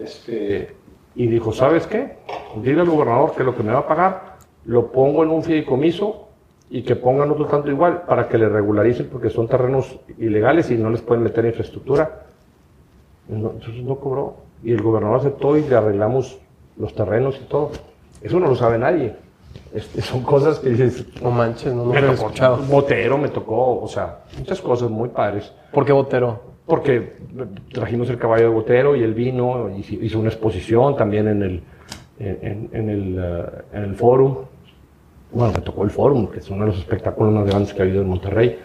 Este, 0.01 0.74
y 1.14 1.26
dijo, 1.26 1.53
¿sabes 1.53 1.86
qué? 1.86 2.18
Dile 2.62 2.80
al 2.80 2.90
gobernador 2.90 3.34
que 3.34 3.44
lo 3.44 3.57
que 3.57 3.62
me 3.62 3.72
va 3.72 3.80
a 3.80 3.88
pagar 3.88 4.36
lo 4.64 4.92
pongo 4.92 5.24
en 5.24 5.30
un 5.30 5.42
fideicomiso 5.42 6.28
y 6.70 6.82
que 6.82 6.94
pongan 6.94 7.30
otro 7.30 7.46
tanto 7.46 7.70
igual 7.70 8.03
para 8.03 8.28
que 8.28 8.36
le 8.36 8.49
regularicen 8.49 9.09
porque 9.11 9.30
son 9.30 9.49
terrenos 9.49 9.99
ilegales 10.18 10.70
y 10.70 10.76
no 10.76 10.90
les 10.90 11.01
pueden 11.01 11.24
meter 11.24 11.46
infraestructura. 11.46 12.26
No, 13.28 13.51
entonces 13.51 13.82
no 13.82 13.96
cobró. 13.96 14.36
Y 14.62 14.72
el 14.72 14.82
gobernador 14.82 15.20
aceptó 15.20 15.57
y 15.57 15.62
le 15.62 15.74
arreglamos 15.74 16.38
los 16.76 16.94
terrenos 16.94 17.38
y 17.42 17.49
todo. 17.49 17.70
Eso 18.22 18.38
no 18.38 18.49
lo 18.49 18.57
sabe 18.57 18.78
nadie. 18.78 19.16
Este, 19.72 20.03
son 20.03 20.22
cosas 20.22 20.59
que 20.59 20.70
dices, 20.70 21.07
No 21.22 21.30
manches, 21.30 21.72
no, 21.72 21.86
lo 21.86 21.94
he 21.94 22.12
escuchado. 22.12 22.59
Botero 22.59 23.18
me 23.18 23.28
tocó, 23.28 23.80
o 23.80 23.88
sea, 23.88 24.20
muchas 24.38 24.61
cosas 24.61 24.90
muy 24.90 25.09
padres. 25.09 25.53
¿Por 25.72 25.84
qué 25.84 25.92
Botero? 25.92 26.47
Porque 26.69 27.14
trajimos 27.73 28.11
el 28.11 28.19
caballo 28.19 28.45
de 28.45 28.51
Botero 28.51 28.95
y 28.95 29.03
el 29.03 29.14
vino, 29.14 29.71
hizo 29.75 29.95
hizo 29.95 30.21
una 30.21 30.29
exposición 30.29 30.97
también 30.97 31.27
en 31.27 31.43
el, 31.43 31.62
en, 32.19 32.69
en 32.71 32.91
el, 32.91 33.19
eh, 33.19 33.45
en 33.73 33.85
el 33.85 33.95
Fórum. 33.95 34.37
Bueno, 35.33 35.55
me 35.55 35.62
tocó 35.62 35.85
el 35.85 35.91
Fórum, 35.91 36.27
que 36.27 36.41
es 36.41 36.51
uno 36.51 36.66
de 36.66 36.73
los 36.73 36.79
espectáculos 36.79 37.33
más 37.33 37.47
grandes 37.47 37.73
que 37.73 37.81
ha 37.81 37.85
habido 37.87 38.03
en 38.03 38.09
Monterrey. 38.09 38.59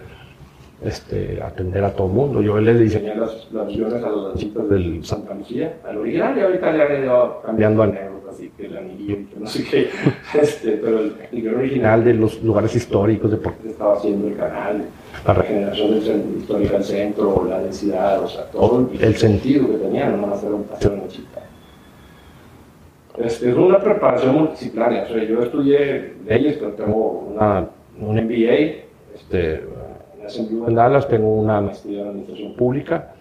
Este, 0.83 1.41
atender 1.41 1.81
a 1.81 1.93
todo 1.93 2.07
el 2.07 2.13
mundo. 2.13 2.41
Yo 2.41 2.59
le 2.59 2.73
diseñé 2.73 3.15
las, 3.15 3.49
las 3.53 3.67
guiones 3.67 4.03
a 4.03 4.09
las 4.09 4.21
lanchitas 4.27 4.69
del 4.69 5.05
Santa 5.05 5.33
Lucía, 5.33 5.77
al 5.87 5.99
original, 5.99 6.37
y 6.37 6.41
ahorita 6.41 6.73
le 6.73 6.83
han 6.83 7.03
ido 7.05 7.41
cambiando 7.41 7.83
a 7.83 7.87
negro, 7.87 8.21
así 8.29 8.51
que 8.57 8.65
el 8.65 8.75
anillo 8.75 9.13
y 9.13 9.25
que 9.27 9.39
no 9.39 9.47
sé 9.47 9.63
qué. 9.63 9.89
Este, 10.37 10.71
pero 10.71 10.99
el, 10.99 11.15
el 11.31 11.55
original 11.55 12.03
de 12.03 12.15
los 12.15 12.43
lugares 12.43 12.75
históricos, 12.75 13.31
de 13.31 13.37
por 13.37 13.53
qué 13.53 13.63
se 13.63 13.69
estaba 13.69 13.93
haciendo 13.93 14.27
el 14.27 14.35
canal, 14.35 14.83
la 15.25 15.33
regeneración 15.33 15.91
del 15.91 16.01
centro, 16.01 16.37
histórica 16.39 16.73
del 16.73 16.83
centro, 16.83 17.45
la 17.49 17.59
densidad, 17.59 18.21
o 18.23 18.27
sea, 18.27 18.45
todo 18.51 18.89
el 18.99 19.15
sentido 19.15 19.67
que 19.69 19.75
tenía, 19.77 20.09
no 20.09 20.21
van 20.21 20.31
a 20.31 20.33
hacer 20.35 20.51
un 20.53 20.63
paseo 20.63 20.93
en 20.93 21.07
chica. 21.07 21.41
Este, 23.17 23.49
es 23.51 23.55
una 23.55 23.79
preparación 23.79 24.35
multidisciplinaria. 24.35 25.03
O 25.03 25.07
sea, 25.07 25.23
yo 25.23 25.43
estudié 25.43 26.13
leyes, 26.27 26.57
pero 26.57 26.71
tengo 26.71 27.29
una, 27.33 27.67
un 28.01 28.15
MBA. 28.15 28.83
Este, 29.15 29.63
en 30.67 30.75
Dallas 30.75 31.07
tengo 31.07 31.35
una 31.35 31.61
maestría 31.61 32.01
en 32.01 32.07
administración 32.07 32.55
pública. 32.55 33.13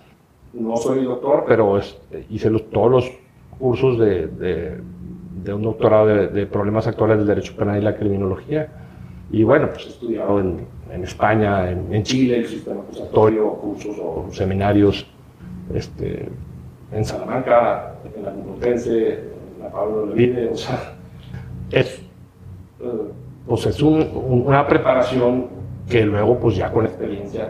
No 0.55 0.77
soy 0.77 1.05
doctor, 1.05 1.45
pero 1.47 1.77
este, 1.79 2.25
hice 2.31 2.49
los- 2.49 2.69
todos 2.71 2.91
los 2.91 3.11
cursos 3.59 3.99
de, 3.99 4.27
de- 4.29 4.77
de 5.45 5.53
un 5.55 5.63
doctorado 5.63 6.07
de, 6.07 6.29
de 6.29 6.47
problemas 6.47 6.87
actuales 6.87 7.19
del 7.19 7.27
derecho 7.27 7.55
penal 7.57 7.79
y 7.79 7.83
la 7.83 7.97
criminología. 7.97 8.69
Y 9.31 9.43
bueno, 9.45 9.69
pues 9.73 9.87
he 9.87 9.89
estudiado 9.91 10.41
en, 10.41 10.67
en 10.93 11.05
España, 11.05 11.71
en, 11.71 11.93
en 11.95 12.03
Chile, 12.03 12.39
el 12.39 12.47
sistema 12.47 12.81
acusatorio, 12.83 13.53
cursos 13.55 13.97
o 13.99 14.27
seminarios 14.31 15.07
este, 15.75 16.29
en 16.93 17.05
Salamanca, 17.05 17.95
en 18.17 18.23
la 18.25 18.31
Complutense, 18.33 19.09
en 19.15 19.63
la 19.63 19.71
Pablo 19.71 20.07
Levide, 20.07 20.49
o 20.51 20.57
sea, 20.57 20.95
es, 21.71 22.03
pues 23.47 23.67
es 23.67 23.83
un- 23.83 24.03
un- 24.15 24.43
una 24.47 24.67
preparación 24.67 25.47
que 25.89 26.05
luego, 26.05 26.39
pues 26.39 26.57
ya 26.57 26.71
con 26.71 26.85
experiencia, 26.87 27.49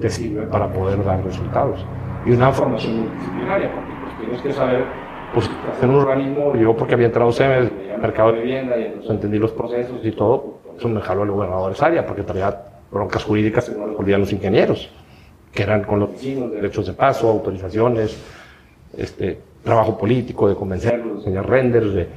te 0.00 0.10
sirve 0.10 0.42
para 0.46 0.68
poder 0.72 1.02
dar 1.04 1.24
resultados. 1.24 1.84
Y 2.26 2.32
una 2.32 2.52
formación 2.52 3.00
multidisciplinaria, 3.00 3.70
porque 3.72 3.90
pues 4.02 4.18
tienes 4.18 4.42
que 4.42 4.52
saber, 4.52 4.84
pues 5.32 5.50
hacer 5.72 5.88
un 5.88 5.96
organismo, 5.96 6.54
yo 6.56 6.76
porque 6.76 6.94
había 6.94 7.06
entrado 7.06 7.32
veía 7.78 7.96
mercado 7.98 8.32
de 8.32 8.40
vivienda 8.40 8.78
y 8.78 8.84
entonces 8.84 9.10
entendí 9.10 9.38
los 9.38 9.52
procesos 9.52 9.98
y 10.04 10.12
todo, 10.12 10.58
eso 10.76 10.88
me 10.88 11.00
jaló 11.00 11.22
el 11.24 11.30
gobernador 11.30 11.72
de 11.72 11.84
área, 11.84 12.06
porque 12.06 12.22
traía 12.22 12.62
broncas 12.94 13.24
jurídicas 13.24 13.68
que 13.68 13.76
no 13.76 13.86
resolvían 13.86 14.20
los 14.20 14.32
ingenieros, 14.32 14.88
que 15.52 15.62
eran 15.64 15.82
con 15.82 16.00
los 16.00 16.12
vecinos, 16.12 16.52
derechos 16.52 16.86
de 16.86 16.92
paso, 16.92 17.28
autorizaciones, 17.28 18.16
este, 18.96 19.40
trabajo 19.62 19.98
político, 19.98 20.48
de 20.48 20.54
convencerlos, 20.54 21.08
de 21.08 21.18
enseñar 21.18 21.48
renders, 21.48 21.92
de 21.92 22.08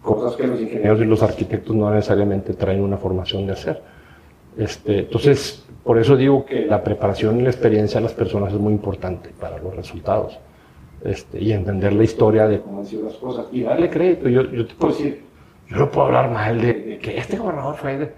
cosas 0.00 0.36
que 0.36 0.46
los 0.46 0.60
ingenieros 0.60 1.00
y 1.00 1.04
los 1.04 1.22
arquitectos 1.22 1.74
no 1.74 1.92
necesariamente 1.92 2.54
traen 2.54 2.80
una 2.80 2.96
formación 2.96 3.46
de 3.46 3.52
hacer. 3.52 3.82
Este, 4.56 5.00
entonces, 5.00 5.64
por 5.82 5.98
eso 5.98 6.16
digo 6.16 6.44
que 6.44 6.66
la 6.66 6.82
preparación 6.82 7.40
y 7.40 7.42
la 7.42 7.50
experiencia 7.50 7.98
de 7.98 8.04
las 8.04 8.14
personas 8.14 8.52
es 8.52 8.60
muy 8.60 8.72
importante 8.72 9.30
para 9.40 9.58
los 9.58 9.74
resultados. 9.74 10.38
Este, 11.04 11.40
y 11.40 11.52
entender 11.52 11.92
la 11.92 12.04
historia 12.04 12.46
de 12.46 12.60
cómo 12.60 12.78
han 12.78 12.86
sido 12.86 13.04
las 13.06 13.14
cosas 13.14 13.46
y 13.50 13.62
darle 13.62 13.90
crédito. 13.90 14.28
Yo, 14.28 14.42
yo 14.42 14.64
te 14.64 14.74
puedo 14.74 14.92
decir, 14.92 15.22
yo 15.68 15.76
no 15.76 15.90
puedo 15.90 16.06
hablar 16.06 16.30
mal 16.30 16.60
de, 16.60 16.74
de 16.74 16.98
que 16.98 17.18
este 17.18 17.36
gobernador 17.38 17.74
fue 17.76 17.98
de... 17.98 18.12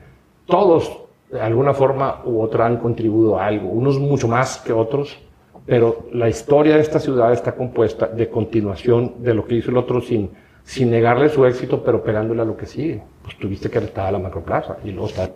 Todos, 0.46 1.03
de 1.34 1.40
alguna 1.40 1.74
forma 1.74 2.22
u 2.24 2.40
otra, 2.40 2.64
han 2.66 2.76
contribuido 2.78 3.38
a 3.38 3.46
algo, 3.46 3.68
unos 3.68 3.98
mucho 3.98 4.28
más 4.28 4.58
que 4.58 4.72
otros, 4.72 5.18
pero 5.66 6.06
la 6.12 6.28
historia 6.28 6.74
de 6.76 6.80
esta 6.80 7.00
ciudad 7.00 7.32
está 7.32 7.54
compuesta 7.56 8.06
de 8.06 8.28
continuación 8.28 9.14
de 9.18 9.34
lo 9.34 9.44
que 9.44 9.56
hizo 9.56 9.70
el 9.70 9.76
otro 9.78 10.00
sin, 10.00 10.30
sin 10.62 10.90
negarle 10.90 11.28
su 11.30 11.44
éxito, 11.44 11.82
pero 11.82 12.02
pegándole 12.04 12.42
a 12.42 12.44
lo 12.44 12.56
que 12.56 12.66
sigue. 12.66 13.02
Pues 13.22 13.36
tuviste 13.38 13.68
que 13.68 13.78
estaba 13.78 14.12
la 14.12 14.18
macroplaza 14.18 14.76
y 14.84 14.90
luego 14.92 15.08
está 15.08 15.30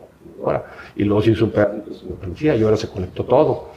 ahora, 0.44 0.64
y 0.94 1.03
luego 1.05 1.20
se 1.22 1.30
hizo 1.32 1.46
un 1.46 1.51
pedazo 1.51 2.07
de 2.07 2.14
policía 2.20 2.55
y 2.55 2.62
ahora 2.62 2.76
se 2.76 2.88
conectó 2.88 3.24
todo. 3.24 3.70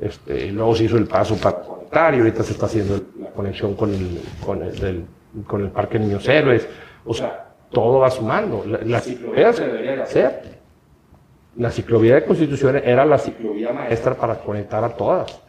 Este, 0.00 0.46
y 0.46 0.50
luego 0.50 0.74
se 0.74 0.84
hizo 0.84 0.96
el 0.96 1.06
paso 1.06 1.36
para 1.36 1.60
conectar 1.60 2.14
y 2.14 2.18
ahorita 2.18 2.42
se 2.42 2.52
está 2.52 2.66
haciendo 2.66 2.98
la 3.20 3.28
conexión 3.30 3.74
con 3.74 3.90
el, 3.94 4.20
con 4.44 4.62
el, 4.62 4.78
del- 4.80 5.04
con 5.46 5.60
el 5.60 5.68
Parque 5.68 5.98
Niños 6.00 6.26
Héroes. 6.28 6.66
O 7.04 7.14
sea, 7.14 7.52
todo 7.70 7.98
va 8.00 8.10
sumando. 8.10 8.64
La, 8.66 8.78
la 8.84 9.00
se 9.52 9.66
debería 9.66 9.96
de 9.96 10.02
hacer. 10.02 10.59
La 11.60 11.70
ciclovía 11.70 12.14
de 12.14 12.24
Constitución 12.24 12.80
era 12.82 13.04
la 13.04 13.18
ciclovía 13.18 13.70
maestra 13.70 14.14
para 14.14 14.36
conectar 14.36 14.82
a 14.82 14.88
todas. 14.88 15.42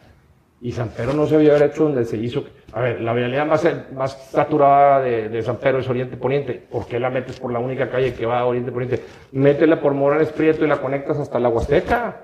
Y 0.59 0.73
San 0.73 0.89
Pedro 0.89 1.13
no 1.13 1.25
se 1.25 1.35
había 1.35 1.55
hecho 1.63 1.85
donde 1.85 2.03
se 2.03 2.17
hizo. 2.17 2.43
A 2.73 2.81
ver, 2.81 2.99
la 2.99 3.13
vialidad 3.13 3.45
más, 3.45 3.65
más 3.95 4.11
saturada 4.29 4.99
de, 4.99 5.41
San 5.41 5.55
Pedro 5.55 5.79
es 5.79 5.87
Oriente 5.87 6.17
Poniente. 6.17 6.67
¿Por 6.69 6.85
qué 6.85 6.99
la 6.99 7.09
metes 7.09 7.39
por 7.39 7.53
la 7.53 7.59
única 7.59 7.89
calle 7.89 8.13
que 8.13 8.25
va 8.25 8.39
a 8.39 8.45
Oriente 8.45 8.73
Poniente? 8.73 9.01
Métela 9.31 9.79
por 9.79 9.93
Morales 9.93 10.33
Prieto 10.33 10.65
y 10.65 10.67
la 10.67 10.81
conectas 10.81 11.17
hasta 11.17 11.39
la 11.39 11.47
Huasteca. 11.47 12.17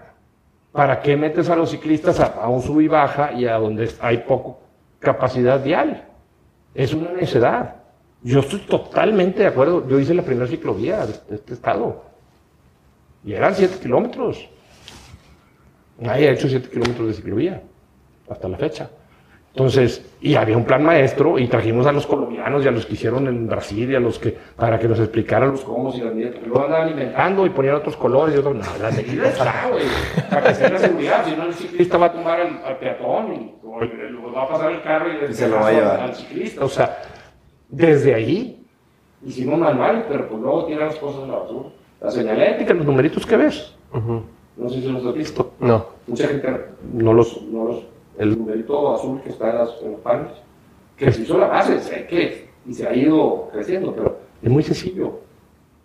¿Para 0.74 1.00
qué 1.00 1.16
metes 1.16 1.50
a 1.50 1.56
los 1.56 1.70
ciclistas 1.70 2.20
a, 2.20 2.26
a 2.26 2.50
un 2.50 2.62
sub 2.62 2.82
y 2.82 2.90
baja 2.90 3.32
y 3.32 3.46
a 3.46 3.56
donde 3.56 3.90
hay 4.02 4.18
poco 4.18 4.60
capacidad 5.00 5.64
vial? 5.64 6.04
Es 6.76 6.94
una 6.94 7.14
necedad. 7.14 7.76
Yo 8.22 8.42
estoy 8.42 8.60
totalmente 8.68 9.44
de 9.44 9.48
acuerdo. 9.48 9.88
Yo 9.88 9.98
hice 9.98 10.14
la 10.14 10.24
primera 10.24 10.46
ciclovía 10.46 11.06
de 11.06 11.36
este 11.36 11.54
estado. 11.54 12.07
Y 13.28 13.34
eran 13.34 13.54
7 13.54 13.80
kilómetros. 13.82 14.48
Nadie 16.00 16.30
ha 16.30 16.32
hecho 16.32 16.48
7 16.48 16.70
kilómetros 16.70 17.08
de 17.10 17.14
ciclovía 17.14 17.62
hasta 18.30 18.48
la 18.48 18.58
fecha. 18.58 18.90
Entonces, 19.52 20.16
y 20.22 20.36
había 20.36 20.56
un 20.56 20.64
plan 20.64 20.82
maestro 20.82 21.38
y 21.38 21.48
trajimos 21.48 21.86
a 21.88 21.92
los 21.92 22.08
colombianos 22.08 22.64
y 22.64 22.70
a 22.70 22.72
los 22.72 22.86
que 22.86 22.94
hicieron 22.94 23.28
en 23.28 23.48
Brasil 23.48 23.92
y 23.92 23.96
a 23.96 24.00
los 24.00 24.18
que, 24.18 24.38
para 24.56 24.80
que 24.80 24.88
nos 24.88 25.00
explicaran 25.00 25.52
los 25.52 25.62
cómo 25.62 25.94
y 25.94 26.00
las 26.00 26.14
medidas, 26.14 26.36
porque 26.36 26.48
luego 26.48 26.66
andaban 26.66 26.90
inventando 26.90 27.46
y 27.46 27.50
ponían 27.50 27.76
otros 27.76 27.98
colores 27.98 28.36
y 28.36 28.38
otros, 28.38 28.56
no, 28.56 28.64
la 28.82 28.92
medida 28.92 29.28
está, 29.28 29.68
güey, 29.72 29.86
para 30.30 30.44
que 30.44 30.52
esté 30.52 30.70
la 30.70 30.78
seguridad, 30.78 31.26
si 31.26 31.36
no 31.36 31.44
el 31.48 31.54
ciclista 31.54 31.98
va 31.98 32.06
a 32.06 32.14
tomar 32.14 32.40
al, 32.40 32.62
al 32.64 32.78
peatón 32.78 33.34
y 33.34 33.56
o 33.64 34.32
va 34.32 34.44
a 34.44 34.48
pasar 34.48 34.72
el 34.72 34.82
carro 34.84 35.10
y, 35.12 35.32
Y 35.32 35.34
se 35.34 35.48
lo 35.50 35.56
va 35.56 35.68
a 35.68 35.72
llevar. 35.72 36.00
al 36.02 36.16
ciclista, 36.16 36.64
o 36.64 36.70
sea, 36.70 37.02
desde 37.68 38.14
ahí 38.14 38.64
hicimos 39.26 39.60
manuales, 39.60 40.06
pero 40.08 40.30
pues 40.30 40.40
luego 40.40 40.66
tiran 40.66 40.88
las 40.88 40.96
cosas 40.98 41.24
en 41.24 41.32
la 41.32 41.38
basura. 41.40 41.70
La 42.02 42.12
señalética, 42.12 42.74
los 42.74 42.86
numeritos 42.86 43.26
que 43.26 43.38
ves, 43.38 43.74
no 43.94 44.70
sé 44.70 44.82
si 44.82 44.88
los 44.92 45.06
has 45.06 45.14
visto, 45.14 45.52
No. 45.60 45.86
mucha 46.08 46.28
gente 46.28 46.48
no 46.94 47.14
los, 47.14 47.42
no 47.44 47.66
los, 47.66 47.84
el 48.18 48.38
numerito 48.38 48.94
azul 48.96 49.22
que 49.22 49.30
está 49.30 49.50
en, 49.52 49.58
las, 49.58 49.82
en 49.82 49.92
los 49.94 50.02
paneles, 50.02 50.34
que 50.96 51.12
se 51.12 51.22
hizo 51.24 51.38
la 51.38 51.48
base, 51.48 51.80
sé 51.80 52.06
que, 52.08 52.50
y 52.68 52.74
se 52.74 52.88
ha 52.88 52.94
ido 52.96 53.50
creciendo, 53.52 53.94
pero 53.94 54.18
es 54.42 54.50
muy 54.50 54.64
sencillo. 54.64 55.20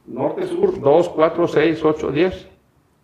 Norte, 0.07 0.47
sur, 0.47 0.81
2, 0.81 1.09
4, 1.11 1.49
6, 1.49 1.85
8, 1.85 2.11
10, 2.13 2.49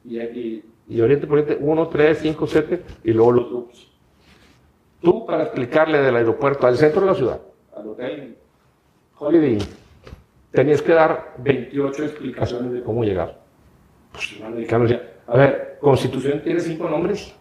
y, 0.05 0.19
y, 0.19 0.65
y 0.89 1.01
oriente, 1.01 1.27
poniente, 1.27 1.57
1, 1.61 1.89
3, 1.89 2.19
5, 2.21 2.47
7, 2.47 2.83
y 3.05 3.13
luego 3.13 3.33
los 3.33 3.51
loops. 3.51 3.89
Tú, 5.01 5.25
para 5.25 5.45
explicarle 5.45 5.99
del 6.03 6.17
aeropuerto 6.17 6.67
al 6.67 6.77
centro 6.77 7.03
de 7.03 7.07
la 7.07 7.15
ciudad, 7.15 7.41
al 7.77 7.89
hotel 7.89 8.37
Holiday 9.19 9.53
Inn, 9.55 9.59
tenías 10.59 10.83
que 10.83 10.93
dar 10.93 11.35
28 11.39 12.05
explicaciones 12.05 12.73
de 12.73 12.83
cómo 12.83 13.05
llegar. 13.05 13.39
Pues 14.11 14.35
el 14.37 14.45
americano 14.45 14.83
decía, 14.85 15.03
a 15.29 15.37
ver, 15.37 15.79
Constitución 15.81 16.41
tiene 16.43 16.59
cinco 16.59 16.89
nombres. 16.91 17.33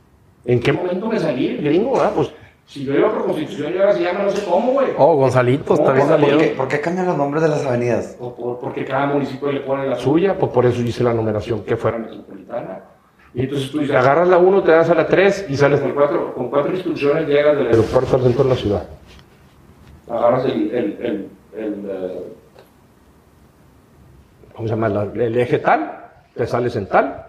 ¿En 0.45 0.59
qué 0.59 0.71
momento 0.71 1.07
me 1.07 1.19
salí 1.19 1.47
el 1.47 1.63
gringo? 1.63 1.99
ah? 1.99 2.11
Pues 2.15 2.31
si 2.67 2.85
yo 2.85 2.93
iba 2.93 3.11
por 3.11 3.25
Constitución 3.25 3.73
y 3.73 3.79
ahora 3.79 3.93
se 3.93 4.03
llama 4.03 4.19
no 4.25 4.29
sé 4.29 4.45
cómo, 4.45 4.73
güey. 4.73 4.89
Oh, 4.99 5.15
Gonzalitos 5.15 5.83
también 5.83 6.07
¿Por 6.07 6.19
¿Por 6.19 6.29
salió. 6.29 6.37
qué, 6.39 6.47
por 6.55 6.67
qué 6.67 6.79
cambian 6.79 7.07
los 7.07 7.17
nombres 7.17 7.41
de 7.41 7.49
las 7.49 7.65
avenidas? 7.65 8.15
O 8.19 8.35
por- 8.35 8.59
porque 8.59 8.85
cada 8.85 9.07
municipio 9.07 9.51
le 9.51 9.61
pone 9.61 9.87
la 9.87 9.95
suya, 9.95 10.37
pues 10.37 10.51
por 10.51 10.63
eso 10.67 10.79
hice 10.83 11.03
la 11.03 11.13
numeración 11.15 11.63
que 11.63 11.75
fuera 11.75 11.97
metropolitana. 11.97 12.81
Y 13.33 13.41
entonces 13.41 13.71
tú 13.71 13.79
dices, 13.79 13.95
agarras 13.95 14.27
la 14.27 14.37
1, 14.37 14.61
te 14.61 14.71
das 14.71 14.89
a 14.91 14.93
la 14.93 15.07
3 15.07 15.47
y 15.49 15.57
sales 15.57 15.79
con 15.79 15.91
cuatro, 15.93 16.33
con 16.35 16.49
cuatro 16.51 16.71
instrucciones, 16.71 17.27
llegas 17.27 17.57
del 17.57 17.67
aeropuerto 17.67 18.15
al 18.17 18.21
centro 18.21 18.43
de 18.43 18.49
la 18.51 18.55
ciudad. 18.55 18.83
Agarras 20.07 20.45
el, 20.45 20.51
el, 20.71 20.97
el, 21.01 21.27
el, 21.57 21.73
eh, 21.89 22.23
¿cómo 24.57 24.67
se 24.67 24.73
llama? 24.73 24.89
La- 24.89 25.03
el 25.03 25.37
eje 25.37 25.59
tal, 25.59 26.05
te 26.35 26.45
sales 26.45 26.75
en 26.75 26.87
tal 26.87 27.27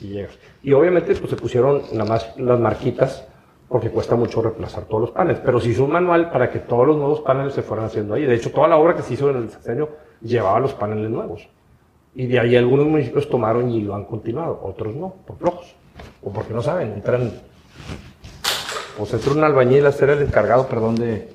y 0.00 0.08
llegas. 0.08 0.36
Y 0.62 0.72
obviamente 0.72 1.14
pues 1.14 1.30
se 1.30 1.36
pusieron 1.36 1.82
nada 1.92 2.08
más 2.08 2.36
las 2.38 2.58
marquitas 2.58 3.24
porque 3.68 3.90
cuesta 3.90 4.16
mucho 4.16 4.40
reemplazar 4.40 4.84
todos 4.84 5.02
los 5.02 5.10
paneles, 5.10 5.40
pero 5.44 5.60
se 5.60 5.68
hizo 5.68 5.84
un 5.84 5.92
manual 5.92 6.30
para 6.30 6.50
que 6.50 6.58
todos 6.58 6.86
los 6.86 6.96
nuevos 6.96 7.20
paneles 7.20 7.52
se 7.52 7.62
fueran 7.62 7.84
haciendo 7.86 8.14
ahí. 8.14 8.24
De 8.24 8.34
hecho, 8.34 8.50
toda 8.50 8.66
la 8.66 8.78
obra 8.78 8.96
que 8.96 9.02
se 9.02 9.12
hizo 9.14 9.28
en 9.30 9.36
el 9.36 9.50
sexenio 9.50 9.90
llevaba 10.22 10.58
los 10.58 10.72
paneles 10.72 11.10
nuevos. 11.10 11.46
Y 12.14 12.26
de 12.26 12.40
ahí 12.40 12.56
algunos 12.56 12.86
municipios 12.86 13.28
tomaron 13.28 13.70
y 13.70 13.82
lo 13.82 13.94
han 13.94 14.04
continuado, 14.06 14.58
otros 14.62 14.94
no, 14.96 15.14
por 15.26 15.36
flojos. 15.36 15.74
O 16.22 16.32
porque 16.32 16.54
no 16.54 16.62
saben, 16.62 16.94
entran. 16.94 17.30
Pues 18.96 19.12
entra 19.12 19.32
un 19.32 19.44
albañil 19.44 19.84
a 19.86 19.92
ser 19.92 20.10
el 20.10 20.22
encargado, 20.22 20.66
perdón, 20.66 20.96
de, 20.96 21.28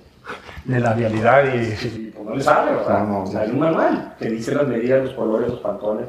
de 0.65 0.79
la 0.79 0.93
vialidad 0.93 1.43
y, 1.53 1.57
y, 1.57 2.11
pues 2.11 2.25
no 2.25 2.35
le 2.35 2.41
sabe, 2.41 2.75
o 2.75 2.85
sea, 2.85 3.03
No, 3.03 3.25
hay 3.37 3.49
un 3.49 3.59
manual 3.59 4.15
que 4.17 4.29
dice 4.29 4.55
las 4.55 4.67
medidas, 4.67 5.03
los 5.03 5.13
colores, 5.13 5.49
los 5.49 5.59
pantones, 5.59 6.07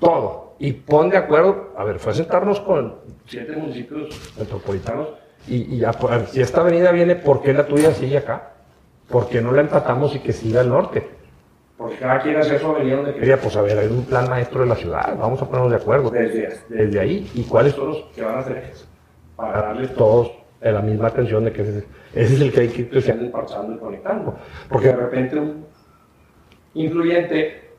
todo. 0.00 0.54
Y 0.58 0.72
pon 0.72 1.10
de 1.10 1.18
acuerdo, 1.18 1.72
a 1.76 1.84
ver, 1.84 1.98
fue 1.98 2.12
a 2.12 2.14
sentarnos 2.14 2.60
con 2.60 2.94
siete 3.26 3.56
municipios 3.56 4.34
metropolitanos 4.38 5.08
y, 5.46 5.74
y 5.74 5.78
ya, 5.78 5.92
pues, 5.92 6.12
a 6.12 6.18
ver, 6.18 6.26
si 6.28 6.40
esta 6.40 6.60
avenida 6.60 6.92
viene, 6.92 7.16
¿por 7.16 7.42
qué 7.42 7.52
la 7.52 7.66
tuya 7.66 7.92
sigue 7.92 8.18
acá? 8.18 8.52
¿Por 9.08 9.28
qué 9.28 9.42
no 9.42 9.52
la 9.52 9.60
empatamos 9.60 10.14
y 10.14 10.20
que 10.20 10.32
siga 10.32 10.60
al 10.60 10.70
norte? 10.70 11.06
Porque 11.76 11.96
cada 11.96 12.20
quien 12.20 12.36
hace 12.36 12.58
su 12.58 12.66
avenida 12.66 12.96
donde 12.96 13.14
quería. 13.14 13.38
Pues 13.38 13.56
a 13.56 13.62
ver, 13.62 13.78
hay 13.78 13.88
un 13.88 14.04
plan 14.04 14.30
maestro 14.30 14.60
de 14.60 14.66
la 14.66 14.76
ciudad, 14.76 15.16
vamos 15.18 15.42
a 15.42 15.46
ponernos 15.46 15.70
de 15.70 15.76
acuerdo 15.76 16.08
desde, 16.08 16.60
desde 16.68 17.00
ahí. 17.00 17.30
¿Y 17.34 17.42
cuáles 17.42 17.74
son 17.74 17.88
los 17.88 17.98
que 18.14 18.22
van 18.22 18.36
a 18.36 18.38
hacer? 18.38 18.72
Para 19.36 19.60
darles 19.60 19.94
todos 19.94 20.30
eh, 20.64 20.72
la 20.72 20.80
misma 20.80 21.08
atención 21.08 21.44
de 21.44 21.52
que 21.52 21.60
ese, 21.60 21.84
ese 22.14 22.34
es 22.34 22.40
el 22.40 22.50
que 22.50 22.60
hay 22.60 22.68
que 22.68 22.80
ir 22.80 22.90
creciendo 22.90 23.26
y 23.26 23.28
parchando 23.28 23.74
y 23.74 23.78
conectando. 23.78 24.34
Porque 24.70 24.88
de 24.88 24.96
repente 24.96 25.38
un 25.38 25.66
influyente 26.72 27.70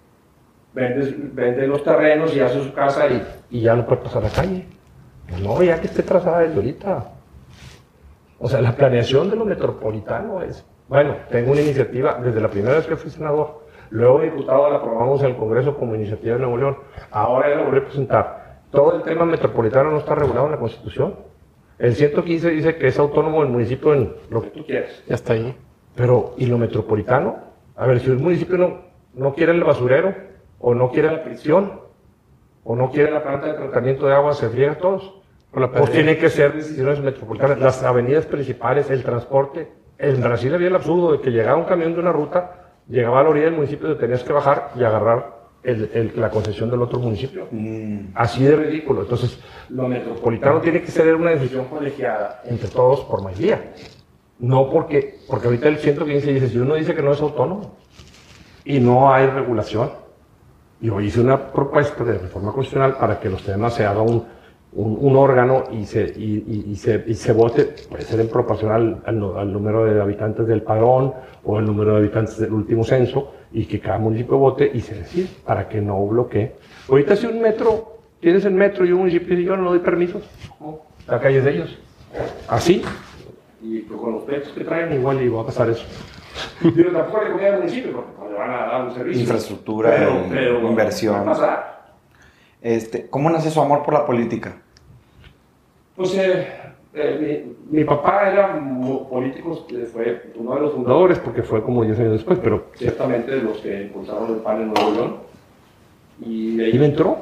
vende, 0.71 1.15
vende 1.33 1.67
los 1.67 1.83
terrenos 1.83 2.35
y 2.35 2.41
hace 2.41 2.63
su 2.63 2.71
casa 2.73 3.07
y, 3.07 3.25
y 3.49 3.61
ya 3.61 3.75
no 3.75 3.87
puede 3.87 4.03
pasar 4.03 4.21
la 4.21 4.29
calle. 4.29 4.67
Pues 5.27 5.41
no, 5.41 5.63
ya 5.63 5.81
que 5.81 5.87
esté 5.87 6.03
trazada 6.03 6.41
desde 6.41 6.55
ahorita. 6.55 7.11
O 8.37 8.47
sea, 8.47 8.61
la 8.61 8.75
planeación 8.75 9.31
de 9.31 9.35
lo 9.35 9.45
metropolitano 9.45 10.43
es, 10.43 10.63
bueno, 10.87 11.15
tengo 11.31 11.53
una 11.53 11.61
iniciativa 11.61 12.19
desde 12.23 12.39
la 12.39 12.49
primera 12.49 12.75
vez 12.75 12.85
que 12.85 12.95
fui 12.95 13.09
senador, 13.09 13.65
luego 13.89 14.21
diputado 14.21 14.69
la 14.69 14.77
aprobamos 14.77 15.21
en 15.23 15.29
el 15.29 15.37
Congreso 15.37 15.75
como 15.75 15.95
iniciativa 15.95 16.35
de 16.35 16.41
Nuevo 16.41 16.57
León, 16.57 16.77
ahora 17.09 17.49
ya 17.49 17.55
la 17.55 17.63
volví 17.63 17.79
a 17.79 17.85
presentar. 17.85 18.59
Todo 18.69 18.97
el 18.97 19.01
tema 19.01 19.25
metropolitano 19.25 19.89
no 19.89 19.97
está 19.97 20.13
regulado 20.13 20.45
en 20.45 20.51
la 20.51 20.59
Constitución. 20.59 21.15
El 21.77 21.95
115 21.95 22.49
dice 22.51 22.75
que 22.77 22.87
es 22.87 22.99
autónomo 22.99 23.43
el 23.43 23.49
municipio 23.49 23.93
en 23.93 24.13
lo 24.29 24.41
que 24.41 24.49
tú 24.49 24.65
quieras. 24.65 25.03
Ya 25.07 25.15
está 25.15 25.33
ahí. 25.33 25.55
Pero, 25.95 26.33
¿y 26.37 26.45
lo 26.45 26.57
metropolitano? 26.57 27.37
A 27.75 27.87
ver, 27.87 27.99
si 27.99 28.09
un 28.09 28.23
municipio 28.23 28.57
no, 28.57 28.81
no 29.13 29.33
quiere 29.33 29.51
el 29.51 29.63
basurero, 29.63 30.13
o 30.59 30.73
no 30.73 30.91
quiere 30.91 31.11
la 31.11 31.23
prisión, 31.23 31.81
o 32.63 32.75
no 32.75 32.91
quiere 32.91 33.11
la 33.11 33.23
planta 33.23 33.47
de 33.47 33.53
tratamiento 33.53 34.07
de 34.07 34.13
agua, 34.13 34.33
se 34.33 34.49
friega 34.49 34.77
todos. 34.77 35.21
Pues 35.51 35.89
que 35.89 36.29
ser 36.29 36.53
decisiones 36.53 36.99
metropolitanas. 36.99 37.59
Las 37.59 37.81
avenidas 37.83 38.25
principales, 38.25 38.89
el 38.89 39.03
transporte. 39.03 39.71
En 39.97 40.21
Brasil 40.21 40.53
había 40.53 40.67
el 40.67 40.75
absurdo 40.75 41.13
de 41.13 41.21
que 41.21 41.31
llegaba 41.31 41.57
un 41.57 41.63
camión 41.63 41.93
de 41.93 41.99
una 42.01 42.11
ruta, 42.11 42.73
llegaba 42.89 43.21
a 43.21 43.23
la 43.23 43.29
orilla 43.29 43.45
del 43.45 43.55
municipio, 43.55 43.87
te 43.87 43.95
tenías 43.95 44.23
que 44.23 44.33
bajar 44.33 44.71
y 44.75 44.83
agarrar 44.83 45.34
el- 45.65 45.89
el- 45.93 46.11
la 46.15 46.29
concesión 46.29 46.69
del 46.69 46.81
otro 46.81 46.99
municipio. 46.99 47.47
Así 48.13 48.43
de 48.43 48.55
ridículo. 48.55 49.01
Entonces, 49.01 49.39
lo 49.69 49.87
metropolitano 49.87 50.61
tiene 50.61 50.81
que 50.81 50.91
ser 50.91 51.15
una 51.15 51.31
decisión 51.31 51.65
colegiada 51.65 52.41
entre 52.45 52.69
todos 52.69 53.01
por 53.01 53.23
mayoría. 53.23 53.73
No 54.39 54.69
porque, 54.69 55.19
porque 55.29 55.47
ahorita 55.47 55.67
el 55.69 55.77
115 55.77 56.33
dice, 56.33 56.49
si 56.49 56.57
uno 56.59 56.75
dice 56.75 56.93
que 56.93 57.01
no 57.01 57.13
es 57.13 57.21
autónomo 57.21 57.75
y 58.65 58.79
no 58.79 59.13
hay 59.13 59.27
regulación, 59.27 59.91
yo 60.81 60.99
hice 60.99 61.21
una 61.21 61.51
propuesta 61.51 62.03
de 62.03 62.17
reforma 62.17 62.51
constitucional 62.51 62.97
para 62.97 63.19
que 63.19 63.29
los 63.29 63.41
temas 63.43 63.73
se 63.73 63.85
haga 63.85 64.01
un, 64.01 64.25
un, 64.75 64.97
un 64.99 65.15
órgano 65.15 65.63
y 65.71 65.85
se, 65.85 66.03
y, 66.17 66.43
y- 66.47 66.71
y 66.71 66.75
se, 66.75 67.03
y 67.07 67.13
se 67.15 67.31
vote, 67.33 67.73
puede 67.89 68.03
ser 68.03 68.19
en 68.19 68.27
proporción 68.27 68.71
al, 68.71 69.01
al 69.05 69.37
al 69.37 69.51
número 69.53 69.85
de 69.85 70.01
habitantes 70.01 70.45
del 70.47 70.61
padrón 70.63 71.13
o 71.43 71.59
el 71.59 71.65
número 71.65 71.93
de 71.93 71.97
habitantes 71.99 72.37
del 72.39 72.51
último 72.53 72.83
censo, 72.83 73.31
y 73.53 73.65
que 73.65 73.79
cada 73.79 73.97
municipio 73.99 74.37
vote 74.37 74.69
y 74.73 74.81
se 74.81 74.95
decide 74.95 75.27
para 75.45 75.69
que 75.69 75.79
no 75.79 76.05
bloquee. 76.05 76.55
Ahorita 76.89 77.15
si 77.15 77.25
un 77.25 77.41
metro, 77.41 77.99
tienes 78.19 78.43
el 78.45 78.53
metro 78.53 78.85
y 78.85 78.91
un 78.91 78.99
municipio 78.99 79.29
dice 79.29 79.43
yo 79.47 79.55
no 79.55 79.69
doy 79.69 79.79
permisos, 79.79 80.23
la 81.07 81.19
calle 81.21 81.37
es 81.37 81.43
de 81.45 81.51
ellos. 81.51 81.79
Así. 82.49 82.81
Y 83.61 83.79
pues, 83.79 83.99
con 83.99 84.11
los 84.13 84.23
pechos 84.23 84.49
que 84.53 84.63
traen 84.65 84.91
igual 84.93 85.21
y 85.21 85.29
va 85.29 85.41
a 85.41 85.45
pasar 85.45 85.69
eso. 85.69 85.85
Digo, 86.61 86.91
tampoco 86.91 87.23
le 87.23 87.29
conviene 87.31 87.53
al 87.55 87.61
municipio 87.61 87.93
porque 87.93 88.09
pues, 88.19 88.31
le 88.31 88.37
van 88.37 88.49
a 88.51 88.57
dar 88.65 88.83
un 88.87 88.93
servicio. 88.93 89.21
Infraestructura, 89.21 90.09
inversión. 90.67 91.15
va 91.15 91.21
a 91.21 91.25
pasar. 91.25 91.75
Este, 92.61 93.07
¿Cómo 93.09 93.29
nace 93.29 93.49
su 93.51 93.61
amor 93.61 93.83
por 93.83 93.93
la 93.93 94.05
política? 94.05 94.57
Pues 95.95 96.13
eh, 96.17 96.47
eh, 96.93 97.53
mi, 97.71 97.77
mi 97.79 97.83
papá 97.85 98.29
era 98.31 98.59
político, 99.09 99.65
eh, 99.69 99.85
fue 99.91 100.31
uno 100.35 100.55
de 100.55 100.61
los 100.61 100.73
fundadores, 100.73 101.19
porque 101.19 101.41
fue 101.43 101.61
como 101.63 101.83
10 101.83 101.99
años 101.99 102.11
después, 102.13 102.39
pero 102.43 102.65
ciertamente 102.75 103.31
de 103.35 103.41
los 103.43 103.57
que 103.59 103.83
impulsaron 103.83 104.29
el 104.35 104.41
PAN 104.41 104.61
en 104.61 104.73
Nuevo 104.73 104.91
León. 104.91 105.15
Y 106.21 106.55
de 106.57 106.65
ahí 106.65 106.79
me 106.79 106.85
entró, 106.85 107.17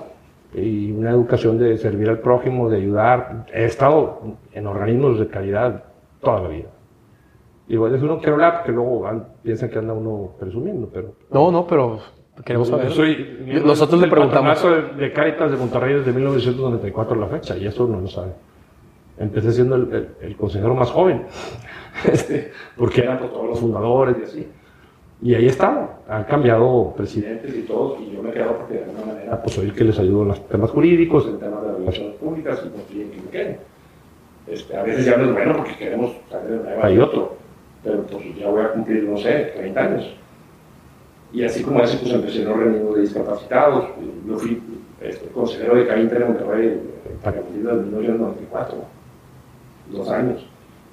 y 0.54 0.92
una 0.92 1.12
educación 1.12 1.58
de 1.58 1.78
servir 1.78 2.10
al 2.10 2.20
prójimo, 2.20 2.70
de 2.70 2.78
ayudar. 2.78 3.46
He 3.54 3.66
estado 3.66 4.22
en 4.54 4.68
organismos 4.68 5.20
de 5.20 5.28
calidad 5.28 5.84
toda 6.22 6.42
la 6.42 6.50
vida. 6.50 6.70
Y 7.68 7.76
bueno, 7.78 7.96
eso 7.96 8.06
no 8.06 8.18
quiero 8.20 8.34
hablar 8.34 8.58
porque 8.58 8.72
luego 8.72 9.08
an- 9.08 9.26
piensan 9.42 9.70
que 9.70 9.80
anda 9.80 9.94
uno 9.94 10.32
presumiendo, 10.40 10.90
pero 10.94 11.14
No, 11.32 11.50
no, 11.52 11.66
pero 11.66 12.00
queremos 12.46 12.68
saber. 12.68 12.92
soy 12.92 13.62
Nosotros 13.64 14.02
le 14.02 14.08
preguntamos. 14.10 14.56
patronato 14.62 14.96
de, 14.98 15.06
de 15.08 15.14
Caritas 15.14 15.50
de 15.50 15.58
Monterrey 15.58 15.94
desde 15.96 16.12
1994 16.12 17.16
a 17.16 17.18
la 17.20 17.28
fecha, 17.28 17.58
y 17.58 17.66
eso 17.66 17.88
no 17.88 18.00
lo 18.02 18.08
saben. 18.08 18.34
Empecé 19.18 19.52
siendo 19.52 19.76
el, 19.76 19.94
el- 19.94 20.08
el 20.22 20.36
consejero 20.36 20.74
más 20.76 20.90
joven, 20.90 21.24
este, 22.12 22.52
porque 22.78 23.02
eran 23.02 23.20
pues, 23.20 23.32
todos 23.32 23.48
los 23.50 23.60
fundadores 23.60 24.16
y 24.20 24.24
así. 24.24 24.48
Y 25.22 25.36
ahí 25.36 25.46
estaba. 25.48 26.00
Han 26.10 26.24
cambiado 26.26 26.94
presidentes 26.98 27.56
y 27.56 27.62
todos, 27.62 28.00
y 28.02 28.12
yo 28.12 28.22
me 28.22 28.32
quedo 28.32 28.58
porque 28.58 28.74
de 28.74 28.84
alguna 28.84 29.06
manera 29.06 29.42
pues, 29.42 29.56
soy 29.56 29.66
el 29.68 29.74
que 29.74 29.84
les 29.86 29.98
ayudo 30.00 30.24
en 30.24 30.28
los 30.30 30.48
temas 30.48 30.70
jurídicos, 30.72 31.28
en 31.28 31.40
temas 31.40 31.62
de 31.66 31.72
relaciones 31.74 32.16
públicas, 32.16 32.62
y 32.66 32.94
piden 32.94 33.12
que 33.12 33.22
me 33.22 33.30
queden. 33.30 33.58
Este, 34.48 34.76
a 34.76 34.84
veces 34.84 35.06
ya 35.06 35.16
no 35.16 35.26
es 35.26 35.32
bueno 35.32 35.56
porque 35.58 35.78
queremos 35.78 36.12
salir 36.30 36.50
de 36.60 36.64
nueva 36.64 36.92
y 36.92 36.98
otro, 37.00 37.38
pero 37.84 38.02
pues 38.04 38.36
ya 38.38 38.50
voy 38.50 38.62
a 38.64 38.72
cumplir, 38.74 39.04
no 39.04 39.18
sé, 39.18 39.54
30 39.56 39.80
años. 39.80 40.16
Y 41.32 41.44
así 41.46 41.64
como 41.64 41.82
ese, 41.82 41.98
pues 41.98 42.12
empecé 42.14 42.42
en 42.42 42.50
organismos 42.50 42.96
de 42.96 43.02
discapacitados. 43.02 43.86
Yo 44.28 44.38
fui 44.38 44.62
este, 45.02 45.28
consejero 45.30 45.76
de 45.76 45.88
CAINTER 45.88 46.22
en 46.24 46.28
Monterrey 46.28 46.82
para 47.24 47.38
partir 47.38 47.64
del 47.64 47.76
1994, 47.86 48.78
dos 49.92 50.10
años. 50.10 50.46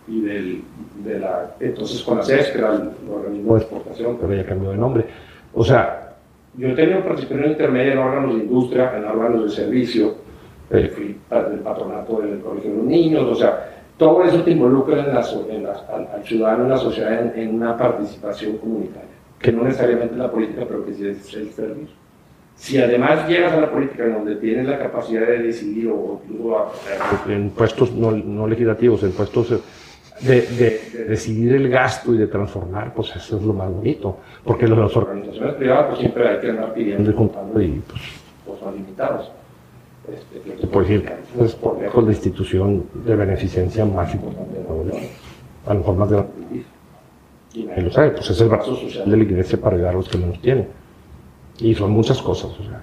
Y 0.09 0.23
del, 0.23 0.63
de 1.05 1.19
la, 1.21 1.55
entonces 1.61 2.03
con 2.03 2.19
la 2.19 2.25
CES, 2.25 2.49
que 2.49 2.59
era 2.59 2.75
el 2.75 2.91
organismo 3.11 3.55
de 3.55 3.61
exportación, 3.61 4.17
pero 4.21 4.35
ya 4.35 4.45
cambió 4.45 4.71
de 4.71 4.77
nombre. 4.77 5.05
O 5.55 5.65
sea, 5.65 6.15
yo 6.57 6.69
he 6.69 6.75
tenido 6.75 7.01
participación 7.05 7.51
intermedia 7.53 7.93
en 7.93 7.99
órganos 7.99 8.35
de 8.37 8.45
industria, 8.45 8.97
en 8.97 9.05
órganos 9.05 9.45
de 9.45 9.51
servicio, 9.51 10.15
eh, 10.71 10.89
fui 10.95 11.17
del 11.31 11.61
patronato 11.61 12.21
del 12.21 12.41
colegio 12.41 12.71
de 12.73 12.77
los 12.79 12.87
niños, 12.87 13.23
o 13.25 13.35
sea, 13.37 13.69
todo 13.97 14.25
eso 14.25 14.43
te 14.43 14.51
involucra 14.53 14.99
en 15.01 15.15
la 15.15 15.25
en 15.49 15.63
la- 15.65 15.85
al, 15.93 16.09
al 16.15 16.25
ciudadano 16.25 16.65
en 16.65 16.71
la 16.71 16.79
sociedad 16.79 17.21
en, 17.37 17.41
en 17.41 17.55
una 17.55 17.77
participación 17.77 18.57
comunitaria, 18.59 19.11
que 19.39 19.53
no 19.53 19.63
necesariamente 19.65 20.15
es 20.15 20.19
la 20.21 20.31
política, 20.31 20.63
pero 20.67 20.85
que 20.85 20.95
sí 20.95 21.07
es 21.07 21.35
el 21.35 21.51
servicio. 21.51 21.95
Si 22.61 22.77
además 22.77 23.27
llegas 23.27 23.55
a 23.55 23.61
la 23.63 23.71
política 23.71 24.05
en 24.05 24.13
donde 24.13 24.37
tienes 24.37 24.67
la 24.69 24.79
capacidad 24.79 25.27
de 25.27 25.39
decidir 25.39 25.89
o 25.89 26.21
incluso 26.29 26.59
a- 26.59 26.71
en 27.33 27.49
puestos 27.51 27.91
no, 27.93 28.11
no 28.13 28.47
legislativos, 28.47 29.03
en 29.03 29.13
puestos 29.13 29.49
de, 30.21 30.43
de- 30.43 30.79
de 30.93 31.05
decidir 31.09 31.55
el 31.55 31.71
gasto 31.71 32.15
y 32.15 32.19
de 32.19 32.27
transformar, 32.27 32.93
pues 32.93 33.17
eso 33.17 33.39
es 33.39 33.43
lo 33.43 33.55
más 33.55 33.71
bonito, 33.73 34.19
porque 34.45 34.69
las, 34.69 34.79
las 34.79 34.95
organizaciones 34.95 35.55
privadas 35.55 35.87
pues 35.87 35.99
siempre 36.01 36.29
hay 36.29 36.39
que 36.39 36.51
andar 36.51 36.75
pidiendo 36.75 37.11
y 37.11 37.15
juntando 37.15 37.63
y 37.63 37.83
pues, 37.89 38.03
pues 38.47 38.61
son 38.61 38.75
limitados. 38.75 39.31
Este, 40.13 40.43
yo 40.51 40.55
te 40.61 40.67
puedo 40.67 40.87
decir 40.87 41.11
es 41.41 41.55
por 41.55 41.81
lejos 41.81 42.05
la 42.05 42.11
institución 42.11 42.85
de 43.07 43.17
beneficencia 43.17 43.87
más 43.87 44.13
importante 44.13 44.59
de 44.59 44.65
Nuevo 44.65 44.85
León, 44.85 45.01
a 45.67 45.73
lo 45.73 45.81
mejor 45.81 45.97
más 45.97 46.11
grande. 46.13 46.31
Y 47.55 47.81
lo 47.81 47.91
sabe, 47.91 48.11
pues 48.11 48.29
es 48.31 48.41
el 48.43 48.49
brazo 48.51 48.77
social 48.77 49.11
de 49.11 49.17
la 49.17 49.23
iglesia 49.23 49.59
para 49.59 49.77
ayudar 49.77 49.95
a 49.95 49.97
los 49.97 50.09
que 50.11 50.19
menos 50.19 50.41
tienen. 50.43 50.69
Y 51.61 51.75
son 51.75 51.91
muchas 51.91 52.21
cosas, 52.23 52.51
o 52.59 52.63
sea, 52.63 52.81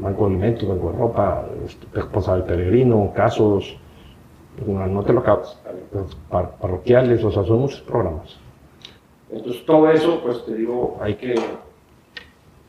banco 0.00 0.26
de 0.26 0.34
alimentos, 0.34 0.68
banco 0.68 0.92
de 0.92 0.98
ropa, 0.98 1.46
este, 1.66 1.98
esposa 1.98 2.34
del 2.34 2.44
peregrino, 2.44 3.12
casos, 3.14 3.76
no, 4.66 5.02
te 5.02 5.12
lo 5.12 5.20
acabas, 5.20 5.58
par- 6.28 6.56
parroquiales, 6.60 7.24
o 7.24 7.30
sea, 7.32 7.44
son 7.44 7.60
muchos 7.60 7.80
programas. 7.80 8.36
Entonces 9.32 9.64
todo 9.66 9.90
eso, 9.90 10.20
pues 10.22 10.44
te 10.44 10.54
digo, 10.54 10.98
hay 11.00 11.14
que, 11.14 11.34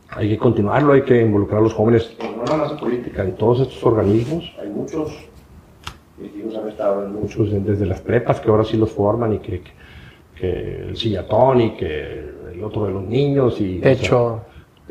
hay 0.10 0.30
que 0.30 0.38
continuarlo, 0.38 0.94
hay 0.94 1.04
que 1.04 1.22
involucrar 1.22 1.60
a 1.60 1.64
los 1.64 1.74
jóvenes, 1.74 2.16
no 2.20 2.44
nada 2.44 2.58
más 2.58 2.72
en 2.72 2.78
política, 2.78 3.24
en 3.24 3.36
todos 3.36 3.62
estos 3.62 3.84
organismos, 3.84 4.52
hay 4.60 4.70
muchos, 4.70 5.12
mis 6.18 6.36
hijos 6.36 6.56
han 6.56 6.70
estado 6.70 7.06
en 7.06 7.14
muchos, 7.14 7.50
desde 7.52 7.86
las 7.86 8.02
prepas 8.02 8.40
que 8.40 8.50
ahora 8.50 8.64
sí 8.64 8.78
los 8.78 8.92
forman 8.92 9.34
y 9.34 9.40
que, 9.40 9.62
que, 9.62 9.72
que 10.40 10.82
el 10.90 10.98
sillatón 10.98 11.62
y 11.62 11.72
que 11.78 12.32
el 12.54 12.64
otro 12.64 12.86
de 12.86 12.92
los 12.92 13.04
niños 13.04 13.60
y... 13.62 13.80
o 13.80 13.82
sea, 13.84 13.92
Hecho. 13.92 14.42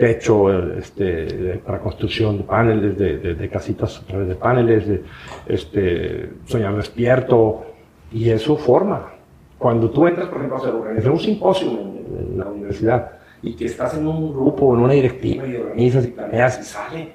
Techo 0.01 0.51
este, 0.79 1.61
para 1.65 1.79
construcción 1.79 2.39
de 2.39 2.45
paneles, 2.45 2.99
de, 2.99 3.19
de- 3.19 3.35
de 3.35 3.49
casitas 3.49 3.99
a 3.99 4.07
través 4.07 4.29
de 4.29 4.35
paneles, 4.35 4.89
de 4.89 5.03
este, 5.47 6.31
soñar 6.47 6.75
despierto, 6.77 7.67
y 8.13 8.31
eso 8.31 8.57
forma. 8.57 9.13
Cuando 9.59 9.91
tú 9.91 10.07
entras, 10.07 10.29
por 10.29 10.39
ejemplo, 10.39 10.57
a 10.57 10.61
hacer 10.61 10.75
organizar 10.75 11.11
un 11.13 11.21
simposio 11.21 11.71
en, 11.71 12.33
en 12.33 12.39
la 12.39 12.47
universidad 12.47 13.11
y 13.43 13.55
que 13.55 13.67
estás 13.67 13.97
en 13.97 14.07
un 14.07 14.33
grupo 14.33 14.67
o 14.67 14.75
en 14.75 14.81
una 14.83 14.95
directiva 14.95 15.47
y 15.47 15.57
organizas 15.57 16.05
y 16.07 16.09
planeas 16.09 16.61
y 16.61 16.65
sale, 16.65 17.09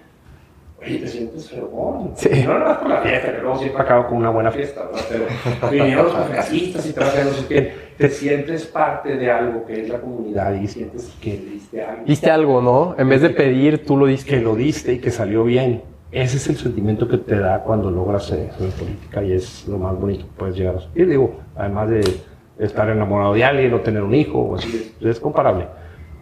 oye, 0.80 0.98
te 1.00 1.08
sientes 1.08 1.50
fregón. 1.50 2.12
Sí. 2.16 2.30
No 2.46 2.60
más 2.60 2.78
por 2.78 2.90
la 2.90 3.02
fiesta, 3.02 3.32
que 3.36 3.42
luego 3.42 3.58
siempre 3.58 3.82
acabo 3.82 4.08
con 4.08 4.18
una 4.18 4.30
buena 4.30 4.52
fiesta, 4.52 4.88
¿no? 4.92 4.98
Pero 5.10 5.26
vinieron 5.72 6.06
los 6.06 6.14
conferencistas 6.14 6.86
y 6.88 6.94
te 6.94 7.00
vas 7.00 7.18
a 7.18 7.24
no 7.24 7.32
sé 7.32 7.48
qué, 7.48 7.74
te 7.98 8.10
sientes 8.10 8.66
parte 8.66 9.16
de 9.16 9.32
algo 9.32 9.66
que 9.66 9.82
es 9.82 9.90
la 9.90 10.00
comunidad 10.00 10.54
y 10.54 10.68
sientes 10.68 11.16
que 11.22 11.38
diste 11.38 11.84
algo. 11.84 12.04
Diste 12.06 12.30
algo, 12.30 12.62
¿no? 12.62 12.96
En 12.98 13.10
vez 13.10 13.22
de 13.22 13.30
pedir, 13.30 13.86
tú 13.86 13.98
lo 13.98 14.06
diste. 14.06 14.30
que 14.30 14.42
lo 14.42 14.56
diste 14.56 14.94
y 14.94 15.00
que 15.00 15.12
salió 15.12 15.44
bien. 15.44 15.84
Ese 16.12 16.38
es 16.38 16.48
el 16.48 16.58
sentimiento 16.58 17.08
que 17.08 17.18
te 17.18 17.38
da 17.38 17.64
cuando 17.64 17.92
logras 17.92 18.32
hacer 18.32 18.50
política 18.72 19.24
y 19.24 19.34
es 19.34 19.68
lo 19.68 19.78
más 19.78 20.00
bonito 20.00 20.26
que 20.26 20.32
puedes 20.38 20.56
llegar 20.56 20.78
a 20.78 20.82
sentir. 20.82 21.10
Digo, 21.10 21.36
además 21.56 21.90
de 21.90 22.02
estar 22.60 22.90
enamorado 22.90 23.34
de 23.34 23.44
alguien 23.44 23.74
o 23.74 23.82
tener 23.82 24.02
un 24.02 24.16
hijo, 24.16 24.40
o 24.40 24.56
así, 24.56 24.94
es, 25.00 25.06
es 25.06 25.20
comparable. 25.20 25.68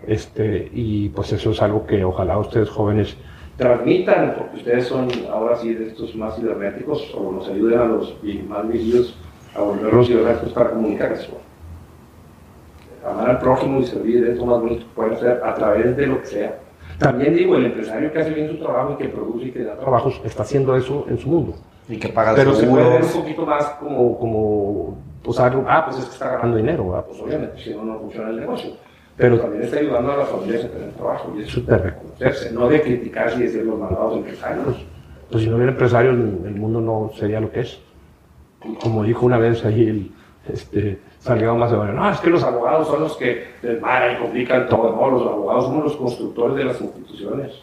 Este, 0.07 0.69
y 0.73 1.09
pues 1.09 1.31
eso 1.31 1.51
es 1.51 1.61
algo 1.61 1.85
que 1.85 2.03
ojalá 2.03 2.37
ustedes 2.37 2.69
jóvenes 2.69 3.15
transmitan, 3.57 4.33
porque 4.37 4.57
ustedes 4.57 4.87
son 4.87 5.09
ahora 5.31 5.55
sí 5.55 5.73
de 5.73 5.87
estos 5.87 6.15
más 6.15 6.35
cibernéticos, 6.35 7.13
o 7.15 7.31
nos 7.31 7.47
ayuden 7.47 7.79
a 7.79 7.85
los 7.85 8.17
más 8.47 8.67
viejillos 8.67 9.15
a 9.55 9.61
volverlos 9.61 10.07
cibernéticos 10.07 10.53
para 10.53 10.71
comunicarse. 10.71 11.29
Amar 13.05 13.30
al 13.31 13.39
prójimo 13.39 13.80
y 13.80 13.85
servir 13.85 14.25
es 14.27 14.38
lo 14.38 14.45
más 14.45 14.61
bonito 14.61 14.85
que 14.85 14.95
pueden 14.95 15.13
hacer 15.13 15.41
a 15.43 15.53
través 15.53 15.97
de 15.97 16.07
lo 16.07 16.21
que 16.21 16.27
sea. 16.27 16.59
También 16.99 17.35
digo, 17.35 17.55
el 17.55 17.65
empresario 17.65 18.11
que 18.11 18.19
hace 18.19 18.30
bien 18.31 18.49
su 18.49 18.57
trabajo 18.57 18.93
y 18.93 19.03
que 19.03 19.09
produce 19.09 19.47
y 19.47 19.51
que 19.51 19.63
da 19.63 19.77
trabajos 19.77 20.21
está 20.23 20.43
haciendo 20.43 20.75
eso 20.75 21.05
en 21.09 21.17
su 21.17 21.27
mundo. 21.27 21.55
Y 21.89 21.97
que 21.97 22.09
paga 22.09 22.34
Pero 22.35 22.53
se 22.53 22.65
puede 22.65 22.89
ver 22.89 23.03
un 23.03 23.11
poquito 23.11 23.45
más 23.45 23.65
como, 23.80 24.17
como 24.17 24.97
pues 25.21 25.39
algo, 25.39 25.65
ah, 25.67 25.85
pues 25.85 25.99
es 25.99 26.05
que 26.05 26.11
está 26.11 26.30
ganando 26.30 26.57
dinero, 26.57 26.89
¿verdad? 26.89 27.05
pues 27.07 27.19
obviamente, 27.19 27.61
si 27.61 27.71
no, 27.71 27.84
no 27.84 27.99
funciona 27.99 28.30
el 28.30 28.39
negocio. 28.39 28.71
Pero 29.15 29.39
también 29.39 29.63
está 29.63 29.77
ayudando 29.77 30.11
a 30.11 30.17
las 30.17 30.30
familias 30.30 30.65
a 30.65 30.69
tener 30.69 30.91
trabajo 30.91 31.34
y 31.38 31.41
eso 31.41 31.59
es 31.59 31.65
de 31.67 31.77
reconocerse, 31.77 32.51
no 32.51 32.67
de 32.67 32.81
criticar 32.81 33.34
y 33.35 33.43
decir 33.43 33.63
los 33.63 33.77
malvados 33.77 34.17
empresarios. 34.17 34.85
Pues 35.30 35.43
si 35.43 35.49
no 35.49 35.55
hubiera 35.55 35.71
empresarios, 35.71 36.15
el 36.15 36.55
mundo 36.55 36.81
no 36.81 37.11
sería 37.15 37.39
lo 37.39 37.51
que 37.51 37.61
es. 37.61 37.80
Y 38.63 38.75
como 38.75 39.03
dijo 39.03 39.25
una 39.25 39.38
vez 39.38 39.63
ahí 39.65 39.88
el 39.88 40.11
este, 40.51 40.99
Salgado 41.23 41.55
Macedonio, 41.57 41.93
no, 41.93 42.09
es 42.09 42.19
que 42.19 42.29
los 42.29 42.43
abogados 42.43 42.87
son 42.87 42.99
los 43.01 43.15
que 43.15 43.45
desmaran 43.61 44.15
y 44.15 44.19
complican 44.19 44.67
todo, 44.67 44.91
no, 44.95 45.09
los 45.09 45.21
abogados 45.21 45.65
somos 45.65 45.83
los 45.85 45.95
constructores 45.95 46.57
de 46.57 46.65
las 46.65 46.81
instituciones, 46.81 47.53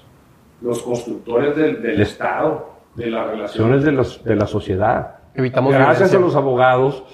los 0.63 0.83
constructores 0.83 1.55
del, 1.57 1.83
del 1.83 2.01
Estado, 2.01 2.71
de 2.95 3.11
las 3.11 3.27
relaciones 3.29 3.85
de, 3.85 3.93
los, 3.93 4.25
de 4.25 4.35
la 4.37 4.47
sociedad. 4.47 5.17
Evitamos 5.35 5.73
Gracias 5.73 6.11
violencia. 6.11 6.19
a 6.19 6.23
los 6.23 6.37
abogados, 6.37 7.05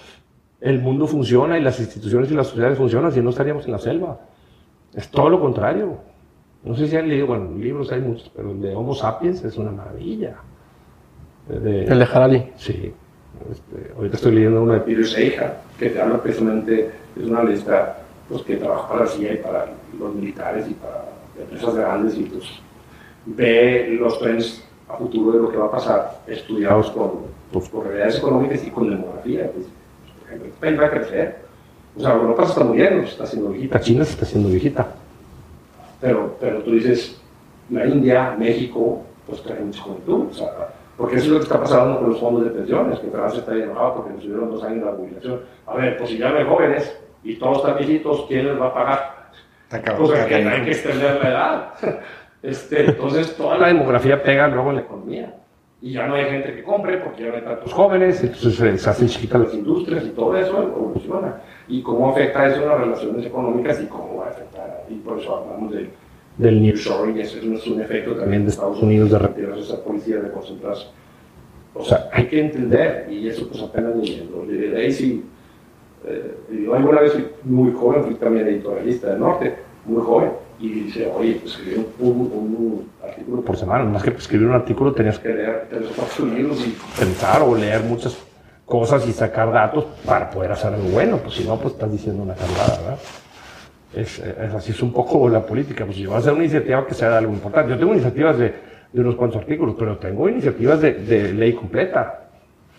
el 0.60 0.80
mundo 0.80 1.06
funciona 1.06 1.58
y 1.58 1.62
las 1.62 1.78
instituciones 1.80 2.30
y 2.30 2.34
las 2.34 2.46
sociedades 2.46 2.78
funcionan, 2.78 3.10
si 3.12 3.20
no 3.20 3.30
estaríamos 3.30 3.66
en 3.66 3.72
la 3.72 3.78
selva. 3.78 4.18
Es 4.94 5.10
todo 5.10 5.28
lo 5.28 5.40
contrario. 5.40 5.98
No 6.64 6.74
sé 6.74 6.86
si 6.88 6.96
han 6.96 7.08
leído, 7.08 7.26
bueno, 7.26 7.50
libros 7.58 7.90
hay 7.92 8.00
muchos, 8.00 8.30
pero 8.34 8.52
el 8.52 8.60
de 8.62 8.74
Homo 8.74 8.94
sapiens 8.94 9.44
es 9.44 9.56
una 9.58 9.70
maravilla. 9.72 10.36
De- 11.48 11.84
El 11.84 11.98
de 11.98 12.04
Harari. 12.04 12.52
Sí. 12.56 12.94
Este, 13.50 13.92
ahorita 13.96 14.16
estoy 14.16 14.32
leyendo 14.32 14.62
una 14.62 14.74
de 14.74 14.80
Peter 14.80 15.06
Seija, 15.06 15.54
que 15.78 15.90
te 15.90 16.00
habla 16.00 16.22
precisamente, 16.22 16.90
es 17.16 17.24
una 17.24 17.44
lista 17.44 17.98
pues, 18.28 18.42
que 18.42 18.56
trabaja 18.56 18.88
para 18.88 19.04
la 19.04 19.10
CIA 19.10 19.34
y 19.34 19.36
para 19.38 19.66
los 19.98 20.14
militares 20.14 20.66
y 20.68 20.74
para 20.74 21.04
empresas 21.38 21.74
grandes 21.74 22.16
y 22.16 22.24
pues 22.24 22.44
ve 23.26 23.96
los 23.98 24.18
trends 24.18 24.64
a 24.88 24.96
futuro 24.96 25.32
de 25.32 25.42
lo 25.42 25.50
que 25.50 25.56
va 25.56 25.66
a 25.66 25.70
pasar, 25.70 26.20
estudiados 26.26 26.90
con, 26.90 27.12
pues, 27.52 27.68
con 27.68 27.84
realidades 27.84 28.18
económicas 28.18 28.64
y 28.64 28.70
con 28.70 28.88
demografía. 28.88 29.50
Pues, 29.52 29.66
por 30.18 30.28
ejemplo, 30.28 30.48
este 30.48 30.60
país 30.60 30.80
va 30.80 30.86
a 30.86 30.90
crecer. 30.90 31.36
O 31.96 32.00
sea, 32.00 32.12
Europa 32.12 32.44
está 32.44 32.64
muriendo, 32.64 33.02
se 33.04 33.12
está 33.12 33.24
haciendo 33.24 33.50
viejita. 33.50 33.80
China 33.80 34.04
se 34.04 34.12
está 34.12 34.24
haciendo 34.24 34.48
viejita. 34.48 34.86
Pero, 36.00 36.36
pero 36.38 36.62
tú 36.62 36.72
dices, 36.72 37.16
la 37.70 37.86
India, 37.86 38.36
México, 38.38 39.02
pues 39.26 39.42
trae 39.42 39.60
mucha 39.60 39.82
juventud. 39.82 40.26
O 40.30 40.34
sea, 40.34 40.74
porque 40.96 41.16
eso 41.16 41.26
es 41.26 41.30
lo 41.32 41.38
que 41.38 41.44
está 41.44 41.60
pasando 41.60 41.98
con 41.98 42.10
los 42.10 42.20
fondos 42.20 42.44
de 42.44 42.50
pensiones, 42.50 42.98
que 42.98 43.10
Francia 43.10 43.40
está 43.40 43.54
enojado 43.54 43.96
porque 43.96 44.14
nos 44.14 44.22
subieron 44.22 44.50
dos 44.50 44.64
años 44.64 44.84
la 44.84 44.92
jubilación. 44.92 45.40
A 45.66 45.74
ver, 45.74 45.96
pues 45.98 46.10
si 46.10 46.18
ya 46.18 46.30
no 46.30 46.38
hay 46.38 46.44
jóvenes 46.44 46.98
y 47.22 47.34
todos 47.36 47.58
están 47.58 47.76
viejitos, 47.76 48.24
¿quién 48.28 48.46
les 48.46 48.60
va 48.60 48.68
a 48.68 48.74
pagar? 48.74 49.16
Cabrón, 49.68 50.08
Pues 50.08 50.24
que 50.26 50.34
hay 50.34 50.64
que 50.64 50.70
extender 50.70 51.20
la 51.22 51.28
edad. 51.28 51.74
Este, 52.42 52.84
entonces, 52.84 53.34
toda 53.36 53.58
la 53.58 53.68
demografía 53.68 54.22
pega 54.22 54.46
luego 54.46 54.70
en 54.70 54.76
la 54.76 54.82
economía. 54.82 55.34
Y 55.82 55.94
ya 55.94 56.06
no 56.06 56.14
hay 56.14 56.26
gente 56.26 56.54
que 56.54 56.62
compre 56.62 56.98
porque 56.98 57.24
ya 57.24 57.30
no 57.30 57.36
hay 57.36 57.42
tantos 57.42 57.72
jóvenes, 57.72 58.22
entonces 58.22 58.80
se 58.80 58.90
hacen 58.90 59.08
chiquitas 59.08 59.40
las 59.40 59.54
industrias 59.54 60.04
y 60.04 60.10
todo 60.10 60.36
eso 60.36 60.62
evoluciona. 60.62 61.42
Y 61.66 61.82
cómo 61.82 62.10
afecta 62.10 62.46
eso 62.46 62.62
en 62.62 62.68
las 62.68 62.78
relaciones 62.78 63.26
económicas 63.26 63.80
y 63.82 63.86
cómo 63.86 64.18
va 64.18 64.26
a 64.26 64.28
afectar. 64.28 64.84
Y 64.88 64.94
por 64.96 65.18
eso 65.18 65.36
hablamos 65.36 65.72
de, 65.72 65.90
del 66.38 66.60
nearshoring, 66.62 67.18
eso 67.18 67.38
es 67.38 67.66
un 67.66 67.80
efecto 67.80 68.14
también 68.14 68.44
de 68.44 68.50
Estados 68.50 68.82
Unidos 68.82 69.10
de 69.10 69.18
retirarse 69.18 69.60
esa 69.62 69.82
policía, 69.82 70.16
de 70.18 70.30
concentrarse. 70.30 70.86
O 71.74 71.84
sea, 71.84 72.08
hay 72.12 72.26
que 72.26 72.40
entender, 72.40 73.06
y 73.10 73.28
eso 73.28 73.48
pues 73.48 73.62
apenas 73.62 73.96
leyendo. 73.96 74.44
Ahí 74.76 74.92
sí, 74.92 75.24
eh, 76.06 76.34
yo 76.64 76.74
alguna 76.74 77.00
vez 77.00 77.12
fui 77.12 77.26
muy 77.44 77.72
joven, 77.72 78.04
fui 78.04 78.14
también 78.14 78.46
editorialista 78.48 79.10
del 79.10 79.20
norte, 79.20 79.54
muy 79.84 80.02
joven, 80.02 80.30
y 80.58 80.68
dice, 80.70 81.06
oye, 81.14 81.34
pues 81.40 81.52
escribí 81.54 81.84
un, 82.00 82.08
un- 82.08 82.20
un 82.32 82.90
artículo 83.06 83.42
por 83.42 83.56
semana, 83.56 83.84
más 83.84 84.02
que 84.02 84.10
escribir 84.10 84.46
un 84.48 84.54
artículo 84.54 84.92
tenías 84.92 85.18
que 85.18 85.28
leer 85.28 85.66
tres 85.68 85.82
o 85.90 85.94
cuatro 85.96 86.26
libros 86.26 86.66
y 86.66 86.74
pensar 86.98 87.42
o 87.42 87.54
leer 87.54 87.82
muchas 87.82 88.16
cosas 88.64 89.06
y 89.06 89.12
sacar 89.12 89.52
datos 89.52 89.84
para 90.04 90.30
poder 90.30 90.52
hacer 90.52 90.72
algo 90.72 90.88
bueno, 90.88 91.18
pues 91.18 91.34
si 91.34 91.44
no, 91.44 91.58
pues 91.58 91.74
estás 91.74 91.92
diciendo 91.92 92.22
una 92.22 92.34
cargada, 92.34 92.78
¿verdad? 92.82 92.98
Es, 93.94 94.18
es 94.18 94.54
así, 94.54 94.72
es 94.72 94.82
un 94.82 94.92
poco 94.92 95.28
la 95.28 95.40
política, 95.46 95.84
pues 95.84 95.96
si 95.96 96.06
voy 96.06 96.16
a 96.16 96.18
hacer 96.18 96.32
una 96.32 96.42
iniciativa 96.42 96.86
que 96.86 96.94
sea 96.94 97.16
algo 97.16 97.32
importante, 97.32 97.70
yo 97.70 97.78
tengo 97.78 97.92
iniciativas 97.92 98.36
de, 98.36 98.54
de 98.92 99.00
unos 99.00 99.14
cuantos 99.14 99.40
artículos, 99.40 99.74
pero 99.78 99.96
tengo 99.96 100.28
iniciativas 100.28 100.80
de, 100.80 100.94
de 100.94 101.32
ley 101.32 101.52
completa. 101.52 102.22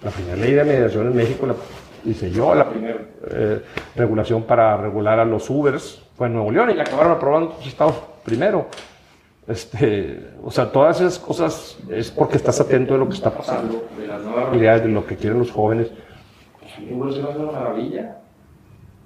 La 0.04 0.12
primera 0.12 0.36
ley 0.36 0.54
de 0.54 0.64
mediación 0.64 1.08
en 1.08 1.16
México 1.16 1.48
la 1.48 1.56
hice 2.06 2.30
yo, 2.30 2.54
la 2.54 2.70
primera 2.70 3.00
eh, 3.32 3.62
regulación 3.96 4.44
para 4.44 4.78
regular 4.78 5.20
a 5.20 5.26
los 5.26 5.50
Ubers 5.50 6.04
fue 6.16 6.28
en 6.28 6.34
Nuevo 6.34 6.52
León 6.52 6.70
y 6.70 6.74
la 6.76 6.84
acabaron 6.84 7.14
aprobando 7.14 7.50
otros 7.50 7.68
estados 7.68 7.96
primero. 8.24 8.68
Este, 9.48 10.20
o 10.44 10.52
sea, 10.52 10.72
todas 10.72 11.00
esas 11.00 11.18
cosas 11.18 11.78
es 11.90 12.12
porque 12.12 12.38
estás 12.38 12.60
atento 12.60 12.94
de 12.94 13.00
lo 13.00 13.08
que 13.08 13.16
está 13.16 13.32
pasando, 13.32 13.88
de 13.98 14.06
las 14.06 14.22
nuevas 14.22 14.50
realidades, 14.50 14.84
de 14.84 14.90
lo 14.90 15.06
que 15.06 15.16
quieren 15.16 15.40
los 15.40 15.52
jóvenes. 15.52 15.88
Pues 16.60 17.16
parece 17.16 17.40
una 17.40 17.52
maravilla. 17.52 18.18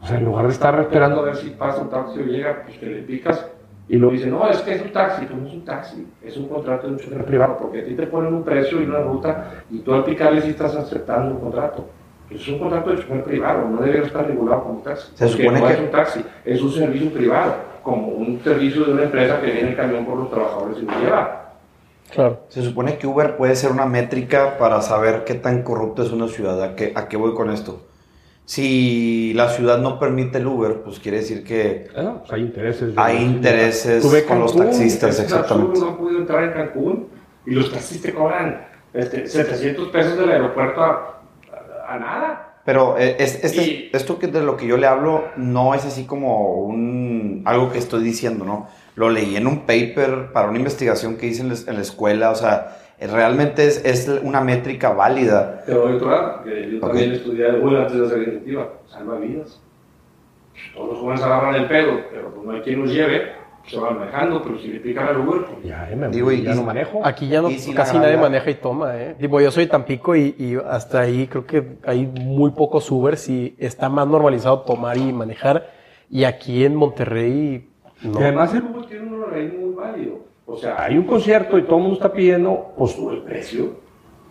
O 0.02 0.08
sea, 0.08 0.18
en 0.18 0.26
lugar 0.26 0.46
de 0.48 0.52
estar 0.54 0.80
esperando 0.80 1.20
a 1.20 1.24
ver 1.24 1.36
si 1.36 1.52
pasa 1.52 1.82
un 1.82 1.90
taxi 1.90 2.20
o 2.20 2.24
llega, 2.24 2.64
pues 2.66 2.78
que 2.78 2.86
le 2.88 3.02
picas 3.04 3.46
y 3.88 3.98
lo 3.98 4.10
dice, 4.10 4.28
no, 4.28 4.48
es 4.50 4.58
que 4.60 4.74
es 4.76 4.82
un 4.82 4.92
taxi, 4.92 5.26
pues 5.26 5.40
no 5.40 5.48
es 5.48 5.54
un 5.54 5.66
taxi, 5.66 6.08
es 6.24 6.38
un 6.38 6.48
contrato 6.48 6.88
de 6.88 6.94
un 6.94 7.00
chofer 7.00 7.26
privado, 7.26 7.58
porque 7.58 7.82
a 7.82 7.86
ti 7.86 7.94
te 7.94 8.08
ponen 8.08 8.34
un 8.34 8.44
precio 8.44 8.82
y 8.82 8.86
una 8.86 9.00
ruta 9.00 9.64
y 9.70 9.80
tú 9.80 9.94
al 9.94 10.04
picarle 10.04 10.42
sí 10.42 10.50
estás 10.50 10.76
aceptando 10.76 11.36
un 11.36 11.40
contrato. 11.42 11.86
Es 12.30 12.48
un 12.48 12.60
contrato 12.60 12.92
de 12.92 12.98
chofer 13.02 13.24
privado, 13.24 13.68
no 13.68 13.82
debe 13.82 14.06
estar 14.06 14.26
regulado 14.26 14.64
como 14.64 14.80
taxi. 14.80 15.12
Se 15.16 15.28
supone 15.28 15.60
no 15.60 15.68
que- 15.68 15.74
es 15.74 15.80
un 15.80 15.92
taxi, 15.92 16.26
es 16.46 16.62
un 16.62 16.72
servicio 16.72 17.12
privado, 17.12 17.54
como 17.84 18.08
un 18.08 18.40
servicio 18.44 18.86
de 18.86 18.94
una 18.94 19.04
empresa 19.04 19.40
que 19.42 19.52
viene 19.52 19.70
el 19.72 19.76
camión 19.76 20.06
por 20.06 20.18
los 20.18 20.30
trabajadores 20.32 20.78
y 20.82 20.86
lo 20.86 21.00
lleva. 21.00 21.38
Claro. 22.12 22.40
Se 22.50 22.62
supone 22.62 22.98
que 22.98 23.08
Uber 23.08 23.36
puede 23.38 23.56
ser 23.56 23.72
una 23.72 23.86
métrica 23.86 24.58
para 24.58 24.82
saber 24.82 25.24
qué 25.26 25.34
tan 25.36 25.64
corrupta 25.64 26.02
es 26.04 26.12
una 26.12 26.28
ciudad. 26.28 26.62
¿A 26.64 26.76
qué, 26.76 26.92
a 26.96 27.08
qué 27.08 27.18
voy 27.18 27.34
con 27.34 27.50
esto? 27.52 27.82
Si 28.56 29.32
la 29.34 29.48
ciudad 29.48 29.78
no 29.78 29.98
permite 29.98 30.40
el 30.40 30.46
Uber, 30.48 30.82
pues 30.84 31.00
quiere 31.00 31.20
decir 31.20 31.42
que 31.42 31.88
Ah, 31.96 32.16
pues 32.20 32.34
hay 32.34 32.42
intereses. 32.42 32.94
hay 32.98 33.18
intereses 33.24 34.04
con 34.28 34.40
los 34.40 34.54
taxistas, 34.58 35.22
exactamente. 35.22 35.80
No 35.80 35.88
han 35.88 35.96
podido 35.98 36.20
entrar 36.20 36.44
en 36.44 36.52
Cancún 36.52 37.08
y 37.46 37.52
los 37.52 37.72
taxistas 37.72 38.12
cobran 38.12 38.68
este, 38.94 39.26
700 39.26 39.88
pesos 39.88 40.18
del 40.18 40.32
aeropuerto 40.32 40.82
a, 40.84 41.22
a- 41.88 41.94
a 41.96 41.98
nada. 42.00 42.56
Pero 42.66 42.98
eh, 42.98 43.16
es- 43.20 43.42
este- 43.42 43.64
Y- 43.64 43.90
esto 43.94 44.20
que 44.20 44.28
de 44.28 44.42
lo 44.42 44.58
que 44.58 44.68
yo 44.68 44.76
le 44.76 44.86
hablo 44.86 45.24
no 45.38 45.74
es 45.74 45.86
así 45.86 46.04
como 46.04 46.56
un 46.66 47.44
algo 47.46 47.72
que 47.72 47.78
estoy 47.78 48.04
diciendo, 48.04 48.44
¿no? 48.44 48.68
Lo 48.96 49.10
leí 49.10 49.38
en 49.38 49.48
un 49.48 49.60
paper 49.62 50.34
para 50.34 50.50
una 50.50 50.58
investigación 50.58 51.16
que 51.16 51.28
hice 51.28 51.42
en 51.44 51.48
la, 51.48 51.56
en 51.68 51.76
la 51.76 51.82
escuela, 51.82 52.32
o 52.32 52.36
sea, 52.36 52.80
realmente 53.08 53.66
es, 53.66 53.84
es 53.86 54.08
una 54.24 54.42
métrica 54.42 54.94
válida. 54.94 55.64
Te 55.66 55.74
doy 55.74 55.94
otro 55.96 56.10
dato, 56.10 56.44
que 56.44 56.72
yo 56.74 56.80
también 56.80 57.12
estudié 57.14 57.48
algo 57.48 57.70
antes 57.70 57.98
de 58.00 58.06
hacer 58.06 58.18
la 58.20 58.24
iniciativa, 58.26 58.70
salva 58.88 59.18
vidas. 59.18 59.62
Todos 60.76 60.90
los 60.90 61.00
jóvenes 61.00 61.24
agarran 61.24 61.56
el 61.56 61.66
pedo, 61.68 62.00
pero 62.12 62.30
pues 62.34 62.46
no 62.46 62.52
hay 62.54 62.62
quien 62.62 62.82
los 62.82 62.92
lleve, 62.92 63.32
se 63.68 63.80
van 63.80 63.98
manejando, 64.00 64.42
pero 64.44 64.60
si 64.60 64.68
le 64.68 64.80
pican 64.80 65.08
al 65.08 65.18
Uber, 65.20 65.42
pues 65.46 65.64
ya, 65.66 65.90
eh, 65.90 65.96
me- 65.96 66.10
Digo, 66.10 66.32
y- 66.32 66.44
ya 66.44 66.54
y- 66.54 66.56
no 66.56 66.64
manejo. 66.64 67.02
Aquí 67.04 67.28
ya 67.28 67.42
no, 67.42 67.50
si 67.50 67.74
casi 67.74 67.98
nadie 67.98 68.18
maneja 68.18 68.50
y 68.52 68.56
toma, 68.56 68.96
¿eh? 68.98 69.16
Tipo, 69.20 69.40
yo 69.42 69.50
soy 69.52 69.66
de 69.66 69.72
Tampico 69.72 70.16
y, 70.16 70.36
y 70.38 70.58
hasta 70.68 71.02
ahí 71.02 71.28
creo 71.28 71.46
que 71.46 71.78
hay 71.86 72.06
muy 72.06 72.52
pocos 72.52 72.90
Ubers 72.92 73.28
y 73.30 73.56
está 73.58 73.90
más 73.90 74.08
normalizado 74.08 74.62
tomar 74.62 74.98
y 74.98 75.12
manejar. 75.14 75.68
Y 76.10 76.26
aquí 76.26 76.66
en 76.66 76.76
Monterrey, 76.76 77.68
no. 78.04 78.20
Y 78.20 78.24
además 78.24 78.54
el 78.54 78.64
Uber 78.64 78.86
tiene 78.86 79.08
un 79.08 79.24
organismo 79.24 79.66
muy 79.68 79.76
válido. 79.76 80.20
O 80.52 80.58
sea, 80.58 80.82
hay 80.84 80.98
un 80.98 81.06
concierto 81.06 81.58
y 81.58 81.64
todo 81.64 81.78
el 81.78 81.82
mundo 81.84 81.98
está 81.98 82.12
pidiendo, 82.12 82.74
pues 82.78 82.92
sube 82.92 83.16
el 83.16 83.22
precio. 83.22 83.80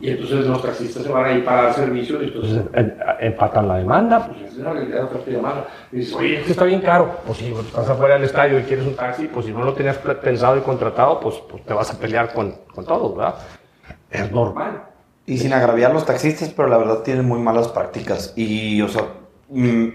y 0.03 0.09
entonces 0.09 0.47
los 0.47 0.63
taxistas 0.63 1.03
se 1.03 1.11
van 1.11 1.25
a 1.27 1.33
ir 1.33 1.45
para 1.45 1.63
dar 1.65 1.75
servicio 1.75 2.23
y 2.23 2.27
entonces 2.29 2.63
en- 2.73 2.97
empatan 3.21 3.69
la 3.69 3.77
demanda, 3.77 4.29
pues 4.29 4.53
es 4.53 4.57
la 4.57 4.73
realidad 4.73 5.05
oferta 5.05 5.29
y 5.31 5.35
demanda. 5.35 5.67
Y 5.93 5.97
dices, 5.97 6.15
oye, 6.15 6.39
es 6.39 6.45
que 6.47 6.53
está 6.53 6.65
bien 6.65 6.81
caro. 6.81 7.17
Pues 7.27 7.37
si 7.37 7.53
estás 7.53 7.87
afuera 7.91 8.15
del 8.15 8.25
estadio 8.25 8.59
y 8.59 8.63
quieres 8.63 8.87
un 8.87 8.97
taxi, 8.97 9.27
pues 9.27 9.45
si 9.45 9.53
no 9.53 9.63
lo 9.63 9.75
tenías 9.75 9.99
pensado 9.99 10.57
y 10.57 10.61
contratado, 10.61 11.21
pues, 11.21 11.37
pues 11.51 11.63
te 11.67 11.75
vas 11.75 11.93
a 11.93 11.99
pelear 11.99 12.33
con, 12.33 12.55
con 12.75 12.87
todo, 12.87 13.15
¿verdad? 13.15 13.35
Es 14.11 14.33
normal. 14.33 14.85
Y 15.27 15.37
sin 15.37 15.53
agraviar 15.53 15.93
los 15.93 16.07
taxistas, 16.07 16.49
pero 16.49 16.69
la 16.69 16.79
verdad 16.79 17.01
tienen 17.03 17.27
muy 17.27 17.39
malas 17.39 17.69
prácticas. 17.69 18.33
Y, 18.37 18.81
o 18.81 18.89
sea, 18.89 19.03
mm, 19.51 19.87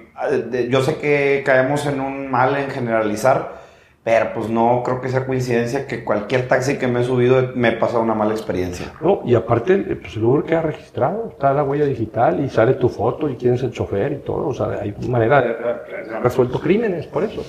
yo 0.70 0.82
sé 0.84 0.98
que 0.98 1.42
caemos 1.44 1.84
en 1.88 2.00
un 2.00 2.30
mal 2.30 2.56
en 2.58 2.70
generalizar, 2.70 3.65
pero 4.06 4.34
pues 4.36 4.49
no 4.52 4.84
creo 4.86 5.02
que 5.02 5.10
sea 5.10 5.26
coincidencia 5.26 5.88
que 5.88 6.03
cualquier 6.03 6.48
taxi 6.48 6.77
que 6.77 6.88
me 6.88 7.02
he 7.02 7.03
subido 7.03 7.52
me 7.56 7.72
pasa 7.72 7.98
una 7.98 8.14
mala 8.14 8.34
experiencia. 8.34 8.94
No, 9.02 9.22
y 9.26 9.34
aparte, 9.34 9.77
pues 9.80 10.15
el 10.15 10.23
Uber 10.23 10.44
queda 10.44 10.61
registrado, 10.61 11.30
está 11.32 11.52
la 11.56 11.64
huella 11.64 11.86
digital 11.86 12.40
y 12.45 12.48
sale 12.49 12.76
tu 12.76 12.88
foto 12.88 13.27
y 13.27 13.36
quién 13.36 13.56
es 13.56 13.64
el 13.64 13.72
chofer 13.72 14.11
y 14.11 14.18
todo. 14.18 14.48
O 14.49 14.53
sea, 14.53 14.68
hay 14.80 14.94
manera 15.10 15.41
de, 15.41 15.53
resuelto 16.22 16.61
crímenes 16.61 17.07
por 17.07 17.23
eso. 17.23 17.44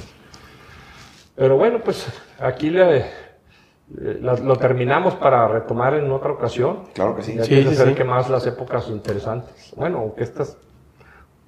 Pero 1.34 1.58
bueno, 1.58 1.80
pues 1.84 2.06
aquí 2.40 2.70
le, 2.70 3.00
eh, 3.00 3.04
la- 4.22 4.36
lo 4.36 4.56
terminamos 4.56 5.14
para 5.16 5.46
retomar 5.48 5.92
en 5.92 6.10
otra 6.10 6.32
ocasión. 6.32 6.84
Claro 6.94 7.14
que 7.16 7.22
sí. 7.22 7.34
Ya 7.34 7.44
Sí, 7.44 7.50
que 7.50 7.62
se 7.64 7.68
sí, 7.68 7.76
sí. 7.76 7.82
acerque 7.82 8.04
más 8.04 8.30
las 8.30 8.46
épocas 8.46 8.88
interesantes. 8.88 9.74
Bueno, 9.76 9.98
aunque 9.98 10.22
estas... 10.24 10.56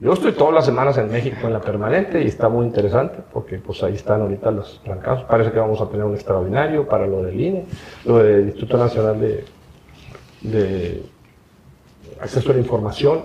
Yo 0.01 0.13
estoy 0.13 0.31
todas 0.31 0.55
las 0.55 0.65
semanas 0.65 0.97
en 0.99 1.11
México 1.11 1.39
en 1.49 1.53
la 1.53 1.61
permanente 1.61 2.23
y 2.23 2.29
está 2.29 2.49
muy 2.49 2.65
interesante 2.65 3.19
porque 3.33 3.59
pues 3.59 3.83
ahí 3.83 3.95
están 3.95 4.21
ahorita 4.21 4.53
los 4.53 4.81
trancados. 4.85 5.25
Parece 5.25 5.51
que 5.51 5.59
vamos 5.59 5.81
a 5.81 5.89
tener 5.89 6.05
un 6.05 6.15
extraordinario 6.15 6.87
para 6.87 7.05
lo 7.05 7.25
del 7.25 7.41
INE, 7.41 7.65
lo 8.05 8.19
del 8.19 8.45
Instituto 8.45 8.79
Nacional 8.79 9.19
de, 10.41 11.03
Acceso 12.21 12.51
a 12.51 12.55
la 12.55 12.61
Información, 12.61 13.23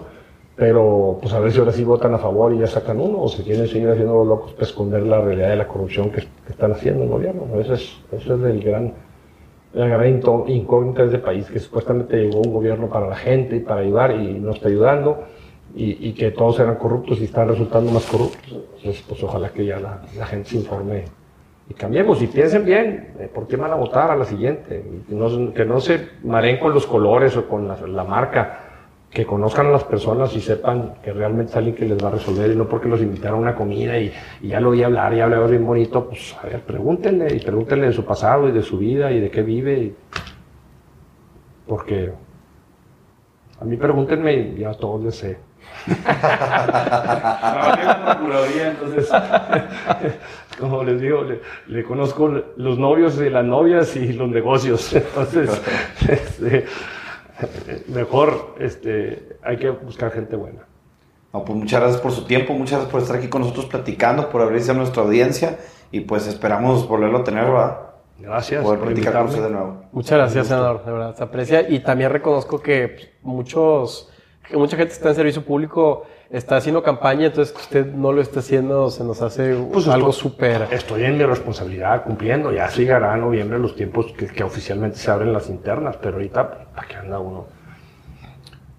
pero 0.56 1.20
pues 1.22 1.32
a 1.36 1.40
ver 1.40 1.52
si 1.52 1.60
ahora 1.60 1.72
sí 1.72 1.84
votan 1.84 2.16
a 2.16 2.18
favor 2.18 2.52
y 2.54 2.58
ya 2.58 2.68
sacan 2.68 3.00
uno 3.00 3.22
o 3.22 3.30
se 3.30 3.44
quieren 3.44 3.68
seguir 3.68 3.90
haciendo 3.90 4.16
los 4.16 4.28
locos 4.28 4.54
para 4.54 4.66
esconder 4.66 5.04
la 5.04 5.22
realidad 5.22 5.50
de 5.50 5.58
la 5.58 5.68
corrupción 5.68 6.10
que, 6.10 6.24
están 6.50 6.72
haciendo 6.72 7.04
el 7.04 7.10
gobierno. 7.10 7.44
Ese 7.60 7.74
es, 7.76 8.00
ese 8.12 8.34
es 8.34 8.42
el 8.42 8.64
gran 8.64 8.94
la 9.74 9.88
gran 9.88 10.08
incógnita 10.48 11.02
de 11.02 11.08
este 11.08 11.20
país, 11.20 11.50
que 11.50 11.60
supuestamente 11.60 12.18
llegó 12.18 12.42
un 12.42 12.54
gobierno 12.54 12.90
para 12.90 13.08
la 13.08 13.16
gente 13.16 13.56
y 13.56 13.60
para 13.60 13.82
ayudar 13.82 14.12
y 14.12 14.40
no 14.40 14.52
está 14.52 14.68
ayudando, 14.68 15.24
y, 15.76 16.10
y 16.10 16.14
que 16.14 16.32
todos 16.32 16.60
eran 16.60 16.76
corruptos 16.76 17.20
y 17.20 17.26
están 17.26 17.48
resultando 17.48 17.92
más 17.92 18.06
corruptos. 18.06 18.52
Entonces, 18.52 19.04
pues 19.08 19.24
ojalá 19.24 19.50
que 19.50 19.66
ya 19.66 19.80
la, 19.80 20.26
gente 20.26 20.50
se 20.50 20.58
informe 20.58 21.06
y 21.70 21.74
cambiemos 21.74 22.22
y 22.22 22.28
piensen 22.28 22.66
bien, 22.66 23.14
eh, 23.20 23.30
¿por 23.34 23.48
qué 23.48 23.56
van 23.56 23.72
a 23.72 23.76
votar 23.76 24.12
a 24.12 24.16
la 24.16 24.26
siguiente? 24.26 24.84
Y 24.86 25.10
que, 25.54 25.66
no, 25.66 25.80
se 25.80 26.10
mareen 26.24 26.58
con 26.60 26.74
los 26.74 26.86
colores 26.86 27.36
o 27.38 27.48
con 27.48 27.68
la, 27.68 28.04
marca, 28.04 28.60
que 29.10 29.26
conozcan 29.26 29.68
a 29.68 29.72
las 29.72 29.84
personas 29.84 30.36
y 30.36 30.42
sepan 30.42 30.96
que 31.04 31.14
realmente 31.14 31.52
es 31.52 31.56
alguien 31.56 31.76
que 31.76 31.86
les 31.86 32.04
va 32.04 32.08
a 32.08 32.12
resolver 32.12 32.52
y 32.52 32.56
no 32.56 32.68
porque 32.68 32.90
los 32.90 33.00
invitaron 33.02 33.40
a 33.40 33.42
una 33.42 33.56
comida 33.56 33.98
y, 34.00 34.12
y 34.42 34.50
ya 34.50 34.60
lo 34.60 34.72
oí 34.72 34.84
hablar, 34.84 35.16
ya 35.16 35.26
hablaba 35.26 35.48
bien 35.48 35.66
bonito, 35.66 36.08
pues 36.10 36.36
a 36.42 36.48
ver, 36.48 36.62
pregúntenle 36.62 37.34
y 37.36 37.40
pregúntenle 37.40 37.88
de 37.88 37.94
su 37.94 38.04
pasado 38.04 38.50
y 38.50 38.52
de 38.52 38.64
su 38.64 38.78
vida 38.78 39.12
y 39.12 39.20
de 39.20 39.30
qué 39.30 39.42
vive. 39.42 39.78
y- 39.78 39.96
porque 41.68 42.12
a 43.60 43.66
mí 43.66 43.78
pregúntenme 43.78 44.34
y 44.34 44.60
ya 44.60 44.74
todos 44.74 45.04
les 45.04 45.16
sé. 45.16 45.38
Trabajé 46.04 47.82
en 47.82 47.88
la 47.88 48.16
Procuraduría, 48.18 48.70
entonces, 48.72 49.10
como 50.60 50.84
les 50.84 51.02
digo, 51.02 51.24
le, 51.24 51.42
le 51.68 51.84
conozco 51.84 52.28
los 52.58 52.78
novios 52.78 53.18
de 53.18 53.30
las 53.30 53.46
novias 53.46 53.96
y 53.96 54.14
los 54.14 54.30
negocios. 54.30 54.94
Entonces, 54.94 55.62
este, 56.08 56.66
mejor 57.88 58.56
este, 58.60 59.38
hay 59.44 59.58
que 59.58 59.70
buscar 59.70 60.12
gente 60.12 60.36
buena. 60.36 60.68
No, 61.34 61.44
pues 61.44 61.58
muchas 61.58 61.82
gracias 61.82 62.02
por 62.02 62.12
su 62.12 62.26
tiempo, 62.26 62.54
muchas 62.54 62.74
gracias 62.74 62.92
por 62.92 63.02
estar 63.02 63.18
aquí 63.18 63.28
con 63.28 63.42
nosotros 63.42 63.66
platicando, 63.66 64.30
por 64.30 64.42
abrirse 64.42 64.70
a 64.72 64.76
nuestra 64.76 65.02
audiencia 65.02 65.58
y 65.92 66.02
pues 66.02 66.28
esperamos 66.28 66.88
volverlo 66.88 67.20
a 67.20 67.24
tener, 67.24 67.46
¿verdad? 67.46 67.78
Gracias 68.20 68.64
Poder 68.64 68.80
por 68.80 68.88
platicar 68.90 69.14
con 69.14 69.26
usted 69.26 69.44
de 69.44 69.50
nuevo. 69.50 69.84
Muchas 69.92 70.18
gracias, 70.18 70.48
senador, 70.48 70.86
de 70.86 70.92
verdad, 70.92 71.16
se 71.16 71.24
aprecia. 71.24 71.68
Y 71.68 71.80
también 71.80 72.12
reconozco 72.12 72.60
que 72.60 73.16
muchos, 73.24 74.13
que 74.48 74.58
mucha 74.58 74.78
gente 74.78 74.94
está 74.94 75.10
en 75.10 75.16
servicio 75.16 75.44
público, 75.44 76.06
está 76.30 76.58
haciendo 76.58 76.84
campaña, 76.84 77.28
entonces 77.28 77.54
que 77.54 77.62
usted 77.62 77.86
no 77.86 78.12
lo 78.12 78.22
está 78.22 78.40
haciendo, 78.40 78.90
se 78.90 79.04
nos 79.04 79.22
hace 79.22 79.56
Pues 79.72 79.88
algo 79.88 80.12
súper. 80.12 80.68
Estoy 80.72 81.04
en 81.04 81.18
mi 81.18 81.24
responsabilidad 81.24 82.04
cumpliendo. 82.04 82.52
Ya 82.52 82.70
llegará 82.70 83.14
a 83.14 83.18
noviembre 83.18 83.58
los 83.60 83.76
tiempos 83.76 84.12
que, 84.14 84.28
que 84.28 84.44
oficialmente 84.44 84.98
se 84.98 85.12
abren 85.12 85.32
las 85.32 85.50
internas, 85.50 85.98
pero 86.02 86.16
ahorita, 86.16 86.66
¿para 86.76 86.88
qué 86.88 86.96
anda 86.96 87.20
uno? 87.20 87.46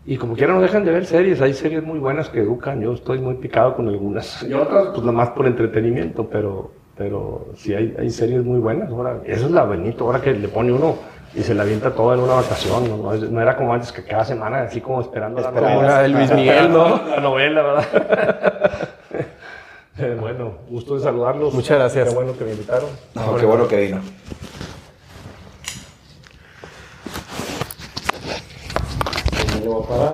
Y 0.07 0.19
como 0.19 0.35
quiera, 0.35 0.53
no 0.53 0.61
dejan 0.61 0.85
de 0.85 0.93
ver 0.93 1.07
series. 1.07 1.41
Hay 1.41 1.55
series 1.55 1.83
muy 1.83 1.99
buenas 1.99 2.29
que 2.29 2.41
educan. 2.41 2.81
Yo 2.83 2.93
estoy 2.93 3.21
muy 3.21 3.37
picado 3.37 3.75
con 3.75 3.89
algunas. 3.89 4.43
Y 4.43 4.53
otras, 4.53 4.89
pues 4.89 5.01
nada 5.01 5.13
más 5.13 5.31
por 5.31 5.47
entretenimiento, 5.47 6.29
pero, 6.29 6.73
pero 6.95 7.49
sí 7.57 7.73
hay, 7.73 7.95
hay 7.99 8.11
series 8.11 8.45
muy 8.45 8.59
buenas. 8.59 8.91
Ahora, 8.91 9.23
eso 9.25 9.47
es 9.47 9.51
la 9.51 9.65
Benito, 9.65 10.05
ahora 10.05 10.21
que 10.21 10.35
le 10.35 10.49
pone 10.49 10.73
uno 10.73 10.97
y 11.35 11.43
se 11.43 11.55
la 11.55 11.63
avienta 11.63 11.93
todo 11.93 12.15
en 12.15 12.21
una 12.21 12.35
vacación. 12.35 12.89
No, 12.89 13.13
no, 13.13 13.41
era 13.41 13.57
como 13.57 13.75
antes 13.75 13.93
que 13.93 14.05
cada 14.05 14.25
semana, 14.25 14.63
así 14.63 14.81
como 14.81 15.01
esperando 15.01 15.41
la 15.41 15.49
Esperando. 15.49 15.77
Como 15.77 15.89
la 15.89 16.03
de 16.03 16.09
Luis 16.09 16.33
Miguel, 16.33 16.73
¿no? 16.73 17.01
la 17.09 17.21
novela, 17.21 17.63
¿verdad? 17.63 18.89
Eh, 19.97 20.17
bueno, 20.21 20.55
gusto 20.69 20.97
de 20.97 21.03
saludarlos. 21.05 21.55
Muchas 21.55 21.79
gracias. 21.79 22.09
Qué 22.09 22.15
bueno 22.17 22.37
que 22.37 22.45
me 22.45 22.51
invitaron. 22.51 22.89
No, 23.15 23.37
qué 23.37 23.47
bueno 23.47 23.69
que 23.69 23.77
vino. 23.77 24.01